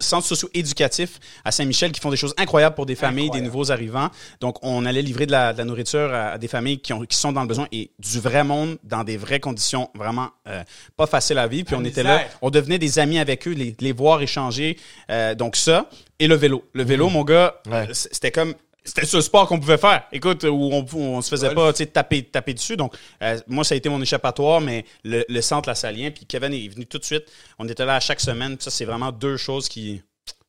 [0.00, 3.46] Centre socio-éducatif à Saint-Michel qui font des choses incroyables pour des familles, Incroyable.
[3.46, 4.10] des nouveaux arrivants.
[4.40, 7.04] Donc, on allait livrer de la, de la nourriture à, à des familles qui, ont,
[7.04, 10.62] qui sont dans le besoin et du vrai monde, dans des vraies conditions vraiment euh,
[10.96, 11.66] pas faciles à vivre.
[11.66, 14.76] Puis on était là, on devenait des amis avec eux, les, les voir échanger.
[15.10, 15.88] Euh, donc ça,
[16.18, 16.64] et le vélo.
[16.72, 17.88] Le vélo, mon gars, Ouais.
[17.92, 18.54] c'était comme...
[18.84, 20.04] C'était ce sport qu'on pouvait faire.
[20.12, 21.56] Écoute, où on, où on se faisait Golf.
[21.56, 22.76] pas tu sais, taper, taper dessus.
[22.76, 26.24] Donc, euh, moi, ça a été mon échappatoire, mais le, le centre La Salien, puis
[26.26, 27.24] Kevin est venu tout de suite.
[27.58, 28.56] On était là à chaque semaine.
[28.58, 30.02] Ça, c'est vraiment deux choses qui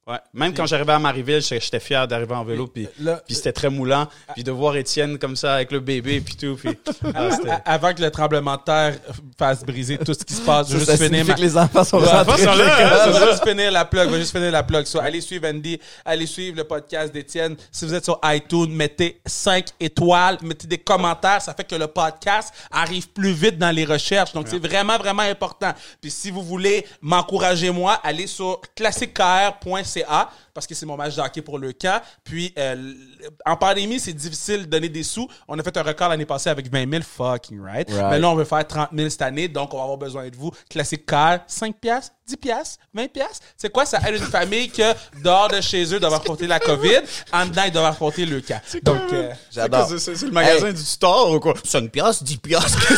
[0.08, 0.18] Ouais.
[0.34, 2.88] Même quand j'arrivais à Marieville, j'étais fier d'arriver en vélo, puis,
[3.28, 4.08] puis c'était très moulant.
[4.34, 6.56] Puis de voir Étienne comme ça avec le bébé, puis tout.
[6.56, 6.76] Puis,
[7.14, 7.30] ah,
[7.66, 8.96] Avant que le tremblement de terre
[9.38, 11.34] fasse briser tout ce qui se passe, je juste finir signifie ma...
[11.36, 12.34] que les enfants sont Ouais, rentrés.
[12.34, 13.14] enfants sont là, chez hein, eux.
[13.14, 14.10] Je vais juste finir la plug.
[14.10, 14.86] Je juste finir la plug.
[14.86, 15.80] So, allez suivre Andy.
[16.04, 17.56] Allez suivre le podcast d'Étienne.
[17.72, 21.44] Si vous êtes sur iTunes, mettez 5 étoiles, mettez des commentaires.
[21.44, 24.34] Ça fait que le podcast arrive plus vite dans les recherches.
[24.34, 25.74] Donc, c'est vraiment, vraiment important.
[26.02, 28.60] Puis, si vous voulez m'encourager, moi, allez sur
[29.94, 32.02] CA parce que c'est mon match de hockey pour le camp.
[32.24, 32.94] Puis, euh,
[33.46, 35.28] en pandémie, c'est difficile de donner des sous.
[35.48, 37.90] On a fait un record l'année passée avec 20 000 fucking right?
[37.90, 38.06] Right.
[38.10, 40.36] Mais là, on veut faire 30 000 cette année, donc on va avoir besoin de
[40.36, 40.52] vous.
[40.70, 43.40] Classique car, 5 piastres, 10 piastres, 20 piastres.
[43.58, 43.86] C'est quoi?
[43.86, 47.00] Ça aide une famille que dehors de chez eux doivent affronter la COVID,
[47.34, 48.62] en dedans, ils doivent affronter le cas.
[48.84, 49.88] Donc, euh, J'adore.
[49.90, 50.74] C'est- C'est c'est le magasin Hey.
[50.74, 51.54] du store ou quoi?
[51.64, 52.78] 5 piastres, 10 piastres.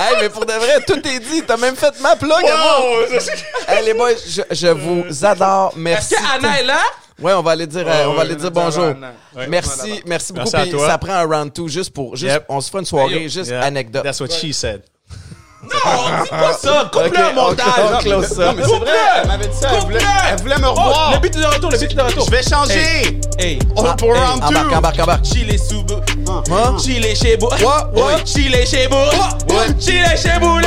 [0.00, 1.42] Hey, mais pour de vrai, tout est dit.
[1.46, 2.78] T'as même fait ma plug à moi.
[3.66, 5.70] Hey, les boys, je, je vous adore.
[5.72, 6.14] est-ce Merci.
[6.14, 6.78] que Anna est là?
[7.20, 8.94] Ouais, on va aller dire, euh, on va aller dire bonjour.
[9.48, 10.44] Merci, merci beaucoup.
[10.52, 10.86] Merci à Puis toi.
[10.86, 12.44] ça prend un round 2 juste pour, juste, Yep.
[12.48, 13.62] on se fait une soirée, Hey, juste Yeah.
[13.64, 14.04] anecdote.
[14.04, 14.82] That's what she said.
[15.60, 16.88] Non, on dit pas ça.
[16.92, 17.66] Coupe-le Ok, en on- montage.
[17.92, 18.44] on close ça.
[18.46, 18.90] Non, mais c'est vrai,
[19.22, 19.68] elle m'avait dit ça.
[19.74, 20.28] Elle voulait, Coupe-le.
[20.30, 21.10] elle voulait me Oh, revoir.
[21.14, 22.24] le beat est de retour, le beat est de retour.
[22.26, 23.20] Je vais changer.
[23.40, 23.58] Hey.
[23.74, 24.76] Oh, pour Hey, round embarque, 2.
[24.76, 25.24] embarque, embarque.
[25.24, 25.84] Chile sous
[26.52, 26.76] Hein?
[26.80, 27.48] Chile chez vous.
[27.48, 27.90] What?
[27.92, 28.24] What?
[28.24, 28.96] Chile chez vous.
[29.52, 29.74] What?
[29.80, 30.60] Chile chez vous.